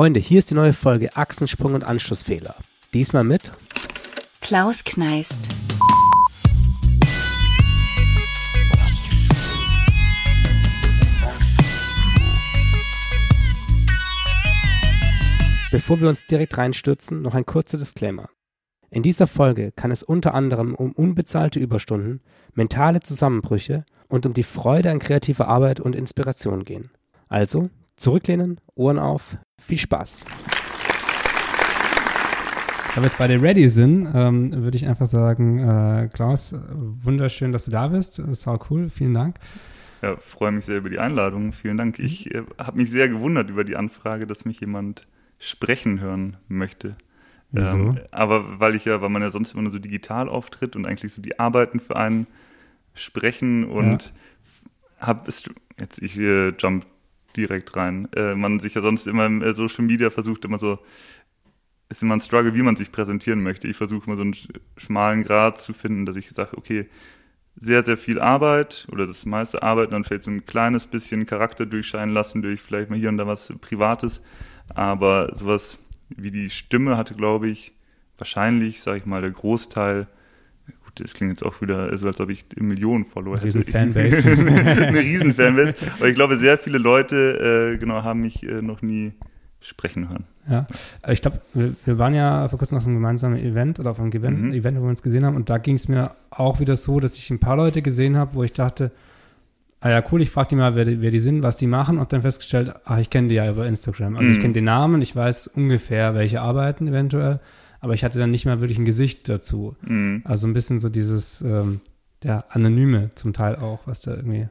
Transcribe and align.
Freunde, 0.00 0.18
hier 0.18 0.38
ist 0.38 0.48
die 0.50 0.54
neue 0.54 0.72
Folge 0.72 1.14
Achsensprung 1.14 1.74
und 1.74 1.84
Anschlussfehler. 1.84 2.54
Diesmal 2.94 3.22
mit 3.22 3.52
Klaus 4.40 4.82
Kneist. 4.82 5.50
Bevor 15.70 16.00
wir 16.00 16.08
uns 16.08 16.24
direkt 16.26 16.56
reinstürzen, 16.56 17.20
noch 17.20 17.34
ein 17.34 17.44
kurzer 17.44 17.76
Disclaimer. 17.76 18.30
In 18.88 19.02
dieser 19.02 19.26
Folge 19.26 19.70
kann 19.70 19.90
es 19.90 20.02
unter 20.02 20.32
anderem 20.32 20.74
um 20.74 20.92
unbezahlte 20.92 21.60
Überstunden, 21.60 22.22
mentale 22.54 23.00
Zusammenbrüche 23.00 23.84
und 24.08 24.24
um 24.24 24.32
die 24.32 24.44
Freude 24.44 24.90
an 24.90 24.98
kreativer 24.98 25.46
Arbeit 25.46 25.78
und 25.78 25.94
Inspiration 25.94 26.64
gehen. 26.64 26.90
Also, 27.28 27.68
zurücklehnen, 27.98 28.62
Ohren 28.74 28.98
auf, 28.98 29.36
viel 29.60 29.78
Spaß. 29.78 30.26
Da 32.94 32.96
wir 32.96 33.04
jetzt 33.04 33.18
beide 33.18 33.40
ready 33.40 33.68
sind, 33.68 34.10
ähm, 34.12 34.64
würde 34.64 34.76
ich 34.76 34.86
einfach 34.86 35.06
sagen, 35.06 35.58
äh, 35.58 36.08
Klaus, 36.12 36.54
wunderschön, 36.72 37.52
dass 37.52 37.66
du 37.66 37.70
da 37.70 37.88
bist. 37.88 38.18
Das 38.18 38.28
ist 38.28 38.48
auch 38.48 38.68
cool. 38.70 38.90
Vielen 38.90 39.14
Dank. 39.14 39.36
Ja, 40.02 40.16
freue 40.16 40.50
mich 40.50 40.64
sehr 40.64 40.78
über 40.78 40.90
die 40.90 40.98
Einladung. 40.98 41.52
Vielen 41.52 41.76
Dank. 41.76 41.98
Ich 41.98 42.34
äh, 42.34 42.42
habe 42.58 42.78
mich 42.78 42.90
sehr 42.90 43.08
gewundert 43.08 43.48
über 43.48 43.62
die 43.62 43.76
Anfrage, 43.76 44.26
dass 44.26 44.44
mich 44.44 44.60
jemand 44.60 45.06
sprechen 45.38 46.00
hören 46.00 46.36
möchte. 46.48 46.96
Wieso? 47.52 47.76
Ähm, 47.76 48.00
aber 48.10 48.58
weil 48.60 48.74
ich 48.74 48.86
ja, 48.86 49.00
weil 49.00 49.08
man 49.08 49.22
ja 49.22 49.30
sonst 49.30 49.52
immer 49.52 49.62
nur 49.62 49.72
so 49.72 49.78
digital 49.78 50.28
auftritt 50.28 50.74
und 50.74 50.86
eigentlich 50.86 51.12
so 51.12 51.22
die 51.22 51.38
Arbeiten 51.38 51.80
für 51.80 51.96
einen 51.96 52.26
sprechen 52.94 53.64
und 53.64 54.12
ja. 55.00 55.06
hab 55.06 55.28
ist 55.28 55.50
jetzt 55.78 56.00
ich 56.02 56.18
äh, 56.18 56.50
jump 56.50 56.86
direkt 57.36 57.76
rein. 57.76 58.08
Äh, 58.14 58.34
man 58.34 58.60
sich 58.60 58.74
ja 58.74 58.82
sonst 58.82 59.06
immer 59.06 59.26
im 59.26 59.42
äh, 59.42 59.54
Social 59.54 59.84
Media 59.84 60.10
versucht 60.10 60.44
immer 60.44 60.58
so 60.58 60.78
ist 61.90 62.02
immer 62.04 62.14
ein 62.14 62.20
Struggle, 62.20 62.54
wie 62.54 62.62
man 62.62 62.76
sich 62.76 62.92
präsentieren 62.92 63.42
möchte. 63.42 63.66
Ich 63.66 63.76
versuche 63.76 64.06
immer 64.06 64.16
so 64.16 64.22
einen 64.22 64.36
schmalen 64.76 65.24
Grad 65.24 65.60
zu 65.60 65.72
finden, 65.72 66.06
dass 66.06 66.14
ich 66.14 66.30
sage, 66.30 66.56
okay, 66.56 66.88
sehr, 67.56 67.84
sehr 67.84 67.98
viel 67.98 68.20
Arbeit 68.20 68.86
oder 68.92 69.06
das 69.06 69.26
meiste 69.26 69.62
Arbeit 69.62 69.90
dann 69.92 70.04
fällt 70.04 70.22
so 70.22 70.30
ein 70.30 70.46
kleines 70.46 70.86
bisschen 70.86 71.26
Charakter 71.26 71.66
durchscheinen 71.66 72.14
lassen 72.14 72.42
durch 72.42 72.62
vielleicht 72.62 72.90
mal 72.90 72.98
hier 72.98 73.08
und 73.08 73.18
da 73.18 73.26
was 73.26 73.52
Privates. 73.60 74.22
Aber 74.68 75.34
sowas 75.34 75.78
wie 76.08 76.30
die 76.30 76.48
Stimme 76.48 76.96
hatte, 76.96 77.14
glaube 77.14 77.48
ich, 77.48 77.72
wahrscheinlich, 78.16 78.80
sage 78.80 78.98
ich 78.98 79.06
mal, 79.06 79.20
der 79.20 79.32
Großteil 79.32 80.06
gut, 80.90 81.04
das 81.04 81.14
klingt 81.14 81.32
jetzt 81.32 81.44
auch 81.44 81.60
wieder 81.60 81.96
so, 81.96 82.06
als 82.06 82.20
ob 82.20 82.30
ich 82.30 82.44
Millionen 82.56 83.04
Follower 83.04 83.36
hätte. 83.36 83.46
Riesen 83.46 83.64
Fanbase. 83.64 84.30
eine 84.30 84.98
riesen 84.98 85.34
Fanbase. 85.34 85.74
Aber 85.98 86.08
ich 86.08 86.14
glaube, 86.14 86.38
sehr 86.38 86.58
viele 86.58 86.78
Leute, 86.78 87.74
äh, 87.74 87.78
genau, 87.78 88.02
haben 88.02 88.20
mich 88.20 88.42
äh, 88.42 88.62
noch 88.62 88.82
nie 88.82 89.12
sprechen 89.60 90.08
hören. 90.08 90.24
Ja, 90.48 90.66
ich 91.08 91.20
glaube, 91.20 91.40
wir, 91.52 91.74
wir, 91.84 91.98
waren 91.98 92.14
ja 92.14 92.48
vor 92.48 92.58
kurzem 92.58 92.78
auf 92.78 92.86
einem 92.86 92.94
gemeinsamen 92.94 93.38
Event 93.38 93.78
oder 93.78 93.90
auf 93.90 94.00
einem 94.00 94.10
Event, 94.10 94.40
mhm. 94.40 94.52
Event 94.52 94.78
wo 94.78 94.82
wir 94.84 94.88
uns 94.88 95.02
gesehen 95.02 95.24
haben 95.24 95.36
und 95.36 95.50
da 95.50 95.58
ging 95.58 95.76
es 95.76 95.86
mir 95.86 96.12
auch 96.30 96.60
wieder 96.60 96.76
so, 96.76 96.98
dass 96.98 97.16
ich 97.16 97.30
ein 97.30 97.38
paar 97.38 97.56
Leute 97.56 97.82
gesehen 97.82 98.16
habe, 98.16 98.34
wo 98.34 98.42
ich 98.42 98.54
dachte, 98.54 98.90
ah 99.80 99.90
ja, 99.90 100.02
cool, 100.10 100.22
ich 100.22 100.30
frage 100.30 100.50
die 100.50 100.56
mal, 100.56 100.74
wer 100.76 100.86
die, 100.86 101.02
wer 101.02 101.10
die 101.10 101.20
sind, 101.20 101.42
was 101.42 101.58
die 101.58 101.66
machen 101.66 101.98
und 101.98 102.12
dann 102.12 102.22
festgestellt, 102.22 102.74
ach, 102.84 102.98
ich 102.98 103.10
kenne 103.10 103.28
die 103.28 103.34
ja 103.34 103.50
über 103.50 103.66
Instagram. 103.66 104.16
Also 104.16 104.28
mhm. 104.28 104.34
ich 104.34 104.40
kenne 104.40 104.54
den 104.54 104.64
Namen, 104.64 105.02
ich 105.02 105.14
weiß 105.14 105.48
ungefähr, 105.48 106.14
welche 106.14 106.40
arbeiten 106.40 106.88
eventuell, 106.88 107.40
aber 107.80 107.94
ich 107.94 108.04
hatte 108.04 108.18
dann 108.18 108.30
nicht 108.30 108.46
mal 108.46 108.60
wirklich 108.60 108.78
ein 108.78 108.84
Gesicht 108.84 109.28
dazu. 109.28 109.76
Mhm. 109.82 110.22
Also 110.24 110.46
ein 110.46 110.52
bisschen 110.52 110.78
so 110.78 110.88
dieses, 110.88 111.40
ähm, 111.42 111.80
ja, 112.22 112.44
Anonyme 112.50 113.10
zum 113.14 113.32
Teil 113.32 113.56
auch, 113.56 113.80
was 113.86 114.02
da 114.02 114.14
irgendwie 114.14 114.48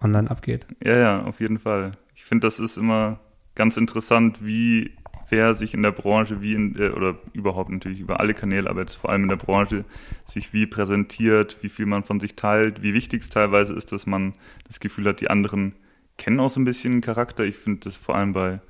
online 0.00 0.30
abgeht. 0.30 0.66
Ja, 0.82 0.96
ja, 0.96 1.22
auf 1.24 1.40
jeden 1.40 1.58
Fall. 1.58 1.92
Ich 2.14 2.24
finde, 2.24 2.46
das 2.46 2.60
ist 2.60 2.76
immer 2.76 3.18
ganz 3.54 3.76
interessant, 3.76 4.44
wie 4.44 4.92
wer 5.30 5.54
sich 5.54 5.74
in 5.74 5.82
der 5.82 5.92
Branche 5.92 6.42
wie 6.42 6.54
in, 6.54 6.76
äh, 6.78 6.90
oder 6.90 7.16
überhaupt 7.32 7.70
natürlich 7.70 8.00
über 8.00 8.20
alle 8.20 8.34
Kanäle, 8.34 8.68
aber 8.68 8.80
jetzt 8.80 8.96
vor 8.96 9.10
allem 9.10 9.22
in 9.22 9.28
der 9.30 9.36
Branche 9.36 9.84
sich 10.24 10.52
wie 10.52 10.66
präsentiert, 10.66 11.58
wie 11.62 11.68
viel 11.68 11.86
man 11.86 12.04
von 12.04 12.20
sich 12.20 12.36
teilt, 12.36 12.82
wie 12.82 12.94
wichtig 12.94 13.22
es 13.22 13.30
teilweise 13.30 13.72
ist, 13.72 13.92
dass 13.92 14.06
man 14.06 14.34
das 14.66 14.80
Gefühl 14.80 15.06
hat, 15.06 15.20
die 15.20 15.30
anderen 15.30 15.74
kennen 16.18 16.40
auch 16.40 16.50
so 16.50 16.60
ein 16.60 16.64
bisschen 16.64 16.92
den 16.92 17.00
Charakter. 17.00 17.44
Ich 17.44 17.56
finde 17.56 17.80
das 17.80 17.96
vor 17.96 18.14
allem 18.14 18.32
bei, 18.32 18.60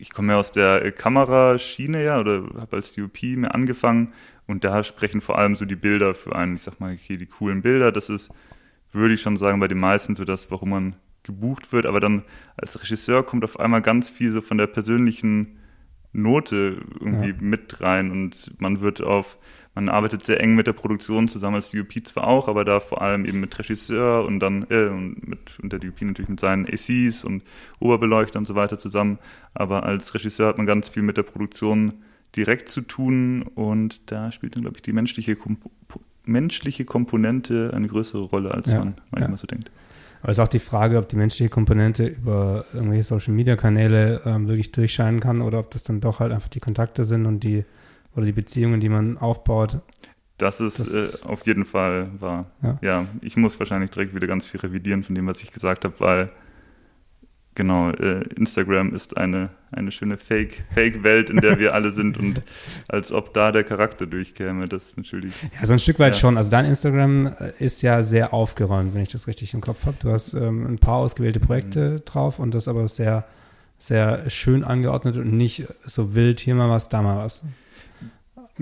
ich 0.00 0.10
komme 0.10 0.32
ja 0.32 0.38
aus 0.38 0.50
der 0.50 0.90
Kameraschiene 0.92 2.02
ja 2.02 2.18
oder 2.18 2.42
habe 2.58 2.76
als 2.76 2.94
DOP 2.94 3.22
mir 3.22 3.54
angefangen. 3.54 4.12
Und 4.46 4.64
da 4.64 4.82
sprechen 4.82 5.20
vor 5.20 5.38
allem 5.38 5.54
so 5.54 5.64
die 5.64 5.76
Bilder 5.76 6.14
für 6.14 6.34
einen, 6.34 6.56
ich 6.56 6.62
sag 6.62 6.80
mal, 6.80 6.94
okay, 6.94 7.16
die 7.16 7.26
coolen 7.26 7.62
Bilder, 7.62 7.92
das 7.92 8.08
ist, 8.08 8.30
würde 8.92 9.14
ich 9.14 9.20
schon 9.20 9.36
sagen, 9.36 9.60
bei 9.60 9.68
den 9.68 9.78
meisten 9.78 10.16
so 10.16 10.24
das, 10.24 10.50
warum 10.50 10.70
man 10.70 10.96
gebucht 11.22 11.72
wird, 11.72 11.86
aber 11.86 12.00
dann 12.00 12.24
als 12.56 12.80
Regisseur 12.80 13.24
kommt 13.24 13.44
auf 13.44 13.60
einmal 13.60 13.82
ganz 13.82 14.10
viel 14.10 14.32
so 14.32 14.40
von 14.40 14.58
der 14.58 14.66
persönlichen 14.66 15.58
Note 16.12 16.78
irgendwie 16.98 17.30
ja. 17.30 17.36
mit 17.40 17.80
rein. 17.80 18.10
Und 18.10 18.60
man 18.60 18.80
wird 18.80 19.02
auf, 19.02 19.36
man 19.74 19.88
arbeitet 19.88 20.24
sehr 20.24 20.40
eng 20.40 20.54
mit 20.54 20.66
der 20.66 20.72
Produktion 20.72 21.28
zusammen 21.28 21.56
als 21.56 21.70
DUP 21.70 21.92
zwar 22.04 22.26
auch, 22.26 22.48
aber 22.48 22.64
da 22.64 22.80
vor 22.80 23.02
allem 23.02 23.24
eben 23.24 23.40
mit 23.40 23.56
Regisseur 23.58 24.24
und 24.24 24.40
dann 24.40 24.66
äh, 24.68 24.88
und 24.88 25.26
mit 25.26 25.58
und 25.62 25.72
der 25.72 25.78
DUP 25.78 26.02
natürlich 26.02 26.28
mit 26.28 26.40
seinen 26.40 26.66
ACs 26.66 27.24
und 27.24 27.42
Oberbeleuchter 27.78 28.38
und 28.38 28.46
so 28.46 28.54
weiter 28.54 28.78
zusammen, 28.78 29.18
aber 29.54 29.84
als 29.84 30.12
Regisseur 30.14 30.48
hat 30.48 30.58
man 30.58 30.66
ganz 30.66 30.88
viel 30.88 31.02
mit 31.02 31.16
der 31.16 31.22
Produktion 31.22 31.94
direkt 32.36 32.68
zu 32.68 32.80
tun 32.80 33.42
und 33.42 34.10
da 34.10 34.32
spielt 34.32 34.56
dann 34.56 34.62
glaube 34.62 34.76
ich 34.78 34.82
die 34.82 34.92
menschliche 34.92 35.36
Komp 35.36 35.60
menschliche 36.24 36.84
Komponente 36.84 37.72
eine 37.74 37.88
größere 37.88 38.22
Rolle, 38.22 38.52
als 38.52 38.70
ja. 38.70 38.78
man 38.78 38.94
manchmal 39.10 39.32
ja. 39.32 39.36
so 39.36 39.46
denkt. 39.46 39.70
Aber 40.22 40.30
es 40.30 40.38
ist 40.38 40.42
auch 40.42 40.48
die 40.48 40.58
Frage, 40.58 40.98
ob 40.98 41.08
die 41.08 41.16
menschliche 41.16 41.48
Komponente 41.48 42.06
über 42.06 42.66
irgendwelche 42.74 43.04
Social 43.04 43.32
Media 43.32 43.56
Kanäle 43.56 44.20
ähm, 44.26 44.48
wirklich 44.48 44.70
durchscheinen 44.70 45.20
kann 45.20 45.40
oder 45.40 45.58
ob 45.58 45.70
das 45.70 45.82
dann 45.82 46.00
doch 46.00 46.20
halt 46.20 46.32
einfach 46.32 46.48
die 46.48 46.60
Kontakte 46.60 47.04
sind 47.04 47.26
und 47.26 47.42
die 47.42 47.64
oder 48.14 48.26
die 48.26 48.32
Beziehungen, 48.32 48.80
die 48.80 48.88
man 48.88 49.18
aufbaut. 49.18 49.80
Das 50.38 50.60
ist, 50.60 50.78
das 50.78 50.88
ist 50.88 51.24
äh, 51.24 51.28
auf 51.28 51.46
jeden 51.46 51.64
Fall 51.64 52.10
wahr. 52.18 52.46
Ja. 52.62 52.78
ja, 52.80 53.06
ich 53.20 53.36
muss 53.36 53.58
wahrscheinlich 53.58 53.90
direkt 53.90 54.14
wieder 54.14 54.26
ganz 54.26 54.46
viel 54.46 54.60
revidieren 54.60 55.02
von 55.02 55.14
dem, 55.14 55.26
was 55.26 55.42
ich 55.42 55.52
gesagt 55.52 55.84
habe, 55.84 55.94
weil 55.98 56.30
genau, 57.54 57.90
äh, 57.90 58.22
Instagram 58.36 58.94
ist 58.94 59.16
eine, 59.16 59.50
eine 59.70 59.90
schöne 59.90 60.16
Fake, 60.16 60.64
Fake-Welt, 60.74 61.30
in 61.30 61.42
der 61.42 61.58
wir 61.58 61.74
alle 61.74 61.92
sind 61.92 62.16
und 62.16 62.42
als 62.88 63.12
ob 63.12 63.34
da 63.34 63.52
der 63.52 63.64
Charakter 63.64 64.06
durchkäme, 64.06 64.66
das 64.66 64.88
ist 64.88 64.96
natürlich. 64.96 65.34
Ja, 65.58 65.66
so 65.66 65.74
ein 65.74 65.78
Stück 65.78 65.98
weit 65.98 66.14
ja. 66.14 66.20
schon. 66.20 66.36
Also 66.36 66.50
dein 66.50 66.64
Instagram 66.64 67.26
äh, 67.26 67.52
ist 67.58 67.82
ja 67.82 68.02
sehr 68.02 68.32
aufgeräumt, 68.32 68.94
wenn 68.94 69.02
ich 69.02 69.10
das 69.10 69.26
richtig 69.26 69.52
im 69.54 69.60
Kopf 69.60 69.84
habe. 69.84 69.96
Du 70.00 70.10
hast 70.10 70.32
ähm, 70.34 70.66
ein 70.66 70.78
paar 70.78 70.96
ausgewählte 70.96 71.40
Projekte 71.40 71.90
mhm. 71.90 72.04
drauf 72.04 72.38
und 72.38 72.54
das 72.54 72.68
aber 72.68 72.86
sehr, 72.88 73.24
sehr 73.78 74.30
schön 74.30 74.64
angeordnet 74.64 75.16
und 75.16 75.36
nicht 75.36 75.66
so 75.84 76.14
wild, 76.14 76.40
hier 76.40 76.54
mal 76.54 76.70
was, 76.70 76.88
da 76.88 77.02
mal 77.02 77.18
was. 77.18 77.42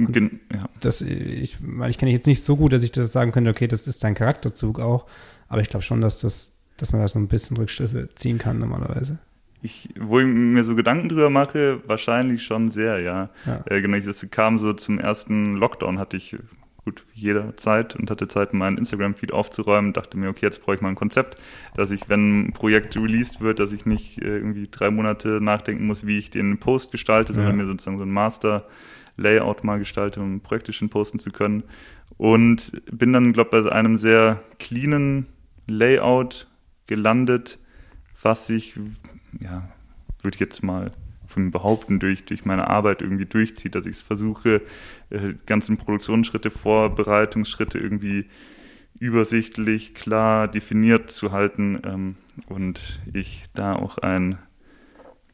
Gen 0.07 0.41
ja. 0.53 0.69
Das, 0.81 1.01
ich, 1.01 1.59
ich 1.59 1.99
kenne 1.99 2.11
dich 2.11 2.19
jetzt 2.19 2.27
nicht 2.27 2.43
so 2.43 2.57
gut, 2.57 2.73
dass 2.73 2.83
ich 2.83 2.93
das 2.93 3.13
sagen 3.13 3.33
könnte, 3.33 3.51
okay, 3.51 3.67
das 3.67 3.87
ist 3.87 4.05
dein 4.05 4.15
Charakterzug 4.15 4.81
auch, 4.81 5.07
aber 5.49 5.61
ich 5.61 5.69
glaube 5.69 5.83
schon, 5.83 6.01
dass 6.01 6.21
das 6.21 6.59
dass 6.79 6.93
man 6.93 7.03
da 7.03 7.09
so 7.09 7.19
ein 7.19 7.29
bisschen 7.29 7.57
Rückschlüsse 7.59 8.09
ziehen 8.15 8.39
kann 8.39 8.59
normalerweise. 8.59 9.19
Ich, 9.61 9.91
wo 9.99 10.21
ich 10.21 10.27
mir 10.27 10.63
so 10.63 10.77
Gedanken 10.77 11.09
drüber 11.09 11.31
mache, 11.31 11.81
wahrscheinlich 11.87 12.45
schon 12.45 12.71
sehr, 12.71 13.01
ja. 13.01 13.29
ja. 13.45 13.65
Äh, 13.67 13.83
genau, 13.83 13.99
das 13.99 14.25
kam 14.31 14.59
so 14.59 14.73
zum 14.73 15.01
ersten 15.01 15.57
Lockdown, 15.57 15.99
hatte 15.99 16.17
ich 16.17 16.37
gut 16.85 17.03
jeder 17.13 17.57
Zeit 17.57 17.97
und 17.97 18.09
hatte 18.09 18.29
Zeit, 18.29 18.55
meinen 18.55 18.79
Instagram-Feed 18.79 19.33
aufzuräumen. 19.33 19.93
Dachte 19.93 20.17
mir, 20.17 20.29
okay, 20.29 20.47
jetzt 20.47 20.63
brauche 20.63 20.77
ich 20.77 20.81
mal 20.81 20.91
ein 20.91 20.95
Konzept, 20.95 21.37
dass 21.75 21.91
ich, 21.91 22.09
wenn 22.09 22.47
ein 22.47 22.53
Projekt 22.53 22.97
released 22.97 23.41
wird, 23.41 23.59
dass 23.59 23.73
ich 23.73 23.85
nicht 23.85 24.23
äh, 24.23 24.37
irgendwie 24.37 24.69
drei 24.71 24.91
Monate 24.91 25.41
nachdenken 25.41 25.87
muss, 25.87 26.07
wie 26.07 26.19
ich 26.19 26.31
den 26.31 26.59
Post 26.59 26.93
gestalte, 26.93 27.35
sondern 27.35 27.57
mir 27.57 27.67
sozusagen 27.67 27.99
so 27.99 28.05
ein 28.05 28.13
Master-Layout 29.19 29.65
mal 29.65 29.79
gestalte, 29.79 30.21
um 30.21 30.41
praktisch 30.41 30.83
posten 30.89 31.19
zu 31.19 31.31
können. 31.31 31.65
Und 32.17 32.73
bin 32.91 33.13
dann, 33.13 33.33
glaube 33.33 33.59
ich, 33.59 33.65
bei 33.65 33.73
einem 33.73 33.97
sehr 33.97 34.43
cleanen 34.59 35.27
Layout 35.67 36.49
gelandet, 36.87 37.59
was 38.23 38.47
sich, 38.47 38.79
ja, 39.39 39.69
würde 40.23 40.35
ich 40.35 40.41
jetzt 40.41 40.63
mal 40.63 40.91
von 41.27 41.51
behaupten, 41.51 42.01
durch, 42.01 42.25
durch 42.25 42.47
meine 42.47 42.69
Arbeit 42.69 43.03
irgendwie 43.03 43.27
durchzieht, 43.27 43.75
dass 43.75 43.87
ich 43.87 43.97
es 43.97 44.03
versuche, 44.03 44.63
äh, 45.11 45.35
ganzen 45.47 45.77
Produktionsschritte, 45.77 46.51
Vorbereitungsschritte 46.51 47.79
irgendwie 47.79 48.25
übersichtlich, 48.99 49.95
klar 49.95 50.49
definiert 50.49 51.11
zu 51.11 51.31
halten 51.31 51.81
ähm, 51.85 52.17
und 52.47 53.01
ich 53.13 53.45
da 53.55 53.75
auch 53.75 53.99
ein 53.99 54.39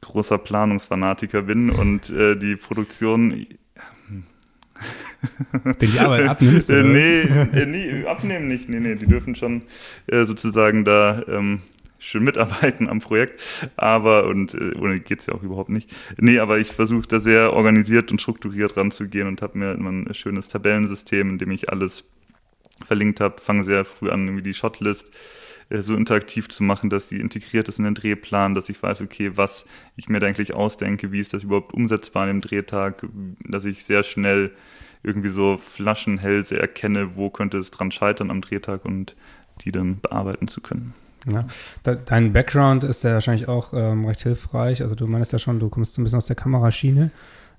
großer 0.02 0.36
Planungsfanatiker 0.36 1.42
bin 1.42 1.70
und 1.70 2.10
äh, 2.10 2.36
die 2.36 2.56
Produktion 2.56 3.46
Wenn 5.64 5.90
die 5.90 5.98
Arbeit 5.98 6.28
abnimmst? 6.28 6.70
Oder 6.70 6.82
nee, 6.82 7.20
äh, 7.52 7.66
nee, 7.66 8.04
abnehmen 8.06 8.48
nicht. 8.48 8.68
Nee, 8.68 8.80
nee, 8.80 8.94
die 8.94 9.06
dürfen 9.06 9.34
schon 9.34 9.62
äh, 10.06 10.24
sozusagen 10.24 10.84
da 10.84 11.22
ähm, 11.28 11.62
schön 11.98 12.24
mitarbeiten 12.24 12.88
am 12.88 13.00
Projekt. 13.00 13.42
Aber, 13.76 14.26
und 14.26 14.54
äh, 14.54 14.74
ohne 14.78 15.00
geht's 15.00 15.26
ja 15.26 15.34
auch 15.34 15.42
überhaupt 15.42 15.70
nicht. 15.70 15.90
Nee, 16.18 16.38
aber 16.38 16.58
ich 16.58 16.68
versuche 16.68 17.08
da 17.08 17.20
sehr 17.20 17.52
organisiert 17.52 18.10
und 18.12 18.20
strukturiert 18.20 18.76
ranzugehen 18.76 19.26
und 19.26 19.42
habe 19.42 19.58
mir 19.58 19.72
immer 19.72 19.90
ein 19.90 20.14
schönes 20.14 20.48
Tabellensystem, 20.48 21.30
in 21.30 21.38
dem 21.38 21.50
ich 21.50 21.70
alles 21.70 22.04
verlinkt 22.84 23.20
habe. 23.20 23.40
Fange 23.40 23.64
sehr 23.64 23.84
früh 23.84 24.10
an, 24.10 24.26
irgendwie 24.26 24.42
die 24.42 24.54
Shotlist 24.54 25.10
äh, 25.70 25.80
so 25.80 25.96
interaktiv 25.96 26.48
zu 26.48 26.62
machen, 26.62 26.90
dass 26.90 27.08
die 27.08 27.20
integriert 27.20 27.68
ist 27.68 27.78
in 27.78 27.84
den 27.84 27.94
Drehplan, 27.94 28.54
dass 28.54 28.68
ich 28.68 28.82
weiß, 28.82 29.00
okay, 29.00 29.32
was 29.34 29.64
ich 29.96 30.08
mir 30.08 30.20
da 30.20 30.26
eigentlich 30.26 30.54
ausdenke, 30.54 31.12
wie 31.12 31.20
ist 31.20 31.32
das 31.32 31.44
überhaupt 31.44 31.72
umsetzbar 31.72 32.24
an 32.24 32.28
dem 32.28 32.40
Drehtag, 32.40 33.06
dass 33.48 33.64
ich 33.64 33.84
sehr 33.84 34.02
schnell 34.02 34.52
irgendwie 35.04 35.28
so 35.28 35.58
Flaschenhälse 35.58 36.58
erkenne, 36.58 37.16
wo 37.16 37.30
könnte 37.30 37.58
es 37.58 37.70
dran 37.70 37.90
scheitern 37.90 38.30
am 38.30 38.40
Drehtag 38.40 38.84
und 38.84 39.14
die 39.60 39.70
dann 39.70 40.00
bearbeiten 40.00 40.48
zu 40.48 40.60
können. 40.60 40.94
Ja. 41.30 41.46
Dein 42.06 42.32
Background 42.32 42.84
ist 42.84 43.04
ja 43.04 43.14
wahrscheinlich 43.14 43.48
auch 43.48 43.72
ähm, 43.72 44.04
recht 44.04 44.22
hilfreich. 44.22 44.82
Also 44.82 44.94
du 44.94 45.06
meinst 45.06 45.32
ja 45.32 45.38
schon, 45.38 45.58
du 45.58 45.68
kommst 45.68 45.94
so 45.94 46.00
ein 46.00 46.04
bisschen 46.04 46.18
aus 46.18 46.26
der 46.26 46.36
Kameraschiene. 46.36 47.10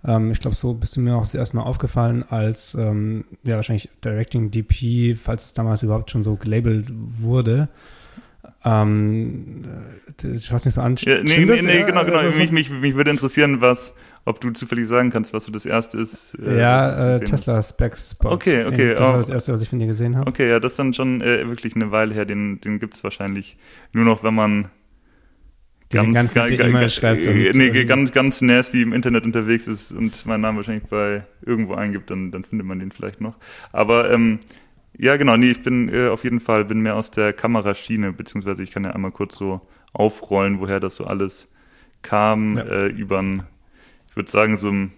Ähm, 0.05 0.31
ich 0.31 0.39
glaube, 0.39 0.55
so 0.55 0.73
bist 0.73 0.95
du 0.95 1.01
mir 1.01 1.15
auch 1.15 1.33
erstmal 1.33 1.65
aufgefallen 1.65 2.23
als 2.29 2.75
ähm, 2.75 3.25
ja 3.43 3.55
wahrscheinlich 3.55 3.89
Directing 4.03 4.51
DP, 4.51 5.17
falls 5.17 5.45
es 5.45 5.53
damals 5.53 5.81
überhaupt 5.83 6.11
schon 6.11 6.23
so 6.23 6.35
gelabelt 6.35 6.91
wurde. 6.93 7.69
Ähm, 8.63 9.63
du 10.17 10.39
schaust 10.39 10.65
mich 10.65 10.73
so 10.75 10.81
an. 10.81 10.95
Ja, 10.97 11.23
nee, 11.23 11.45
nee, 11.45 11.61
nee, 11.61 11.83
genau, 11.83 12.05
genau. 12.05 12.17
Also, 12.17 12.37
mich, 12.37 12.51
mich, 12.51 12.69
mich 12.69 12.95
würde 12.95 13.11
interessieren, 13.11 13.61
was, 13.61 13.95
ob 14.25 14.41
du 14.41 14.49
zufällig 14.51 14.87
sagen 14.87 15.11
kannst, 15.11 15.33
was 15.33 15.45
so 15.45 15.51
das 15.51 15.65
erste 15.65 15.97
ist. 15.97 16.37
Äh, 16.39 16.59
ja, 16.59 17.15
äh, 17.15 17.19
Tesla 17.19 17.61
Spec 17.61 17.95
Spot. 17.97 18.31
Okay, 18.31 18.65
okay. 18.65 18.75
Den, 18.75 18.89
das 18.89 18.99
war 18.99 19.17
das 19.17 19.29
erste, 19.29 19.53
was 19.53 19.61
ich 19.61 19.69
von 19.69 19.79
dir 19.79 19.87
gesehen 19.87 20.17
habe. 20.17 20.27
Okay, 20.27 20.49
ja, 20.49 20.59
das 20.59 20.73
ist 20.73 20.79
dann 20.79 20.93
schon 20.93 21.21
äh, 21.21 21.47
wirklich 21.47 21.75
eine 21.75 21.91
Weile 21.91 22.13
her. 22.13 22.25
Den, 22.25 22.59
den 22.59 22.79
gibt 22.79 22.95
es 22.95 23.03
wahrscheinlich 23.03 23.57
nur 23.93 24.03
noch, 24.03 24.23
wenn 24.23 24.33
man 24.33 24.69
ganz, 25.89 26.33
ganz, 26.33 26.57
ganz, 26.57 26.81
e 26.81 26.89
schreibt 26.89 27.27
und, 27.27 27.55
nee, 27.55 27.85
ganz, 27.85 28.11
ganz 28.11 28.41
nasty 28.41 28.81
im 28.81 28.93
Internet 28.93 29.25
unterwegs 29.25 29.67
ist 29.67 29.91
und 29.91 30.25
meinen 30.25 30.41
Namen 30.41 30.57
wahrscheinlich 30.57 30.85
bei 30.85 31.25
irgendwo 31.45 31.75
eingibt, 31.75 32.09
dann, 32.09 32.31
dann 32.31 32.43
findet 32.43 32.67
man 32.67 32.79
den 32.79 32.91
vielleicht 32.91 33.21
noch. 33.21 33.37
Aber 33.71 34.11
ähm, 34.11 34.39
ja, 34.97 35.17
genau, 35.17 35.37
nee, 35.37 35.51
ich 35.51 35.61
bin 35.61 35.93
äh, 35.93 36.07
auf 36.07 36.23
jeden 36.23 36.39
Fall 36.39 36.65
bin 36.65 36.79
mehr 36.79 36.95
aus 36.95 37.11
der 37.11 37.31
Kameraschiene, 37.31 38.11
beziehungsweise 38.13 38.63
ich 38.63 38.71
kann 38.71 38.83
ja 38.85 38.91
einmal 38.91 39.11
kurz 39.11 39.35
so 39.35 39.61
aufrollen, 39.93 40.59
woher 40.59 40.79
das 40.79 40.95
so 40.95 41.05
alles 41.05 41.51
kam, 42.01 42.57
ja. 42.57 42.63
äh, 42.63 42.87
über 42.87 43.21
ein 43.21 43.43
ich 44.15 44.17
würde 44.17 44.31
sagen, 44.31 44.57
so 44.57 44.69
ein, 44.69 44.93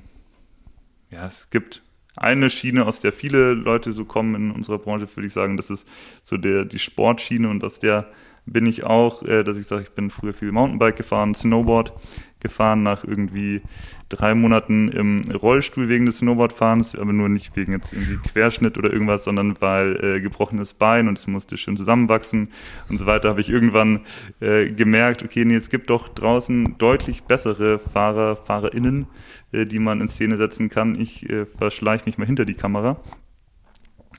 ja, 1.10 1.26
es 1.26 1.50
gibt 1.50 1.82
eine 2.16 2.52
Schiene, 2.52 2.86
aus 2.86 3.00
der 3.00 3.12
viele 3.12 3.54
Leute 3.54 3.92
so 3.92 4.06
kommen 4.06 4.36
in 4.36 4.52
unserer 4.52 4.78
Branche, 4.78 5.08
würde 5.16 5.26
ich 5.26 5.34
sagen, 5.34 5.58
das 5.58 5.72
ist 5.72 5.88
so 6.24 6.38
der, 6.38 6.66
die 6.66 6.78
Sportschiene 6.78 7.50
und 7.50 7.64
aus 7.64 7.80
der 7.80 8.12
bin 8.46 8.68
ich 8.68 8.84
auch, 8.84 9.24
äh, 9.24 9.44
dass 9.44 9.58
ich 9.58 9.66
sage, 9.66 9.82
ich 9.82 9.90
bin 9.90 10.12
früher 10.12 10.36
viel 10.36 10.52
Mountainbike 10.52 10.98
gefahren, 10.98 11.34
Snowboard 11.34 11.94
gefahren 12.40 12.84
nach 12.84 13.04
irgendwie 13.04 13.62
drei 14.10 14.34
Monaten 14.36 14.90
im 14.90 15.32
Rollstuhl 15.32 15.90
wegen 15.90 16.06
des 16.06 16.20
Snowboardfahrens, 16.20 16.96
aber 16.96 17.12
nur 17.12 17.30
nicht 17.30 17.56
wegen 17.56 17.74
jetzt 17.74 17.94
irgendwie 17.94 18.18
Querschnitt 18.18 18.78
oder 18.78 18.92
irgendwas, 18.92 19.24
sondern 19.24 19.60
weil 19.60 20.00
äh, 20.02 20.22
gebrochenes 20.22 20.74
Bein 20.74 21.08
und 21.08 21.18
es 21.18 21.28
musste 21.28 21.58
schön 21.58 21.76
zusammenwachsen 21.76 22.50
und 22.90 22.98
so 22.98 23.06
weiter, 23.06 23.30
habe 23.30 23.42
ich 23.42 23.50
irgendwann 23.50 24.02
äh, 24.40 24.70
gemerkt, 24.70 25.24
okay, 25.24 25.44
nee, 25.44 25.56
es 25.56 25.70
gibt 25.70 25.90
doch 25.90 26.08
draußen 26.08 26.78
deutlich 26.78 27.24
bessere 27.24 27.80
Fahrer, 27.80 28.38
FahrerInnen, 28.38 29.08
äh, 29.52 29.66
die 29.66 29.80
man 29.80 30.00
in 30.00 30.10
Szene 30.10 30.38
setzen 30.38 30.70
kann. 30.70 31.00
Ich 31.00 31.30
äh, 31.30 31.46
verschleiche 31.46 32.06
mich 32.06 32.18
mal 32.18 32.26
hinter 32.26 32.46
die 32.46 32.54
Kamera. 32.54 33.02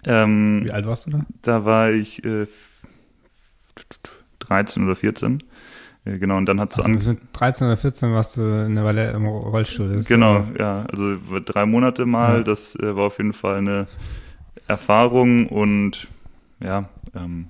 Ähm, 0.05 0.63
Wie 0.65 0.71
alt 0.71 0.87
warst 0.87 1.07
du 1.07 1.11
da? 1.11 1.27
Da 1.43 1.65
war 1.65 1.91
ich 1.91 2.25
äh, 2.25 2.47
13 4.41 4.85
oder 4.85 4.97
14 4.97 5.43
genau, 6.17 6.37
und 6.37 6.47
dann 6.47 6.61
hat 6.61 6.73
so 6.73 6.83
also 6.83 7.11
mit 7.11 7.21
13 7.33 7.67
oder 7.67 7.77
14 7.77 8.13
warst 8.13 8.37
du 8.37 8.65
eine 8.65 8.85
Weile 8.85 9.11
im 9.11 9.27
Rollstuhl. 9.27 9.97
Das 9.97 10.07
genau, 10.07 10.45
ja. 10.59 10.85
Also 10.91 11.17
drei 11.45 11.67
Monate 11.67 12.07
mal, 12.07 12.39
ja. 12.39 12.43
das 12.43 12.75
äh, 12.77 12.97
war 12.97 13.07
auf 13.07 13.19
jeden 13.19 13.33
Fall 13.33 13.59
eine 13.59 13.89
Erfahrung 14.67 15.49
und 15.49 16.09
ja, 16.63 16.89
ähm, 17.15 17.49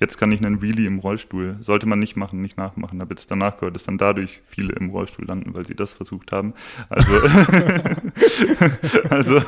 jetzt 0.00 0.18
kann 0.18 0.32
ich 0.32 0.44
einen 0.44 0.62
Wheelie 0.62 0.86
im 0.86 0.98
Rollstuhl. 0.98 1.56
Sollte 1.60 1.86
man 1.86 1.98
nicht 1.98 2.16
machen, 2.16 2.40
nicht 2.40 2.56
nachmachen. 2.56 3.00
Habe 3.00 3.14
jetzt 3.14 3.30
danach 3.30 3.56
gehört, 3.56 3.74
dass 3.74 3.84
dann 3.84 3.98
dadurch 3.98 4.42
viele 4.46 4.72
im 4.74 4.90
Rollstuhl 4.90 5.26
landen, 5.26 5.54
weil 5.54 5.66
sie 5.66 5.74
das 5.74 5.92
versucht 5.92 6.32
haben. 6.32 6.54
Also, 6.88 7.12
also 9.10 9.42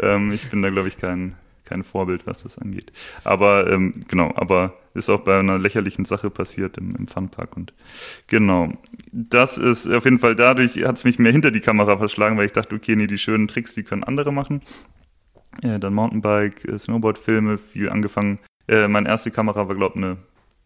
ähm, 0.00 0.32
ich 0.32 0.48
bin 0.50 0.62
da, 0.62 0.70
glaube 0.70 0.88
ich, 0.88 0.96
kein, 0.96 1.34
kein 1.72 1.82
Vorbild, 1.82 2.26
was 2.26 2.42
das 2.42 2.58
angeht. 2.58 2.92
Aber 3.24 3.70
ähm, 3.70 3.94
genau, 4.08 4.32
aber 4.36 4.74
ist 4.94 5.08
auch 5.08 5.20
bei 5.20 5.38
einer 5.38 5.58
lächerlichen 5.58 6.04
Sache 6.04 6.30
passiert 6.30 6.76
im, 6.78 6.94
im 6.96 7.06
Funpark. 7.06 7.56
Und 7.56 7.72
genau, 8.26 8.72
das 9.10 9.58
ist 9.58 9.90
auf 9.90 10.04
jeden 10.04 10.18
Fall 10.18 10.36
dadurch, 10.36 10.84
hat 10.84 10.98
es 10.98 11.04
mich 11.04 11.18
mehr 11.18 11.32
hinter 11.32 11.50
die 11.50 11.60
Kamera 11.60 11.96
verschlagen, 11.96 12.36
weil 12.36 12.46
ich 12.46 12.52
dachte, 12.52 12.74
okay, 12.74 12.94
nee, 12.96 13.06
die 13.06 13.18
schönen 13.18 13.48
Tricks, 13.48 13.74
die 13.74 13.82
können 13.82 14.04
andere 14.04 14.32
machen. 14.32 14.62
Äh, 15.62 15.78
dann 15.78 15.94
Mountainbike, 15.94 16.64
äh, 16.66 16.78
Snowboard-Filme, 16.78 17.58
viel 17.58 17.88
angefangen. 17.88 18.38
Äh, 18.68 18.88
meine 18.88 19.08
erste 19.08 19.30
Kamera 19.30 19.68
war, 19.68 19.74
glaube 19.74 19.98
ich, 19.98 20.04
eine 20.04 20.16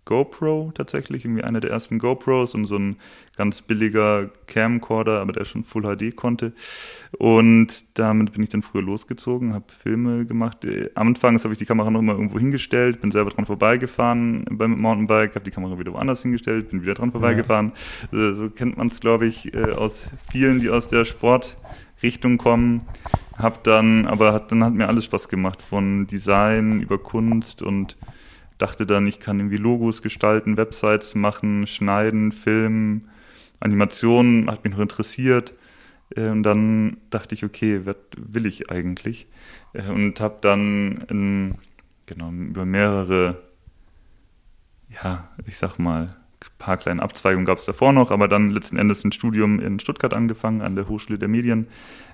GoPro 0.07 0.71
tatsächlich, 0.73 1.25
irgendwie 1.25 1.45
eine 1.45 1.61
der 1.61 1.71
ersten 1.71 1.99
GoPros 1.99 2.55
und 2.55 2.67
so 2.67 2.77
ein 2.77 2.97
ganz 3.37 3.61
billiger 3.61 4.31
Camcorder, 4.47 5.21
aber 5.21 5.33
der 5.33 5.45
schon 5.45 5.65
Full 5.65 5.83
HD 5.83 6.17
konnte. 6.17 6.53
Und 7.19 7.85
damit 7.99 8.33
bin 8.33 8.43
ich 8.43 8.49
dann 8.49 8.63
früher 8.63 8.83
losgezogen, 8.83 9.53
habe 9.53 9.67
Filme 9.69 10.25
gemacht. 10.25 10.59
Anfangs 10.95 11.45
habe 11.45 11.53
ich 11.53 11.59
die 11.59 11.67
Kamera 11.67 11.91
noch 11.91 12.03
mal 12.03 12.13
irgendwo 12.13 12.39
hingestellt, 12.39 13.01
bin 13.01 13.11
selber 13.11 13.31
dran 13.31 13.47
vorbeigefahren 13.47 14.47
beim 14.49 14.81
Mountainbike, 14.81 15.35
habe 15.35 15.45
die 15.45 15.51
Kamera 15.51 15.79
wieder 15.79 15.93
woanders 15.93 16.23
hingestellt, 16.23 16.71
bin 16.71 16.83
wieder 16.83 16.95
dran 16.95 17.11
vorbeigefahren. 17.11 17.73
Ja. 18.13 18.35
So 18.35 18.49
kennt 18.49 18.79
man 18.79 18.89
es, 18.89 19.01
glaube 19.01 19.27
ich, 19.27 19.53
äh, 19.55 19.73
aus 19.73 20.09
vielen, 20.31 20.61
die 20.61 20.71
aus 20.71 20.87
der 20.87 21.05
Sportrichtung 21.05 22.39
kommen. 22.39 22.83
Hab 23.37 23.65
dann, 23.65 24.07
aber 24.07 24.33
hat, 24.33 24.53
dann 24.53 24.63
hat 24.63 24.73
mir 24.73 24.87
alles 24.87 25.05
Spaß 25.05 25.29
gemacht, 25.29 25.63
von 25.63 26.07
Design 26.07 26.81
über 26.81 26.97
Kunst 26.97 27.61
und 27.61 27.99
dachte 28.59 28.87
dann, 28.87 29.07
ich 29.07 29.21
kann 29.21 29.39
irgendwie 29.39 29.57
Logos 29.57 30.03
gestalten, 30.03 30.57
Websites 30.57 31.15
machen, 31.15 31.67
schneiden, 31.67 32.33
filmen, 32.33 33.09
Animationen, 33.61 34.51
hat 34.51 34.65
mich 34.65 34.73
noch 34.73 34.81
interessiert. 34.81 35.55
Äh, 36.15 36.29
und 36.29 36.43
dann 36.43 36.99
dachte 37.11 37.35
ich, 37.35 37.45
okay, 37.45 37.83
was 37.85 37.97
will 38.17 38.47
ich 38.47 38.71
eigentlich? 38.71 39.27
Äh, 39.73 39.89
und 39.89 40.21
habe 40.21 40.39
dann 40.41 41.05
in, 41.09 41.55
genau, 42.07 42.31
über 42.31 42.65
mehrere, 42.65 43.43
ja, 44.89 45.29
ich 45.47 45.57
sag 45.57 45.79
mal, 45.79 46.17
paar 46.59 46.77
kleine 46.77 47.03
Abzweigungen 47.03 47.45
gab 47.45 47.59
es 47.59 47.65
davor 47.65 47.93
noch, 47.93 48.11
aber 48.11 48.29
dann 48.29 48.51
letzten 48.51 48.79
Endes 48.79 49.05
ein 49.05 49.13
Studium 49.13 49.61
in 49.61 49.81
Stuttgart 49.81 50.15
angefangen, 50.15 50.63
an 50.63 50.75
der 50.75 50.89
Hochschule 50.89 51.19
der 51.19 51.29
Medien. 51.29 51.67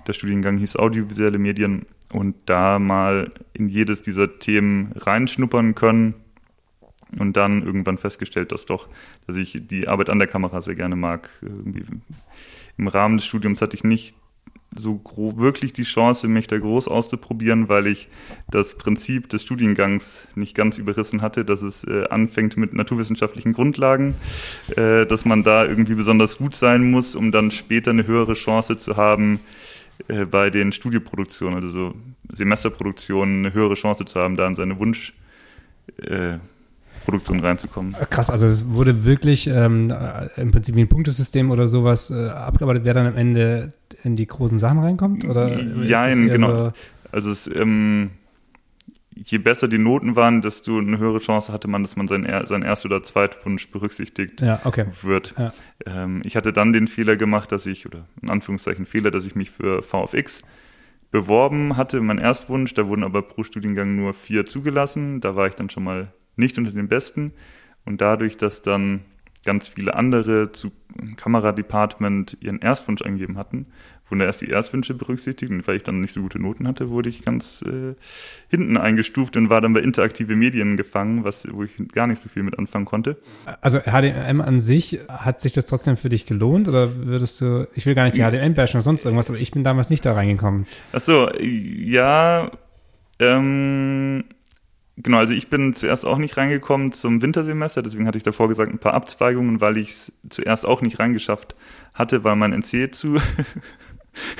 Der 0.07 0.13
Studiengang 0.13 0.57
hieß 0.57 0.75
Audiovisuelle 0.75 1.37
Medien 1.37 1.85
und 2.11 2.35
da 2.45 2.79
mal 2.79 3.31
in 3.53 3.69
jedes 3.69 4.01
dieser 4.01 4.39
Themen 4.39 4.91
reinschnuppern 4.95 5.75
können 5.75 6.15
und 7.19 7.37
dann 7.37 7.63
irgendwann 7.63 7.97
festgestellt, 7.97 8.51
dass 8.51 8.65
doch, 8.65 8.87
dass 9.27 9.35
ich 9.35 9.59
die 9.67 9.87
Arbeit 9.87 10.09
an 10.09 10.19
der 10.19 10.27
Kamera 10.27 10.61
sehr 10.61 10.75
gerne 10.75 10.95
mag. 10.95 11.29
Irgendwie 11.41 11.83
Im 12.77 12.87
Rahmen 12.87 13.17
des 13.17 13.25
Studiums 13.25 13.61
hatte 13.61 13.75
ich 13.75 13.83
nicht 13.83 14.15
so 14.75 15.01
wirklich 15.35 15.73
die 15.73 15.83
Chance, 15.83 16.27
mich 16.27 16.47
da 16.47 16.57
groß 16.57 16.87
auszuprobieren, 16.87 17.69
weil 17.69 17.87
ich 17.87 18.07
das 18.49 18.75
Prinzip 18.75 19.29
des 19.29 19.43
Studiengangs 19.43 20.27
nicht 20.35 20.55
ganz 20.55 20.77
überrissen 20.77 21.21
hatte, 21.21 21.45
dass 21.45 21.61
es 21.61 21.83
äh, 21.83 22.05
anfängt 22.09 22.57
mit 22.57 22.73
naturwissenschaftlichen 22.73 23.53
Grundlagen, 23.53 24.15
äh, 24.75 25.05
dass 25.05 25.25
man 25.25 25.43
da 25.43 25.65
irgendwie 25.65 25.95
besonders 25.95 26.37
gut 26.37 26.55
sein 26.55 26.89
muss, 26.89 27.15
um 27.15 27.31
dann 27.31 27.51
später 27.51 27.91
eine 27.91 28.07
höhere 28.07 28.33
Chance 28.33 28.77
zu 28.77 28.97
haben, 28.97 29.39
äh, 30.07 30.25
bei 30.25 30.49
den 30.49 30.71
Studioproduktionen, 30.71 31.55
also 31.55 31.69
so 31.69 31.93
Semesterproduktionen, 32.31 33.45
eine 33.45 33.53
höhere 33.53 33.75
Chance 33.75 34.05
zu 34.05 34.19
haben, 34.19 34.35
da 34.35 34.47
an 34.47 34.55
seine 34.55 34.79
Wunsch 34.79 35.13
äh, 35.97 36.37
Produktion 37.03 37.39
reinzukommen. 37.39 37.95
Krass, 38.09 38.29
also 38.29 38.45
es 38.45 38.73
wurde 38.73 39.05
wirklich 39.05 39.47
ähm, 39.47 39.91
äh, 39.91 40.41
im 40.41 40.51
Prinzip 40.51 40.75
wie 40.75 40.81
ein 40.81 40.89
Punktesystem 40.89 41.51
oder 41.51 41.67
sowas 41.67 42.09
äh, 42.11 42.29
abgearbeitet, 42.29 42.83
wer 42.85 42.93
dann 42.93 43.07
am 43.07 43.17
Ende 43.17 43.73
in 44.03 44.15
die 44.15 44.27
großen 44.27 44.57
Sachen 44.57 44.79
reinkommt? 44.79 45.25
Oder 45.25 45.47
Nein, 45.47 46.29
genau. 46.29 46.53
So 46.53 46.73
also 47.11 47.29
es, 47.29 47.47
ähm, 47.47 48.09
je 49.15 49.37
besser 49.37 49.67
die 49.67 49.77
Noten 49.77 50.15
waren, 50.15 50.41
desto 50.41 50.79
eine 50.79 50.97
höhere 50.97 51.19
Chance 51.19 51.53
hatte 51.53 51.67
man, 51.67 51.83
dass 51.83 51.95
man 51.95 52.07
sein, 52.07 52.27
sein 52.45 52.63
Erst- 52.63 52.85
oder 52.85 53.03
Zweitwunsch 53.03 53.69
berücksichtigt 53.69 54.41
ja, 54.41 54.59
okay. 54.63 54.85
wird. 55.01 55.35
Ja. 55.37 55.51
Ähm, 55.85 56.21
ich 56.25 56.35
hatte 56.35 56.53
dann 56.53 56.73
den 56.73 56.87
Fehler 56.87 57.15
gemacht, 57.15 57.51
dass 57.51 57.65
ich, 57.65 57.85
oder 57.85 58.05
in 58.21 58.29
Anführungszeichen 58.29 58.85
Fehler, 58.85 59.11
dass 59.11 59.25
ich 59.25 59.35
mich 59.35 59.51
für 59.51 59.83
VFX 59.83 60.43
beworben 61.11 61.77
hatte, 61.77 62.01
mein 62.01 62.17
Erstwunsch, 62.17 62.73
da 62.73 62.87
wurden 62.87 63.03
aber 63.03 63.21
pro 63.21 63.43
Studiengang 63.43 63.95
nur 63.95 64.13
vier 64.13 64.47
zugelassen. 64.47 65.21
Da 65.21 65.35
war 65.35 65.47
ich 65.47 65.53
dann 65.53 65.69
schon 65.69 65.83
mal 65.83 66.11
nicht 66.35 66.57
unter 66.57 66.71
den 66.71 66.87
Besten. 66.87 67.33
Und 67.85 68.01
dadurch, 68.01 68.37
dass 68.37 68.61
dann 68.61 69.01
ganz 69.45 69.67
viele 69.67 69.95
andere 69.95 70.51
zu 70.51 70.71
Kameradepartment 71.17 72.37
ihren 72.39 72.59
Erstwunsch 72.59 73.01
eingegeben 73.01 73.37
hatten, 73.37 73.67
wurden 74.09 74.19
da 74.19 74.25
erst 74.25 74.41
die 74.41 74.49
Erstwünsche 74.49 74.93
berücksichtigt 74.93 75.51
und 75.51 75.67
weil 75.67 75.77
ich 75.77 75.83
dann 75.83 75.99
nicht 75.99 76.11
so 76.11 76.21
gute 76.21 76.39
Noten 76.39 76.67
hatte, 76.67 76.89
wurde 76.89 77.09
ich 77.09 77.23
ganz 77.25 77.63
äh, 77.63 77.95
hinten 78.47 78.77
eingestuft 78.77 79.35
und 79.35 79.49
war 79.49 79.59
dann 79.59 79.73
bei 79.73 79.79
interaktive 79.79 80.35
Medien 80.35 80.77
gefangen, 80.77 81.23
was, 81.23 81.47
wo 81.51 81.63
ich 81.63 81.71
gar 81.91 82.07
nicht 82.07 82.19
so 82.19 82.29
viel 82.29 82.43
mit 82.43 82.57
anfangen 82.59 82.85
konnte. 82.85 83.17
Also 83.61 83.79
HDM 83.79 84.41
an 84.41 84.59
sich, 84.59 84.99
hat 85.09 85.41
sich 85.41 85.51
das 85.51 85.65
trotzdem 85.65 85.97
für 85.97 86.09
dich 86.09 86.25
gelohnt 86.25 86.67
oder 86.67 86.95
würdest 86.95 87.41
du, 87.41 87.67
ich 87.73 87.85
will 87.85 87.95
gar 87.95 88.03
nicht 88.03 88.15
die 88.15 88.21
HDM 88.21 88.53
bashen 88.53 88.77
oder 88.77 88.83
sonst 88.83 89.03
irgendwas, 89.03 89.29
aber 89.29 89.39
ich 89.39 89.51
bin 89.51 89.63
damals 89.63 89.89
nicht 89.89 90.05
da 90.05 90.13
reingekommen. 90.13 90.67
Ach 90.91 91.01
so, 91.01 91.31
ja, 91.39 92.51
ähm, 93.19 94.25
Genau, 94.95 95.17
also 95.17 95.33
ich 95.33 95.49
bin 95.49 95.75
zuerst 95.75 96.05
auch 96.05 96.19
nicht 96.19 96.37
reingekommen 96.37 96.91
zum 96.91 97.21
Wintersemester, 97.21 97.81
deswegen 97.81 98.05
hatte 98.05 98.17
ich 98.17 98.23
davor 98.23 98.47
gesagt 98.47 98.71
ein 98.71 98.77
paar 98.77 98.93
Abzweigungen, 98.93 99.59
weil 99.59 99.77
ich 99.77 99.89
es 99.89 100.13
zuerst 100.29 100.67
auch 100.67 100.81
nicht 100.81 100.99
reingeschafft 100.99 101.55
hatte, 101.93 102.23
weil 102.23 102.35
mein 102.35 102.53
NC 102.53 102.93
zu 102.93 103.19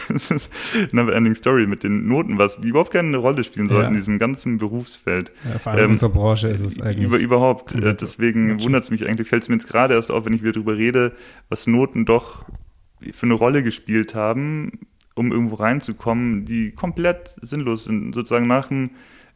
das 0.10 0.32
ist 0.32 0.52
eine 0.92 1.12
ending 1.12 1.36
Story 1.36 1.68
mit 1.68 1.84
den 1.84 2.08
Noten, 2.08 2.38
was 2.38 2.60
die 2.60 2.70
überhaupt 2.70 2.92
keine 2.92 3.18
Rolle 3.18 3.44
spielen 3.44 3.68
sollten 3.68 3.84
ja. 3.84 3.90
in 3.90 3.96
diesem 3.96 4.20
ganzen 4.20 4.58
Berufsfeld. 4.58 5.32
Ja, 5.52 5.60
vor 5.60 5.72
allem 5.72 5.80
ähm, 5.80 5.86
in 5.86 5.92
unserer 5.94 6.10
Branche 6.10 6.48
ist 6.50 6.62
es 6.62 6.82
eigentlich. 6.82 7.06
Über, 7.06 7.18
überhaupt. 7.18 7.74
Äh, 7.74 7.96
deswegen 7.96 8.64
wundert 8.64 8.84
es 8.84 8.92
mich 8.92 9.08
eigentlich, 9.08 9.28
fällt 9.28 9.44
es 9.44 9.50
mir 9.50 9.56
jetzt 9.56 9.68
gerade 9.68 9.96
erst 9.96 10.12
auf, 10.12 10.26
wenn 10.26 10.34
ich 10.34 10.44
wieder 10.44 10.52
drüber 10.52 10.78
rede, 10.78 11.14
was 11.50 11.68
Noten 11.68 12.06
doch 12.06 12.46
für 13.12 13.26
eine 13.26 13.34
Rolle 13.34 13.64
gespielt 13.64 14.16
haben, 14.16 14.80
um 15.16 15.32
irgendwo 15.32 15.56
reinzukommen, 15.56 16.46
die 16.46 16.72
komplett 16.72 17.32
sinnlos 17.42 17.86
sind. 17.86 18.14
Sozusagen 18.14 18.48
nach 18.48 18.68
dem 18.68 18.92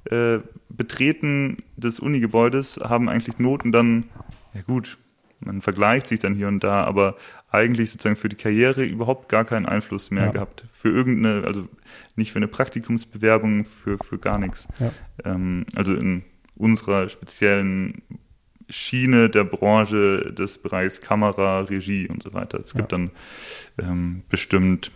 äh, 0.05 0.39
Betreten 0.69 1.63
des 1.75 1.99
Unigebäudes 1.99 2.79
haben 2.83 3.09
eigentlich 3.09 3.39
Noten 3.39 3.71
dann, 3.71 4.05
ja 4.53 4.61
gut, 4.61 4.97
man 5.39 5.61
vergleicht 5.61 6.07
sich 6.07 6.19
dann 6.19 6.35
hier 6.35 6.47
und 6.47 6.63
da, 6.63 6.83
aber 6.83 7.15
eigentlich 7.49 7.91
sozusagen 7.91 8.15
für 8.15 8.29
die 8.29 8.35
Karriere 8.35 8.83
überhaupt 8.83 9.29
gar 9.29 9.45
keinen 9.45 9.65
Einfluss 9.65 10.11
mehr 10.11 10.25
ja. 10.25 10.31
gehabt. 10.31 10.65
Für 10.71 10.89
irgendeine, 10.89 11.45
also 11.45 11.67
nicht 12.15 12.31
für 12.31 12.37
eine 12.37 12.47
Praktikumsbewerbung, 12.47 13.65
für, 13.65 13.97
für 13.97 14.17
gar 14.17 14.37
nichts. 14.37 14.67
Ja. 14.79 14.91
Ähm, 15.23 15.65
also 15.75 15.93
in 15.93 16.23
unserer 16.55 17.09
speziellen 17.09 18.01
Schiene 18.69 19.29
der 19.29 19.45
Branche 19.45 20.33
des 20.33 20.57
Bereichs 20.57 21.01
Kamera, 21.01 21.61
Regie 21.61 22.09
und 22.09 22.21
so 22.23 22.33
weiter. 22.33 22.59
Es 22.59 22.73
gibt 22.73 22.91
ja. 22.91 22.97
dann 22.97 23.11
ähm, 23.79 24.23
bestimmt 24.29 24.91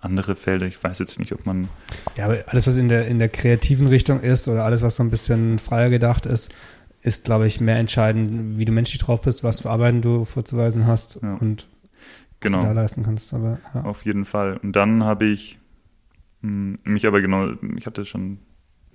andere 0.00 0.34
Felder. 0.34 0.66
Ich 0.66 0.82
weiß 0.82 0.98
jetzt 0.98 1.18
nicht, 1.18 1.32
ob 1.32 1.46
man. 1.46 1.68
Ja, 2.16 2.26
aber 2.26 2.44
alles, 2.46 2.66
was 2.66 2.76
in 2.76 2.88
der, 2.88 3.06
in 3.06 3.18
der 3.18 3.28
kreativen 3.28 3.86
Richtung 3.86 4.20
ist 4.20 4.48
oder 4.48 4.64
alles, 4.64 4.82
was 4.82 4.96
so 4.96 5.02
ein 5.02 5.10
bisschen 5.10 5.58
freier 5.58 5.90
gedacht 5.90 6.26
ist, 6.26 6.54
ist, 7.02 7.24
glaube 7.24 7.46
ich, 7.46 7.60
mehr 7.60 7.76
entscheidend, 7.76 8.58
wie 8.58 8.64
du 8.64 8.72
menschlich 8.72 9.00
drauf 9.00 9.22
bist, 9.22 9.44
was 9.44 9.60
für 9.60 9.70
Arbeiten 9.70 10.02
du 10.02 10.24
vorzuweisen 10.24 10.86
hast 10.86 11.20
ja. 11.22 11.34
und 11.34 11.68
genau. 12.40 12.58
was 12.58 12.62
du 12.64 12.68
da 12.68 12.80
leisten 12.80 13.02
kannst. 13.04 13.32
Aber, 13.34 13.58
ja. 13.74 13.82
Auf 13.84 14.04
jeden 14.04 14.24
Fall. 14.24 14.58
Und 14.62 14.74
dann 14.76 15.04
habe 15.04 15.26
ich 15.26 15.58
hm, 16.42 16.78
mich 16.84 17.06
aber 17.06 17.20
genau, 17.20 17.52
ich 17.76 17.86
hatte 17.86 18.04
schon 18.04 18.38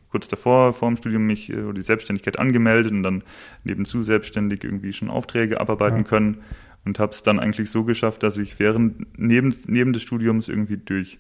kurz 0.10 0.28
davor, 0.28 0.74
vor 0.74 0.90
dem 0.90 0.98
Studium, 0.98 1.26
mich 1.26 1.52
äh, 1.52 1.62
oder 1.62 1.74
die 1.74 1.82
Selbstständigkeit 1.82 2.40
angemeldet 2.40 2.92
und 2.92 3.04
dann 3.04 3.24
nebenzu 3.64 4.04
selbstständig 4.04 4.64
irgendwie 4.64 4.94
schon 4.94 5.10
Aufträge 5.10 5.60
abarbeiten 5.60 6.00
ja. 6.00 6.04
können 6.04 6.38
und 6.86 7.00
habe 7.00 7.12
es 7.12 7.24
dann 7.24 7.40
eigentlich 7.40 7.70
so 7.70 7.84
geschafft, 7.84 8.24
dass 8.24 8.38
ich 8.38 8.60
während 8.60 9.20
neben, 9.20 9.56
neben 9.68 9.94
des 9.94 10.02
Studiums 10.04 10.48
irgendwie 10.48 10.78
durch 10.78 11.20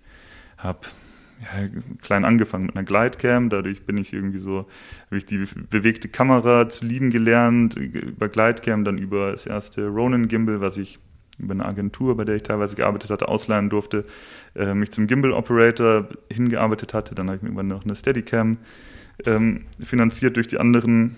habe 0.57 0.79
ja, 1.41 1.67
klein 2.01 2.23
angefangen 2.23 2.67
mit 2.67 2.75
einer 2.75 2.85
Glidecam, 2.85 3.49
dadurch 3.49 3.85
bin 3.85 3.97
ich 3.97 4.13
irgendwie 4.13 4.37
so, 4.37 4.67
habe 5.07 5.17
ich 5.17 5.25
die 5.25 5.45
bewegte 5.69 6.07
Kamera 6.07 6.69
zu 6.69 6.85
lieben 6.85 7.09
gelernt, 7.09 7.75
über 7.75 8.29
Glidecam, 8.29 8.85
dann 8.85 8.97
über 8.97 9.31
das 9.31 9.45
erste 9.45 9.87
Ronin 9.87 10.27
Gimbal, 10.27 10.61
was 10.61 10.77
ich 10.77 10.99
über 11.37 11.53
eine 11.53 11.65
Agentur, 11.65 12.15
bei 12.15 12.23
der 12.23 12.35
ich 12.35 12.43
teilweise 12.43 12.77
gearbeitet 12.77 13.09
hatte, 13.09 13.27
ausleihen 13.27 13.69
durfte, 13.69 14.05
äh, 14.55 14.73
mich 14.73 14.91
zum 14.91 15.07
Gimbal 15.07 15.33
Operator 15.33 16.07
hingearbeitet 16.31 16.93
hatte, 16.93 17.15
dann 17.15 17.27
habe 17.27 17.37
ich 17.37 17.41
mir 17.41 17.49
irgendwann 17.49 17.67
noch 17.67 17.83
eine 17.83 17.95
Steadicam 17.95 18.57
ähm, 19.25 19.65
finanziert 19.81 20.37
durch 20.37 20.47
die 20.47 20.57
anderen 20.57 21.17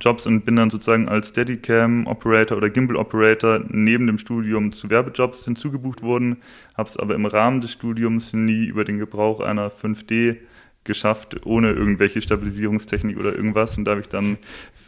Jobs 0.00 0.26
und 0.26 0.44
bin 0.44 0.56
dann 0.56 0.70
sozusagen 0.70 1.08
als 1.08 1.28
Steadicam-Operator 1.30 2.56
oder 2.56 2.70
Gimbal-Operator 2.70 3.64
neben 3.68 4.06
dem 4.06 4.18
Studium 4.18 4.72
zu 4.72 4.90
Werbejobs 4.90 5.44
hinzugebucht 5.44 6.02
worden, 6.02 6.38
habe 6.76 6.88
es 6.88 6.96
aber 6.96 7.14
im 7.14 7.26
Rahmen 7.26 7.60
des 7.60 7.72
Studiums 7.72 8.32
nie 8.32 8.66
über 8.66 8.84
den 8.84 8.98
Gebrauch 8.98 9.40
einer 9.40 9.70
5D 9.70 10.36
geschafft, 10.84 11.46
ohne 11.46 11.70
irgendwelche 11.70 12.20
Stabilisierungstechnik 12.20 13.18
oder 13.18 13.34
irgendwas. 13.34 13.76
Und 13.76 13.84
da 13.84 13.92
habe 13.92 14.00
ich 14.00 14.08
dann 14.08 14.38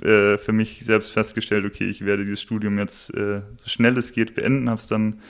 äh, 0.03 0.39
für 0.39 0.53
mich 0.53 0.85
selbst 0.85 1.11
festgestellt, 1.11 1.65
okay, 1.65 1.89
ich 1.89 2.05
werde 2.05 2.25
dieses 2.25 2.41
Studium 2.41 2.79
jetzt 2.79 3.15
äh, 3.15 3.43
so 3.57 3.69
schnell 3.69 3.97
es 3.99 4.13
geht 4.13 4.35
beenden, 4.35 4.69
habe 4.69 4.81
es 4.81 4.87
dann 4.87 5.21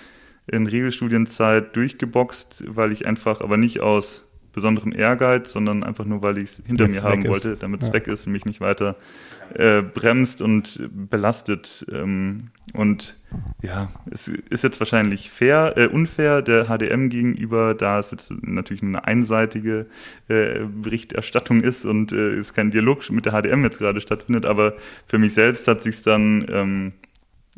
in 0.46 0.66
Regelstudienzeit 0.66 1.76
durchgeboxt, 1.76 2.64
weil 2.68 2.92
ich 2.92 3.06
einfach, 3.06 3.40
aber 3.40 3.56
nicht 3.56 3.80
aus 3.80 4.29
besonderem 4.52 4.92
Ehrgeiz, 4.92 5.52
sondern 5.52 5.82
einfach 5.82 6.04
nur, 6.04 6.22
weil 6.22 6.38
ich 6.38 6.44
es 6.44 6.62
hinter 6.66 6.88
mir 6.88 7.02
haben 7.02 7.26
wollte, 7.26 7.56
damit 7.56 7.82
es 7.82 7.88
ja. 7.88 7.94
weg 7.94 8.06
ist 8.06 8.26
und 8.26 8.32
mich 8.32 8.44
nicht 8.44 8.60
weiter 8.60 8.96
äh, 9.54 9.82
bremst 9.82 10.42
und 10.42 10.88
belastet. 10.92 11.86
Ähm, 11.92 12.50
und 12.72 13.20
ja, 13.62 13.90
es 14.10 14.28
ist 14.28 14.64
jetzt 14.64 14.80
wahrscheinlich 14.80 15.30
fair, 15.30 15.74
äh, 15.76 15.86
unfair 15.86 16.42
der 16.42 16.66
HDM 16.66 17.08
gegenüber, 17.08 17.74
da 17.74 17.98
es 17.98 18.10
jetzt 18.10 18.32
natürlich 18.42 18.82
eine 18.82 19.04
einseitige 19.04 19.86
äh, 20.28 20.64
Berichterstattung 20.64 21.62
ist 21.62 21.84
und 21.84 22.12
äh, 22.12 22.38
es 22.38 22.54
kein 22.54 22.70
Dialog 22.70 23.08
mit 23.10 23.26
der 23.26 23.32
HDM 23.32 23.64
jetzt 23.64 23.78
gerade 23.78 24.00
stattfindet, 24.00 24.46
aber 24.46 24.74
für 25.06 25.18
mich 25.18 25.34
selbst 25.34 25.66
hat 25.68 25.82
sich 25.82 26.02
dann 26.02 26.46
ähm, 26.50 26.92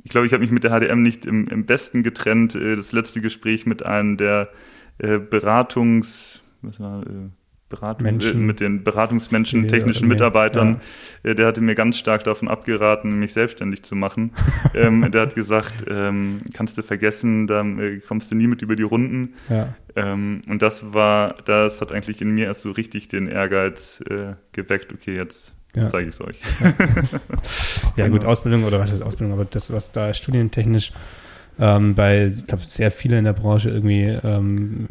ich 0.05 0.11
glaube, 0.11 0.27
ich 0.27 0.33
habe 0.33 0.43
mich 0.43 0.51
mit 0.51 0.65
der 0.65 0.71
HDM 0.71 1.03
nicht 1.03 1.27
im, 1.27 1.47
im 1.49 1.67
besten 1.67 2.03
getrennt. 2.03 2.55
Äh, 2.55 2.77
das 2.77 2.93
letzte 2.93 3.21
Gespräch 3.21 3.67
mit 3.67 3.85
einem 3.85 4.17
der 4.17 4.49
äh, 4.99 5.19
Beratungs, 5.19 6.42
was 6.63 6.81
war, 6.81 7.03
äh, 7.03 7.31
Beratung, 7.73 8.05
Menschen, 8.05 8.45
mit 8.45 8.61
den 8.61 8.85
Beratungsmenschen, 8.85 9.67
technischen 9.67 10.07
Mitarbeitern, 10.07 10.81
ja. 11.25 11.31
Äh, 11.31 11.35
der 11.35 11.47
hatte 11.47 11.63
mir 11.63 11.75
ganz 11.75 11.97
stark 11.97 12.23
davon 12.25 12.49
abgeraten, 12.49 13.19
mich 13.19 13.33
selbstständig 13.33 13.83
zu 13.83 13.97
machen. 13.97 14.33
ähm, 14.75 15.11
der 15.11 15.23
hat 15.23 15.35
gesagt, 15.35 15.85
ähm, 15.89 16.39
kannst 16.53 16.77
du 16.77 16.83
vergessen, 16.83 17.47
da 17.47 17.63
äh, 17.63 17.99
kommst 18.01 18.31
du 18.31 18.35
nie 18.35 18.47
mit 18.47 18.61
über 18.61 18.77
die 18.77 18.83
Runden. 18.83 19.35
Ja. 19.49 19.75
Ähm, 19.97 20.43
und 20.49 20.61
das 20.61 20.93
war, 20.93 21.37
das 21.47 21.81
hat 21.81 21.93
eigentlich 21.93 22.21
in 22.21 22.31
mir 22.35 22.47
erst 22.47 22.61
so 22.61 22.73
richtig 22.73 23.09
den 23.09 23.27
Ehrgeiz 23.27 24.03
äh, 24.09 24.35
geweckt, 24.53 24.93
okay, 24.93 25.17
jetzt 25.17 25.55
ja. 25.75 25.87
zeige 25.87 26.11
ich 26.11 26.15
es 26.15 26.21
euch. 26.21 26.41
ja, 27.97 28.09
gut, 28.09 28.27
Ausbildung 28.27 28.65
oder 28.65 28.81
was 28.81 28.93
ist 28.93 29.01
Ausbildung, 29.01 29.33
aber 29.33 29.47
das, 29.47 29.73
was 29.73 29.93
da 29.93 30.13
studientechnisch 30.13 30.93
ähm, 31.59 31.97
weil 31.97 32.33
ich 32.35 32.47
glaube, 32.47 32.65
sehr 32.65 32.91
viele 32.91 33.19
in 33.19 33.25
der 33.25 33.33
Branche 33.33 33.71
irgendwie 33.71 34.05
ähm, 34.25 34.87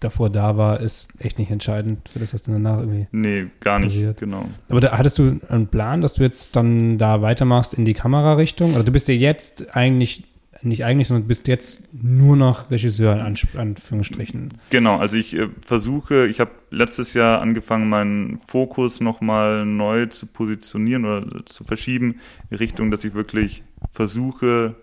davor 0.00 0.30
da 0.30 0.56
war, 0.56 0.80
ist 0.80 1.12
echt 1.18 1.38
nicht 1.38 1.50
entscheidend 1.50 2.08
für 2.08 2.18
das, 2.18 2.32
was 2.32 2.42
dann 2.42 2.62
danach 2.62 2.80
irgendwie. 2.80 3.06
Nee, 3.12 3.46
gar 3.60 3.78
nicht, 3.78 3.94
passiert. 3.94 4.18
genau. 4.18 4.48
Aber 4.68 4.80
da, 4.80 4.96
hattest 4.96 5.18
du 5.18 5.40
einen 5.48 5.66
Plan, 5.66 6.00
dass 6.00 6.14
du 6.14 6.22
jetzt 6.22 6.54
dann 6.56 6.98
da 6.98 7.22
weitermachst 7.22 7.74
in 7.74 7.84
die 7.84 7.94
Kamerarichtung? 7.94 8.74
Oder 8.74 8.84
du 8.84 8.92
bist 8.92 9.08
ja 9.08 9.14
jetzt 9.14 9.76
eigentlich 9.76 10.24
nicht 10.62 10.84
eigentlich, 10.84 11.08
sondern 11.08 11.28
bist 11.28 11.48
jetzt 11.48 11.92
nur 11.92 12.36
noch 12.36 12.70
Regisseur 12.70 13.14
in 13.14 13.20
Anführungsstrichen. 13.56 14.48
Genau, 14.70 14.96
also 14.96 15.16
ich 15.16 15.36
äh, 15.36 15.48
versuche, 15.60 16.26
ich 16.26 16.40
habe 16.40 16.50
letztes 16.70 17.14
Jahr 17.14 17.40
angefangen, 17.40 17.88
meinen 17.88 18.38
Fokus 18.46 19.00
nochmal 19.00 19.64
neu 19.64 20.06
zu 20.06 20.26
positionieren 20.26 21.04
oder 21.04 21.46
zu 21.46 21.64
verschieben, 21.64 22.20
in 22.50 22.56
Richtung, 22.58 22.90
dass 22.90 23.04
ich 23.04 23.14
wirklich 23.14 23.62
versuche, 23.90 24.76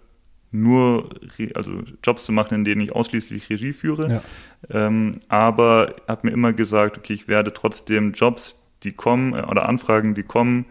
nur 0.54 1.10
also 1.56 1.82
Jobs 2.04 2.26
zu 2.26 2.32
machen, 2.32 2.54
in 2.54 2.64
denen 2.64 2.82
ich 2.82 2.94
ausschließlich 2.94 3.50
Regie 3.50 3.74
führe. 3.74 4.22
Ja. 4.70 4.88
Ähm, 4.88 5.20
aber 5.28 5.96
habe 6.08 6.28
mir 6.28 6.34
immer 6.34 6.54
gesagt, 6.54 6.98
okay, 6.98 7.14
ich 7.14 7.28
werde 7.28 7.54
trotzdem 7.54 8.12
Jobs, 8.14 8.62
die 8.84 8.92
kommen 8.92 9.34
äh, 9.34 9.42
oder 9.42 9.68
Anfragen, 9.68 10.14
die 10.14 10.24
kommen, 10.24 10.66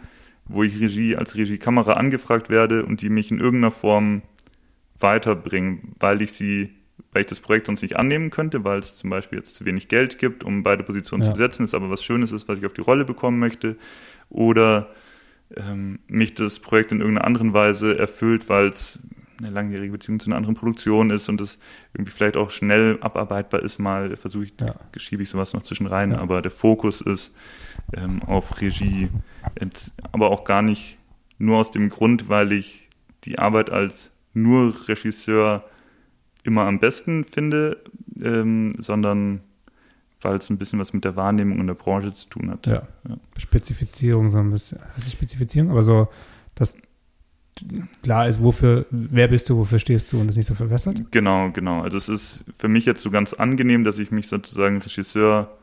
wo 0.46 0.62
ich 0.62 0.80
Regie 0.80 1.16
als 1.16 1.34
Regiekamera 1.34 1.94
angefragt 1.94 2.48
werde 2.48 2.86
und 2.86 3.02
die 3.02 3.10
mich 3.10 3.30
in 3.30 3.40
irgendeiner 3.40 3.72
Form 3.72 4.22
weiterbringen, 5.00 5.94
weil 5.98 6.22
ich 6.22 6.32
sie, 6.32 6.70
weil 7.12 7.22
ich 7.22 7.28
das 7.28 7.40
Projekt 7.40 7.66
sonst 7.66 7.82
nicht 7.82 7.96
annehmen 7.96 8.30
könnte, 8.30 8.62
weil 8.62 8.78
es 8.78 8.94
zum 8.94 9.10
Beispiel 9.10 9.38
jetzt 9.38 9.56
zu 9.56 9.66
wenig 9.66 9.88
Geld 9.88 10.18
gibt, 10.18 10.44
um 10.44 10.62
beide 10.62 10.84
Positionen 10.84 11.24
ja. 11.24 11.26
zu 11.26 11.32
besetzen, 11.32 11.64
ist 11.64 11.74
aber 11.74 11.90
was 11.90 12.04
Schönes 12.04 12.30
ist, 12.30 12.48
was 12.48 12.58
ich 12.58 12.66
auf 12.66 12.72
die 12.72 12.80
Rolle 12.82 13.04
bekommen 13.04 13.40
möchte. 13.40 13.76
Oder 14.28 14.90
ähm, 15.56 15.98
mich 16.06 16.34
das 16.34 16.60
Projekt 16.60 16.92
in 16.92 17.00
irgendeiner 17.00 17.26
anderen 17.26 17.52
Weise 17.52 17.98
erfüllt, 17.98 18.48
weil 18.48 18.68
es 18.68 19.00
eine 19.42 19.52
langjährige 19.52 19.92
Beziehung 19.92 20.20
zu 20.20 20.28
einer 20.28 20.36
anderen 20.36 20.54
Produktion 20.54 21.10
ist 21.10 21.28
und 21.28 21.40
das 21.40 21.58
irgendwie 21.94 22.12
vielleicht 22.12 22.36
auch 22.36 22.50
schnell 22.50 22.98
abarbeitbar 23.00 23.62
ist, 23.62 23.78
mal 23.78 24.16
versuche 24.16 24.44
ich, 24.44 24.54
ja. 24.60 24.74
schiebe 24.96 25.22
ich 25.22 25.28
sowas 25.28 25.52
noch 25.52 25.62
zwischen 25.62 25.86
rein, 25.86 26.12
ja. 26.12 26.18
aber 26.18 26.42
der 26.42 26.50
Fokus 26.50 27.00
ist 27.00 27.34
ähm, 27.94 28.22
auf 28.22 28.60
Regie, 28.60 29.08
Jetzt, 29.60 29.94
aber 30.12 30.30
auch 30.30 30.44
gar 30.44 30.62
nicht 30.62 30.98
nur 31.38 31.58
aus 31.58 31.70
dem 31.70 31.88
Grund, 31.88 32.28
weil 32.28 32.52
ich 32.52 32.88
die 33.24 33.38
Arbeit 33.38 33.70
als 33.70 34.12
nur 34.34 34.74
Regisseur 34.88 35.64
immer 36.44 36.62
am 36.62 36.78
besten 36.78 37.24
finde, 37.24 37.82
ähm, 38.20 38.74
sondern 38.78 39.40
weil 40.20 40.36
es 40.36 40.50
ein 40.50 40.58
bisschen 40.58 40.78
was 40.78 40.92
mit 40.92 41.04
der 41.04 41.16
Wahrnehmung 41.16 41.58
in 41.58 41.66
der 41.66 41.74
Branche 41.74 42.14
zu 42.14 42.28
tun 42.28 42.50
hat. 42.50 42.66
Ja. 42.66 42.86
ja. 43.08 43.16
Spezifizierung 43.36 44.30
so 44.30 44.38
ein 44.38 44.50
bisschen. 44.50 44.78
Was 44.94 45.06
ist 45.06 45.12
Spezifizierung? 45.12 45.70
Aber 45.70 45.82
so, 45.82 46.08
dass 46.54 46.80
klar 48.02 48.28
ist, 48.28 48.42
wofür, 48.42 48.86
wer 48.90 49.28
bist 49.28 49.48
du, 49.48 49.56
wofür 49.56 49.78
stehst 49.78 50.12
du 50.12 50.20
und 50.20 50.26
das 50.26 50.36
nicht 50.36 50.46
so 50.46 50.54
verwässert? 50.54 51.02
Genau, 51.10 51.50
genau. 51.50 51.82
Also 51.82 51.96
es 51.96 52.08
ist 52.08 52.44
für 52.56 52.68
mich 52.68 52.86
jetzt 52.86 53.02
so 53.02 53.10
ganz 53.10 53.34
angenehm, 53.34 53.84
dass 53.84 53.98
ich 53.98 54.10
mich 54.10 54.28
sozusagen 54.28 54.78
Regisseur 54.78 55.58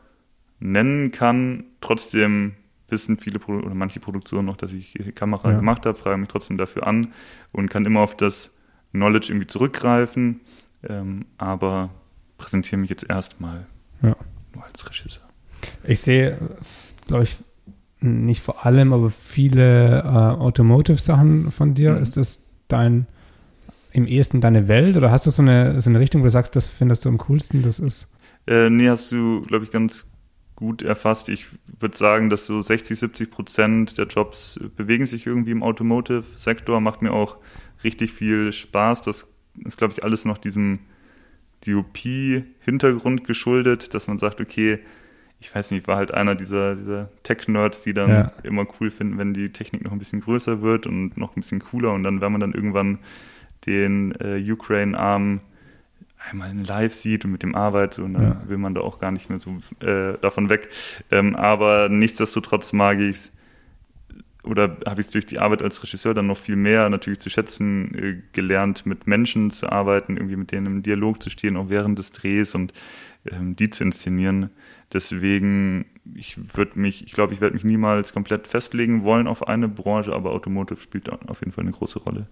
nennen 0.60 1.10
kann. 1.10 1.64
Trotzdem 1.80 2.54
wissen 2.88 3.18
viele 3.18 3.38
Produ 3.38 3.66
oder 3.66 3.74
manche 3.74 4.00
Produktionen 4.00 4.46
noch, 4.46 4.56
dass 4.56 4.72
ich 4.72 4.98
Kamera 5.14 5.50
ja. 5.50 5.56
gemacht 5.56 5.86
habe, 5.86 5.96
frage 5.96 6.16
mich 6.16 6.28
trotzdem 6.28 6.58
dafür 6.58 6.86
an 6.86 7.12
und 7.52 7.68
kann 7.68 7.86
immer 7.86 8.00
auf 8.00 8.16
das 8.16 8.52
Knowledge 8.92 9.28
irgendwie 9.30 9.46
zurückgreifen, 9.46 10.40
ähm, 10.88 11.26
aber 11.38 11.90
präsentiere 12.38 12.80
mich 12.80 12.90
jetzt 12.90 13.08
erstmal 13.08 13.66
ja. 14.02 14.16
nur 14.54 14.64
als 14.64 14.88
Regisseur. 14.88 15.22
Ich 15.84 16.00
sehe, 16.00 16.38
glaube 17.06 17.24
ich, 17.24 17.36
nicht 18.00 18.42
vor 18.42 18.66
allem, 18.66 18.92
aber 18.92 19.10
viele 19.10 20.00
äh, 20.00 20.04
Automotive-Sachen 20.04 21.50
von 21.50 21.74
dir. 21.74 21.92
Mhm. 21.92 22.02
Ist 22.02 22.16
das 22.16 22.46
dein 22.68 23.06
im 23.92 24.06
ehesten 24.06 24.40
deine 24.40 24.68
Welt 24.68 24.96
oder 24.96 25.10
hast 25.10 25.26
du 25.26 25.30
so 25.30 25.42
eine, 25.42 25.80
so 25.80 25.90
eine 25.90 25.98
Richtung, 25.98 26.20
wo 26.20 26.24
du 26.24 26.30
sagst, 26.30 26.54
das 26.54 26.68
findest 26.68 27.04
du 27.04 27.08
am 27.08 27.18
coolsten? 27.18 27.62
Das 27.62 27.78
ist. 27.78 28.12
Äh, 28.46 28.70
nee, 28.70 28.88
hast 28.88 29.10
du, 29.12 29.42
glaube 29.42 29.64
ich, 29.64 29.70
ganz 29.70 30.08
gut 30.54 30.82
erfasst. 30.82 31.28
Ich 31.28 31.46
würde 31.78 31.96
sagen, 31.96 32.30
dass 32.30 32.46
so 32.46 32.60
60, 32.60 32.98
70 32.98 33.30
Prozent 33.30 33.98
der 33.98 34.06
Jobs 34.06 34.60
bewegen 34.76 35.06
sich 35.06 35.26
irgendwie 35.26 35.50
im 35.50 35.62
Automotive-Sektor. 35.62 36.80
Macht 36.80 37.02
mir 37.02 37.12
auch 37.12 37.38
richtig 37.82 38.12
viel 38.12 38.52
Spaß. 38.52 39.02
Das 39.02 39.28
ist, 39.64 39.78
glaube 39.78 39.94
ich, 39.94 40.04
alles 40.04 40.24
noch 40.24 40.38
diesem 40.38 40.80
DOP-Hintergrund 41.66 43.24
geschuldet, 43.24 43.94
dass 43.94 44.06
man 44.06 44.18
sagt, 44.18 44.40
okay, 44.40 44.80
ich 45.40 45.54
weiß 45.54 45.70
nicht, 45.70 45.88
war 45.88 45.96
halt 45.96 46.12
einer 46.12 46.34
dieser, 46.34 46.76
dieser 46.76 47.08
Tech-Nerds, 47.22 47.82
die 47.82 47.94
dann 47.94 48.10
ja. 48.10 48.32
immer 48.42 48.66
cool 48.78 48.90
finden, 48.90 49.18
wenn 49.18 49.32
die 49.32 49.50
Technik 49.50 49.82
noch 49.82 49.92
ein 49.92 49.98
bisschen 49.98 50.20
größer 50.20 50.60
wird 50.60 50.86
und 50.86 51.16
noch 51.16 51.34
ein 51.34 51.40
bisschen 51.40 51.60
cooler 51.60 51.94
und 51.94 52.02
dann, 52.02 52.20
wenn 52.20 52.30
man 52.30 52.40
dann 52.40 52.52
irgendwann 52.52 52.98
den 53.66 54.14
äh, 54.20 54.40
Ukraine-Arm 54.50 55.40
einmal 56.28 56.54
live 56.54 56.92
sieht 56.92 57.24
und 57.24 57.32
mit 57.32 57.42
dem 57.42 57.54
arbeitet 57.54 58.04
und 58.04 58.14
dann 58.14 58.22
ja. 58.22 58.42
will 58.46 58.58
man 58.58 58.74
da 58.74 58.82
auch 58.82 58.98
gar 58.98 59.10
nicht 59.10 59.30
mehr 59.30 59.40
so 59.40 59.56
äh, 59.80 60.18
davon 60.20 60.50
weg. 60.50 60.68
Ähm, 61.10 61.34
aber 61.34 61.88
nichtsdestotrotz 61.88 62.72
mag 62.74 62.98
ich 62.98 63.16
es 63.16 63.32
oder 64.42 64.78
habe 64.86 65.00
ich 65.00 65.06
es 65.06 65.10
durch 65.10 65.26
die 65.26 65.38
Arbeit 65.38 65.62
als 65.62 65.82
Regisseur 65.82 66.14
dann 66.14 66.26
noch 66.26 66.38
viel 66.38 66.56
mehr 66.56 66.88
natürlich 66.88 67.20
zu 67.20 67.30
schätzen 67.30 67.94
äh, 67.94 68.22
gelernt, 68.32 68.86
mit 68.86 69.06
Menschen 69.06 69.50
zu 69.50 69.70
arbeiten, 69.70 70.16
irgendwie 70.16 70.36
mit 70.36 70.52
denen 70.52 70.66
im 70.66 70.82
Dialog 70.82 71.22
zu 71.22 71.30
stehen, 71.30 71.56
auch 71.56 71.68
während 71.68 71.98
des 71.98 72.12
Drehs 72.12 72.54
und 72.54 72.72
ähm, 73.30 73.56
die 73.56 73.70
zu 73.70 73.84
inszenieren. 73.84 74.50
Deswegen, 74.92 75.86
ich 76.14 76.56
würde 76.56 76.78
mich, 76.78 77.04
ich 77.04 77.12
glaube, 77.12 77.32
ich 77.32 77.40
werde 77.40 77.54
mich 77.54 77.64
niemals 77.64 78.12
komplett 78.12 78.48
festlegen 78.48 79.04
wollen 79.04 79.28
auf 79.28 79.46
eine 79.46 79.68
Branche, 79.68 80.12
aber 80.12 80.32
Automotive 80.32 80.80
spielt 80.80 81.10
auf 81.10 81.40
jeden 81.40 81.52
Fall 81.52 81.62
eine 81.62 81.72
große 81.72 82.00
Rolle. 82.00 82.26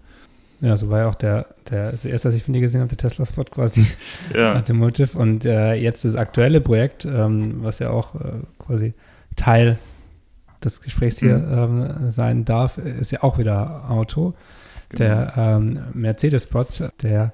Ja, 0.61 0.75
so 0.75 0.89
war 0.89 0.99
ja 0.99 1.07
auch 1.07 1.15
der, 1.15 1.47
der 1.69 1.91
das 1.91 2.03
erste, 2.03 2.27
was 2.27 2.35
ich 2.35 2.43
von 2.43 2.53
dir 2.53 2.59
gesehen 2.59 2.81
habe, 2.81 2.89
der 2.89 2.97
Tesla-Spot 2.97 3.45
quasi 3.45 3.85
ja. 4.35 4.57
Automotive. 4.57 5.17
Und 5.17 5.45
äh, 5.45 5.75
jetzt 5.75 6.03
das 6.03 6.15
aktuelle 6.15 6.59
Projekt, 6.59 7.05
ähm, 7.05 7.63
was 7.63 7.79
ja 7.79 7.91
auch 7.91 8.15
äh, 8.15 8.41
quasi 8.59 8.93
Teil 9.37 9.79
des 10.61 10.81
Gesprächs 10.81 11.19
hier 11.19 11.37
mhm. 11.37 11.81
ähm, 11.81 12.11
sein 12.11 12.43
darf, 12.43 12.77
ist 12.77 13.11
ja 13.11 13.23
auch 13.23 13.37
wieder 13.37 13.89
Auto. 13.89 14.33
Genau. 14.89 14.97
Der 14.97 15.33
ähm, 15.37 15.79
Mercedes-Spot, 15.93 16.65
der, 17.03 17.31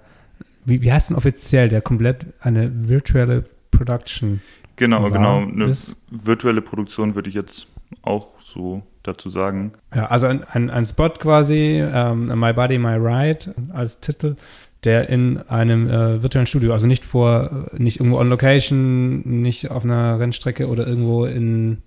wie, 0.66 0.84
wie 0.84 0.92
heißt 0.92 1.10
denn 1.10 1.18
offiziell, 1.18 1.70
der 1.70 1.82
komplett 1.82 2.28
eine 2.42 2.88
virtuelle 2.88 3.44
Production 3.72 4.42
Genau, 4.76 5.10
genau. 5.10 5.40
Eine 5.40 5.66
ist. 5.66 5.96
virtuelle 6.10 6.62
Produktion 6.62 7.16
würde 7.16 7.30
ich 7.30 7.36
jetzt 7.36 7.68
auch 8.02 8.28
so 8.42 8.84
dazu 9.04 9.30
sagen. 9.30 9.72
Ja, 9.94 10.06
also 10.06 10.28
ein, 10.28 10.44
ein, 10.44 10.70
ein 10.70 10.86
Spot 10.86 11.10
quasi, 11.10 11.82
ähm, 11.82 12.28
My 12.40 12.54
Body, 12.54 12.78
My 12.78 12.96
Ride 12.96 13.54
als 13.74 14.00
Titel, 14.00 14.36
der 14.84 15.10
in 15.10 15.38
einem 15.50 15.90
äh, 15.90 16.22
virtuellen 16.22 16.48
Studio, 16.48 16.74
also 16.74 16.88
nicht 16.88 17.06
vor, 17.06 17.68
nicht 17.78 18.00
irgendwo 18.00 18.20
on 18.20 18.30
Location, 18.30 19.42
nicht 19.42 19.72
auf 19.72 19.84
einer 19.84 20.20
Rennstrecke 20.20 20.68
oder 20.68 20.86
irgendwo 20.86 21.26
in, 21.26 21.82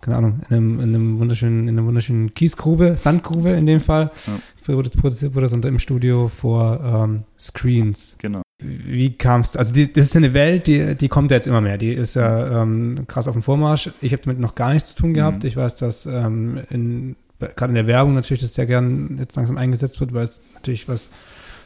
keine 0.00 0.16
Ahnung, 0.16 0.40
in 0.48 0.56
einem, 0.56 0.80
in 0.80 0.88
einem 0.94 1.18
wunderschönen, 1.18 1.68
in 1.68 1.78
einer 1.78 1.86
wunderschönen 1.86 2.34
Kiesgrube, 2.34 2.96
Sandgrube 2.98 3.50
in 3.50 3.66
dem 3.66 3.80
Fall, 3.80 4.10
ja. 4.26 4.82
produziert 4.92 5.34
wurde, 5.34 5.48
sondern 5.48 5.72
im 5.74 5.78
Studio 5.78 6.28
vor 6.28 6.80
ähm, 6.82 7.18
Screens. 7.38 8.16
Genau 8.20 8.42
wie 8.62 9.16
kamst 9.16 9.54
du? 9.54 9.58
Also 9.58 9.72
die, 9.72 9.92
das 9.92 10.06
ist 10.06 10.16
eine 10.16 10.34
Welt, 10.34 10.66
die, 10.66 10.94
die 10.94 11.08
kommt 11.08 11.30
ja 11.30 11.36
jetzt 11.36 11.46
immer 11.46 11.60
mehr. 11.60 11.78
Die 11.78 11.92
ist 11.92 12.14
ja 12.14 12.62
ähm, 12.62 13.04
krass 13.06 13.28
auf 13.28 13.34
dem 13.34 13.42
Vormarsch. 13.42 13.90
Ich 14.00 14.12
habe 14.12 14.22
damit 14.22 14.38
noch 14.38 14.54
gar 14.54 14.72
nichts 14.72 14.90
zu 14.90 15.02
tun 15.02 15.14
gehabt. 15.14 15.42
Mhm. 15.42 15.48
Ich 15.48 15.56
weiß, 15.56 15.76
dass 15.76 16.06
ähm, 16.06 16.60
in, 16.70 17.16
gerade 17.38 17.70
in 17.70 17.74
der 17.74 17.86
Werbung 17.86 18.14
natürlich 18.14 18.42
das 18.42 18.54
sehr 18.54 18.66
gern 18.66 19.16
jetzt 19.18 19.36
langsam 19.36 19.56
eingesetzt 19.56 20.00
wird, 20.00 20.14
weil 20.14 20.24
es 20.24 20.42
natürlich 20.54 20.88
was, 20.88 21.10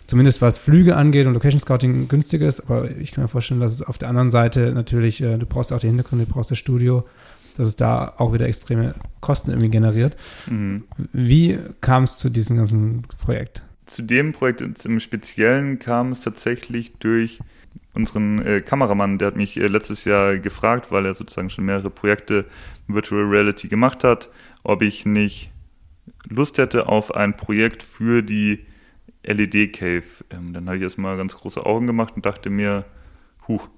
zumindest 0.07 0.43
was 0.43 0.59
Flüge 0.59 0.97
angeht 0.97 1.27
und 1.27 1.35
Location 1.35 1.61
Scouting 1.61 2.09
günstiger 2.09 2.49
ist. 2.49 2.61
Aber 2.61 2.91
ich 2.91 3.13
kann 3.13 3.23
mir 3.23 3.29
vorstellen, 3.29 3.61
dass 3.61 3.73
es 3.73 3.83
auf 3.83 3.99
der 3.99 4.09
anderen 4.09 4.31
Seite 4.31 4.73
natürlich, 4.73 5.23
äh, 5.23 5.39
du 5.39 5.47
brauchst 5.47 5.73
auch 5.73 5.81
die 5.81 5.89
Hintergründe, 5.89 6.27
du 6.27 6.33
brauchst 6.33 6.51
das 6.51 6.59
Studio, 6.59 7.05
dass 7.57 7.69
es 7.69 7.77
da 7.77 8.15
auch 8.19 8.33
wieder 8.33 8.47
extreme 8.47 8.95
Kosten 9.21 9.51
irgendwie 9.51 9.71
generiert. 9.71 10.17
Mhm. 10.49 10.85
Wie 11.13 11.59
kam 11.81 12.05
es 12.05 12.17
zu 12.17 12.31
diesem 12.31 12.57
ganzen 12.57 13.03
Projekt? 13.23 13.63
Zu 13.87 14.03
dem 14.03 14.33
Projekt 14.33 14.85
im 14.85 15.01
Speziellen 15.01 15.79
kam 15.79 16.13
es 16.13 16.21
tatsächlich 16.21 16.93
durch 16.99 17.41
unseren 17.95 18.45
äh, 18.45 18.61
Kameramann, 18.61 19.19
der 19.19 19.29
hat 19.29 19.37
mich 19.37 19.59
äh, 19.59 19.69
letztes 19.69 20.05
Jahr 20.05 20.39
gefragt, 20.39 20.93
weil 20.93 21.07
er 21.07 21.15
sozusagen 21.15 21.51
schon 21.51 21.65
mehrere 21.65 21.91
Projekte 21.91 22.45
Virtual 22.89 23.23
Reality 23.23 23.69
gemacht 23.69 24.05
hat, 24.05 24.31
ob 24.63 24.83
ich 24.83 25.07
nicht 25.07 25.51
Lust 26.29 26.59
hätte 26.59 26.89
auf 26.89 27.15
ein 27.15 27.37
Projekt 27.37 27.83
für 27.83 28.23
die 28.23 28.67
LED 29.23 29.73
Cave. 29.73 30.05
Ähm, 30.31 30.53
dann 30.53 30.67
habe 30.67 30.77
ich 30.77 30.83
erstmal 30.83 31.17
ganz 31.17 31.37
große 31.37 31.65
Augen 31.65 31.87
gemacht 31.87 32.15
und 32.17 32.27
dachte 32.27 32.51
mir, 32.51 32.85
huch, 33.49 33.69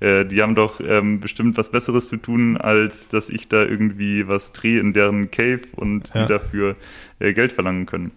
äh, 0.00 0.24
die 0.24 0.42
haben 0.42 0.54
doch 0.54 0.80
ähm, 0.80 1.20
bestimmt 1.20 1.56
was 1.56 1.70
Besseres 1.70 2.08
zu 2.08 2.16
tun, 2.16 2.56
als 2.56 3.08
dass 3.08 3.28
ich 3.28 3.48
da 3.48 3.64
irgendwie 3.64 4.28
was 4.28 4.52
drehe 4.52 4.80
in 4.80 4.92
deren 4.92 5.30
Cave 5.30 5.62
und 5.76 6.12
ja. 6.14 6.22
die 6.22 6.32
dafür 6.32 6.76
äh, 7.18 7.32
Geld 7.32 7.52
verlangen 7.52 7.86
können. 7.86 8.12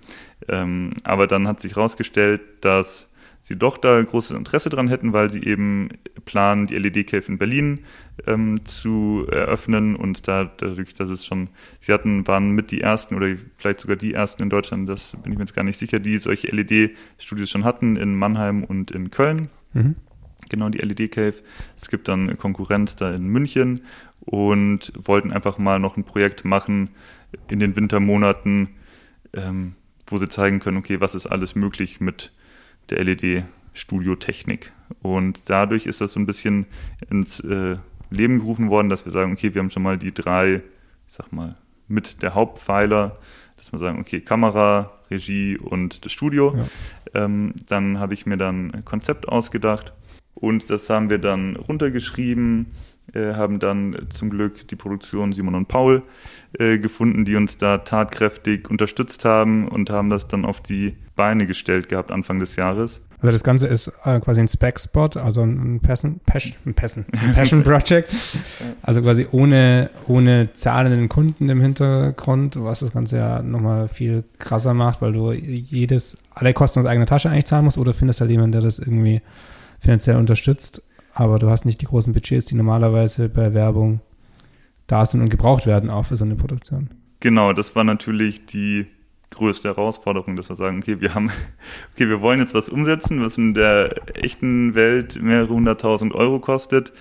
Ähm, 0.47 0.91
aber 1.03 1.27
dann 1.27 1.47
hat 1.47 1.61
sich 1.61 1.75
herausgestellt, 1.75 2.41
dass 2.61 3.09
sie 3.47 3.55
doch 3.55 3.77
da 3.77 4.01
großes 4.01 4.37
Interesse 4.37 4.69
dran 4.69 4.89
hätten, 4.89 5.13
weil 5.13 5.31
sie 5.31 5.41
eben 5.41 5.89
planen, 6.25 6.67
die 6.67 6.75
LED-Cave 6.75 7.23
in 7.29 7.37
Berlin 7.37 7.79
ähm, 8.25 8.65
zu 8.65 9.25
eröffnen 9.31 9.95
und 9.95 10.27
da 10.27 10.51
dadurch, 10.57 10.93
dass 10.95 11.09
es 11.09 11.25
schon, 11.25 11.49
sie 11.79 11.93
hatten, 11.93 12.27
waren 12.27 12.51
mit 12.51 12.71
die 12.71 12.81
ersten 12.81 13.15
oder 13.15 13.27
vielleicht 13.55 13.79
sogar 13.79 13.95
die 13.95 14.13
ersten 14.13 14.43
in 14.43 14.49
Deutschland, 14.49 14.89
das 14.89 15.15
bin 15.23 15.31
ich 15.31 15.37
mir 15.37 15.45
jetzt 15.45 15.55
gar 15.55 15.63
nicht 15.63 15.77
sicher, 15.77 15.99
die 15.99 16.17
solche 16.17 16.47
LED-Studios 16.47 17.49
schon 17.49 17.63
hatten 17.63 17.95
in 17.95 18.15
Mannheim 18.15 18.65
und 18.65 18.91
in 18.91 19.11
Köln. 19.11 19.49
Mhm. 19.73 19.95
Genau, 20.49 20.69
die 20.69 20.79
LED 20.79 21.11
Cave. 21.11 21.35
Es 21.75 21.89
gibt 21.89 22.07
dann 22.07 22.37
Konkurrenz 22.37 22.95
da 22.95 23.11
in 23.13 23.27
München 23.27 23.81
und 24.21 24.91
wollten 24.95 25.31
einfach 25.31 25.57
mal 25.57 25.79
noch 25.79 25.97
ein 25.97 26.03
Projekt 26.03 26.45
machen 26.45 26.89
in 27.47 27.59
den 27.59 27.75
Wintermonaten, 27.75 28.69
ähm, 29.33 29.75
wo 30.05 30.17
sie 30.17 30.29
zeigen 30.29 30.59
können, 30.59 30.77
okay, 30.77 30.99
was 30.99 31.15
ist 31.15 31.27
alles 31.27 31.55
möglich 31.55 31.99
mit 31.99 32.31
der 32.89 33.03
LED-Studio-Technik. 33.03 34.71
Und 35.01 35.39
dadurch 35.49 35.85
ist 35.85 36.01
das 36.01 36.13
so 36.13 36.19
ein 36.19 36.25
bisschen 36.25 36.65
ins 37.09 37.39
äh, 37.41 37.77
Leben 38.09 38.39
gerufen 38.39 38.69
worden, 38.69 38.89
dass 38.89 39.05
wir 39.05 39.11
sagen, 39.11 39.33
okay, 39.33 39.53
wir 39.53 39.59
haben 39.59 39.69
schon 39.69 39.83
mal 39.83 39.97
die 39.97 40.13
drei, 40.13 40.61
ich 41.07 41.13
sag 41.13 41.31
mal, 41.31 41.55
mit 41.87 42.21
der 42.21 42.35
Hauptpfeiler, 42.35 43.17
dass 43.57 43.71
wir 43.71 43.79
sagen, 43.79 43.99
okay, 43.99 44.21
Kamera, 44.21 44.91
Regie 45.09 45.57
und 45.57 46.05
das 46.05 46.11
Studio. 46.11 46.55
Ja. 47.13 47.25
Ähm, 47.25 47.53
dann 47.67 47.99
habe 47.99 48.13
ich 48.13 48.25
mir 48.25 48.37
dann 48.37 48.71
ein 48.71 48.85
Konzept 48.85 49.27
ausgedacht 49.27 49.93
und 50.39 50.69
das 50.69 50.89
haben 50.89 51.09
wir 51.09 51.17
dann 51.17 51.55
runtergeschrieben, 51.55 52.67
äh, 53.13 53.33
haben 53.33 53.59
dann 53.59 54.07
zum 54.13 54.29
Glück 54.29 54.67
die 54.67 54.75
Produktion 54.75 55.33
Simon 55.33 55.55
und 55.55 55.67
Paul 55.67 56.03
äh, 56.59 56.77
gefunden, 56.77 57.25
die 57.25 57.35
uns 57.35 57.57
da 57.57 57.79
tatkräftig 57.79 58.69
unterstützt 58.69 59.25
haben 59.25 59.67
und 59.67 59.89
haben 59.89 60.09
das 60.09 60.27
dann 60.27 60.45
auf 60.45 60.61
die 60.61 60.95
Beine 61.15 61.47
gestellt 61.47 61.89
gehabt 61.89 62.11
Anfang 62.11 62.39
des 62.39 62.55
Jahres. 62.55 63.01
Also 63.19 63.31
das 63.31 63.43
Ganze 63.43 63.65
ist 63.65 63.87
äh, 64.05 64.19
quasi 64.19 64.41
ein 64.41 64.47
Spec-Spot, 64.47 65.09
also 65.15 65.41
ein 65.41 65.79
Passion, 65.79 66.19
Passion, 66.25 66.53
ein 66.67 66.75
Passion, 66.75 67.05
Passion 67.33 67.63
Project. 67.63 68.13
Also 68.83 69.01
quasi 69.01 69.25
ohne, 69.31 69.89
ohne 70.07 70.53
zahlenden 70.53 71.09
Kunden 71.09 71.49
im 71.49 71.59
Hintergrund, 71.59 72.63
was 72.63 72.81
das 72.81 72.93
Ganze 72.93 73.17
ja 73.17 73.41
nochmal 73.41 73.87
viel 73.87 74.23
krasser 74.37 74.75
macht, 74.75 75.01
weil 75.01 75.13
du 75.13 75.31
jedes, 75.31 76.17
alle 76.35 76.53
Kosten 76.53 76.81
aus 76.81 76.85
eigener 76.85 77.07
Tasche 77.07 77.29
eigentlich 77.29 77.45
zahlen 77.45 77.65
musst 77.65 77.79
oder 77.79 77.95
findest 77.95 78.21
halt 78.21 78.29
jemanden, 78.29 78.51
der 78.51 78.61
das 78.61 78.77
irgendwie 78.77 79.21
finanziell 79.87 80.17
unterstützt 80.17 80.81
aber 81.17 81.39
du 81.39 81.49
hast 81.49 81.65
nicht 81.65 81.81
die 81.81 81.85
großen 81.85 82.13
Budgets, 82.13 82.45
die 82.45 82.55
normalerweise 82.55 83.27
bei 83.27 83.53
Werbung 83.55 84.01
da 84.85 85.03
sind 85.05 85.21
und 85.21 85.29
gebraucht 85.29 85.65
werden, 85.65 85.89
auch 85.89 86.05
für 86.05 86.15
so 86.15 86.23
eine 86.23 86.35
Produktion. 86.35 86.91
Genau, 87.21 87.53
das 87.53 87.75
war 87.75 87.83
natürlich 87.83 88.45
die 88.45 88.85
größte 89.31 89.67
Herausforderung, 89.69 90.35
dass 90.35 90.49
wir 90.49 90.55
sagen, 90.55 90.77
okay, 90.77 91.01
wir 91.01 91.15
haben, 91.15 91.31
okay, 91.93 92.07
wir 92.07 92.21
wollen 92.21 92.39
jetzt 92.39 92.53
was 92.53 92.69
umsetzen, 92.69 93.19
was 93.19 93.37
in 93.37 93.55
der 93.55 93.95
echten 94.15 94.75
Welt 94.75 95.19
mehrere 95.19 95.49
hunderttausend 95.49 96.13
Euro 96.13 96.39
kostet. 96.39 96.93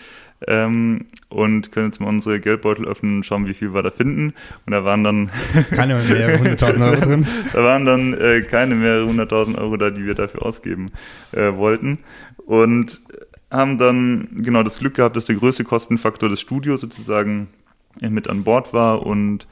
Ähm, 0.46 1.06
und 1.30 1.72
können 1.72 1.86
jetzt 1.86 1.98
mal 1.98 2.08
unsere 2.08 2.40
Geldbeutel 2.40 2.86
öffnen 2.86 3.16
und 3.16 3.24
schauen, 3.24 3.46
wie 3.46 3.54
viel 3.54 3.72
wir 3.72 3.82
da 3.82 3.90
finden. 3.90 4.34
Und 4.66 4.72
da 4.72 4.84
waren 4.84 5.02
dann 5.02 5.30
keine 5.70 5.94
mehrere 5.94 6.38
hunderttausend 6.38 6.84
Euro 6.84 7.00
drin. 7.00 7.26
da 7.54 7.64
waren 7.64 7.86
dann 7.86 8.12
äh, 8.12 8.42
keine 8.42 8.74
mehrere 8.74 9.06
hunderttausend 9.06 9.56
Euro 9.56 9.78
da, 9.78 9.88
die 9.88 10.04
wir 10.04 10.14
dafür 10.14 10.44
ausgeben 10.44 10.86
äh, 11.32 11.54
wollten. 11.54 12.00
Und 12.46 13.00
haben 13.50 13.78
dann 13.78 14.28
genau 14.42 14.62
das 14.62 14.78
Glück 14.78 14.94
gehabt, 14.94 15.16
dass 15.16 15.26
der 15.26 15.36
größte 15.36 15.64
Kostenfaktor 15.64 16.28
des 16.28 16.40
Studios 16.40 16.80
sozusagen 16.80 17.48
mit 18.00 18.28
an 18.28 18.44
Bord 18.44 18.72
war 18.72 19.04
und 19.04 19.46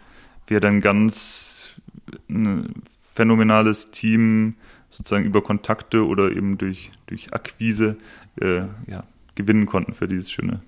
wir 0.46 0.60
dann 0.60 0.80
ganz 0.80 1.74
ein 2.28 2.82
phänomenales 3.14 3.90
Team 3.90 4.54
sozusagen 4.90 5.24
über 5.24 5.42
Kontakte 5.42 6.06
oder 6.06 6.32
eben 6.32 6.58
durch, 6.58 6.90
durch 7.06 7.32
Akquise 7.32 7.96
äh, 8.40 8.62
ja, 8.86 9.04
gewinnen 9.34 9.66
konnten 9.66 9.94
für 9.94 10.08
dieses 10.08 10.30
schöne 10.30 10.60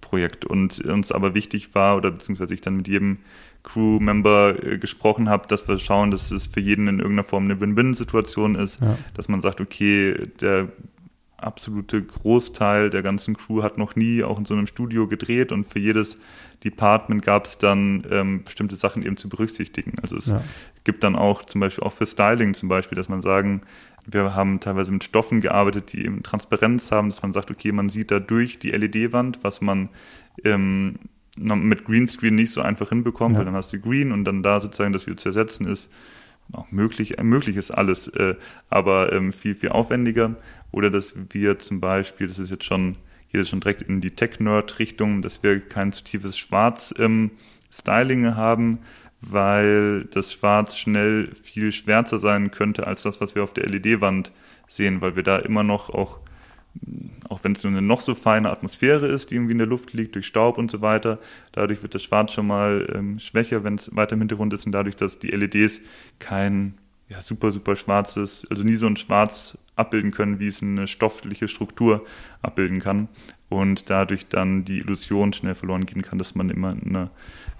Projekt 0.00 0.44
und 0.44 0.80
uns 0.80 1.12
aber 1.12 1.34
wichtig 1.34 1.74
war 1.74 1.96
oder 1.96 2.10
beziehungsweise 2.10 2.54
ich 2.54 2.62
dann 2.62 2.76
mit 2.76 2.88
jedem 2.88 3.18
Crew-Member 3.62 4.64
äh, 4.64 4.78
gesprochen 4.78 5.28
habe, 5.28 5.46
dass 5.46 5.68
wir 5.68 5.78
schauen, 5.78 6.10
dass 6.10 6.30
es 6.30 6.46
für 6.46 6.60
jeden 6.60 6.88
in 6.88 6.98
irgendeiner 6.98 7.24
Form 7.24 7.44
eine 7.44 7.60
Win-Win-Situation 7.60 8.54
ist, 8.54 8.80
ja. 8.80 8.98
dass 9.14 9.28
man 9.28 9.42
sagt, 9.42 9.60
okay, 9.60 10.28
der 10.40 10.68
absolute 11.42 12.02
Großteil 12.02 12.90
der 12.90 13.02
ganzen 13.02 13.36
Crew 13.36 13.62
hat 13.62 13.78
noch 13.78 13.96
nie 13.96 14.22
auch 14.22 14.38
in 14.38 14.44
so 14.44 14.54
einem 14.54 14.66
Studio 14.66 15.06
gedreht 15.06 15.52
und 15.52 15.64
für 15.64 15.78
jedes 15.78 16.18
Department 16.64 17.24
gab 17.24 17.46
es 17.46 17.58
dann 17.58 18.06
ähm, 18.10 18.44
bestimmte 18.44 18.76
Sachen 18.76 19.02
eben 19.02 19.16
zu 19.16 19.28
berücksichtigen. 19.28 19.94
Also 20.02 20.16
es 20.16 20.26
ja. 20.26 20.42
gibt 20.84 21.02
dann 21.04 21.16
auch 21.16 21.44
zum 21.44 21.60
Beispiel 21.60 21.84
auch 21.84 21.92
für 21.92 22.06
Styling 22.06 22.54
zum 22.54 22.68
Beispiel, 22.68 22.96
dass 22.96 23.08
man 23.08 23.22
sagen, 23.22 23.62
wir 24.06 24.34
haben 24.34 24.60
teilweise 24.60 24.92
mit 24.92 25.04
Stoffen 25.04 25.40
gearbeitet, 25.40 25.92
die 25.92 26.04
eben 26.04 26.22
Transparenz 26.22 26.90
haben, 26.90 27.08
dass 27.08 27.22
man 27.22 27.32
sagt, 27.32 27.50
okay, 27.50 27.72
man 27.72 27.88
sieht 27.88 28.10
da 28.10 28.18
durch 28.18 28.58
die 28.58 28.70
LED-Wand, 28.70 29.40
was 29.42 29.60
man 29.60 29.88
ähm, 30.44 30.96
mit 31.36 31.84
Greenscreen 31.84 32.34
nicht 32.34 32.52
so 32.52 32.60
einfach 32.60 32.88
hinbekommt, 32.90 33.34
ja. 33.34 33.38
weil 33.38 33.44
dann 33.46 33.54
hast 33.54 33.72
du 33.72 33.80
Green 33.80 34.12
und 34.12 34.24
dann 34.24 34.42
da 34.42 34.60
sozusagen 34.60 34.92
das 34.92 35.06
wieder 35.06 35.16
zu 35.16 35.28
ersetzen 35.28 35.66
ist 35.66 35.90
auch 36.52 36.70
möglich, 36.70 37.16
möglich 37.22 37.56
ist 37.56 37.70
alles, 37.70 38.08
äh, 38.08 38.34
aber 38.68 39.12
ähm, 39.12 39.32
viel, 39.32 39.54
viel 39.54 39.70
aufwendiger. 39.70 40.36
Oder 40.72 40.90
dass 40.90 41.14
wir 41.30 41.58
zum 41.58 41.80
Beispiel, 41.80 42.28
das 42.28 42.38
ist 42.38 42.50
jetzt 42.50 42.64
schon, 42.64 42.94
geht 43.30 43.40
jetzt 43.40 43.50
schon 43.50 43.60
direkt 43.60 43.82
in 43.82 44.00
die 44.00 44.12
Tech-Nerd-Richtung, 44.12 45.22
dass 45.22 45.42
wir 45.42 45.60
kein 45.60 45.92
zu 45.92 46.04
tiefes 46.04 46.38
Schwarz-Styling 46.38 48.24
ähm, 48.24 48.36
haben, 48.36 48.78
weil 49.20 50.04
das 50.04 50.32
Schwarz 50.32 50.76
schnell 50.76 51.34
viel 51.34 51.72
schwärzer 51.72 52.18
sein 52.18 52.50
könnte 52.50 52.86
als 52.86 53.02
das, 53.02 53.20
was 53.20 53.34
wir 53.34 53.44
auf 53.44 53.52
der 53.52 53.68
LED-Wand 53.68 54.32
sehen, 54.66 55.00
weil 55.00 55.16
wir 55.16 55.22
da 55.22 55.38
immer 55.38 55.62
noch 55.62 55.90
auch 55.90 56.20
auch 57.28 57.44
wenn 57.44 57.52
es 57.52 57.62
nur 57.62 57.72
eine 57.72 57.82
noch 57.82 58.00
so 58.00 58.14
feine 58.14 58.50
Atmosphäre 58.50 59.06
ist, 59.06 59.30
die 59.30 59.36
irgendwie 59.36 59.52
in 59.52 59.58
der 59.58 59.66
Luft 59.66 59.92
liegt, 59.92 60.14
durch 60.14 60.26
Staub 60.26 60.58
und 60.58 60.70
so 60.70 60.80
weiter, 60.80 61.18
dadurch 61.52 61.82
wird 61.82 61.94
das 61.94 62.02
Schwarz 62.02 62.32
schon 62.32 62.46
mal 62.46 62.88
ähm, 62.94 63.18
schwächer, 63.18 63.64
wenn 63.64 63.76
es 63.76 63.94
weiter 63.94 64.14
im 64.14 64.20
Hintergrund 64.20 64.52
ist 64.52 64.66
und 64.66 64.72
dadurch, 64.72 64.96
dass 64.96 65.18
die 65.18 65.30
LEDs 65.30 65.80
kein 66.18 66.74
ja, 67.10 67.20
super, 67.20 67.50
super 67.50 67.76
schwarzes, 67.76 68.46
also 68.50 68.62
nie 68.62 68.76
so 68.76 68.86
ein 68.86 68.96
Schwarz 68.96 69.58
abbilden 69.74 70.12
können, 70.12 70.38
wie 70.38 70.46
es 70.46 70.62
eine 70.62 70.86
stoffliche 70.86 71.48
Struktur 71.48 72.06
abbilden 72.40 72.78
kann 72.78 73.08
und 73.48 73.90
dadurch 73.90 74.28
dann 74.28 74.64
die 74.64 74.78
Illusion 74.78 75.32
schnell 75.32 75.56
verloren 75.56 75.86
gehen 75.86 76.02
kann, 76.02 76.18
dass 76.18 76.36
man 76.36 76.50
immer 76.50 76.72
in 76.72 76.90
einer 76.90 77.10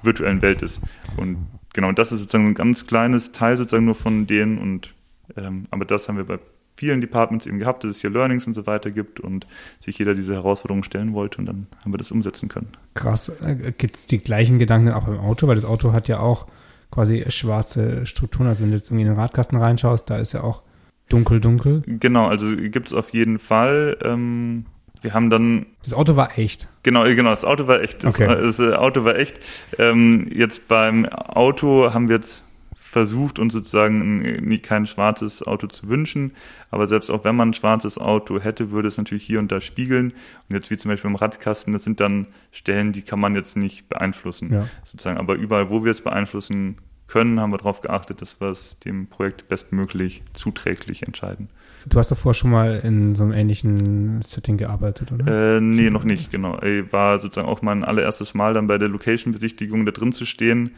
virtuellen 0.03 0.41
Welt 0.41 0.63
ist. 0.63 0.81
Und 1.17 1.49
genau, 1.75 1.91
das 1.91 2.13
ist 2.13 2.21
sozusagen 2.21 2.47
ein 2.47 2.55
ganz 2.55 2.87
kleines 2.87 3.33
Teil 3.33 3.57
sozusagen 3.57 3.85
nur 3.85 3.97
von 3.97 4.27
denen 4.27 4.59
und 4.59 4.95
ähm, 5.37 5.67
aber 5.71 5.85
das 5.85 6.09
haben 6.09 6.17
wir 6.17 6.25
bei 6.25 6.39
vielen 6.77 7.01
Departments 7.01 7.47
eben 7.47 7.59
gehabt, 7.59 7.83
dass 7.83 7.91
es 7.91 8.01
hier 8.01 8.11
Learnings 8.11 8.47
und 8.47 8.55
so 8.55 8.67
weiter 8.67 8.91
gibt 8.91 9.21
und 9.21 9.47
sich 9.81 9.99
jeder 9.99 10.15
diese 10.15 10.33
Herausforderungen 10.35 10.85
stellen 10.85 11.13
wollte 11.13 11.39
und 11.39 11.47
dann 11.47 11.67
haben 11.81 11.93
wir 11.93 11.99
das 11.99 12.11
umsetzen 12.13 12.49
können. 12.49 12.69
Krass. 12.95 13.29
Äh, 13.43 13.73
gibt 13.77 13.97
es 13.97 14.07
die 14.07 14.19
gleichen 14.19 14.61
Gedanken 14.61 14.91
auch 14.91 15.05
beim 15.07 15.19
Auto? 15.19 15.49
Weil 15.49 15.57
das 15.57 15.65
Auto 15.65 15.93
hat 15.93 16.07
ja 16.07 16.21
auch 16.21 16.47
quasi 16.91 17.25
schwarze 17.29 18.07
Strukturen. 18.07 18.49
Also 18.49 18.63
wenn 18.63 18.71
du 18.71 18.77
jetzt 18.77 18.89
irgendwie 18.89 19.03
in 19.03 19.15
den 19.15 19.17
Radkasten 19.17 19.59
reinschaust, 19.59 20.09
da 20.11 20.19
ist 20.19 20.33
ja 20.33 20.43
auch 20.43 20.63
dunkel, 21.09 21.41
dunkel. 21.41 21.83
Genau, 21.87 22.27
also 22.27 22.47
gibt 22.57 22.89
es 22.89 22.93
auf 22.93 23.11
jeden 23.11 23.39
Fall. 23.39 23.97
Ähm, 24.03 24.67
wir 25.03 25.15
haben 25.15 25.31
dann. 25.31 25.67
Das 25.83 25.95
Auto 25.95 26.17
war 26.17 26.39
echt. 26.39 26.69
Genau, 26.83 27.05
genau, 27.05 27.31
das 27.31 27.45
Auto 27.45 27.67
war 27.67 27.81
echt. 27.81 28.05
Das, 28.05 28.15
okay. 28.15 28.27
das 28.27 28.59
äh, 28.59 28.75
Auto 28.75 29.05
war 29.05 29.17
echt. 29.17 29.39
Ähm, 29.79 30.29
jetzt 30.33 30.69
beim 30.69 31.07
Auto 31.07 31.93
haben 31.93 32.09
wir 32.09 32.17
jetzt 32.17 32.45
versucht, 32.91 33.39
uns 33.39 33.53
sozusagen 33.53 34.21
ein, 34.21 34.63
kein 34.63 34.85
schwarzes 34.85 35.47
Auto 35.47 35.69
zu 35.69 35.89
wünschen. 35.89 36.33
Aber 36.73 36.89
selbst 36.89 37.09
auch 37.09 37.23
wenn 37.23 37.37
man 37.37 37.51
ein 37.51 37.55
schwarzes 37.55 37.99
Auto 37.99 38.41
hätte, 38.41 38.73
würde 38.73 38.89
es 38.89 38.99
natürlich 38.99 39.23
hier 39.23 39.39
und 39.39 39.53
da 39.53 39.61
spiegeln. 39.61 40.13
Und 40.49 40.57
jetzt 40.57 40.73
wie 40.73 40.77
zum 40.77 40.91
Beispiel 40.91 41.09
im 41.09 41.15
Radkasten, 41.15 41.73
das 41.73 41.85
sind 41.85 42.01
dann 42.01 42.27
Stellen, 42.51 42.93
die 42.93 43.03
kann 43.03 43.21
man 43.21 43.37
jetzt 43.37 43.57
nicht 43.57 43.89
beeinflussen. 43.89 44.53
Ja. 44.53 44.67
Sozusagen. 44.83 45.19
Aber 45.19 45.37
überall, 45.37 45.71
wo 45.71 45.85
wir 45.85 45.93
es 45.93 46.01
beeinflussen 46.01 46.79
können, 47.07 47.39
haben 47.39 47.53
wir 47.53 47.59
darauf 47.59 47.81
geachtet, 47.81 48.23
dass 48.23 48.41
wir 48.41 48.49
es 48.49 48.81
dem 48.81 49.07
Projekt 49.07 49.49
bestmöglich 49.49 50.25
zuträglich 50.35 51.05
entscheiden. 51.05 51.49
Du 51.87 51.97
hast 51.97 52.11
davor 52.11 52.35
schon 52.35 52.51
mal 52.51 52.81
in 52.83 53.15
so 53.15 53.23
einem 53.23 53.33
ähnlichen 53.33 54.21
Setting 54.21 54.57
gearbeitet, 54.57 55.13
oder? 55.13 55.57
Äh, 55.57 55.61
nee, 55.61 55.91
noch 55.91 56.05
nicht, 56.05 56.31
genau. 56.33 56.61
Ich 56.61 56.93
war 56.93 57.21
sozusagen 57.21 57.49
auch 57.49 57.63
mein 57.63 57.85
allererstes 57.85 58.35
Mal 58.35 58.53
dann 58.53 58.67
bei 58.67 58.79
der 58.79 58.89
Location-Besichtigung 58.89 59.87
da 59.87 59.93
drin 59.93 60.13
zu 60.13 60.27
stehen. 60.27 60.73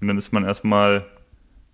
Und 0.00 0.08
dann 0.08 0.16
ist 0.16 0.32
man 0.32 0.44
erstmal 0.44 1.04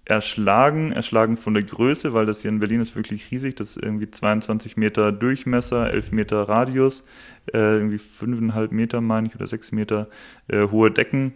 erschlagen, 0.05 0.93
erschlagen 0.93 1.37
von 1.37 1.55
der 1.55 1.63
Größe, 1.63 2.13
weil 2.13 2.27
das 2.27 2.43
hier 2.43 2.51
in 2.51 2.61
Berlin 2.61 2.81
ist 2.81 2.95
wirklich 2.95 3.31
riesig. 3.31 3.57
Das 3.57 3.77
ist 3.77 3.83
irgendwie 3.83 4.11
22 4.11 4.77
Meter 4.77 5.13
Durchmesser, 5.13 5.91
11 5.93 6.13
Meter 6.13 6.43
Radius, 6.43 7.05
äh, 7.53 7.79
irgendwie 7.79 7.97
5,5 7.97 8.73
Meter, 8.73 9.01
meine 9.01 9.29
ich, 9.29 9.35
oder 9.35 9.47
6 9.47 9.73
Meter 9.73 10.09
äh, 10.49 10.69
hohe 10.69 10.91
Decken. 10.91 11.33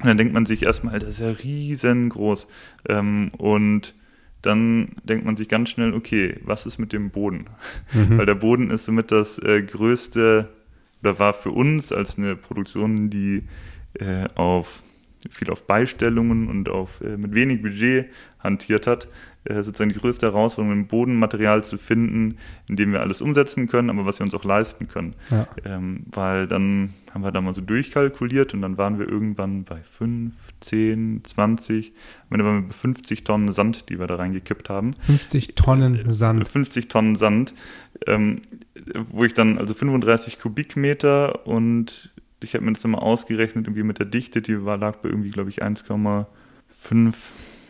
Und 0.00 0.06
dann 0.06 0.16
denkt 0.16 0.34
man 0.34 0.46
sich 0.46 0.64
erstmal, 0.64 0.98
das 0.98 1.08
ist 1.08 1.20
ja 1.20 1.30
riesengroß. 1.30 2.46
Ähm, 2.88 3.30
und 3.38 3.94
dann 4.42 4.92
denkt 5.02 5.24
man 5.24 5.36
sich 5.36 5.48
ganz 5.48 5.70
schnell, 5.70 5.94
okay, 5.94 6.36
was 6.44 6.66
ist 6.66 6.78
mit 6.78 6.92
dem 6.92 7.10
Boden? 7.10 7.46
Mhm. 7.92 8.18
Weil 8.18 8.26
der 8.26 8.34
Boden 8.34 8.70
ist 8.70 8.84
somit 8.84 9.10
das 9.10 9.38
äh, 9.38 9.62
größte, 9.62 10.48
oder 11.02 11.18
war 11.18 11.32
für 11.32 11.50
uns 11.50 11.92
als 11.92 12.18
eine 12.18 12.36
Produktion, 12.36 13.10
die 13.10 13.44
äh, 13.94 14.28
auf 14.34 14.82
viel 15.30 15.50
auf 15.50 15.66
Beistellungen 15.66 16.48
und 16.48 16.68
auf 16.68 17.00
äh, 17.00 17.16
mit 17.16 17.34
wenig 17.34 17.62
Budget 17.62 18.06
hantiert 18.38 18.86
hat, 18.86 19.08
äh, 19.44 19.62
sozusagen 19.62 19.90
die 19.90 19.98
größte 19.98 20.26
Herausforderung, 20.26 20.78
ein 20.78 20.86
Bodenmaterial 20.86 21.64
zu 21.64 21.78
finden, 21.78 22.38
in 22.68 22.76
dem 22.76 22.92
wir 22.92 23.00
alles 23.00 23.20
umsetzen 23.20 23.66
können, 23.66 23.90
aber 23.90 24.06
was 24.06 24.20
wir 24.20 24.24
uns 24.24 24.34
auch 24.34 24.44
leisten 24.44 24.88
können. 24.88 25.14
Ja. 25.30 25.48
Ähm, 25.64 26.04
weil 26.12 26.46
dann 26.46 26.94
haben 27.12 27.24
wir 27.24 27.32
da 27.32 27.40
mal 27.40 27.54
so 27.54 27.60
durchkalkuliert 27.60 28.54
und 28.54 28.62
dann 28.62 28.78
waren 28.78 28.98
wir 28.98 29.08
irgendwann 29.08 29.64
bei 29.64 29.80
5, 29.82 30.32
10, 30.60 31.22
20, 31.24 31.92
am 32.28 32.34
Ende 32.34 32.44
waren 32.44 32.62
wir 32.62 32.68
bei 32.68 32.74
50 32.74 33.24
Tonnen 33.24 33.50
Sand, 33.50 33.88
die 33.88 33.98
wir 33.98 34.06
da 34.06 34.16
reingekippt 34.16 34.68
haben. 34.68 34.92
50 35.00 35.54
Tonnen 35.54 36.12
Sand. 36.12 36.46
50 36.46 36.88
Tonnen 36.88 37.16
Sand, 37.16 37.54
ähm, 38.06 38.42
wo 39.10 39.24
ich 39.24 39.34
dann 39.34 39.58
also 39.58 39.74
35 39.74 40.38
Kubikmeter 40.38 41.46
und 41.46 42.10
ich 42.40 42.54
habe 42.54 42.64
mir 42.64 42.72
das 42.72 42.84
immer 42.84 43.02
ausgerechnet, 43.02 43.66
irgendwie 43.66 43.82
mit 43.82 43.98
der 43.98 44.06
Dichte, 44.06 44.42
die 44.42 44.64
war, 44.64 44.76
lag 44.76 44.96
bei 44.96 45.08
irgendwie, 45.08 45.30
glaube 45.30 45.50
ich, 45.50 45.62
1,5 45.62 46.26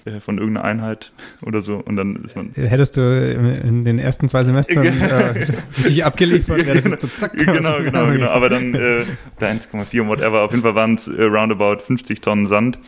äh, 0.04 0.20
von 0.20 0.38
irgendeiner 0.38 0.64
Einheit 0.64 1.12
oder 1.44 1.62
so. 1.62 1.76
Und 1.76 1.96
dann 1.96 2.16
ist 2.16 2.36
man. 2.36 2.52
Hättest 2.54 2.96
du 2.96 3.00
in 3.00 3.84
den 3.84 3.98
ersten 3.98 4.28
zwei 4.28 4.44
Semestern 4.44 4.86
äh, 4.86 5.46
richtig 5.78 6.04
abgeliefert, 6.04 6.66
wäre 6.66 6.76
das 6.76 6.84
jetzt 6.84 7.02
so 7.02 7.08
zack. 7.08 7.32
Genau, 7.32 7.78
genau, 7.82 8.06
genau. 8.12 8.28
Aber 8.28 8.48
dann 8.48 8.74
äh, 8.74 9.04
1,4 9.40 10.06
whatever. 10.06 10.42
Auf 10.42 10.50
jeden 10.50 10.62
Fall 10.62 10.74
waren 10.74 10.94
es 10.94 11.08
äh, 11.08 11.24
roundabout 11.24 11.80
50 11.80 12.20
Tonnen 12.20 12.46
Sand, 12.46 12.78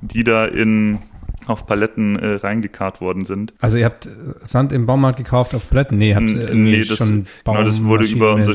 die 0.00 0.24
da 0.24 0.44
in 0.46 0.98
auf 1.50 1.66
Paletten 1.66 2.16
äh, 2.16 2.34
reingekarrt 2.36 3.00
worden 3.00 3.24
sind. 3.24 3.52
Also 3.60 3.76
ihr 3.76 3.84
habt 3.84 4.08
Sand 4.42 4.72
im 4.72 4.86
Baumarkt 4.86 5.18
gekauft 5.18 5.54
auf 5.54 5.68
Paletten? 5.68 5.98
Nee, 5.98 6.14
habt 6.14 6.30
äh, 6.30 6.54
nee, 6.54 6.84
das, 6.84 6.98
schon 6.98 7.26
genau, 7.44 7.62
das 7.62 7.84
wurde 7.84 8.06
über 8.06 8.34
unser 8.34 8.52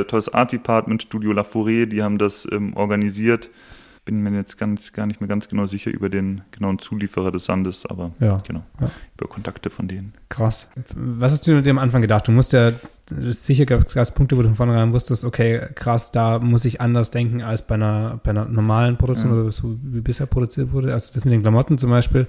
äh, 0.00 0.04
tolles 0.04 0.32
Art 0.32 0.52
Department, 0.52 1.02
Studio 1.02 1.32
La 1.32 1.42
Forêt, 1.42 1.86
die 1.86 2.02
haben 2.02 2.18
das 2.18 2.46
ähm, 2.50 2.74
organisiert. 2.74 3.50
Bin 4.04 4.22
mir 4.22 4.34
jetzt 4.34 4.56
ganz, 4.56 4.94
gar 4.94 5.06
nicht 5.06 5.20
mehr 5.20 5.28
ganz 5.28 5.48
genau 5.48 5.66
sicher 5.66 5.90
über 5.90 6.08
den 6.08 6.40
genauen 6.50 6.78
Zulieferer 6.78 7.30
des 7.30 7.44
Sandes, 7.44 7.84
aber 7.84 8.12
ja, 8.20 8.38
genau, 8.46 8.62
ja. 8.80 8.90
über 9.18 9.28
Kontakte 9.28 9.68
von 9.68 9.86
denen. 9.86 10.14
Krass. 10.30 10.70
Was 10.94 11.32
hast 11.32 11.46
du 11.46 11.60
dir 11.60 11.70
am 11.70 11.78
Anfang 11.78 12.00
gedacht? 12.00 12.26
Du 12.26 12.32
musst 12.32 12.54
ja 12.54 12.72
sicher 13.10 13.66
gab 13.66 13.84
es 13.94 14.14
Punkte, 14.14 14.36
wo 14.36 14.42
du 14.42 14.48
von 14.48 14.56
vornherein 14.56 14.92
wusstest, 14.92 15.24
okay, 15.24 15.62
krass, 15.74 16.12
da 16.12 16.38
muss 16.38 16.64
ich 16.64 16.80
anders 16.80 17.10
denken 17.10 17.42
als 17.42 17.66
bei 17.66 17.74
einer, 17.74 18.20
bei 18.22 18.30
einer 18.30 18.44
normalen 18.46 18.96
Produktion 18.96 19.32
ja. 19.32 19.40
oder 19.42 19.50
so 19.50 19.76
wie 19.82 20.00
bisher 20.00 20.26
produziert 20.26 20.72
wurde. 20.72 20.92
Also 20.92 21.12
das 21.14 21.24
mit 21.24 21.32
den 21.32 21.42
Klamotten 21.42 21.78
zum 21.78 21.90
Beispiel, 21.90 22.26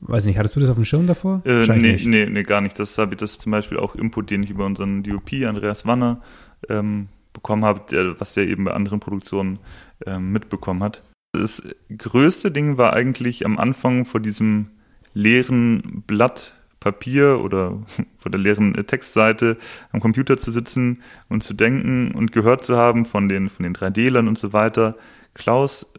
weiß 0.00 0.26
nicht, 0.26 0.38
hattest 0.38 0.56
du 0.56 0.60
das 0.60 0.68
auf 0.68 0.76
dem 0.76 0.84
Schirm 0.84 1.06
davor? 1.06 1.42
Äh, 1.44 1.66
nee, 1.66 1.92
nicht. 1.92 2.06
nee, 2.06 2.26
nee, 2.26 2.42
gar 2.42 2.60
nicht. 2.60 2.78
Das 2.78 2.98
habe 2.98 3.14
ich 3.14 3.20
das 3.20 3.38
zum 3.38 3.52
Beispiel 3.52 3.78
auch 3.78 3.94
Input, 3.94 4.30
den 4.30 4.42
ich 4.42 4.50
über 4.50 4.66
unseren 4.66 5.02
DOP, 5.02 5.32
Andreas 5.46 5.86
Wanner, 5.86 6.20
ähm, 6.68 7.08
bekommen 7.32 7.64
habe, 7.64 7.82
der, 7.90 8.20
was 8.20 8.36
er 8.36 8.46
eben 8.46 8.64
bei 8.64 8.72
anderen 8.72 9.00
Produktionen 9.00 9.58
ähm, 10.06 10.32
mitbekommen 10.32 10.82
hat. 10.82 11.02
Das 11.32 11.62
größte 11.96 12.50
Ding 12.50 12.78
war 12.78 12.94
eigentlich 12.94 13.44
am 13.44 13.58
Anfang 13.58 14.04
vor 14.04 14.20
diesem 14.20 14.70
leeren 15.14 16.02
Blatt 16.06 16.54
Papier 16.92 17.40
oder 17.42 17.82
vor 18.18 18.30
der 18.30 18.40
leeren 18.40 18.74
Textseite 18.86 19.56
am 19.92 20.00
Computer 20.00 20.36
zu 20.36 20.50
sitzen 20.50 21.02
und 21.28 21.42
zu 21.42 21.54
denken 21.54 22.12
und 22.12 22.32
gehört 22.32 22.64
zu 22.64 22.76
haben 22.76 23.04
von 23.04 23.28
den, 23.28 23.50
von 23.50 23.64
den 23.64 23.74
3D-Lern 23.74 24.28
und 24.28 24.38
so 24.38 24.52
weiter. 24.52 24.96
Klaus, 25.34 25.92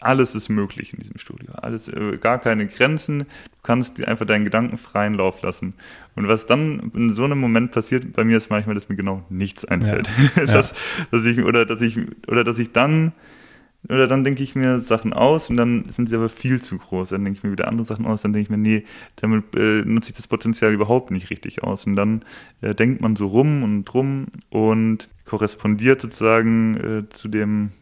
alles 0.00 0.34
ist 0.34 0.48
möglich 0.48 0.94
in 0.94 1.00
diesem 1.00 1.18
Studio. 1.18 1.52
Alles, 1.54 1.88
äh, 1.88 2.16
gar 2.18 2.38
keine 2.38 2.66
Grenzen. 2.66 3.20
Du 3.20 3.58
kannst 3.62 4.02
einfach 4.04 4.26
deinen 4.26 4.44
Gedanken 4.44 4.78
freien 4.78 5.14
Lauf 5.14 5.42
lassen. 5.42 5.74
Und 6.16 6.26
was 6.26 6.46
dann 6.46 6.90
in 6.94 7.12
so 7.12 7.24
einem 7.24 7.38
Moment 7.38 7.72
passiert 7.72 8.12
bei 8.14 8.24
mir 8.24 8.38
ist 8.38 8.50
manchmal, 8.50 8.74
dass 8.74 8.88
mir 8.88 8.96
genau 8.96 9.24
nichts 9.28 9.64
einfällt. 9.64 10.10
Ja. 10.36 10.46
dass, 10.46 10.74
dass 11.10 11.24
ich, 11.24 11.44
oder 11.44 11.66
dass 11.66 11.82
ich, 11.82 11.98
oder 12.26 12.44
dass 12.44 12.58
ich 12.58 12.72
dann 12.72 13.12
oder 13.88 14.06
dann 14.06 14.24
denke 14.24 14.42
ich 14.42 14.54
mir 14.54 14.80
Sachen 14.80 15.12
aus 15.12 15.48
und 15.48 15.56
dann 15.56 15.86
sind 15.88 16.08
sie 16.10 16.16
aber 16.16 16.28
viel 16.28 16.60
zu 16.60 16.76
groß. 16.76 17.10
Dann 17.10 17.24
denke 17.24 17.38
ich 17.38 17.44
mir 17.44 17.52
wieder 17.52 17.66
andere 17.66 17.86
Sachen 17.86 18.06
aus, 18.06 18.22
dann 18.22 18.32
denke 18.32 18.44
ich 18.44 18.50
mir, 18.50 18.58
nee, 18.58 18.84
damit 19.16 19.56
äh, 19.56 19.82
nutze 19.84 20.10
ich 20.10 20.16
das 20.16 20.28
Potenzial 20.28 20.72
überhaupt 20.72 21.10
nicht 21.10 21.30
richtig 21.30 21.62
aus. 21.62 21.86
Und 21.86 21.96
dann 21.96 22.22
äh, 22.60 22.74
denkt 22.74 23.00
man 23.00 23.16
so 23.16 23.26
rum 23.26 23.62
und 23.62 23.92
rum 23.94 24.26
und 24.50 25.08
korrespondiert 25.24 26.00
sozusagen 26.00 26.76
äh, 26.76 27.08
zu 27.08 27.28
den 27.28 27.72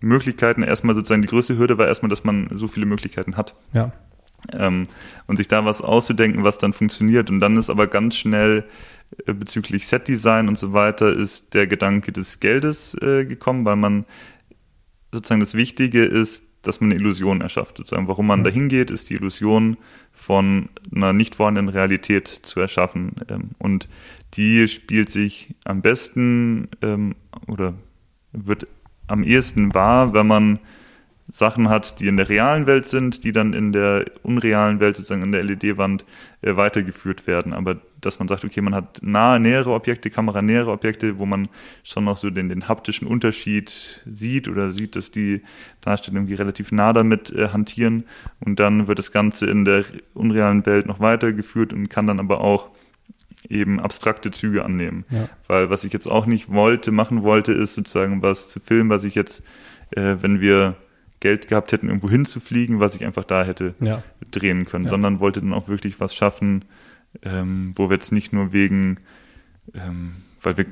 Möglichkeiten. 0.00 0.62
Erstmal 0.62 0.96
sozusagen 0.96 1.22
die 1.22 1.28
größte 1.28 1.56
Hürde 1.56 1.78
war 1.78 1.86
erstmal, 1.86 2.10
dass 2.10 2.24
man 2.24 2.48
so 2.50 2.66
viele 2.66 2.86
Möglichkeiten 2.86 3.36
hat. 3.36 3.54
Ja. 3.72 3.92
Ähm, 4.52 4.88
und 5.26 5.36
sich 5.36 5.48
da 5.48 5.64
was 5.64 5.82
auszudenken, 5.82 6.42
was 6.42 6.58
dann 6.58 6.72
funktioniert. 6.72 7.30
Und 7.30 7.38
dann 7.38 7.56
ist 7.56 7.70
aber 7.70 7.86
ganz 7.86 8.16
schnell 8.16 8.64
äh, 9.26 9.32
bezüglich 9.32 9.86
Setdesign 9.86 10.48
und 10.48 10.58
so 10.58 10.72
weiter 10.72 11.12
ist 11.12 11.54
der 11.54 11.68
Gedanke 11.68 12.10
des 12.10 12.40
Geldes 12.40 12.94
äh, 13.00 13.24
gekommen, 13.24 13.64
weil 13.64 13.76
man 13.76 14.04
sozusagen 15.14 15.40
das 15.40 15.54
Wichtige 15.54 16.04
ist, 16.04 16.44
dass 16.62 16.80
man 16.80 16.90
eine 16.90 17.00
Illusion 17.00 17.40
erschafft. 17.40 17.76
Sozusagen, 17.76 18.08
warum 18.08 18.26
man 18.26 18.44
dahin 18.44 18.68
geht, 18.68 18.90
ist 18.90 19.10
die 19.10 19.14
Illusion 19.14 19.76
von 20.12 20.68
einer 20.94 21.12
nicht 21.12 21.34
vorhandenen 21.34 21.68
Realität 21.68 22.28
zu 22.28 22.60
erschaffen. 22.60 23.12
Ähm, 23.28 23.50
und 23.58 23.88
die 24.34 24.66
spielt 24.68 25.10
sich 25.10 25.54
am 25.64 25.82
besten 25.82 26.68
ähm, 26.82 27.14
oder 27.46 27.74
wird 28.32 28.66
am 29.06 29.22
ehesten 29.22 29.74
wahr, 29.74 30.14
wenn 30.14 30.26
man 30.26 30.58
Sachen 31.30 31.70
hat, 31.70 32.00
die 32.00 32.06
in 32.06 32.18
der 32.18 32.28
realen 32.28 32.66
Welt 32.66 32.86
sind, 32.86 33.24
die 33.24 33.32
dann 33.32 33.54
in 33.54 33.72
der 33.72 34.04
unrealen 34.22 34.78
Welt 34.80 34.96
sozusagen 34.96 35.22
in 35.22 35.32
der 35.32 35.42
LED-Wand 35.42 36.04
äh, 36.42 36.56
weitergeführt 36.56 37.26
werden. 37.26 37.54
Aber 37.54 37.76
dass 38.00 38.18
man 38.18 38.28
sagt, 38.28 38.44
okay, 38.44 38.60
man 38.60 38.74
hat 38.74 39.00
nahe, 39.02 39.40
nähere 39.40 39.72
Objekte, 39.72 40.10
kameranähere 40.10 40.70
Objekte, 40.70 41.18
wo 41.18 41.24
man 41.24 41.48
schon 41.82 42.04
noch 42.04 42.18
so 42.18 42.28
den, 42.28 42.50
den 42.50 42.68
haptischen 42.68 43.08
Unterschied 43.08 44.02
sieht 44.04 44.48
oder 44.48 44.70
sieht, 44.70 44.96
dass 44.96 45.10
die 45.10 45.42
Darsteller 45.80 46.18
irgendwie 46.18 46.34
relativ 46.34 46.72
nah 46.72 46.92
damit 46.92 47.30
äh, 47.30 47.48
hantieren. 47.48 48.04
Und 48.40 48.60
dann 48.60 48.86
wird 48.86 48.98
das 48.98 49.10
Ganze 49.10 49.46
in 49.46 49.64
der 49.64 49.84
unrealen 50.12 50.66
Welt 50.66 50.86
noch 50.86 51.00
weitergeführt 51.00 51.72
und 51.72 51.88
kann 51.88 52.06
dann 52.06 52.20
aber 52.20 52.42
auch 52.42 52.68
eben 53.48 53.80
abstrakte 53.80 54.30
Züge 54.30 54.64
annehmen. 54.64 55.04
Ja. 55.10 55.28
Weil 55.48 55.70
was 55.70 55.84
ich 55.84 55.92
jetzt 55.92 56.06
auch 56.06 56.26
nicht 56.26 56.52
wollte, 56.52 56.92
machen 56.92 57.22
wollte, 57.22 57.52
ist 57.52 57.74
sozusagen 57.74 58.22
was 58.22 58.48
zu 58.48 58.60
filmen, 58.60 58.90
was 58.90 59.04
ich 59.04 59.14
jetzt, 59.14 59.42
äh, 59.90 60.16
wenn 60.20 60.40
wir 60.40 60.76
Geld 61.24 61.48
gehabt 61.48 61.72
hätten, 61.72 61.88
irgendwo 61.88 62.10
hinzufliegen, 62.10 62.80
was 62.80 62.94
ich 62.94 63.06
einfach 63.06 63.24
da 63.24 63.44
hätte 63.44 63.74
ja. 63.80 64.02
drehen 64.30 64.66
können, 64.66 64.84
ja. 64.84 64.90
sondern 64.90 65.20
wollte 65.20 65.40
dann 65.40 65.54
auch 65.54 65.68
wirklich 65.68 65.98
was 65.98 66.14
schaffen, 66.14 66.66
ähm, 67.22 67.72
wo 67.76 67.88
wir 67.88 67.96
jetzt 67.96 68.12
nicht 68.12 68.34
nur 68.34 68.52
wegen, 68.52 69.00
ähm, 69.72 70.16
weil 70.42 70.58
wir 70.58 70.66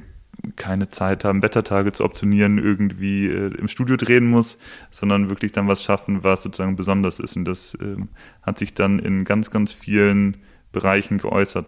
keine 0.56 0.90
Zeit 0.90 1.24
haben, 1.24 1.40
Wettertage 1.40 1.92
zu 1.92 2.04
optionieren, 2.04 2.58
irgendwie 2.58 3.28
äh, 3.28 3.54
im 3.54 3.66
Studio 3.66 3.96
drehen 3.96 4.26
muss, 4.26 4.58
sondern 4.90 5.30
wirklich 5.30 5.52
dann 5.52 5.68
was 5.68 5.82
schaffen, 5.82 6.22
was 6.22 6.42
sozusagen 6.42 6.76
besonders 6.76 7.18
ist. 7.18 7.34
Und 7.34 7.46
das 7.46 7.74
ähm, 7.80 8.10
hat 8.42 8.58
sich 8.58 8.74
dann 8.74 8.98
in 8.98 9.24
ganz, 9.24 9.50
ganz 9.50 9.72
vielen 9.72 10.36
Bereichen 10.70 11.16
geäußert. 11.16 11.64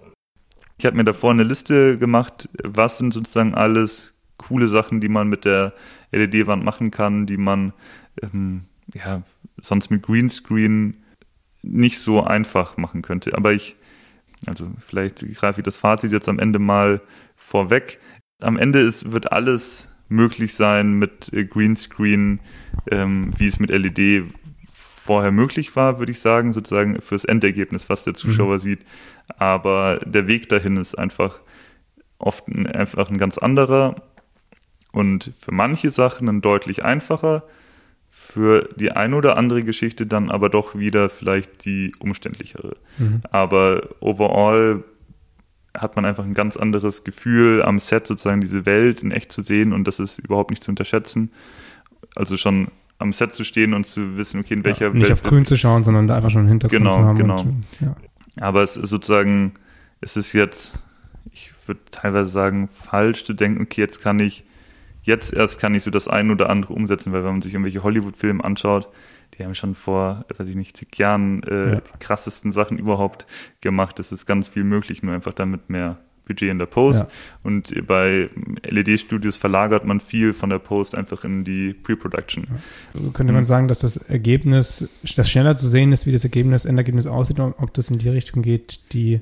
Ich 0.76 0.84
habe 0.84 0.96
mir 0.96 1.04
davor 1.04 1.30
eine 1.30 1.44
Liste 1.44 1.96
gemacht, 1.96 2.50
was 2.62 2.98
sind 2.98 3.14
sozusagen 3.14 3.54
alles 3.54 4.12
coole 4.36 4.68
Sachen, 4.68 5.00
die 5.00 5.08
man 5.08 5.28
mit 5.28 5.46
der 5.46 5.72
LED-Wand 6.12 6.62
machen 6.62 6.90
kann, 6.90 7.24
die 7.24 7.38
man 7.38 7.72
ähm, 8.22 8.64
ja, 8.92 9.22
sonst 9.60 9.90
mit 9.90 10.02
Greenscreen 10.02 11.02
nicht 11.62 11.98
so 11.98 12.22
einfach 12.22 12.76
machen 12.76 13.02
könnte. 13.02 13.34
Aber 13.36 13.52
ich, 13.52 13.76
also 14.46 14.70
vielleicht 14.78 15.26
greife 15.34 15.60
ich 15.60 15.64
das 15.64 15.78
Fazit 15.78 16.12
jetzt 16.12 16.28
am 16.28 16.38
Ende 16.38 16.58
mal 16.58 17.00
vorweg. 17.36 18.00
Am 18.40 18.58
Ende 18.58 18.80
ist, 18.80 19.12
wird 19.12 19.32
alles 19.32 19.88
möglich 20.08 20.54
sein 20.54 20.94
mit 20.94 21.32
äh, 21.32 21.44
Greenscreen, 21.44 22.40
ähm, 22.90 23.32
wie 23.36 23.46
es 23.46 23.58
mit 23.58 23.70
LED 23.70 24.24
vorher 25.04 25.32
möglich 25.32 25.76
war, 25.76 25.98
würde 25.98 26.12
ich 26.12 26.20
sagen, 26.20 26.52
sozusagen 26.52 27.00
fürs 27.00 27.24
Endergebnis, 27.24 27.90
was 27.90 28.04
der 28.04 28.14
Zuschauer 28.14 28.54
mhm. 28.54 28.60
sieht. 28.60 28.80
Aber 29.36 30.00
der 30.04 30.26
Weg 30.26 30.48
dahin 30.48 30.76
ist 30.76 30.94
einfach 30.94 31.40
oft 32.18 32.48
ein, 32.48 32.66
einfach 32.66 33.10
ein 33.10 33.18
ganz 33.18 33.36
anderer 33.38 33.96
und 34.92 35.32
für 35.38 35.52
manche 35.52 35.90
Sachen 35.90 36.28
ein 36.28 36.40
deutlich 36.40 36.84
einfacher 36.84 37.44
für 38.34 38.68
die 38.74 38.90
eine 38.90 39.14
oder 39.14 39.36
andere 39.36 39.62
Geschichte 39.62 40.06
dann 40.06 40.28
aber 40.28 40.48
doch 40.48 40.76
wieder 40.76 41.08
vielleicht 41.08 41.64
die 41.64 41.92
umständlichere. 42.00 42.76
Mhm. 42.98 43.20
Aber 43.30 43.90
overall 44.00 44.82
hat 45.72 45.94
man 45.94 46.04
einfach 46.04 46.24
ein 46.24 46.34
ganz 46.34 46.56
anderes 46.56 47.04
Gefühl 47.04 47.62
am 47.62 47.78
Set 47.78 48.08
sozusagen 48.08 48.40
diese 48.40 48.66
Welt 48.66 49.04
in 49.04 49.12
echt 49.12 49.30
zu 49.30 49.42
sehen 49.42 49.72
und 49.72 49.86
das 49.86 50.00
ist 50.00 50.18
überhaupt 50.18 50.50
nicht 50.50 50.64
zu 50.64 50.72
unterschätzen. 50.72 51.30
Also 52.16 52.36
schon 52.36 52.68
am 52.98 53.12
Set 53.12 53.36
zu 53.36 53.44
stehen 53.44 53.72
und 53.72 53.86
zu 53.86 54.16
wissen, 54.16 54.40
okay, 54.40 54.54
in 54.54 54.64
welcher 54.64 54.86
ja, 54.86 54.92
nicht 54.92 55.02
Welt. 55.02 55.10
Nicht 55.10 55.24
auf 55.24 55.30
grün 55.30 55.44
zu 55.44 55.56
schauen, 55.56 55.84
sondern 55.84 56.08
da 56.08 56.16
einfach 56.16 56.30
schon 56.30 56.40
einen 56.40 56.48
Hintergrund 56.48 56.82
genau, 56.82 56.96
zu 56.96 57.04
haben. 57.04 57.16
Genau, 57.16 57.36
genau. 57.36 57.56
Ja. 57.80 57.96
Aber 58.40 58.64
es 58.64 58.76
ist 58.76 58.90
sozusagen, 58.90 59.52
es 60.00 60.16
ist 60.16 60.32
jetzt, 60.32 60.76
ich 61.30 61.52
würde 61.66 61.82
teilweise 61.92 62.30
sagen, 62.30 62.68
falsch 62.68 63.24
zu 63.24 63.32
denken, 63.32 63.62
okay, 63.62 63.80
jetzt 63.80 64.02
kann 64.02 64.18
ich 64.18 64.42
jetzt 65.04 65.32
erst 65.32 65.60
kann 65.60 65.74
ich 65.74 65.82
so 65.82 65.90
das 65.90 66.08
ein 66.08 66.30
oder 66.30 66.50
andere 66.50 66.72
umsetzen, 66.72 67.12
weil 67.12 67.24
wenn 67.24 67.32
man 67.32 67.42
sich 67.42 67.54
irgendwelche 67.54 67.82
Hollywood-Filme 67.82 68.42
anschaut, 68.42 68.88
die 69.38 69.44
haben 69.44 69.54
schon 69.54 69.74
vor, 69.74 70.24
weiß 70.36 70.48
ich 70.48 70.56
nicht, 70.56 70.76
zig 70.76 70.96
Jahren 70.96 71.42
äh, 71.44 71.74
ja. 71.74 71.80
die 71.80 71.98
krassesten 71.98 72.52
Sachen 72.52 72.78
überhaupt 72.78 73.26
gemacht. 73.60 73.98
Es 73.98 74.12
ist 74.12 74.26
ganz 74.26 74.48
viel 74.48 74.64
möglich, 74.64 75.02
nur 75.02 75.14
einfach 75.14 75.32
damit 75.32 75.70
mehr 75.70 75.98
Budget 76.24 76.50
in 76.50 76.58
der 76.58 76.66
Post. 76.66 77.00
Ja. 77.00 77.08
Und 77.42 77.86
bei 77.86 78.30
LED-Studios 78.66 79.36
verlagert 79.36 79.84
man 79.84 80.00
viel 80.00 80.32
von 80.32 80.50
der 80.50 80.58
Post 80.58 80.94
einfach 80.94 81.24
in 81.24 81.44
die 81.44 81.74
Pre-Production. 81.74 82.46
Ja. 82.94 83.10
Könnte 83.12 83.32
man 83.32 83.44
sagen, 83.44 83.68
dass 83.68 83.80
das 83.80 83.96
Ergebnis, 83.96 84.88
das 85.16 85.30
schneller 85.30 85.56
zu 85.56 85.68
sehen 85.68 85.92
ist, 85.92 86.06
wie 86.06 86.12
das 86.12 86.24
Ergebnis, 86.24 86.64
Endergebnis 86.64 87.06
aussieht, 87.06 87.40
ob 87.40 87.74
das 87.74 87.90
in 87.90 87.98
die 87.98 88.08
Richtung 88.08 88.42
geht, 88.42 88.92
die 88.92 89.20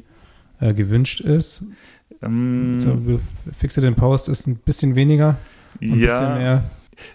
äh, 0.60 0.74
gewünscht 0.74 1.20
ist? 1.20 1.64
Ähm, 2.22 2.78
so, 2.78 3.00
Fixed 3.56 3.82
in 3.82 3.94
Post 3.94 4.28
ist 4.28 4.46
ein 4.46 4.56
bisschen 4.56 4.94
weniger 4.94 5.38
ja, 5.80 6.64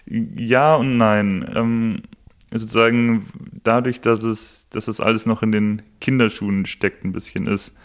ja 0.06 0.74
und 0.76 0.96
nein. 0.96 1.48
Ähm, 1.54 2.02
sozusagen 2.50 3.26
dadurch, 3.62 4.00
dass 4.00 4.22
es, 4.22 4.68
dass 4.70 4.86
das 4.86 5.00
alles 5.00 5.26
noch 5.26 5.42
in 5.42 5.52
den 5.52 5.82
Kinderschuhen 6.00 6.66
steckt, 6.66 7.04
ein 7.04 7.12
bisschen 7.12 7.46
ist. 7.46 7.76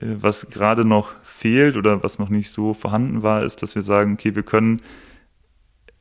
Äh, 0.00 0.16
was 0.20 0.50
gerade 0.50 0.84
noch 0.84 1.14
fehlt 1.22 1.76
oder 1.76 2.02
was 2.02 2.18
noch 2.18 2.28
nicht 2.28 2.50
so 2.50 2.74
vorhanden 2.74 3.22
war, 3.22 3.42
ist, 3.44 3.62
dass 3.62 3.74
wir 3.74 3.82
sagen, 3.82 4.14
okay, 4.14 4.34
wir 4.34 4.42
können, 4.42 4.80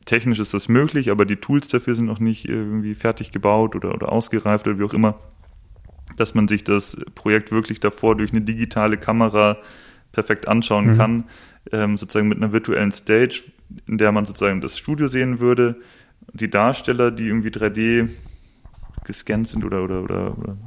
technisch 0.05 0.39
ist 0.39 0.53
das 0.53 0.67
möglich, 0.67 1.11
aber 1.11 1.25
die 1.25 1.37
Tools 1.37 1.67
dafür 1.67 1.95
sind 1.95 2.05
noch 2.05 2.19
nicht 2.19 2.47
irgendwie 2.47 2.95
fertig 2.95 3.31
gebaut 3.31 3.75
oder, 3.75 3.93
oder 3.93 4.11
ausgereift 4.11 4.67
oder 4.67 4.79
wie 4.79 4.83
auch 4.83 4.93
immer, 4.93 5.19
dass 6.17 6.33
man 6.33 6.47
sich 6.47 6.63
das 6.63 6.97
Projekt 7.15 7.51
wirklich 7.51 7.79
davor 7.79 8.17
durch 8.17 8.31
eine 8.31 8.41
digitale 8.41 8.97
Kamera 8.97 9.57
perfekt 10.11 10.47
anschauen 10.47 10.87
mhm. 10.87 10.97
kann, 10.97 11.23
ähm, 11.71 11.97
sozusagen 11.97 12.27
mit 12.27 12.37
einer 12.37 12.51
virtuellen 12.51 12.91
Stage, 12.91 13.43
in 13.87 13.97
der 13.97 14.11
man 14.11 14.25
sozusagen 14.25 14.61
das 14.61 14.77
Studio 14.77 15.07
sehen 15.07 15.39
würde, 15.39 15.75
die 16.33 16.49
Darsteller, 16.49 17.11
die 17.11 17.27
irgendwie 17.27 17.49
3D 17.49 18.09
gescannt 19.05 19.47
sind 19.47 19.65
oder, 19.65 19.83
oder, 19.83 20.03
oder, 20.03 20.37
oder 20.37 20.57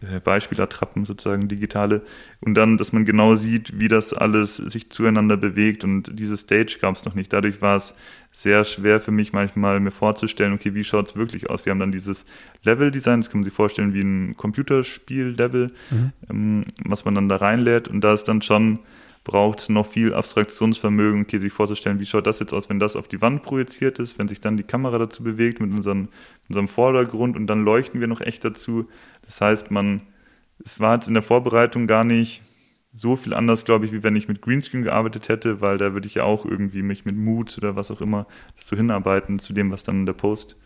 äh, 0.00 0.20
Beispielattrappen 0.20 1.04
sozusagen 1.04 1.48
digitale 1.48 2.02
und 2.40 2.54
dann, 2.54 2.76
dass 2.76 2.92
man 2.92 3.04
genau 3.04 3.34
sieht, 3.34 3.80
wie 3.80 3.88
das 3.88 4.12
alles 4.12 4.56
sich 4.56 4.90
zueinander 4.90 5.36
bewegt 5.36 5.82
und 5.82 6.16
diese 6.16 6.36
Stage 6.36 6.78
gab 6.80 6.94
es 6.94 7.04
noch 7.04 7.14
nicht. 7.14 7.32
Dadurch 7.32 7.62
war 7.62 7.76
es 7.76 7.94
sehr 8.30 8.64
schwer 8.64 9.00
für 9.00 9.10
mich 9.10 9.32
manchmal 9.32 9.80
mir 9.80 9.90
vorzustellen, 9.90 10.52
okay, 10.52 10.74
wie 10.74 10.84
schaut 10.84 11.08
es 11.08 11.16
wirklich 11.16 11.50
aus? 11.50 11.64
Wir 11.66 11.70
haben 11.70 11.80
dann 11.80 11.90
dieses 11.90 12.26
Level-Design, 12.62 13.22
das 13.22 13.30
kann 13.30 13.40
man 13.40 13.44
sich 13.44 13.54
vorstellen 13.54 13.92
wie 13.92 14.02
ein 14.02 14.36
Computerspiel-Level, 14.36 15.72
mhm. 15.90 16.12
ähm, 16.30 16.64
was 16.84 17.04
man 17.04 17.16
dann 17.16 17.28
da 17.28 17.36
reinlädt 17.36 17.88
und 17.88 18.00
da 18.02 18.14
ist 18.14 18.28
dann 18.28 18.40
schon 18.40 18.78
braucht 19.24 19.68
noch 19.68 19.86
viel 19.86 20.14
Abstraktionsvermögen, 20.14 21.22
okay, 21.22 21.38
sich 21.38 21.52
vorzustellen, 21.52 22.00
wie 22.00 22.06
schaut 22.06 22.26
das 22.26 22.40
jetzt 22.40 22.52
aus, 22.52 22.68
wenn 22.68 22.78
das 22.78 22.96
auf 22.96 23.08
die 23.08 23.20
Wand 23.20 23.42
projiziert 23.42 23.98
ist, 23.98 24.18
wenn 24.18 24.28
sich 24.28 24.40
dann 24.40 24.56
die 24.56 24.62
Kamera 24.62 24.98
dazu 24.98 25.22
bewegt 25.22 25.60
mit 25.60 25.70
unserem, 25.72 26.08
unserem 26.48 26.68
Vordergrund 26.68 27.36
und 27.36 27.46
dann 27.46 27.64
leuchten 27.64 28.00
wir 28.00 28.08
noch 28.08 28.20
echt 28.20 28.44
dazu. 28.44 28.88
Das 29.22 29.40
heißt, 29.40 29.70
man, 29.70 30.02
es 30.64 30.80
war 30.80 30.94
jetzt 30.94 31.08
in 31.08 31.14
der 31.14 31.22
Vorbereitung 31.22 31.86
gar 31.86 32.04
nicht 32.04 32.42
so 32.94 33.16
viel 33.16 33.34
anders, 33.34 33.64
glaube 33.64 33.84
ich, 33.84 33.92
wie 33.92 34.02
wenn 34.02 34.16
ich 34.16 34.28
mit 34.28 34.40
Greenscreen 34.40 34.82
gearbeitet 34.82 35.28
hätte, 35.28 35.60
weil 35.60 35.78
da 35.78 35.92
würde 35.92 36.06
ich 36.06 36.14
ja 36.14 36.24
auch 36.24 36.44
irgendwie 36.44 36.82
mich 36.82 37.04
mit 37.04 37.16
Mut 37.16 37.56
oder 37.58 37.76
was 37.76 37.90
auch 37.90 38.00
immer 38.00 38.26
so 38.56 38.76
hinarbeiten 38.76 39.38
zu 39.38 39.52
dem, 39.52 39.70
was 39.70 39.82
dann 39.82 40.00
in 40.00 40.06
der 40.06 40.14
Post 40.14 40.56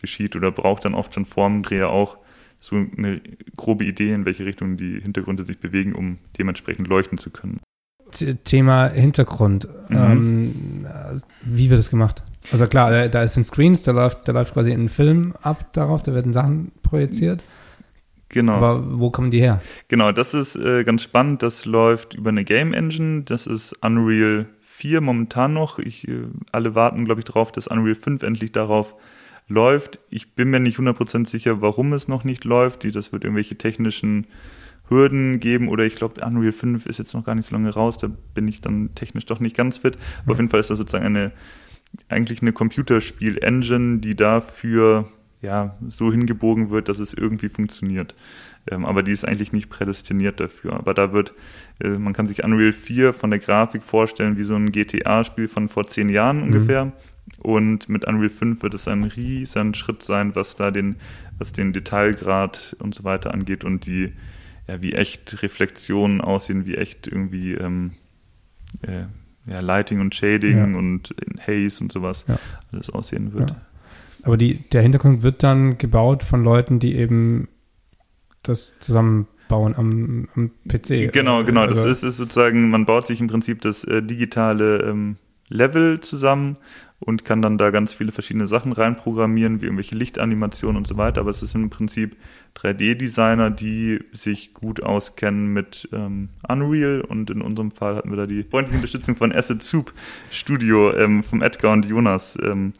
geschieht 0.00 0.36
oder 0.36 0.50
braucht 0.50 0.84
dann 0.84 0.94
oft 0.94 1.14
schon 1.14 1.24
Formendreher 1.24 1.88
auch 1.90 2.18
so 2.58 2.76
eine 2.76 3.20
grobe 3.56 3.84
Idee, 3.84 4.12
in 4.12 4.24
welche 4.24 4.44
Richtung 4.44 4.76
die 4.76 5.00
Hintergründe 5.00 5.44
sich 5.44 5.60
bewegen, 5.60 5.94
um 5.94 6.18
dementsprechend 6.36 6.88
leuchten 6.88 7.18
zu 7.18 7.30
können. 7.30 7.60
Thema 8.44 8.88
Hintergrund. 8.88 9.68
Mhm. 9.88 9.96
Ähm, 9.96 10.86
wie 11.42 11.70
wird 11.70 11.80
es 11.80 11.90
gemacht? 11.90 12.22
Also 12.50 12.66
klar, 12.66 13.08
da 13.08 13.22
ist 13.22 13.36
ein 13.36 13.44
Screens, 13.44 13.82
da 13.82 13.92
läuft, 13.92 14.26
da 14.26 14.32
läuft 14.32 14.54
quasi 14.54 14.72
ein 14.72 14.88
Film 14.88 15.34
ab 15.42 15.72
darauf, 15.72 16.02
da 16.02 16.14
werden 16.14 16.32
Sachen 16.32 16.72
projiziert. 16.82 17.42
Genau. 18.30 18.54
Aber 18.54 18.98
wo 18.98 19.10
kommen 19.10 19.30
die 19.30 19.40
her? 19.40 19.60
Genau, 19.88 20.12
das 20.12 20.34
ist 20.34 20.56
äh, 20.56 20.84
ganz 20.84 21.02
spannend. 21.02 21.42
Das 21.42 21.64
läuft 21.64 22.14
über 22.14 22.28
eine 22.30 22.44
Game 22.44 22.74
Engine. 22.74 23.22
Das 23.22 23.46
ist 23.46 23.72
Unreal 23.82 24.46
4 24.60 25.00
momentan 25.00 25.54
noch. 25.54 25.78
Ich, 25.78 26.06
äh, 26.08 26.24
alle 26.52 26.74
warten, 26.74 27.06
glaube 27.06 27.22
ich, 27.22 27.24
darauf, 27.24 27.52
dass 27.52 27.68
Unreal 27.68 27.94
5 27.94 28.22
endlich 28.22 28.52
darauf 28.52 28.94
läuft. 29.48 29.98
Ich 30.10 30.34
bin 30.34 30.50
mir 30.50 30.60
nicht 30.60 30.78
100% 30.78 31.26
sicher, 31.26 31.62
warum 31.62 31.94
es 31.94 32.06
noch 32.06 32.24
nicht 32.24 32.44
läuft. 32.44 32.84
Das 32.94 33.12
wird 33.12 33.24
irgendwelche 33.24 33.56
technischen 33.56 34.26
Hürden 34.88 35.40
geben 35.40 35.68
oder 35.68 35.84
ich 35.84 35.96
glaube, 35.96 36.24
Unreal 36.24 36.52
5 36.52 36.86
ist 36.86 36.98
jetzt 36.98 37.14
noch 37.14 37.24
gar 37.24 37.34
nicht 37.34 37.46
so 37.46 37.54
lange 37.54 37.70
raus, 37.70 37.98
da 37.98 38.10
bin 38.34 38.48
ich 38.48 38.60
dann 38.60 38.94
technisch 38.94 39.26
doch 39.26 39.40
nicht 39.40 39.56
ganz 39.56 39.78
fit. 39.78 39.96
Aber 40.22 40.32
auf 40.32 40.38
jeden 40.38 40.50
Fall 40.50 40.60
ist 40.60 40.70
das 40.70 40.78
sozusagen 40.78 41.04
eine, 41.04 41.32
eigentlich 42.08 42.42
eine 42.42 42.52
Computerspiel-Engine, 42.52 43.98
die 43.98 44.16
dafür 44.16 45.08
ja, 45.40 45.76
so 45.86 46.10
hingebogen 46.10 46.70
wird, 46.70 46.88
dass 46.88 46.98
es 46.98 47.14
irgendwie 47.14 47.48
funktioniert. 47.48 48.14
Ähm, 48.70 48.84
aber 48.84 49.02
die 49.02 49.12
ist 49.12 49.24
eigentlich 49.24 49.52
nicht 49.52 49.70
prädestiniert 49.70 50.40
dafür. 50.40 50.74
Aber 50.74 50.94
da 50.94 51.12
wird, 51.12 51.32
äh, 51.80 51.90
man 51.90 52.12
kann 52.12 52.26
sich 52.26 52.44
Unreal 52.44 52.72
4 52.72 53.12
von 53.12 53.30
der 53.30 53.38
Grafik 53.38 53.82
vorstellen 53.82 54.36
wie 54.36 54.42
so 54.42 54.56
ein 54.56 54.72
GTA-Spiel 54.72 55.48
von 55.48 55.68
vor 55.68 55.86
zehn 55.86 56.08
Jahren 56.08 56.38
mhm. 56.38 56.42
ungefähr. 56.44 56.92
Und 57.38 57.88
mit 57.88 58.04
Unreal 58.04 58.30
5 58.30 58.62
wird 58.62 58.74
es 58.74 58.88
ein 58.88 59.04
riesen 59.04 59.74
Schritt 59.74 60.02
sein, 60.02 60.34
was 60.34 60.56
da 60.56 60.70
den, 60.70 60.96
was 61.38 61.52
den 61.52 61.72
Detailgrad 61.72 62.76
und 62.80 62.94
so 62.94 63.04
weiter 63.04 63.32
angeht 63.32 63.64
und 63.64 63.86
die, 63.86 64.12
ja, 64.68 64.82
wie 64.82 64.92
echt 64.92 65.42
Reflexionen 65.42 66.20
aussehen, 66.20 66.66
wie 66.66 66.76
echt 66.76 67.06
irgendwie 67.06 67.54
ähm, 67.54 67.92
äh, 68.82 69.04
ja, 69.50 69.60
Lighting 69.60 70.00
und 70.00 70.14
Shading 70.14 70.72
ja. 70.72 70.78
und 70.78 71.14
Haze 71.40 71.82
und 71.82 71.90
sowas 71.90 72.26
ja. 72.28 72.38
alles 72.70 72.90
aussehen 72.90 73.32
wird. 73.32 73.54
Aber 74.22 74.36
die, 74.36 74.68
der 74.70 74.82
Hintergrund 74.82 75.22
wird 75.22 75.42
dann 75.42 75.78
gebaut 75.78 76.22
von 76.22 76.44
Leuten, 76.44 76.80
die 76.80 76.96
eben 76.96 77.48
das 78.42 78.78
zusammenbauen 78.78 79.74
am, 79.74 80.28
am 80.34 80.50
PC. 80.68 81.12
Genau, 81.12 81.44
genau. 81.44 81.62
Also, 81.62 81.76
das 81.76 81.84
ist, 81.84 82.02
ist, 82.02 82.16
sozusagen, 82.18 82.70
man 82.70 82.84
baut 82.84 83.06
sich 83.06 83.20
im 83.20 83.28
Prinzip 83.28 83.62
das 83.62 83.84
äh, 83.84 84.02
digitale 84.02 84.82
ähm, 84.82 85.16
Level 85.48 86.00
zusammen 86.00 86.56
und 87.00 87.24
kann 87.24 87.42
dann 87.42 87.58
da 87.58 87.70
ganz 87.70 87.94
viele 87.94 88.10
verschiedene 88.10 88.48
Sachen 88.48 88.72
reinprogrammieren, 88.72 89.60
wie 89.60 89.66
irgendwelche 89.66 89.94
Lichtanimationen 89.94 90.76
und 90.76 90.86
so 90.86 90.96
weiter. 90.96 91.20
Aber 91.20 91.30
es 91.30 91.42
ist 91.42 91.54
im 91.54 91.70
Prinzip 91.70 92.16
3D-Designer, 92.56 93.50
die 93.50 94.00
sich 94.12 94.52
gut 94.52 94.82
auskennen 94.82 95.52
mit 95.52 95.88
ähm, 95.92 96.30
Unreal 96.48 97.02
und 97.02 97.30
in 97.30 97.40
unserem 97.40 97.70
Fall 97.70 97.96
hatten 97.96 98.10
wir 98.10 98.16
da 98.16 98.26
die 98.26 98.42
freundliche 98.42 98.76
Unterstützung 98.76 99.14
von 99.14 99.32
Asset 99.32 99.62
Soup 99.62 99.92
Studio 100.32 100.92
ähm, 100.94 101.22
vom 101.22 101.40
Edgar 101.40 101.72
und 101.72 101.86
Jonas. 101.86 102.36
Ähm, 102.42 102.72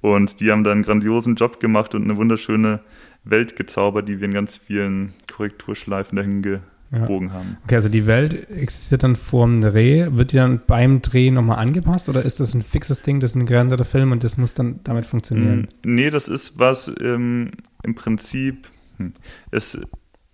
und 0.00 0.40
die 0.40 0.50
haben 0.50 0.64
da 0.64 0.72
einen 0.72 0.82
grandiosen 0.82 1.34
Job 1.34 1.60
gemacht 1.60 1.94
und 1.94 2.04
eine 2.04 2.16
wunderschöne 2.16 2.80
Welt 3.24 3.56
gezaubert, 3.56 4.08
die 4.08 4.20
wir 4.20 4.26
in 4.26 4.34
ganz 4.34 4.56
vielen 4.56 5.12
Korrekturschleifen 5.30 6.16
dahin 6.16 6.42
ge 6.42 6.60
ja. 6.90 7.00
haben. 7.00 7.58
Okay, 7.64 7.74
also 7.74 7.88
die 7.88 8.06
Welt 8.06 8.50
existiert 8.50 9.02
dann 9.02 9.16
vor 9.16 9.46
dem 9.46 9.60
Dreh. 9.60 10.08
Wird 10.10 10.32
die 10.32 10.36
dann 10.36 10.60
beim 10.66 11.02
Dreh 11.02 11.30
nochmal 11.30 11.58
angepasst 11.58 12.08
oder 12.08 12.22
ist 12.22 12.40
das 12.40 12.54
ein 12.54 12.62
fixes 12.62 13.02
Ding, 13.02 13.20
das 13.20 13.30
ist 13.30 13.36
ein 13.36 13.46
gerenderter 13.46 13.84
Film 13.84 14.12
und 14.12 14.24
das 14.24 14.36
muss 14.36 14.54
dann 14.54 14.80
damit 14.84 15.06
funktionieren? 15.06 15.68
Mm, 15.84 15.94
nee, 15.94 16.10
das 16.10 16.28
ist 16.28 16.58
was 16.58 16.90
ähm, 17.00 17.50
im 17.82 17.94
Prinzip, 17.94 18.68
hm, 18.96 19.12
es 19.50 19.78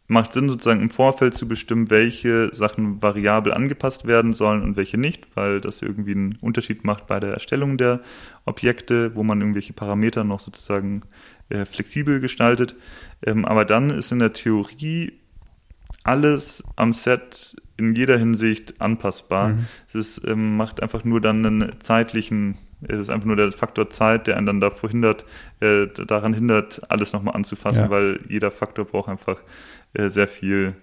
macht 0.06 0.34
Sinn 0.34 0.48
sozusagen 0.48 0.82
im 0.82 0.90
Vorfeld 0.90 1.34
zu 1.34 1.48
bestimmen, 1.48 1.90
welche 1.90 2.54
Sachen 2.54 3.02
variabel 3.02 3.54
angepasst 3.54 4.06
werden 4.06 4.34
sollen 4.34 4.62
und 4.62 4.76
welche 4.76 4.98
nicht, 4.98 5.26
weil 5.34 5.60
das 5.60 5.80
irgendwie 5.80 6.12
einen 6.12 6.36
Unterschied 6.40 6.84
macht 6.84 7.06
bei 7.06 7.20
der 7.20 7.32
Erstellung 7.32 7.78
der 7.78 8.00
Objekte, 8.44 9.16
wo 9.16 9.22
man 9.22 9.40
irgendwelche 9.40 9.72
Parameter 9.72 10.22
noch 10.22 10.40
sozusagen 10.40 11.02
äh, 11.48 11.64
flexibel 11.64 12.20
gestaltet. 12.20 12.76
Ähm, 13.24 13.44
aber 13.46 13.64
dann 13.64 13.90
ist 13.90 14.12
in 14.12 14.18
der 14.18 14.34
Theorie 14.34 15.23
alles 16.02 16.64
am 16.76 16.92
Set 16.92 17.57
in 17.76 17.94
jeder 17.94 18.18
Hinsicht 18.18 18.80
anpassbar. 18.80 19.50
Mhm. 19.50 19.66
Es 19.92 20.20
ähm, 20.24 20.57
macht 20.57 20.83
einfach 20.83 21.04
nur 21.04 21.20
dann 21.20 21.44
einen 21.44 21.80
zeitlichen, 21.80 22.57
es 22.83 23.00
ist 23.00 23.11
einfach 23.11 23.26
nur 23.26 23.37
der 23.37 23.52
Faktor 23.52 23.90
Zeit, 23.90 24.26
der 24.26 24.37
einen 24.37 24.46
dann 24.46 24.61
davor 24.61 24.90
hindert, 24.90 25.24
äh, 25.61 25.87
daran 26.07 26.35
hindert, 26.35 26.83
alles 26.90 27.12
nochmal 27.12 27.35
anzufassen, 27.35 27.85
ja. 27.85 27.90
weil 27.90 28.20
jeder 28.28 28.50
Faktor 28.50 28.85
braucht 28.85 29.09
einfach 29.09 29.40
äh, 29.94 30.09
sehr 30.11 30.28
viel 30.28 30.74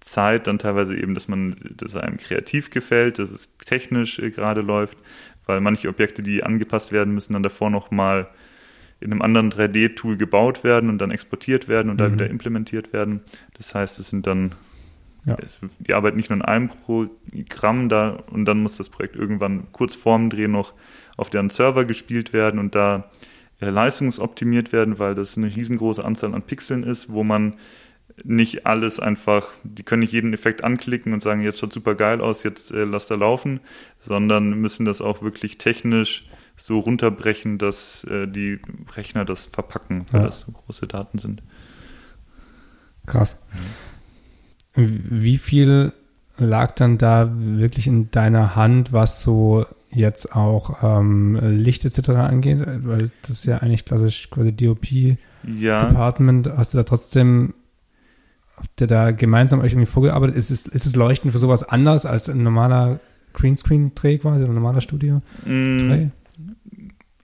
Zeit, 0.00 0.46
dann 0.46 0.58
teilweise 0.58 0.96
eben, 0.96 1.14
dass 1.14 1.26
man, 1.26 1.56
dass 1.76 1.96
einem 1.96 2.16
kreativ 2.16 2.70
gefällt, 2.70 3.18
dass 3.18 3.30
es 3.30 3.56
technisch 3.58 4.18
äh, 4.18 4.30
gerade 4.30 4.60
läuft, 4.60 4.98
weil 5.46 5.60
manche 5.60 5.88
Objekte, 5.88 6.22
die 6.22 6.44
angepasst 6.44 6.92
werden, 6.92 7.12
müssen 7.12 7.32
dann 7.32 7.42
davor 7.42 7.70
nochmal 7.70 8.28
in 9.00 9.12
einem 9.12 9.22
anderen 9.22 9.52
3D-Tool 9.52 10.16
gebaut 10.16 10.64
werden 10.64 10.88
und 10.88 10.98
dann 10.98 11.10
exportiert 11.10 11.68
werden 11.68 11.90
und 11.90 11.96
mhm. 11.96 11.98
da 11.98 12.12
wieder 12.12 12.30
implementiert 12.30 12.92
werden. 12.92 13.20
Das 13.54 13.74
heißt, 13.74 13.98
es 13.98 14.08
sind 14.08 14.26
dann, 14.26 14.54
ja. 15.26 15.36
es, 15.42 15.58
die 15.78 15.94
arbeiten 15.94 16.16
nicht 16.16 16.30
nur 16.30 16.38
in 16.38 16.44
einem 16.44 16.68
Programm 16.68 17.88
da 17.88 18.22
und 18.30 18.46
dann 18.46 18.62
muss 18.62 18.76
das 18.76 18.88
Projekt 18.88 19.16
irgendwann 19.16 19.70
kurz 19.72 19.94
vorm 19.94 20.30
Dreh 20.30 20.48
noch 20.48 20.72
auf 21.16 21.30
deren 21.30 21.50
Server 21.50 21.84
gespielt 21.84 22.32
werden 22.32 22.58
und 22.58 22.74
da 22.74 23.10
äh, 23.60 23.70
leistungsoptimiert 23.70 24.72
werden, 24.72 24.98
weil 24.98 25.14
das 25.14 25.36
eine 25.36 25.54
riesengroße 25.54 26.04
Anzahl 26.04 26.34
an 26.34 26.42
Pixeln 26.42 26.82
ist, 26.82 27.12
wo 27.12 27.22
man 27.22 27.54
nicht 28.24 28.66
alles 28.66 28.98
einfach, 28.98 29.52
die 29.62 29.82
können 29.82 30.00
nicht 30.00 30.12
jeden 30.12 30.32
Effekt 30.32 30.64
anklicken 30.64 31.12
und 31.12 31.22
sagen, 31.22 31.42
jetzt 31.42 31.60
schaut 31.60 31.72
super 31.72 31.94
geil 31.94 32.20
aus, 32.20 32.42
jetzt 32.44 32.70
äh, 32.70 32.84
lass 32.84 33.06
da 33.06 33.14
laufen, 33.14 33.60
sondern 33.98 34.58
müssen 34.58 34.86
das 34.86 35.02
auch 35.02 35.22
wirklich 35.22 35.58
technisch 35.58 36.28
so 36.56 36.78
runterbrechen, 36.78 37.58
dass 37.58 38.04
äh, 38.04 38.26
die 38.26 38.58
Rechner 38.94 39.24
das 39.24 39.46
verpacken, 39.46 40.06
weil 40.10 40.22
ja. 40.22 40.26
das 40.26 40.40
so 40.40 40.52
große 40.52 40.86
Daten 40.86 41.18
sind. 41.18 41.42
Krass. 43.06 43.38
Wie 44.74 45.38
viel 45.38 45.92
lag 46.38 46.74
dann 46.74 46.98
da 46.98 47.30
wirklich 47.34 47.86
in 47.86 48.10
deiner 48.10 48.56
Hand, 48.56 48.92
was 48.92 49.22
so 49.22 49.64
jetzt 49.90 50.34
auch 50.34 50.82
ähm, 50.82 51.38
Licht 51.40 51.84
etc. 51.84 52.10
angeht? 52.10 52.58
Weil 52.84 53.10
das 53.22 53.30
ist 53.30 53.44
ja 53.46 53.58
eigentlich 53.58 53.84
klassisch 53.84 54.28
quasi 54.30 54.52
DOP-Department. 54.52 56.46
Ja. 56.46 56.56
Hast 56.56 56.74
du 56.74 56.78
da 56.78 56.84
trotzdem, 56.84 57.54
habt 58.56 58.80
ihr 58.80 58.86
da 58.86 59.12
gemeinsam 59.12 59.60
euch 59.60 59.72
irgendwie 59.72 59.86
vorgearbeitet? 59.86 60.36
Ist 60.36 60.50
es, 60.50 60.66
ist 60.66 60.86
es 60.86 60.96
Leuchten 60.96 61.32
für 61.32 61.38
sowas 61.38 61.62
anders 61.62 62.04
als 62.04 62.28
ein 62.28 62.42
normaler 62.42 63.00
Greenscreen-Dreh 63.32 64.18
quasi, 64.18 64.44
ein 64.44 64.52
normaler 64.52 64.80
Studio-Dreh? 64.80 66.04
Mm, 66.04 66.10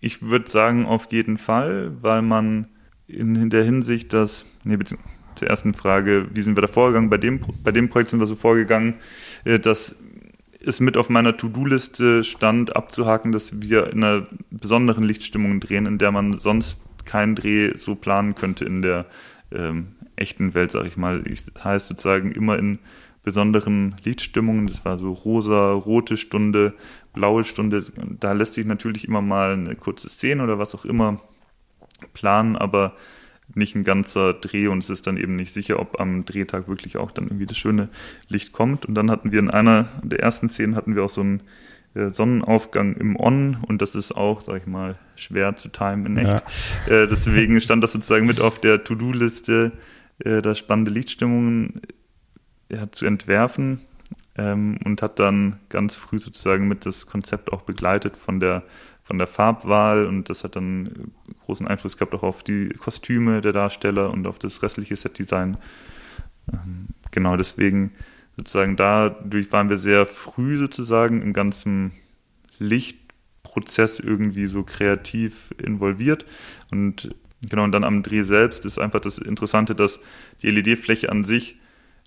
ich 0.03 0.21
würde 0.21 0.51
sagen, 0.51 0.85
auf 0.85 1.07
jeden 1.11 1.39
Fall, 1.39 1.93
weil 2.03 2.21
man 2.21 2.67
in, 3.07 3.49
der 3.51 3.65
Hinsicht, 3.65 4.13
dass, 4.13 4.45
nee, 4.65 4.77
zur 5.37 5.49
ersten 5.49 5.75
Frage, 5.75 6.27
wie 6.33 6.43
sind 6.43 6.57
wir 6.57 6.63
da 6.63 6.69
vorgegangen? 6.69 7.09
Bei 7.09 7.19
dem, 7.19 7.41
bei 7.63 7.71
dem 7.71 7.89
Projekt 7.89 8.11
sind 8.11 8.19
wir 8.19 8.27
so 8.27 8.35
vorgegangen, 8.35 8.95
äh, 9.45 9.59
dass 9.59 9.97
es 10.61 10.81
mit 10.81 10.97
auf 10.97 11.09
meiner 11.09 11.37
To-Do-Liste 11.37 12.25
stand, 12.25 12.77
abzuhaken, 12.77 13.33
dass 13.33 13.63
wir 13.63 13.93
in 13.93 14.03
einer 14.03 14.27
besonderen 14.51 15.05
Lichtstimmung 15.05 15.61
drehen, 15.61 15.87
in 15.87 15.99
der 15.99 16.11
man 16.11 16.39
sonst 16.39 16.81
keinen 17.05 17.37
Dreh 17.37 17.77
so 17.77 17.95
planen 17.95 18.35
könnte 18.35 18.65
in 18.65 18.83
der 18.83 19.07
ähm, 19.53 19.89
echten 20.17 20.55
Welt, 20.55 20.73
sag 20.73 20.87
ich 20.87 20.97
mal. 20.97 21.23
Das 21.23 21.47
heißt 21.65 21.87
sozusagen 21.87 22.33
immer 22.33 22.59
in 22.59 22.81
besonderen 23.23 23.97
Lichtstimmungen. 24.05 24.67
Das 24.67 24.85
war 24.85 24.99
so 24.99 25.13
rosa, 25.13 25.73
rote 25.73 26.17
Stunde, 26.17 26.75
blaue 27.13 27.45
Stunde. 27.45 27.85
Da 28.21 28.33
lässt 28.33 28.55
sich 28.55 28.67
natürlich 28.67 29.07
immer 29.07 29.23
mal 29.23 29.53
eine 29.53 29.77
kurze 29.77 30.09
Szene 30.09 30.43
oder 30.43 30.59
was 30.59 30.75
auch 30.75 30.85
immer 30.85 31.21
planen, 32.15 32.57
aber 32.57 32.97
nicht 33.55 33.75
ein 33.75 33.85
ganzer 33.85 34.33
Dreh 34.33 34.69
und 34.69 34.83
es 34.83 34.91
ist 34.91 35.07
dann 35.07 35.17
eben 35.17 35.37
nicht 35.37 35.53
sicher, 35.53 35.79
ob 35.79 36.01
am 36.01 36.25
Drehtag 36.25 36.69
wirklich 36.69 36.97
auch 36.97 37.11
dann 37.11 37.27
irgendwie 37.27 37.47
das 37.47 37.59
schöne 37.59 37.89
Licht 38.29 38.53
kommt. 38.53 38.87
Und 38.87 38.95
dann 38.95 39.11
hatten 39.11 39.33
wir 39.33 39.39
in 39.39 39.51
einer 39.51 39.89
der 40.03 40.21
ersten 40.21 40.49
Szenen 40.49 40.75
hatten 40.75 40.95
wir 40.95 41.05
auch 41.05 41.11
so 41.11 41.21
einen 41.21 41.43
äh, 41.95 42.09
Sonnenaufgang 42.09 42.95
im 42.97 43.19
On 43.19 43.59
und 43.67 43.83
das 43.83 43.95
ist 43.95 44.13
auch, 44.13 44.41
sag 44.41 44.63
ich 44.63 44.67
mal, 44.67 44.97
schwer 45.17 45.57
zu 45.57 45.69
timen 45.69 46.07
in 46.07 46.17
echt. 46.17 46.43
Ja. 46.87 47.03
Äh, 47.03 47.09
deswegen 47.09 47.61
stand 47.61 47.85
das 47.85 47.93
sozusagen 47.93 48.27
mit 48.27 48.41
auf 48.41 48.59
der 48.59 48.85
To-Do-Liste, 48.85 49.73
äh, 50.21 50.41
da 50.41 50.55
spannende 50.55 50.91
Lichtstimmungen 50.91 51.83
ja, 52.71 52.91
zu 52.91 53.05
entwerfen 53.05 53.83
ähm, 54.37 54.79
und 54.85 55.03
hat 55.03 55.19
dann 55.19 55.61
ganz 55.69 55.95
früh 55.95 56.19
sozusagen 56.19 56.69
mit 56.69 56.87
das 56.87 57.07
Konzept 57.07 57.53
auch 57.53 57.63
begleitet 57.63 58.17
von 58.17 58.41
der, 58.41 58.63
von 59.03 59.19
der 59.19 59.27
Farbwahl 59.27 60.07
und 60.07 60.31
das 60.31 60.45
hat 60.45 60.57
dann 60.57 61.13
großen 61.45 61.67
Einfluss 61.67 61.97
gehabt 61.97 62.15
auch 62.15 62.23
auf 62.23 62.43
die 62.43 62.71
Kostüme 62.71 63.41
der 63.41 63.53
Darsteller 63.53 64.11
und 64.11 64.27
auf 64.27 64.39
das 64.39 64.63
restliche 64.63 64.97
Setdesign. 64.97 65.59
Ähm, 66.53 66.89
genau 67.11 67.37
deswegen 67.37 67.93
sozusagen 68.37 68.77
dadurch 68.77 69.53
waren 69.53 69.69
wir 69.69 69.77
sehr 69.77 70.07
früh 70.07 70.57
sozusagen 70.57 71.21
im 71.21 71.33
ganzen 71.33 71.93
Lichtprozess 72.59 73.99
irgendwie 73.99 74.47
so 74.47 74.63
kreativ 74.63 75.55
involviert 75.59 76.25
und 76.71 77.15
genau 77.49 77.65
und 77.65 77.73
dann 77.73 77.85
am 77.85 78.03
Dreh 78.03 78.23
selbst 78.23 78.65
ist 78.65 78.79
einfach 78.79 79.01
das 79.01 79.19
Interessante, 79.19 79.75
dass 79.75 80.01
die 80.43 80.51
LED-Fläche 80.51 81.11
an 81.11 81.25
sich 81.25 81.59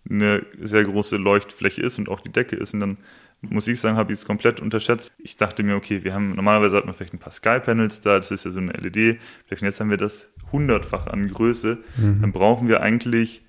eine 0.10 0.46
sehr 0.60 0.84
große 0.84 1.18
Leuchtfläche 1.18 1.82
ist 1.82 1.98
und 1.98 2.10
auch 2.10 2.20
die 2.20 2.32
Decke 2.32 2.56
ist. 2.56 2.74
Und 2.74 2.80
dann 2.82 2.98
muss 3.42 3.68
ich 3.68 3.80
sagen, 3.80 3.98
habe 3.98 4.14
ich 4.14 4.20
es 4.20 4.26
komplett 4.26 4.60
unterschätzt. 4.60 5.12
Ich 5.18 5.38
dachte 5.38 5.64
mir, 5.64 5.76
okay, 5.76 6.04
wir 6.04 6.14
haben 6.14 6.36
normalerweise 6.36 6.78
hat 6.78 6.86
man 6.86 6.94
vielleicht 6.94 7.14
ein 7.14 7.20
paar 7.20 7.32
Sky-Panels 7.32 8.02
da, 8.02 8.18
das 8.18 8.32
ist 8.32 8.46
ja 8.46 8.52
so 8.52 8.60
eine 8.60 8.72
LED. 8.74 9.20
Vielleicht 9.46 9.64
jetzt 9.64 9.80
haben 9.80 9.90
wir 9.90 9.98
das 9.98 10.32
hundertfach 10.52 11.08
an 11.08 11.30
Größe. 11.30 11.80
Mhm. 11.98 12.22
Dann 12.22 12.32
brauchen 12.32 12.68
wir 12.68 12.82
eigentlich 12.82 13.44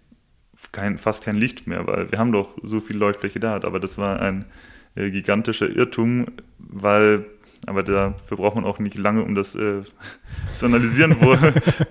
kein, 0.73 0.99
fast 0.99 1.25
kein 1.25 1.37
Licht 1.37 1.67
mehr, 1.67 1.87
weil 1.87 2.11
wir 2.11 2.19
haben 2.19 2.33
doch 2.33 2.57
so 2.63 2.81
viel 2.81 2.97
Leuchtfläche 2.97 3.41
da. 3.41 3.55
Aber 3.57 3.81
das 3.81 3.99
war 3.99 4.21
ein 4.21 4.47
äh, 4.95 5.11
gigantischer 5.11 5.69
Irrtum, 5.69 6.27
weil 6.59 7.27
aber 7.67 7.83
dafür 7.83 8.37
braucht 8.37 8.55
man 8.55 8.65
auch 8.65 8.79
nicht 8.79 8.97
lange, 8.97 9.23
um 9.23 9.35
das 9.35 9.55
äh, 9.55 9.83
zu 10.55 10.67
analysieren, 10.67 11.17
wo, 11.21 11.37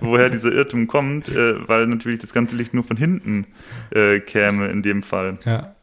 woher 0.00 0.30
dieser 0.30 0.52
Irrtum 0.52 0.86
kommt, 0.86 1.28
äh, 1.28 1.68
weil 1.68 1.86
natürlich 1.86 2.20
das 2.20 2.32
ganze 2.32 2.56
Licht 2.56 2.74
nur 2.74 2.84
von 2.84 2.96
hinten 2.96 3.46
äh, 3.90 4.20
käme 4.20 4.68
in 4.68 4.82
dem 4.82 5.02
Fall. 5.02 5.38
Ja. 5.44 5.74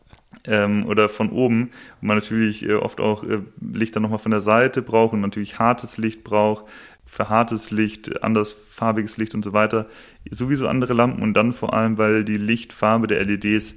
Ähm, 0.45 0.85
oder 0.87 1.07
von 1.07 1.29
oben. 1.29 1.71
Und 2.01 2.07
man 2.07 2.17
natürlich 2.17 2.67
äh, 2.67 2.73
oft 2.73 2.99
auch 2.99 3.23
äh, 3.23 3.39
Licht 3.61 3.95
dann 3.95 4.03
nochmal 4.03 4.19
von 4.19 4.31
der 4.31 4.41
Seite 4.41 4.81
braucht 4.81 5.13
und 5.13 5.21
natürlich 5.21 5.57
hartes 5.57 5.97
Licht 5.97 6.25
braucht, 6.25 6.65
für 7.05 7.29
hartes 7.29 7.71
Licht, 7.71 8.23
andersfarbiges 8.23 9.17
Licht 9.17 9.35
und 9.35 9.45
so 9.45 9.53
weiter. 9.53 9.87
Sowieso 10.29 10.67
andere 10.67 10.93
Lampen 10.93 11.21
und 11.21 11.33
dann 11.35 11.53
vor 11.53 11.73
allem, 11.73 11.97
weil 11.97 12.25
die 12.25 12.37
Lichtfarbe 12.37 13.07
der 13.07 13.23
LEDs 13.23 13.75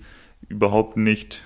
überhaupt 0.49 0.97
nicht, 0.97 1.45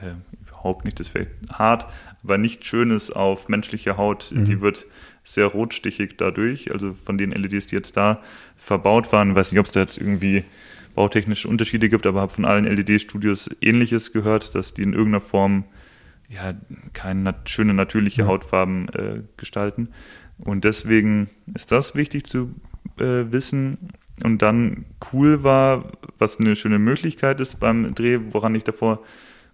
äh, 0.00 0.14
überhaupt 0.46 0.84
nicht, 0.84 1.00
das 1.00 1.14
wäre 1.14 1.28
hart, 1.52 1.86
aber 2.22 2.38
nicht 2.38 2.64
schön 2.64 2.90
ist 2.90 3.10
auf 3.10 3.48
menschlicher 3.48 3.96
Haut. 3.96 4.32
Mhm. 4.34 4.44
Die 4.44 4.60
wird 4.60 4.86
sehr 5.24 5.46
rotstichig 5.46 6.16
dadurch. 6.16 6.72
Also 6.72 6.92
von 6.92 7.18
den 7.18 7.30
LEDs, 7.32 7.68
die 7.68 7.76
jetzt 7.76 7.96
da 7.96 8.20
verbaut 8.56 9.12
waren, 9.12 9.34
weiß 9.34 9.52
nicht, 9.52 9.60
ob 9.60 9.66
es 9.66 9.72
da 9.72 9.80
jetzt 9.80 9.98
irgendwie 9.98 10.44
bautechnische 10.94 11.48
Unterschiede 11.48 11.88
gibt, 11.88 12.06
aber 12.06 12.20
habe 12.20 12.32
von 12.32 12.44
allen 12.44 12.64
LED-Studios 12.64 13.50
ähnliches 13.60 14.12
gehört, 14.12 14.54
dass 14.54 14.74
die 14.74 14.82
in 14.82 14.92
irgendeiner 14.92 15.20
Form 15.20 15.64
ja 16.28 16.54
keine 16.92 17.22
nat 17.22 17.48
schöne 17.48 17.74
natürliche 17.74 18.22
Ja. 18.22 18.28
Hautfarben 18.28 18.88
äh, 18.90 19.22
gestalten. 19.36 19.88
Und 20.38 20.64
deswegen 20.64 21.28
ist 21.54 21.72
das 21.72 21.94
wichtig 21.94 22.24
zu 22.26 22.54
äh, 22.98 23.30
wissen. 23.30 23.78
Und 24.22 24.42
dann 24.42 24.84
cool 25.12 25.42
war, 25.42 25.92
was 26.18 26.38
eine 26.38 26.56
schöne 26.56 26.78
Möglichkeit 26.78 27.40
ist 27.40 27.60
beim 27.60 27.94
Dreh, 27.94 28.18
woran 28.30 28.54
ich 28.54 28.64
davor 28.64 29.02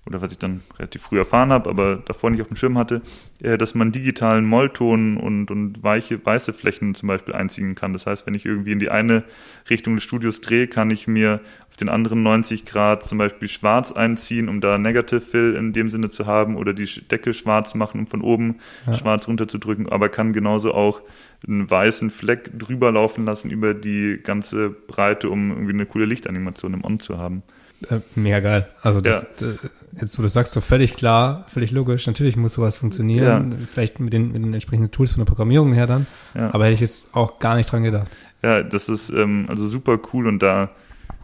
oder 0.07 0.23
was 0.23 0.31
ich 0.31 0.39
dann 0.39 0.63
relativ 0.79 1.03
früh 1.03 1.19
erfahren 1.19 1.51
habe, 1.51 1.69
aber 1.69 1.97
davor 1.97 2.31
nicht 2.31 2.41
auf 2.41 2.47
dem 2.49 2.57
Schirm 2.57 2.79
hatte, 2.79 3.03
äh, 3.43 3.59
dass 3.59 3.75
man 3.75 3.91
digitalen 3.91 4.45
Mollton 4.45 5.17
und, 5.17 5.51
und 5.51 5.83
weiche, 5.83 6.25
weiße 6.25 6.53
Flächen 6.53 6.95
zum 6.95 7.09
Beispiel 7.09 7.35
einziehen 7.35 7.75
kann. 7.75 7.93
Das 7.93 8.07
heißt, 8.07 8.27
wenn 8.27 8.35
ich 8.35 8.47
irgendwie 8.47 8.73
in 8.73 8.79
die 8.79 8.89
eine 8.91 9.25
Richtung 9.69 9.95
des 9.97 10.05
Studios 10.05 10.41
drehe, 10.41 10.69
kann 10.69 10.91
ich 10.91 11.09
mir 11.09 11.41
auf 11.69 11.77
den 11.77 11.89
anderen 11.89 12.23
90 12.23 12.65
Grad 12.65 13.05
zum 13.05 13.19
Beispiel 13.19 13.49
schwarz 13.49 13.91
einziehen, 13.93 14.49
um 14.49 14.61
da 14.61 14.79
Negative 14.79 15.21
Fill 15.21 15.55
in 15.57 15.73
dem 15.73 15.91
Sinne 15.91 16.09
zu 16.09 16.25
haben 16.27 16.57
oder 16.57 16.73
die 16.73 16.87
Decke 17.11 17.35
schwarz 17.35 17.75
machen, 17.75 18.01
um 18.01 18.07
von 18.07 18.21
oben 18.23 18.57
Ja. 18.87 18.95
schwarz 18.95 19.27
runterzudrücken, 19.27 19.89
aber 19.89 20.09
kann 20.09 20.33
genauso 20.33 20.73
auch 20.73 21.03
einen 21.47 21.69
weißen 21.69 22.11
Fleck 22.11 22.51
drüber 22.57 22.93
laufen 22.93 23.25
lassen 23.25 23.51
über 23.51 23.75
die 23.75 24.21
ganze 24.23 24.71
Breite, 24.71 25.29
um 25.31 25.51
irgendwie 25.51 25.73
eine 25.73 25.87
coole 25.87 26.05
Lichtanimation 26.07 26.75
im 26.75 26.85
On 26.85 26.99
zu 27.01 27.19
haben. 27.19 27.43
Äh, 27.89 28.01
mega 28.15 28.41
geil. 28.41 28.69
Also 28.83 29.01
das, 29.01 29.25
äh, 29.43 29.55
jetzt 30.01 30.19
wo 30.19 30.23
du 30.23 30.29
sagst, 30.29 30.53
so 30.53 30.61
völlig 30.61 30.95
klar, 30.95 31.45
völlig 31.49 31.73
logisch. 31.73 32.07
Natürlich 32.07 32.37
muss 32.37 32.55
sowas 32.55 32.79
funktionieren. 32.79 33.67
Vielleicht 33.73 34.01
mit 34.01 34.13
den, 34.13 34.33
mit 34.33 34.43
den 34.43 34.55
entsprechenden 34.55 34.91
Tools 34.91 35.13
von 35.13 35.21
der 35.21 35.27
Programmierung 35.27 35.73
her 35.73 35.87
dann. 35.87 36.07
Ja. 36.35 36.53
Aber 36.55 36.65
hätte 36.65 36.75
ich 36.75 36.81
jetzt 36.81 37.15
auch 37.15 37.39
gar 37.39 37.57
nicht 37.57 37.71
dran 37.71 37.83
gedacht. 37.83 38.11
Ja, 38.43 38.63
das 38.63 38.89
ist 38.89 39.11
ähm, 39.11 39.47
also 39.49 39.67
super 39.67 39.99
cool 40.13 40.27
und 40.27 40.43
da 40.43 40.71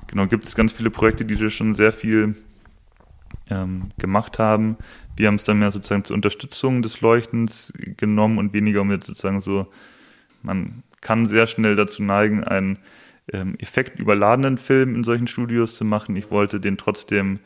genau 0.06 0.26
gibt 0.26 0.44
es 0.44 0.54
ganz 0.54 0.72
viele 0.72 0.90
Projekte, 0.90 1.24
die 1.24 1.36
da 1.36 1.50
schon 1.50 1.74
sehr 1.74 1.92
viel 1.92 2.36
ähm, 3.50 3.90
gemacht 3.98 4.38
haben. 4.38 4.76
Wir 5.16 5.28
haben 5.28 5.36
es 5.36 5.44
dann 5.44 5.58
mehr 5.58 5.70
sozusagen 5.70 6.04
zur 6.04 6.14
Unterstützung 6.14 6.82
des 6.82 7.00
Leuchtens 7.00 7.72
genommen 7.96 8.38
und 8.38 8.52
weniger 8.52 8.80
um 8.80 8.90
jetzt 8.90 9.06
sozusagen 9.06 9.40
so, 9.40 9.66
man 10.42 10.82
kann 11.00 11.26
sehr 11.26 11.46
schnell 11.46 11.76
dazu 11.76 12.02
neigen, 12.02 12.44
einen 12.44 12.78
ähm, 13.32 13.54
effektüberladenen 13.58 14.58
Film 14.58 14.94
in 14.94 15.04
solchen 15.04 15.26
Studios 15.26 15.76
zu 15.76 15.84
machen. 15.84 16.16
Ich 16.16 16.30
wollte 16.30 16.60
den 16.60 16.76
trotzdem, 16.76 17.38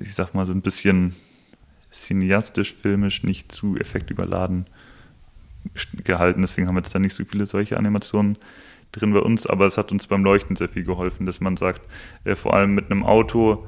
ich 0.00 0.14
sag 0.14 0.34
mal 0.34 0.46
so 0.46 0.52
ein 0.52 0.62
bisschen 0.62 1.14
cineastisch, 1.90 2.74
filmisch, 2.74 3.24
nicht 3.24 3.50
zu 3.50 3.76
effektüberladen 3.76 4.66
gehalten. 6.04 6.40
Deswegen 6.40 6.68
haben 6.68 6.74
wir 6.76 6.80
jetzt 6.82 6.94
da 6.94 6.98
nicht 6.98 7.14
so 7.14 7.24
viele 7.24 7.46
solche 7.46 7.76
Animationen 7.76 8.38
drin 8.92 9.12
bei 9.12 9.20
uns, 9.20 9.46
aber 9.46 9.66
es 9.66 9.76
hat 9.78 9.92
uns 9.92 10.06
beim 10.06 10.24
Leuchten 10.24 10.56
sehr 10.56 10.68
viel 10.68 10.84
geholfen, 10.84 11.26
dass 11.26 11.40
man 11.40 11.56
sagt, 11.56 11.82
äh, 12.24 12.34
vor 12.34 12.54
allem 12.54 12.74
mit 12.74 12.90
einem 12.90 13.04
Auto 13.04 13.66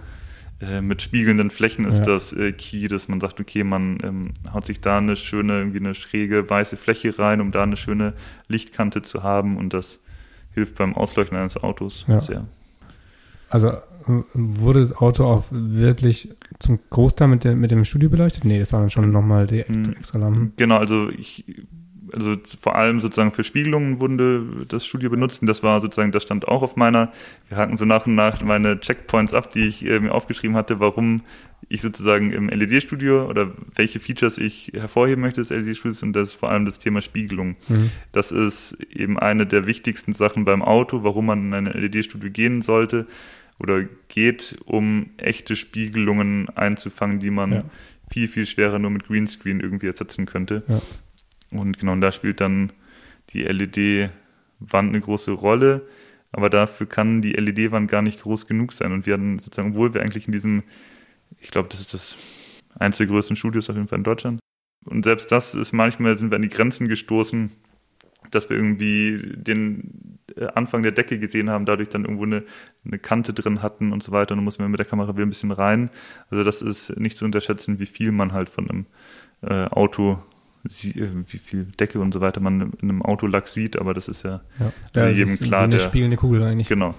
äh, 0.60 0.80
mit 0.80 1.02
spiegelnden 1.02 1.50
Flächen 1.50 1.84
ist 1.84 2.00
Ja. 2.00 2.06
das 2.14 2.32
äh, 2.32 2.52
Key, 2.52 2.88
dass 2.88 3.08
man 3.08 3.20
sagt, 3.20 3.40
okay, 3.40 3.62
man 3.64 3.98
ähm, 4.02 4.34
haut 4.52 4.66
sich 4.66 4.80
da 4.80 4.98
eine 4.98 5.16
schöne, 5.16 5.58
irgendwie 5.58 5.78
eine 5.80 5.94
schräge 5.94 6.48
weiße 6.48 6.76
Fläche 6.76 7.18
rein, 7.18 7.40
um 7.40 7.50
da 7.52 7.62
eine 7.62 7.76
schöne 7.76 8.14
Lichtkante 8.48 9.02
zu 9.02 9.22
haben 9.22 9.56
und 9.56 9.74
das 9.74 10.02
hilft 10.54 10.76
beim 10.76 10.94
Ausleuchten 10.94 11.36
eines 11.36 11.56
Autos 11.62 12.04
Ja. 12.08 12.20
sehr. 12.20 12.46
Also 13.48 13.72
wurde 14.34 14.80
das 14.80 14.96
Auto 14.96 15.24
auch 15.24 15.44
wirklich 15.50 16.34
zum 16.58 16.80
Großteil 16.90 17.28
mit, 17.28 17.44
der, 17.44 17.54
mit 17.54 17.70
dem 17.70 17.84
Studio 17.84 18.08
beleuchtet? 18.08 18.44
Nee, 18.44 18.58
das 18.58 18.72
waren 18.72 18.82
dann 18.82 18.90
schon 18.90 19.10
nochmal 19.12 19.46
die 19.46 19.60
extra, 19.60 19.92
extra 19.92 20.18
Lampen. 20.18 20.52
Genau, 20.56 20.78
also 20.78 21.08
ich, 21.10 21.44
also 22.14 22.36
vor 22.60 22.76
allem 22.76 23.00
sozusagen 23.00 23.32
für 23.32 23.44
Spiegelungen 23.44 24.00
wurde 24.00 24.44
das 24.68 24.84
Studio 24.86 25.10
benutzt 25.10 25.40
und 25.42 25.46
das 25.48 25.62
war 25.62 25.80
sozusagen, 25.80 26.12
das 26.12 26.22
stand 26.22 26.48
auch 26.48 26.62
auf 26.62 26.76
meiner, 26.76 27.12
wir 27.48 27.56
haken 27.56 27.76
so 27.76 27.84
nach 27.84 28.06
und 28.06 28.14
nach 28.14 28.42
meine 28.42 28.80
Checkpoints 28.80 29.34
ab, 29.34 29.50
die 29.50 29.66
ich 29.66 29.86
äh, 29.86 30.00
mir 30.00 30.12
aufgeschrieben 30.12 30.56
hatte, 30.56 30.80
warum 30.80 31.22
ich 31.68 31.80
sozusagen 31.80 32.32
im 32.32 32.48
LED-Studio 32.48 33.26
oder 33.28 33.52
welche 33.74 34.00
Features 34.00 34.36
ich 34.38 34.72
hervorheben 34.74 35.22
möchte 35.22 35.40
des 35.40 35.50
LED-Studios 35.50 36.02
und 36.02 36.12
das 36.12 36.30
ist 36.30 36.34
vor 36.34 36.50
allem 36.50 36.66
das 36.66 36.78
Thema 36.78 37.00
Spiegelung. 37.02 37.56
Mhm. 37.68 37.90
Das 38.12 38.32
ist 38.32 38.76
eben 38.94 39.18
eine 39.18 39.46
der 39.46 39.66
wichtigsten 39.66 40.12
Sachen 40.12 40.44
beim 40.44 40.62
Auto, 40.62 41.02
warum 41.04 41.26
man 41.26 41.46
in 41.46 41.54
ein 41.54 41.66
LED-Studio 41.66 42.30
gehen 42.30 42.62
sollte 42.62 43.06
oder 43.58 43.84
geht, 44.08 44.56
um 44.64 45.10
echte 45.18 45.54
Spiegelungen 45.56 46.48
einzufangen, 46.50 47.20
die 47.20 47.30
man 47.30 47.52
Ja. 47.52 47.64
viel, 48.10 48.26
viel 48.28 48.44
schwerer 48.46 48.78
nur 48.78 48.90
mit 48.90 49.06
Greenscreen 49.06 49.60
irgendwie 49.60 49.86
ersetzen 49.86 50.26
könnte. 50.26 50.64
Ja. 50.68 50.82
Und 51.52 51.78
genau, 51.78 51.92
und 51.92 52.00
da 52.00 52.12
spielt 52.12 52.40
dann 52.40 52.72
die 53.30 53.42
LED-Wand 53.42 54.88
eine 54.88 55.00
große 55.00 55.32
Rolle, 55.32 55.86
aber 56.32 56.50
dafür 56.50 56.86
kann 56.86 57.22
die 57.22 57.32
LED-Wand 57.32 57.90
gar 57.90 58.02
nicht 58.02 58.22
groß 58.22 58.46
genug 58.46 58.72
sein. 58.72 58.92
Und 58.92 59.06
wir 59.06 59.14
hatten 59.14 59.38
sozusagen, 59.38 59.70
obwohl 59.70 59.94
wir 59.94 60.02
eigentlich 60.02 60.26
in 60.26 60.32
diesem, 60.32 60.62
ich 61.40 61.50
glaube, 61.50 61.68
das 61.68 61.80
ist 61.80 61.94
das 61.94 62.16
eins 62.78 62.96
der 62.96 63.06
größten 63.06 63.36
Studios 63.36 63.68
auf 63.68 63.76
jeden 63.76 63.88
Fall 63.88 63.98
in 63.98 64.04
Deutschland. 64.04 64.40
Und 64.84 65.04
selbst 65.04 65.30
das 65.30 65.54
ist 65.54 65.72
manchmal 65.72 66.18
sind 66.18 66.30
wir 66.30 66.36
an 66.36 66.42
die 66.42 66.48
Grenzen 66.48 66.88
gestoßen, 66.88 67.52
dass 68.30 68.48
wir 68.50 68.56
irgendwie 68.56 69.34
den 69.36 70.18
äh, 70.36 70.46
Anfang 70.54 70.82
der 70.82 70.92
Decke 70.92 71.18
gesehen 71.18 71.50
haben, 71.50 71.66
dadurch 71.66 71.88
dann 71.88 72.04
irgendwo 72.04 72.24
eine, 72.24 72.44
eine 72.84 72.98
Kante 72.98 73.32
drin 73.32 73.62
hatten 73.62 73.92
und 73.92 74.02
so 74.02 74.12
weiter. 74.12 74.32
Und 74.32 74.38
dann 74.38 74.44
mussten 74.44 74.62
wir 74.62 74.68
mit 74.68 74.80
der 74.80 74.86
Kamera 74.86 75.14
wieder 75.14 75.26
ein 75.26 75.30
bisschen 75.30 75.52
rein. 75.52 75.90
Also 76.30 76.42
das 76.44 76.62
ist 76.62 76.98
nicht 76.98 77.16
zu 77.16 77.24
unterschätzen, 77.24 77.78
wie 77.78 77.86
viel 77.86 78.12
man 78.12 78.32
halt 78.32 78.48
von 78.48 78.70
einem 78.70 78.86
äh, 79.42 79.66
Auto, 79.66 80.22
wie 80.64 81.38
viel 81.38 81.64
Decke 81.64 81.98
und 82.00 82.12
so 82.14 82.20
weiter 82.20 82.40
man 82.40 82.72
in 82.80 82.88
einem 82.90 83.02
Autolack 83.02 83.48
sieht. 83.48 83.76
Aber 83.78 83.94
das 83.94 84.08
ist 84.08 84.22
ja 84.22 84.42
Ja. 84.60 84.72
Es 85.10 85.18
jedem 85.18 85.34
ist 85.34 85.42
klar, 85.42 85.64
eine 85.64 85.76
der- 85.76 85.84
spielende 85.84 86.16
Kugel 86.16 86.42
eigentlich. 86.44 86.68
Genau. 86.68 86.94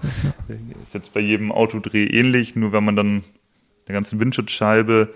Ist 0.82 0.94
jetzt 0.94 1.14
bei 1.14 1.20
jedem 1.20 1.50
Autodreh 1.52 2.04
ähnlich, 2.04 2.56
nur 2.56 2.72
wenn 2.72 2.84
man 2.84 2.96
dann 2.96 3.24
der 3.88 3.94
ganzen 3.94 4.20
Windschutzscheibe, 4.20 5.14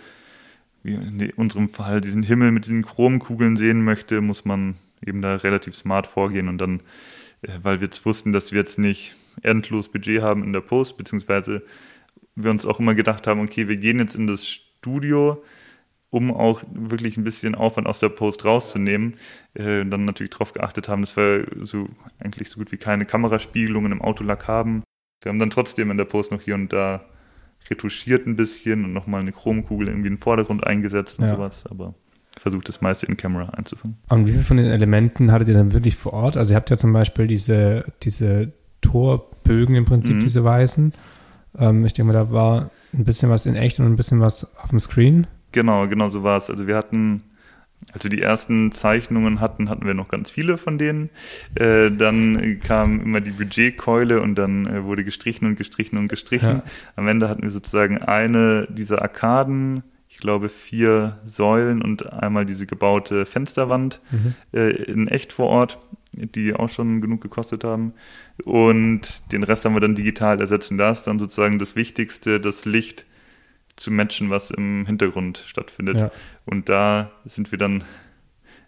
wie 0.83 0.95
in 0.95 1.31
unserem 1.37 1.69
Fall 1.69 2.01
diesen 2.01 2.23
Himmel 2.23 2.53
mit 2.53 2.65
diesen 2.67 2.83
Chromkugeln 2.83 3.57
sehen 3.57 3.83
möchte, 3.85 4.21
muss 4.21 4.45
man 4.45 4.77
eben 5.05 5.21
da 5.23 5.37
relativ 5.37 5.75
smart 5.75 6.07
vorgehen 6.07 6.49
und 6.49 6.59
dann, 6.59 6.81
äh, 7.43 7.49
weil 7.63 7.81
wir 7.81 7.87
jetzt 7.87 8.05
wussten, 8.07 8.33
dass 8.33 8.53
wir 8.53 8.61
jetzt 8.61 8.79
nicht 8.79 9.15
endlos 9.43 9.89
Budget 9.89 10.23
haben 10.23 10.43
in 10.43 10.53
der 10.53 10.61
Post, 10.61 10.97
beziehungsweise 10.97 11.63
wir 12.35 12.51
uns 12.51 12.65
auch 12.67 12.81
immer 12.81 12.95
gedacht 12.95 13.27
haben, 13.27 13.41
okay, 13.41 13.69
wir 13.69 13.77
gehen 13.77 13.99
jetzt 13.99 14.15
in 14.17 14.27
das 14.27 14.47
Studio, 14.47 15.43
um 16.11 16.33
auch 16.35 16.63
wirklich 16.73 17.17
ein 17.19 17.25
bisschen 17.25 17.55
Aufwand 17.55 17.87
aus 17.87 17.99
der 17.99 18.09
Post 18.09 18.45
rauszunehmen, 18.45 19.15
äh, 19.55 19.85
dann 19.85 20.05
natürlich 20.07 20.31
darauf 20.31 20.53
geachtet 20.55 20.89
haben, 20.89 21.03
dass 21.03 21.17
wir 21.17 21.47
so 21.61 21.87
eigentlich 22.19 22.49
so 22.49 22.59
gut 22.59 22.73
wie 22.73 22.77
keine 22.79 23.05
Kameraspiegelungen 23.05 23.93
im 23.93 24.01
Autolack 24.03 24.49
haben. 24.49 24.83
Wir 25.23 25.31
haben 25.31 25.39
dann 25.39 25.51
trotzdem 25.51 25.91
in 25.91 25.97
der 25.99 26.05
Post 26.07 26.31
noch 26.33 26.41
hier 26.41 26.55
und 26.55 26.73
da 26.73 27.05
retuschiert 27.71 28.27
ein 28.27 28.37
bisschen 28.37 28.85
und 28.85 28.93
nochmal 28.95 29.21
eine 29.21 29.33
Chromkugel 29.33 29.89
irgendwie 29.89 30.09
in 30.09 30.15
den 30.15 30.21
Vordergrund 30.21 30.67
eingesetzt 30.67 31.19
und 31.19 31.27
Ja. 31.27 31.35
sowas, 31.35 31.65
aber 31.69 31.95
versucht 32.41 32.69
das 32.69 32.81
meiste 32.81 33.05
in 33.07 33.17
Camera 33.17 33.51
einzufangen. 33.51 33.99
Und 34.09 34.27
wie 34.27 34.33
viel 34.33 34.45
von 34.45 34.57
den 34.57 34.67
Elementen 34.67 35.33
hattet 35.33 35.49
ihr 35.49 35.55
dann 35.55 35.73
wirklich 35.73 35.97
vor 35.97 36.13
Ort? 36.15 36.37
Also 36.37 36.55
ihr 36.55 36.57
habt 36.57 36.71
ja 36.71 36.77
zum 36.77 36.93
Beispiel 36.93 37.27
diese, 37.27 37.85
diese 38.03 38.53
Torbögen 38.81 39.75
im 39.75 39.85
Prinzip, 39.85 40.17
Mhm. 40.17 40.21
diese 40.21 40.45
weißen. 40.45 40.93
Ähm, 41.59 41.85
ich 41.85 41.93
denke 41.93 42.13
mal, 42.13 42.19
da 42.19 42.31
war 42.31 42.71
ein 42.95 43.05
bisschen 43.05 43.29
was 43.29 43.45
in 43.45 43.57
echt 43.57 43.81
und 43.81 43.87
ein 43.87 43.97
bisschen 43.97 44.21
was 44.21 44.57
auf 44.59 44.71
dem 44.71 44.81
Screen. 44.81 45.27
Genau, 45.53 45.89
genau 45.89 46.09
so 46.11 46.23
war 46.23 46.37
es. 46.37 46.51
Also 46.51 46.67
wir 46.67 46.77
hatten, 46.77 47.23
als 47.93 48.05
wir 48.05 48.11
die 48.11 48.21
ersten 48.21 48.73
Zeichnungen 48.73 49.41
hatten, 49.41 49.69
hatten 49.71 49.87
wir 49.87 49.95
noch 49.95 50.09
ganz 50.09 50.31
viele 50.31 50.59
von 50.59 50.79
denen. 50.79 51.11
Äh, 51.55 51.91
dann 51.91 52.61
kam 52.61 53.01
immer 53.01 53.21
die 53.21 53.31
Budgetkeule 53.31 54.21
und 54.21 54.35
dann 54.35 54.67
äh, 54.67 54.85
wurde 54.85 55.05
gestrichen 55.05 55.47
und 55.47 55.57
gestrichen 55.57 55.99
und 55.99 56.09
gestrichen. 56.09 56.49
Ja. 56.57 56.63
Am 56.97 57.09
Ende 57.09 57.29
hatten 57.29 57.43
wir 57.43 57.51
sozusagen 57.51 57.99
eine 57.99 58.67
dieser 58.71 59.01
Arkaden, 59.03 59.83
ich 60.09 60.19
glaube 60.19 60.49
vier 60.49 61.19
Säulen 61.25 61.83
und 61.83 62.13
einmal 62.13 62.45
diese 62.47 62.67
gebaute 62.67 63.27
Fensterwand 63.27 64.01
Mhm. 64.11 64.35
äh, 64.53 64.71
in 64.71 65.07
echt 65.09 65.33
vor 65.33 65.47
Ort, 65.49 65.79
die 66.13 66.55
auch 66.55 66.69
schon 66.69 67.01
genug 67.01 67.21
gekostet 67.21 67.63
haben. 67.65 67.93
Und 68.45 69.31
den 69.33 69.43
Rest 69.45 69.65
haben 69.65 69.75
wir 69.75 69.81
dann 69.81 69.95
digital 69.95 70.41
ersetzt. 70.41 70.71
Und 70.71 70.79
da 70.79 70.91
ist 70.91 71.05
dann 71.05 71.19
sozusagen 71.19 71.59
das 71.59 71.77
Wichtigste, 71.77 72.41
das 72.41 72.65
Licht 72.65 73.05
zu 73.81 73.91
matchen, 73.91 74.31
was 74.31 74.51
im 74.51 74.87
Hintergrund 74.87 75.45
stattfindet. 75.47 76.01
Ja. 76.01 76.11
Und 76.45 76.69
da 76.69 77.11
sind 77.25 77.51
wir 77.51 77.59
dann 77.59 77.85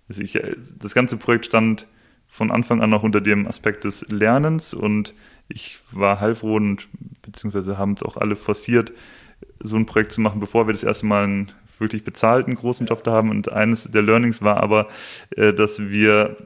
Also 0.08 0.22
ich, 0.22 0.36
äh, 0.36 0.56
das 0.78 0.94
ganze 0.94 1.16
Projekt 1.16 1.46
stand 1.46 1.86
von 2.26 2.50
Anfang 2.50 2.80
an 2.80 2.94
auch 2.94 3.02
unter 3.02 3.20
dem 3.20 3.46
Aspekt 3.46 3.84
des 3.84 4.06
Lernens 4.08 4.72
und 4.72 5.14
ich 5.48 5.78
war 5.90 6.20
heilfroh 6.20 6.56
und 6.56 6.88
beziehungsweise 7.22 7.76
haben 7.76 7.94
es 7.94 8.04
auch 8.04 8.16
alle 8.16 8.36
forciert, 8.36 8.92
so 9.58 9.76
ein 9.76 9.86
Projekt 9.86 10.12
zu 10.12 10.20
machen, 10.20 10.38
bevor 10.38 10.68
wir 10.68 10.72
das 10.72 10.84
erste 10.84 11.06
Mal 11.06 11.24
einen 11.24 11.52
wirklich 11.78 12.04
bezahlten 12.04 12.54
großen 12.54 12.86
Job 12.86 13.02
da 13.02 13.12
haben. 13.12 13.30
Und 13.30 13.50
eines 13.50 13.90
der 13.90 14.02
Learnings 14.02 14.42
war 14.42 14.62
aber, 14.62 14.88
äh, 15.36 15.52
dass 15.52 15.80
wir 15.80 16.36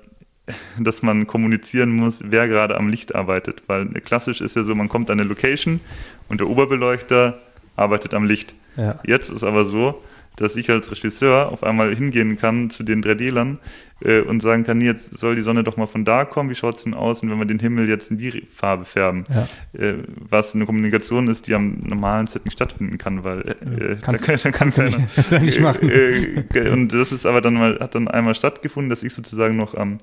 dass 0.78 1.02
man 1.02 1.26
kommunizieren 1.26 1.90
muss, 1.90 2.22
wer 2.26 2.48
gerade 2.48 2.76
am 2.76 2.88
Licht 2.88 3.14
arbeitet. 3.14 3.62
Weil 3.66 3.86
klassisch 3.86 4.40
ist 4.40 4.56
ja 4.56 4.62
so, 4.62 4.74
man 4.74 4.88
kommt 4.88 5.10
an 5.10 5.18
eine 5.18 5.28
Location 5.28 5.80
und 6.28 6.40
der 6.40 6.48
Oberbeleuchter 6.48 7.40
arbeitet 7.76 8.14
am 8.14 8.24
Licht. 8.24 8.54
Ja. 8.76 8.98
Jetzt 9.04 9.30
ist 9.30 9.44
aber 9.44 9.64
so, 9.64 10.02
dass 10.36 10.56
ich 10.56 10.68
als 10.70 10.90
Regisseur 10.90 11.52
auf 11.52 11.62
einmal 11.62 11.94
hingehen 11.94 12.36
kann 12.36 12.70
zu 12.70 12.82
den 12.82 13.04
3D-Lern 13.04 13.58
äh, 14.00 14.20
und 14.20 14.40
sagen 14.40 14.64
kann, 14.64 14.80
jetzt 14.80 15.16
soll 15.16 15.36
die 15.36 15.42
Sonne 15.42 15.62
doch 15.62 15.76
mal 15.76 15.86
von 15.86 16.04
da 16.04 16.24
kommen, 16.24 16.50
wie 16.50 16.56
schaut 16.56 16.78
es 16.78 16.84
denn 16.84 16.94
aus, 16.94 17.22
und 17.22 17.30
wenn 17.30 17.38
wir 17.38 17.44
den 17.44 17.60
Himmel 17.60 17.88
jetzt 17.88 18.10
in 18.10 18.18
die 18.18 18.42
Farbe 18.42 18.84
färben, 18.84 19.24
ja. 19.32 19.48
äh, 19.80 19.98
was 20.16 20.54
eine 20.54 20.66
Kommunikation 20.66 21.28
ist, 21.28 21.46
die 21.46 21.54
am 21.54 21.78
normalen 21.84 22.26
Set 22.26 22.44
nicht 22.44 22.54
stattfinden 22.54 22.98
kann, 22.98 23.22
weil 23.22 23.40
äh, 23.40 23.96
kannst, 24.02 24.28
da, 24.28 24.36
da 24.36 24.50
kannst, 24.50 24.78
kann 24.78 24.90
keiner, 24.90 25.06
kannst 25.14 25.32
du 25.32 25.40
nicht 25.40 25.60
machen. 25.60 25.88
Äh, 25.88 26.70
und 26.70 26.92
das 26.92 27.12
ist 27.12 27.26
aber 27.26 27.40
dann 27.40 27.54
mal, 27.54 27.78
hat 27.78 27.94
dann 27.94 28.08
einmal 28.08 28.34
stattgefunden, 28.34 28.90
dass 28.90 29.04
ich 29.04 29.14
sozusagen 29.14 29.56
noch 29.56 29.74
am 29.74 29.98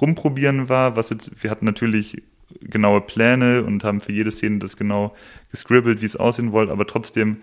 Rumprobieren 0.00 0.68
war, 0.68 0.96
was 0.96 1.10
jetzt, 1.10 1.30
wir 1.42 1.50
hatten 1.50 1.64
natürlich 1.64 2.22
genaue 2.60 3.00
Pläne 3.00 3.64
und 3.64 3.84
haben 3.84 4.00
für 4.00 4.12
jede 4.12 4.30
Szene 4.30 4.58
das 4.58 4.76
genau 4.76 5.14
gescribbelt, 5.50 6.00
wie 6.00 6.06
es 6.06 6.16
aussehen 6.16 6.52
wollte, 6.52 6.72
aber 6.72 6.86
trotzdem 6.86 7.38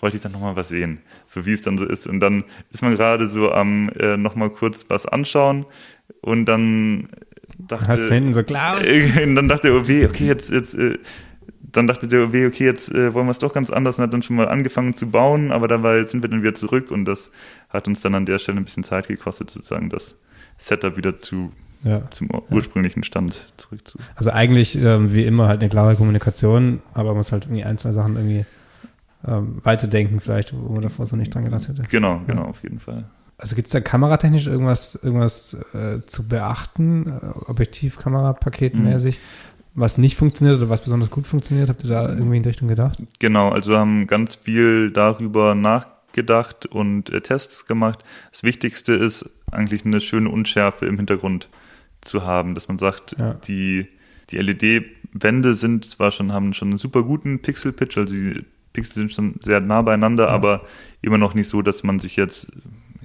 wollte 0.00 0.16
ich 0.16 0.22
dann 0.22 0.32
nochmal 0.32 0.56
was 0.56 0.68
sehen, 0.68 1.00
so 1.26 1.44
wie 1.46 1.52
es 1.52 1.62
dann 1.62 1.78
so 1.78 1.84
ist. 1.84 2.06
Und 2.06 2.20
dann 2.20 2.44
ist 2.70 2.82
man 2.82 2.94
gerade 2.94 3.28
so 3.28 3.50
am 3.52 3.90
äh, 3.98 4.16
nochmal 4.16 4.50
kurz 4.50 4.86
was 4.88 5.06
anschauen 5.06 5.66
und 6.20 6.46
dann 6.46 7.08
dachte... 7.58 7.88
Hast 7.88 8.04
du 8.04 8.14
hinten 8.14 8.32
so 8.32 8.42
Klaus? 8.42 8.86
Äh, 8.86 9.22
und 9.26 9.34
dann 9.34 9.48
dachte 9.48 9.72
OW, 9.72 10.06
okay, 10.08 10.26
jetzt, 10.26 10.50
jetzt 10.50 10.74
äh, 10.74 10.98
dann 11.60 11.86
dachte 11.86 12.08
der 12.08 12.24
OW, 12.24 12.46
okay, 12.46 12.64
jetzt 12.64 12.90
äh, 12.90 13.12
wollen 13.12 13.26
wir 13.26 13.32
es 13.32 13.38
doch 13.38 13.52
ganz 13.52 13.70
anders 13.70 13.98
und 13.98 14.04
hat 14.04 14.12
dann 14.12 14.22
schon 14.22 14.36
mal 14.36 14.48
angefangen 14.48 14.94
zu 14.94 15.10
bauen, 15.10 15.52
aber 15.52 15.68
dabei 15.68 16.04
sind 16.04 16.22
wir 16.22 16.30
dann 16.30 16.42
wieder 16.42 16.54
zurück 16.54 16.90
und 16.90 17.04
das 17.04 17.30
hat 17.68 17.88
uns 17.88 18.00
dann 18.00 18.14
an 18.14 18.26
der 18.26 18.38
Stelle 18.38 18.58
ein 18.58 18.64
bisschen 18.64 18.84
Zeit 18.84 19.08
gekostet, 19.08 19.50
sozusagen 19.50 19.90
das 19.90 20.16
Setup 20.56 20.96
wieder 20.96 21.16
zu 21.16 21.52
ja. 21.84 22.02
zum 22.10 22.28
ursprünglichen 22.50 23.04
Stand 23.04 23.52
zurückzu. 23.56 23.98
Also 24.16 24.30
eigentlich 24.30 24.82
ähm, 24.82 25.14
wie 25.14 25.24
immer 25.24 25.48
halt 25.48 25.60
eine 25.60 25.68
klare 25.68 25.96
Kommunikation, 25.96 26.82
aber 26.94 27.10
man 27.10 27.18
muss 27.18 27.32
halt 27.32 27.44
irgendwie 27.44 27.64
ein, 27.64 27.78
zwei 27.78 27.92
Sachen 27.92 28.16
irgendwie 28.16 28.44
ähm, 29.26 29.60
weiterdenken 29.62 30.20
vielleicht, 30.20 30.52
wo 30.54 30.72
man 30.72 30.82
davor 30.82 31.06
so 31.06 31.16
nicht 31.16 31.34
dran 31.34 31.44
gedacht 31.44 31.68
hätte. 31.68 31.82
Genau, 31.82 32.20
genau, 32.26 32.42
ja. 32.42 32.48
auf 32.48 32.62
jeden 32.62 32.78
Fall. 32.80 33.04
Also 33.36 33.54
gibt 33.54 33.66
es 33.66 33.72
da 33.72 33.80
kameratechnisch 33.80 34.46
irgendwas, 34.46 34.96
irgendwas 34.96 35.54
äh, 35.72 36.04
zu 36.06 36.26
beachten, 36.26 37.06
äh, 37.06 37.50
Objektiv-Kamerapaket-mäßig, 37.50 39.16
mhm. 39.16 39.20
was 39.74 39.96
nicht 39.96 40.16
funktioniert 40.16 40.56
oder 40.56 40.68
was 40.68 40.82
besonders 40.82 41.10
gut 41.10 41.26
funktioniert? 41.26 41.68
Habt 41.68 41.84
ihr 41.84 41.90
da 41.90 42.08
irgendwie 42.08 42.38
in 42.38 42.42
die 42.42 42.48
Richtung 42.48 42.68
gedacht? 42.68 43.00
Genau, 43.20 43.50
also 43.50 43.72
wir 43.72 43.78
haben 43.78 44.08
ganz 44.08 44.34
viel 44.34 44.90
darüber 44.90 45.54
nachgedacht 45.54 46.66
und 46.66 47.10
äh, 47.10 47.20
Tests 47.20 47.66
gemacht. 47.66 48.04
Das 48.32 48.42
Wichtigste 48.42 48.94
ist 48.94 49.30
eigentlich 49.52 49.84
eine 49.84 50.00
schöne 50.00 50.30
Unschärfe 50.30 50.86
im 50.86 50.96
Hintergrund 50.96 51.48
zu 52.02 52.24
haben, 52.24 52.54
dass 52.54 52.68
man 52.68 52.78
sagt, 52.78 53.16
ja. 53.18 53.34
die, 53.34 53.88
die 54.30 54.38
LED-Wände 54.38 55.54
sind 55.54 55.84
zwar 55.84 56.10
schon, 56.10 56.32
haben 56.32 56.52
schon 56.54 56.68
einen 56.68 56.78
super 56.78 57.02
guten 57.02 57.40
Pixel-Pitch, 57.40 57.98
also 57.98 58.12
die 58.12 58.44
Pixel 58.72 58.94
sind 58.94 59.12
schon 59.12 59.34
sehr 59.40 59.60
nah 59.60 59.82
beieinander, 59.82 60.26
ja. 60.26 60.30
aber 60.30 60.64
immer 61.02 61.18
noch 61.18 61.34
nicht 61.34 61.48
so, 61.48 61.62
dass 61.62 61.82
man 61.82 61.98
sich 61.98 62.16
jetzt 62.16 62.48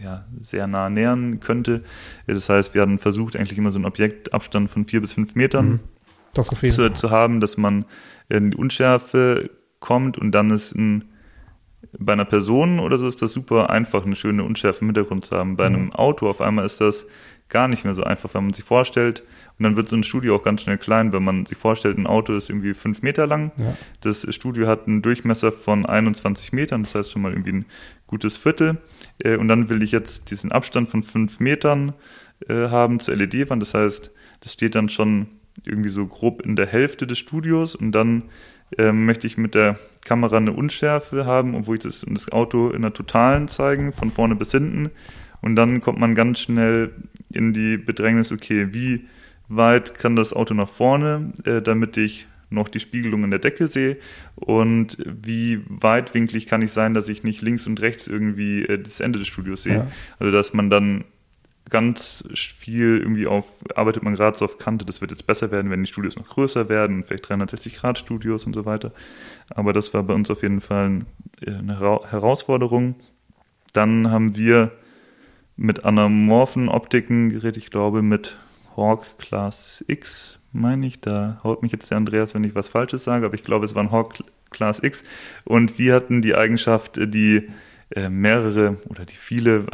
ja, 0.01 0.25
sehr 0.39 0.67
nah 0.67 0.89
nähern 0.89 1.39
könnte. 1.39 1.83
Das 2.27 2.49
heißt, 2.49 2.73
wir 2.73 2.81
haben 2.81 2.99
versucht, 2.99 3.35
eigentlich 3.35 3.57
immer 3.57 3.71
so 3.71 3.77
einen 3.77 3.85
Objektabstand 3.85 4.69
von 4.69 4.85
vier 4.85 5.01
bis 5.01 5.13
fünf 5.13 5.35
Metern 5.35 5.67
mhm. 5.67 5.79
so 6.33 6.43
zu, 6.43 6.93
zu, 6.93 7.09
haben, 7.09 7.39
dass 7.39 7.57
man 7.57 7.85
in 8.29 8.51
die 8.51 8.57
Unschärfe 8.57 9.49
kommt 9.79 10.17
und 10.17 10.31
dann 10.31 10.49
ist 10.49 10.75
ein 10.75 11.05
bei 11.99 12.13
einer 12.13 12.25
Person 12.25 12.79
oder 12.79 12.97
so 12.97 13.07
ist 13.07 13.21
das 13.21 13.33
super 13.33 13.69
einfach, 13.69 14.05
eine 14.05 14.15
schöne 14.15 14.43
Unschärfe 14.43 14.81
im 14.81 14.87
Hintergrund 14.87 15.25
zu 15.25 15.37
haben. 15.37 15.55
Bei 15.55 15.69
mhm. 15.69 15.75
einem 15.75 15.93
Auto 15.93 16.27
auf 16.27 16.41
einmal 16.41 16.65
ist 16.65 16.81
das 16.81 17.05
gar 17.49 17.67
nicht 17.67 17.85
mehr 17.85 17.93
so 17.93 18.03
einfach, 18.03 18.33
wenn 18.33 18.45
man 18.45 18.53
sich 18.53 18.65
vorstellt. 18.65 19.23
Und 19.57 19.63
dann 19.63 19.75
wird 19.75 19.89
so 19.89 19.95
ein 19.95 20.03
Studio 20.03 20.35
auch 20.35 20.43
ganz 20.43 20.63
schnell 20.63 20.77
klein, 20.77 21.13
wenn 21.13 21.23
man 21.23 21.45
sich 21.45 21.57
vorstellt, 21.57 21.97
ein 21.97 22.07
Auto 22.07 22.33
ist 22.33 22.49
irgendwie 22.49 22.73
fünf 22.73 23.01
Meter 23.01 23.27
lang. 23.27 23.51
Ja. 23.57 23.77
Das 24.01 24.27
Studio 24.33 24.67
hat 24.67 24.87
einen 24.87 25.01
Durchmesser 25.01 25.51
von 25.51 25.85
21 25.85 26.53
Metern, 26.53 26.83
das 26.83 26.95
heißt 26.95 27.11
schon 27.11 27.21
mal 27.21 27.31
irgendwie 27.31 27.53
ein 27.53 27.65
gutes 28.07 28.37
Viertel. 28.37 28.77
Äh, 29.19 29.37
und 29.37 29.47
dann 29.47 29.69
will 29.69 29.83
ich 29.83 29.91
jetzt 29.91 30.31
diesen 30.31 30.51
Abstand 30.51 30.89
von 30.89 31.03
fünf 31.03 31.39
Metern 31.39 31.93
äh, 32.47 32.69
haben 32.69 32.99
zur 32.99 33.15
LED-Wand. 33.15 33.61
Das 33.61 33.73
heißt, 33.73 34.11
das 34.41 34.53
steht 34.53 34.75
dann 34.75 34.89
schon 34.89 35.27
irgendwie 35.63 35.89
so 35.89 36.07
grob 36.07 36.41
in 36.41 36.55
der 36.55 36.65
Hälfte 36.65 37.05
des 37.05 37.19
Studios 37.19 37.75
und 37.75 37.91
dann 37.91 38.23
ähm, 38.77 39.05
möchte 39.05 39.27
ich 39.27 39.37
mit 39.37 39.53
der 39.55 39.77
Kamera 40.03 40.37
eine 40.37 40.53
Unschärfe 40.53 41.25
haben, 41.25 41.55
obwohl 41.55 41.77
ich 41.77 41.83
das, 41.83 42.05
das 42.07 42.31
Auto 42.31 42.69
in 42.69 42.81
der 42.81 42.93
totalen 42.93 43.47
zeigen, 43.47 43.93
von 43.93 44.11
vorne 44.11 44.35
bis 44.35 44.51
hinten. 44.51 44.89
Und 45.41 45.55
dann 45.55 45.81
kommt 45.81 45.99
man 45.99 46.15
ganz 46.15 46.39
schnell 46.39 46.91
in 47.35 47.53
die 47.53 47.77
Bedrängnis, 47.77 48.31
okay, 48.31 48.69
wie 48.73 49.07
weit 49.47 49.93
kann 49.95 50.15
das 50.15 50.33
Auto 50.33 50.53
nach 50.53 50.69
vorne, 50.69 51.33
äh, 51.45 51.61
damit 51.61 51.97
ich 51.97 52.27
noch 52.49 52.69
die 52.69 52.79
Spiegelung 52.79 53.23
in 53.23 53.31
der 53.31 53.39
Decke 53.39 53.67
sehe 53.67 53.97
und 54.35 54.97
wie 55.05 55.61
weitwinklig 55.67 56.45
kann 56.45 56.61
ich 56.61 56.71
sein, 56.71 56.93
dass 56.93 57.09
ich 57.09 57.23
nicht 57.23 57.41
links 57.41 57.65
und 57.67 57.81
rechts 57.81 58.07
irgendwie 58.07 58.63
äh, 58.65 58.81
das 58.81 58.99
Ende 58.99 59.19
des 59.19 59.27
Studios 59.27 59.63
sehe. 59.63 59.75
Ja. 59.75 59.87
Also 60.19 60.31
dass 60.31 60.53
man 60.53 60.69
dann 60.69 61.03
ganz 61.69 62.23
viel 62.33 62.99
irgendwie 62.99 63.25
auf, 63.25 63.49
arbeitet 63.75 64.03
man 64.03 64.15
gerade 64.15 64.37
so 64.37 64.45
auf 64.45 64.57
Kante, 64.57 64.85
das 64.85 65.01
wird 65.01 65.11
jetzt 65.11 65.25
besser 65.25 65.49
werden, 65.49 65.71
wenn 65.71 65.83
die 65.83 65.91
Studios 65.91 66.15
noch 66.15 66.29
größer 66.29 66.69
werden, 66.69 67.03
vielleicht 67.03 67.25
360-Grad-Studios 67.25 68.45
und 68.45 68.53
so 68.53 68.65
weiter. 68.65 68.91
Aber 69.49 69.73
das 69.73 69.93
war 69.93 70.03
bei 70.03 70.13
uns 70.13 70.29
auf 70.29 70.43
jeden 70.43 70.61
Fall 70.61 71.05
äh, 71.41 71.51
eine 71.51 71.79
Herausforderung. 71.79 72.95
Dann 73.71 74.11
haben 74.11 74.35
wir 74.35 74.71
mit 75.55 75.85
anamorphen 75.85 76.69
Optiken 76.69 77.29
geredet, 77.29 77.57
ich 77.57 77.69
glaube 77.69 78.01
mit 78.01 78.37
Hawk 78.75 79.05
Class 79.19 79.83
X, 79.87 80.39
meine 80.51 80.87
ich. 80.87 80.99
Da 80.99 81.39
haut 81.43 81.61
mich 81.61 81.71
jetzt 81.71 81.89
der 81.91 81.97
Andreas, 81.97 82.33
wenn 82.33 82.43
ich 82.43 82.55
was 82.55 82.69
Falsches 82.69 83.03
sage, 83.03 83.25
aber 83.25 83.35
ich 83.35 83.43
glaube, 83.43 83.65
es 83.65 83.75
war 83.75 83.83
ein 83.83 83.91
Hawk 83.91 84.23
Class 84.49 84.81
X. 84.81 85.03
Und 85.43 85.77
die 85.77 85.91
hatten 85.91 86.21
die 86.21 86.35
Eigenschaft, 86.35 86.97
die 86.97 87.49
äh, 87.91 88.09
mehrere 88.09 88.77
oder 88.89 89.05
die 89.05 89.15
viele, 89.15 89.65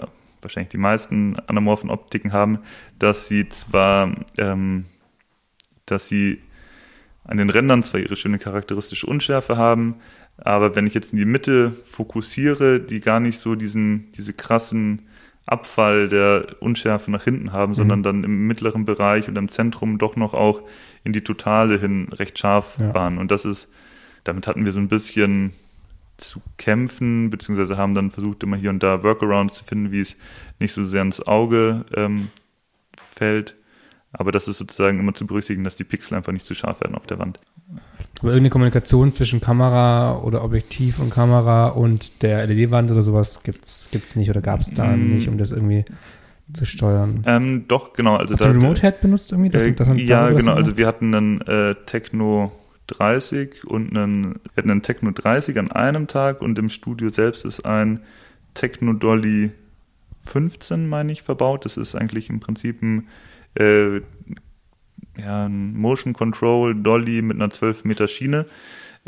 wahrscheinlich 0.41 0.69
die 0.69 0.77
meisten 0.77 1.37
anamorphen 1.47 1.89
Optiken 1.89 2.33
haben, 2.33 2.59
dass 2.97 3.27
sie 3.27 3.47
zwar, 3.49 4.13
ähm, 4.37 4.85
dass 5.85 6.07
sie 6.07 6.41
an 7.23 7.37
den 7.37 7.49
Rändern 7.49 7.83
zwar 7.83 7.99
ihre 7.99 8.15
schöne 8.15 8.39
charakteristische 8.39 9.07
Unschärfe 9.07 9.55
haben, 9.57 9.95
aber 10.37 10.75
wenn 10.75 10.87
ich 10.87 10.93
jetzt 10.93 11.11
in 11.11 11.19
die 11.19 11.25
Mitte 11.25 11.73
fokussiere, 11.85 12.79
die 12.79 13.01
gar 13.01 13.19
nicht 13.19 13.39
so 13.39 13.55
diesen, 13.55 14.09
diese 14.11 14.33
krassen 14.33 15.08
Abfall 15.51 16.09
der 16.09 16.57
Unschärfe 16.59 17.11
nach 17.11 17.23
hinten 17.23 17.51
haben, 17.51 17.71
mhm. 17.71 17.75
sondern 17.75 18.03
dann 18.03 18.23
im 18.23 18.47
mittleren 18.47 18.85
Bereich 18.85 19.27
und 19.27 19.37
im 19.37 19.49
Zentrum 19.49 19.97
doch 19.97 20.15
noch 20.15 20.33
auch 20.33 20.61
in 21.03 21.13
die 21.13 21.23
Totale 21.23 21.79
hin 21.79 22.09
recht 22.11 22.37
scharf 22.37 22.77
ja. 22.79 22.93
waren. 22.93 23.17
Und 23.17 23.31
das 23.31 23.45
ist, 23.45 23.69
damit 24.23 24.47
hatten 24.47 24.65
wir 24.65 24.71
so 24.71 24.79
ein 24.79 24.89
bisschen 24.89 25.53
zu 26.17 26.41
kämpfen, 26.57 27.29
beziehungsweise 27.29 27.77
haben 27.77 27.95
dann 27.95 28.11
versucht, 28.11 28.43
immer 28.43 28.57
hier 28.57 28.69
und 28.69 28.83
da 28.83 29.03
Workarounds 29.03 29.55
zu 29.55 29.63
finden, 29.63 29.91
wie 29.91 30.01
es 30.01 30.17
nicht 30.59 30.73
so 30.73 30.83
sehr 30.83 31.01
ins 31.01 31.25
Auge 31.25 31.85
ähm, 31.95 32.29
fällt. 32.97 33.55
Aber 34.11 34.31
das 34.31 34.47
ist 34.47 34.57
sozusagen 34.57 34.99
immer 34.99 35.13
zu 35.13 35.25
berücksichtigen, 35.25 35.63
dass 35.63 35.75
die 35.75 35.83
Pixel 35.83 36.15
einfach 36.15 36.33
nicht 36.33 36.45
zu 36.45 36.55
scharf 36.55 36.81
werden 36.81 36.95
auf 36.95 37.07
der 37.07 37.19
Wand. 37.19 37.39
Aber 38.19 38.29
irgendeine 38.29 38.49
Kommunikation 38.49 39.11
zwischen 39.11 39.39
Kamera 39.39 40.19
oder 40.19 40.43
Objektiv 40.43 40.99
und 40.99 41.09
Kamera 41.09 41.67
und 41.67 42.21
der 42.21 42.45
LED-Wand 42.47 42.91
oder 42.91 43.01
sowas 43.01 43.43
gibt 43.43 43.65
es 43.65 44.15
nicht 44.15 44.29
oder 44.29 44.41
gab 44.41 44.59
es 44.59 44.73
da 44.73 44.87
mm. 44.87 45.13
nicht, 45.13 45.29
um 45.29 45.37
das 45.37 45.51
irgendwie 45.51 45.85
zu 46.51 46.65
steuern? 46.65 47.23
Ähm, 47.25 47.65
doch, 47.67 47.93
genau. 47.93 48.15
Also 48.15 48.33
Habt 48.33 48.43
da, 48.43 48.51
Remote 48.51 48.81
Head 48.81 49.01
benutzt 49.01 49.31
irgendwie? 49.31 49.49
Das, 49.49 49.63
äh, 49.63 49.73
das 49.73 49.87
ja, 49.95 50.31
genau. 50.31 50.53
Also 50.53 50.75
wir 50.75 50.87
hatten 50.87 51.15
einen 51.15 51.41
äh, 51.41 51.75
Techno 51.85 52.51
30 52.87 53.65
und 53.65 53.95
einen, 53.95 54.35
wir 54.53 54.57
hatten 54.57 54.71
einen 54.71 54.81
Techno 54.81 55.11
30 55.11 55.57
an 55.57 55.71
einem 55.71 56.07
Tag 56.07 56.41
und 56.41 56.59
im 56.59 56.69
Studio 56.69 57.09
selbst 57.09 57.45
ist 57.45 57.65
ein 57.65 58.01
Techno 58.53 58.93
Dolly 58.93 59.51
15, 60.21 60.87
meine 60.89 61.11
ich, 61.11 61.23
verbaut. 61.23 61.65
Das 61.65 61.77
ist 61.77 61.95
eigentlich 61.95 62.29
im 62.29 62.39
Prinzip 62.39 62.81
ein 62.81 63.07
äh, 63.55 64.01
ja, 65.19 65.45
ein 65.45 65.77
Motion 65.77 66.13
Control 66.13 66.75
Dolly 66.75 67.21
mit 67.21 67.37
einer 67.37 67.49
12 67.49 67.85
Meter 67.85 68.07
Schiene 68.07 68.45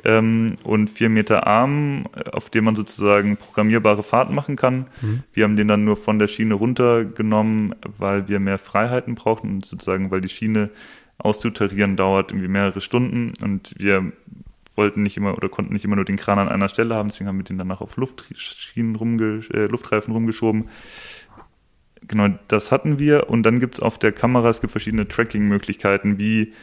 ähm, 0.04 0.58
und 0.64 0.90
4 0.90 1.10
Meter 1.10 1.48
Arm, 1.48 2.06
auf 2.32 2.50
dem 2.50 2.66
man 2.66 2.76
sozusagen 2.76 3.38
programmierbare 3.38 4.04
Fahrten 4.04 4.36
machen 4.36 4.56
kann. 4.56 4.88
Mhm. 5.02 5.24
Wir 5.34 5.44
haben 5.44 5.56
den 5.56 5.68
dann 5.68 5.84
nur 5.84 5.98
von 5.98 6.20
der 6.20 6.28
Schiene 6.28 6.56
runtergenommen, 6.56 7.76
weil 7.98 8.28
wir 8.28 8.40
mehr 8.40 8.58
Freiheiten 8.58 9.16
brauchen 9.16 9.50
und 9.52 9.66
sozusagen, 9.66 10.12
weil 10.12 10.22
die 10.22 10.30
Schiene 10.30 10.70
auszutarieren 11.18 11.96
dauert 11.96 12.32
irgendwie 12.32 12.48
mehrere 12.48 12.82
Stunden 12.82 13.34
und 13.44 13.76
wir 13.78 14.12
wollten 14.76 15.04
nicht 15.04 15.18
immer 15.18 15.36
oder 15.36 15.50
konnten 15.50 15.74
nicht 15.74 15.86
immer 15.86 15.96
nur 15.98 16.06
den 16.06 16.16
Kran 16.16 16.40
an 16.40 16.50
einer 16.50 16.70
Stelle 16.70 16.96
haben, 16.96 17.10
deswegen 17.10 17.28
haben 17.28 17.38
wir 17.38 17.44
den 17.44 17.58
danach 17.58 17.82
auf 17.82 17.98
Luftschienen 17.98 18.96
rumge 18.96 19.42
äh, 19.54 19.68
Luftreifen 19.68 20.14
rumgeschoben 20.14 20.70
genau, 22.08 22.30
das 22.48 22.72
hatten 22.72 23.00
wir. 23.00 23.30
Und 23.30 23.44
dann 23.44 23.60
gibt 23.60 23.76
es 23.76 23.80
auf 23.82 23.98
der 23.98 24.12
Kamera, 24.12 24.50
es 24.50 24.62
gibt 24.62 24.72
verschiedene 24.72 25.08
Tracking-Möglichkeiten, 25.08 26.18
wie 26.18 26.54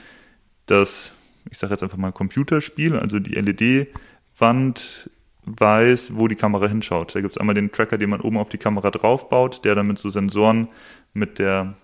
das, 0.66 1.12
ich 1.50 1.58
sage 1.58 1.72
jetzt 1.72 1.82
einfach 1.82 1.98
mal 1.98 2.12
Computerspiel, 2.12 2.96
also 2.96 3.18
die 3.18 3.34
LED-Wand 3.34 5.10
weiß, 5.44 6.16
wo 6.16 6.28
die 6.28 6.34
Kamera 6.34 6.68
hinschaut. 6.68 7.14
Da 7.14 7.20
gibt 7.20 7.32
es 7.32 7.38
einmal 7.38 7.54
den 7.54 7.72
Tracker, 7.72 7.98
den 7.98 8.10
man 8.10 8.20
oben 8.20 8.36
auf 8.36 8.48
die 8.48 8.58
Kamera 8.58 8.90
draufbaut, 8.90 9.64
der 9.64 9.74
dann 9.74 9.86
mit 9.86 9.98
so 9.98 10.10
Sensoren 10.10 10.68
mit 11.14 11.38
der 11.38 11.74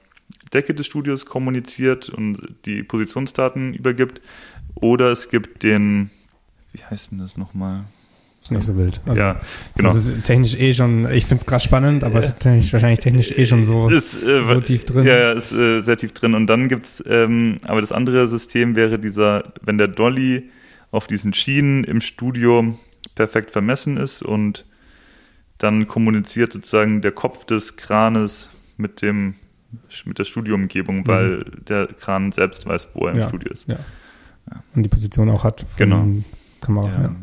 Decke 0.53 0.75
des 0.75 0.87
Studios 0.87 1.27
kommuniziert 1.27 2.09
und 2.09 2.57
die 2.67 2.83
Positionsdaten 2.83 3.75
übergibt. 3.75 4.21
Oder 4.75 5.11
es 5.11 5.31
gibt 5.31 5.63
den, 5.63 6.11
wie 6.73 6.83
heißt 6.83 7.13
denn 7.13 7.19
das 7.19 7.37
nochmal? 7.37 7.85
Ist 8.45 8.51
nicht 8.51 8.63
so 8.65 8.77
wild. 8.77 9.01
Also, 9.07 9.19
ja, 9.19 9.41
genau. 9.75 9.89
Das 9.89 10.05
ist 10.05 10.25
technisch 10.25 10.55
eh 10.55 10.75
schon, 10.75 11.11
ich 11.11 11.25
finde 11.25 11.41
es 11.41 11.47
krass 11.47 11.65
spannend, 11.65 12.05
aber 12.05 12.19
es 12.19 12.27
ist 12.27 12.41
technisch, 12.41 12.75
wahrscheinlich 12.75 13.01
technisch 13.01 13.31
eh 13.31 13.47
schon 13.47 13.65
so, 13.65 13.89
ist, 13.89 14.23
äh, 14.23 14.45
so 14.45 14.61
tief 14.61 14.85
drin. 14.85 15.07
Ja, 15.07 15.15
ja, 15.15 15.33
ist 15.33 15.51
äh, 15.51 15.81
sehr 15.81 15.97
tief 15.97 16.13
drin. 16.13 16.35
Und 16.35 16.47
dann 16.47 16.69
gibt's, 16.69 17.03
ähm, 17.07 17.57
aber 17.63 17.81
das 17.81 17.91
andere 17.91 18.29
System 18.29 18.77
wäre 18.77 18.99
dieser, 18.99 19.55
wenn 19.63 19.79
der 19.79 19.89
Dolly 19.89 20.51
auf 20.91 21.07
diesen 21.07 21.33
Schienen 21.33 21.85
im 21.85 22.03
Studio 22.03 22.79
perfekt 23.15 23.51
vermessen 23.51 23.97
ist 23.97 24.23
und 24.23 24.67
dann 25.57 25.89
kommuniziert 25.89 26.53
sozusagen 26.53 27.01
der 27.01 27.13
Kopf 27.13 27.47
des 27.47 27.77
Kranes 27.77 28.51
mit 28.77 29.01
dem 29.01 29.37
mit 30.05 30.19
der 30.19 30.25
Studioumgebung, 30.25 30.99
mhm. 30.99 31.07
weil 31.07 31.29
mhm. 31.39 31.65
der 31.67 31.87
Kran 31.87 32.31
selbst 32.31 32.67
weiß, 32.67 32.91
wo 32.93 33.07
er 33.07 33.13
im 33.13 33.21
ja, 33.21 33.29
Studio 33.29 33.51
ist. 33.51 33.67
Ja. 33.69 33.79
Und 34.75 34.83
die 34.83 34.91
Position 34.91 35.31
auch 35.31 35.45
hat 35.45 35.61
von 35.61 35.69
genau. 35.79 36.07
Kamera. 36.61 36.89
Ja. 36.89 37.17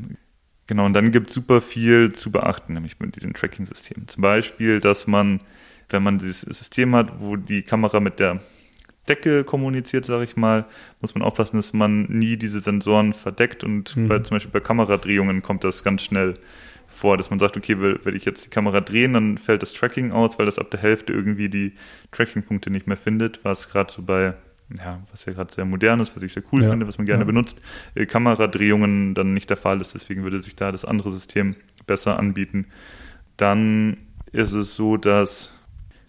Genau, 0.71 0.85
und 0.85 0.93
dann 0.93 1.11
gibt 1.11 1.31
es 1.31 1.35
super 1.35 1.59
viel 1.59 2.13
zu 2.13 2.31
beachten, 2.31 2.75
nämlich 2.75 2.97
mit 3.01 3.17
diesen 3.17 3.33
Tracking-Systemen. 3.33 4.07
Zum 4.07 4.21
Beispiel, 4.21 4.79
dass 4.79 5.05
man, 5.05 5.41
wenn 5.89 6.01
man 6.01 6.17
dieses 6.17 6.43
System 6.43 6.95
hat, 6.95 7.19
wo 7.19 7.35
die 7.35 7.61
Kamera 7.61 7.99
mit 7.99 8.21
der 8.21 8.39
Decke 9.09 9.43
kommuniziert, 9.43 10.05
sage 10.05 10.23
ich 10.23 10.37
mal, 10.37 10.63
muss 11.01 11.13
man 11.13 11.23
aufpassen, 11.23 11.57
dass 11.57 11.73
man 11.73 12.03
nie 12.03 12.37
diese 12.37 12.61
Sensoren 12.61 13.11
verdeckt 13.11 13.65
und 13.65 13.97
mhm. 13.97 14.07
bei, 14.07 14.19
zum 14.19 14.35
Beispiel 14.35 14.53
bei 14.53 14.61
Kameradrehungen 14.61 15.41
kommt 15.41 15.65
das 15.65 15.83
ganz 15.83 16.03
schnell 16.03 16.35
vor, 16.87 17.17
dass 17.17 17.29
man 17.29 17.39
sagt, 17.39 17.57
okay, 17.57 17.77
will, 17.77 17.99
ich 18.15 18.23
jetzt 18.23 18.45
die 18.45 18.49
Kamera 18.49 18.79
drehen, 18.79 19.11
dann 19.11 19.37
fällt 19.37 19.63
das 19.63 19.73
Tracking 19.73 20.13
aus, 20.13 20.39
weil 20.39 20.45
das 20.45 20.57
ab 20.57 20.71
der 20.71 20.79
Hälfte 20.79 21.11
irgendwie 21.11 21.49
die 21.49 21.73
Tracking-Punkte 22.13 22.69
nicht 22.69 22.87
mehr 22.87 22.95
findet, 22.95 23.43
was 23.43 23.69
gerade 23.69 23.91
so 23.91 24.03
bei, 24.03 24.35
ja, 24.77 25.01
was 25.11 25.25
ja 25.25 25.33
gerade 25.33 25.53
sehr 25.53 25.65
modern 25.65 25.99
ist, 25.99 26.15
was 26.15 26.23
ich 26.23 26.33
sehr 26.33 26.43
cool 26.51 26.63
ja. 26.63 26.69
finde, 26.69 26.87
was 26.87 26.97
man 26.97 27.05
gerne 27.05 27.23
ja. 27.23 27.27
benutzt, 27.27 27.59
äh, 27.95 28.05
Kameradrehungen 28.05 29.13
dann 29.13 29.33
nicht 29.33 29.49
der 29.49 29.57
Fall 29.57 29.81
ist. 29.81 29.93
Deswegen 29.93 30.23
würde 30.23 30.39
sich 30.39 30.55
da 30.55 30.71
das 30.71 30.85
andere 30.85 31.11
System 31.11 31.55
besser 31.87 32.17
anbieten. 32.17 32.67
Dann 33.37 33.97
ist 34.31 34.53
es 34.53 34.75
so, 34.75 34.97
dass, 34.97 35.53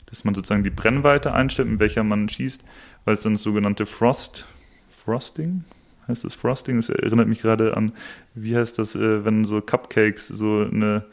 dass 0.06 0.24
man 0.24 0.34
sozusagen 0.34 0.64
die 0.64 0.70
Brennweite 0.70 1.32
einstellt, 1.32 1.68
in 1.68 1.80
welcher 1.80 2.04
man 2.04 2.28
schießt, 2.28 2.64
weil 3.04 3.14
es 3.14 3.22
dann 3.22 3.34
das 3.34 3.42
sogenannte 3.42 3.86
Frost, 3.86 4.46
Frosting, 4.90 5.64
heißt 6.08 6.24
das 6.24 6.34
Frosting? 6.34 6.76
Das 6.76 6.88
erinnert 6.88 7.28
mich 7.28 7.40
gerade 7.40 7.76
an, 7.76 7.92
wie 8.34 8.56
heißt 8.56 8.78
das, 8.78 8.94
äh, 8.94 9.24
wenn 9.24 9.44
so 9.44 9.60
Cupcakes 9.60 10.28
so 10.28 10.66
eine, 10.70 11.04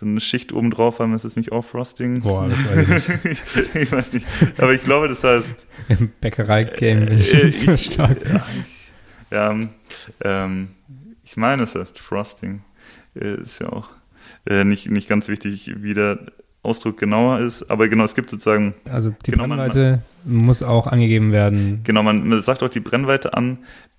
so 0.00 0.06
eine 0.06 0.18
Schicht 0.18 0.54
oben 0.54 0.70
drauf 0.70 0.98
haben, 0.98 1.12
ist 1.12 1.26
das 1.26 1.36
nicht 1.36 1.52
auch 1.52 1.62
Frosting? 1.62 2.22
Boah, 2.22 2.48
das 2.48 2.64
weiß 2.64 3.08
ich 3.10 3.24
nicht. 3.24 3.42
ich 3.74 3.92
weiß 3.92 4.14
nicht. 4.14 4.26
Aber 4.56 4.72
ich 4.72 4.82
glaube, 4.82 5.08
das 5.08 5.22
heißt. 5.22 5.66
Im 5.90 6.10
Bäckerei-Game 6.22 7.04
bin 7.04 7.18
ich 7.18 7.34
äh, 7.34 7.44
nicht 7.44 7.60
so 7.60 7.76
stark. 7.76 8.16
Ja, 8.26 8.46
ich, 8.64 9.30
ja 9.30 9.60
ähm, 10.22 10.68
ich 11.22 11.36
meine, 11.36 11.64
es 11.64 11.74
heißt 11.74 11.98
Frosting. 11.98 12.62
Äh, 13.14 13.42
ist 13.42 13.60
ja 13.60 13.68
auch 13.68 13.90
äh, 14.46 14.64
nicht, 14.64 14.90
nicht 14.90 15.06
ganz 15.06 15.28
wichtig, 15.28 15.70
wie 15.76 15.92
der 15.92 16.18
Ausdruck 16.62 16.96
genauer 16.96 17.40
ist, 17.40 17.70
aber 17.70 17.88
genau, 17.88 18.04
es 18.04 18.14
gibt 18.14 18.30
sozusagen. 18.30 18.72
Also 18.86 19.14
die 19.26 19.32
genau, 19.32 19.48
Brennweite 19.48 20.02
man, 20.24 20.46
muss 20.46 20.62
auch 20.62 20.86
angegeben 20.86 21.30
werden. 21.30 21.82
Genau, 21.84 22.02
man, 22.02 22.26
man 22.26 22.40
sagt 22.40 22.62
auch 22.62 22.70
die 22.70 22.80
Brennweite 22.80 23.34
an, 23.34 23.58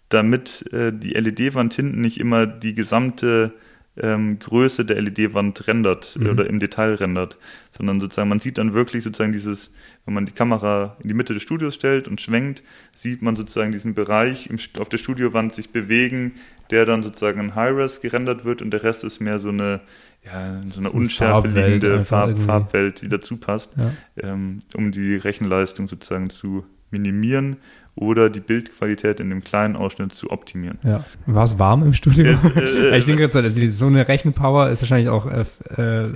damit 0.09 0.65
äh, 0.73 0.91
die 0.91 1.11
LED-Wand 1.11 1.75
hinten 1.75 2.01
nicht 2.01 2.19
immer 2.19 2.47
die 2.47 2.73
gesamte 2.73 3.53
ähm, 3.97 4.39
Größe 4.39 4.85
der 4.85 5.01
LED-Wand 5.01 5.67
rendert 5.67 6.17
mhm. 6.17 6.29
oder 6.29 6.47
im 6.47 6.59
Detail 6.59 6.95
rendert, 6.95 7.37
sondern 7.71 7.99
sozusagen 7.99 8.29
man 8.29 8.39
sieht 8.39 8.57
dann 8.57 8.73
wirklich 8.73 9.03
sozusagen 9.03 9.33
dieses, 9.33 9.73
wenn 10.05 10.13
man 10.13 10.25
die 10.25 10.31
Kamera 10.31 10.97
in 11.01 11.09
die 11.09 11.13
Mitte 11.13 11.33
des 11.33 11.43
Studios 11.43 11.75
stellt 11.75 12.07
und 12.07 12.21
schwenkt, 12.21 12.63
sieht 12.95 13.21
man 13.21 13.35
sozusagen 13.35 13.71
diesen 13.71 13.93
Bereich 13.93 14.47
im, 14.47 14.57
auf 14.79 14.87
der 14.87 14.97
Studiowand 14.97 15.53
sich 15.53 15.71
bewegen, 15.71 16.33
der 16.69 16.85
dann 16.85 17.03
sozusagen 17.03 17.39
in 17.41 17.55
High-Res 17.55 18.01
gerendert 18.01 18.45
wird 18.45 18.61
und 18.61 18.71
der 18.71 18.83
Rest 18.83 19.03
ist 19.03 19.19
mehr 19.19 19.39
so 19.39 19.49
eine 19.49 19.81
ja, 20.23 20.61
so 20.71 20.79
eine 20.79 20.91
unschärfe 20.91 21.47
liegende 21.47 22.03
Farb, 22.03 22.37
Farbwelt, 22.37 23.01
die 23.01 23.09
dazu 23.09 23.37
passt, 23.37 23.73
ja. 23.75 23.91
ähm, 24.21 24.59
um 24.75 24.91
die 24.91 25.15
Rechenleistung 25.15 25.87
sozusagen 25.87 26.29
zu 26.29 26.63
minimieren 26.91 27.57
oder 27.95 28.29
die 28.29 28.39
Bildqualität 28.39 29.19
in 29.19 29.29
dem 29.29 29.43
kleinen 29.43 29.75
Ausschnitt 29.75 30.15
zu 30.15 30.31
optimieren. 30.31 30.79
Ja. 30.83 31.03
War 31.25 31.43
es 31.43 31.59
warm 31.59 31.83
im 31.83 31.93
Studio? 31.93 32.25
Jetzt, 32.25 32.55
äh, 32.55 32.97
ich 32.97 33.05
denke 33.05 33.21
jetzt, 33.21 33.35
also 33.35 33.71
so 33.71 33.87
eine 33.87 34.07
Rechenpower 34.07 34.69
ist 34.69 34.81
wahrscheinlich 34.81 35.09
auch 35.09 35.25
äh, 35.27 35.41
äh, 35.77 36.13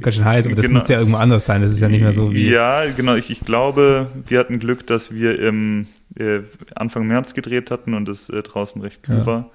ganz 0.00 0.14
schön 0.14 0.24
heiß, 0.24 0.46
aber 0.46 0.54
das 0.54 0.66
genau. 0.66 0.78
muss 0.78 0.88
ja 0.88 0.98
irgendwo 0.98 1.18
anders 1.18 1.46
sein. 1.46 1.62
Das 1.62 1.72
ist 1.72 1.80
ja 1.80 1.88
nicht 1.88 2.02
mehr 2.02 2.12
so 2.12 2.32
wie. 2.32 2.50
Ja, 2.50 2.84
genau. 2.90 3.14
Ich, 3.16 3.30
ich 3.30 3.40
glaube, 3.40 4.08
wir 4.26 4.38
hatten 4.38 4.58
Glück, 4.58 4.86
dass 4.86 5.12
wir 5.12 5.38
im 5.40 5.88
äh, 6.16 6.40
Anfang 6.74 7.06
März 7.06 7.34
gedreht 7.34 7.70
hatten 7.70 7.94
und 7.94 8.08
es 8.08 8.28
äh, 8.28 8.42
draußen 8.42 8.80
recht 8.80 9.02
kühl 9.02 9.18
ja. 9.18 9.26
war. 9.26 9.50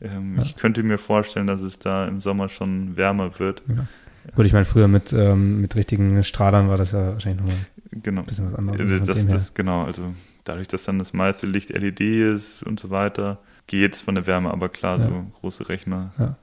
Ähm, 0.00 0.36
ja. 0.36 0.42
Ich 0.42 0.56
könnte 0.56 0.82
mir 0.82 0.98
vorstellen, 0.98 1.46
dass 1.46 1.60
es 1.60 1.78
da 1.78 2.06
im 2.06 2.20
Sommer 2.20 2.48
schon 2.48 2.96
wärmer 2.96 3.38
wird. 3.38 3.62
Ja. 3.68 3.86
Gut, 4.34 4.46
ich 4.46 4.52
meine, 4.52 4.64
früher 4.64 4.88
mit, 4.88 5.12
ähm, 5.12 5.60
mit 5.60 5.76
richtigen 5.76 6.22
Strahlern 6.24 6.68
war 6.68 6.76
das 6.76 6.92
ja 6.92 7.12
wahrscheinlich 7.12 7.40
nochmal 7.40 7.66
genau. 7.90 8.20
ein 8.20 8.26
bisschen 8.26 8.46
was 8.46 8.54
anderes. 8.54 8.80
Äh, 8.80 9.00
das, 9.04 9.26
das, 9.26 9.54
genau, 9.54 9.84
also 9.84 10.14
dadurch, 10.44 10.68
dass 10.68 10.84
dann 10.84 10.98
das 10.98 11.12
meiste 11.12 11.46
Licht 11.46 11.70
LED 11.70 12.00
ist 12.00 12.62
und 12.62 12.80
so 12.80 12.90
weiter, 12.90 13.38
geht 13.66 13.94
es 13.94 14.02
von 14.02 14.14
der 14.14 14.26
Wärme, 14.26 14.50
aber 14.50 14.68
klar, 14.68 14.98
ja. 14.98 15.06
so 15.06 15.26
große 15.40 15.68
Rechner. 15.68 16.12
Ja. 16.18 16.36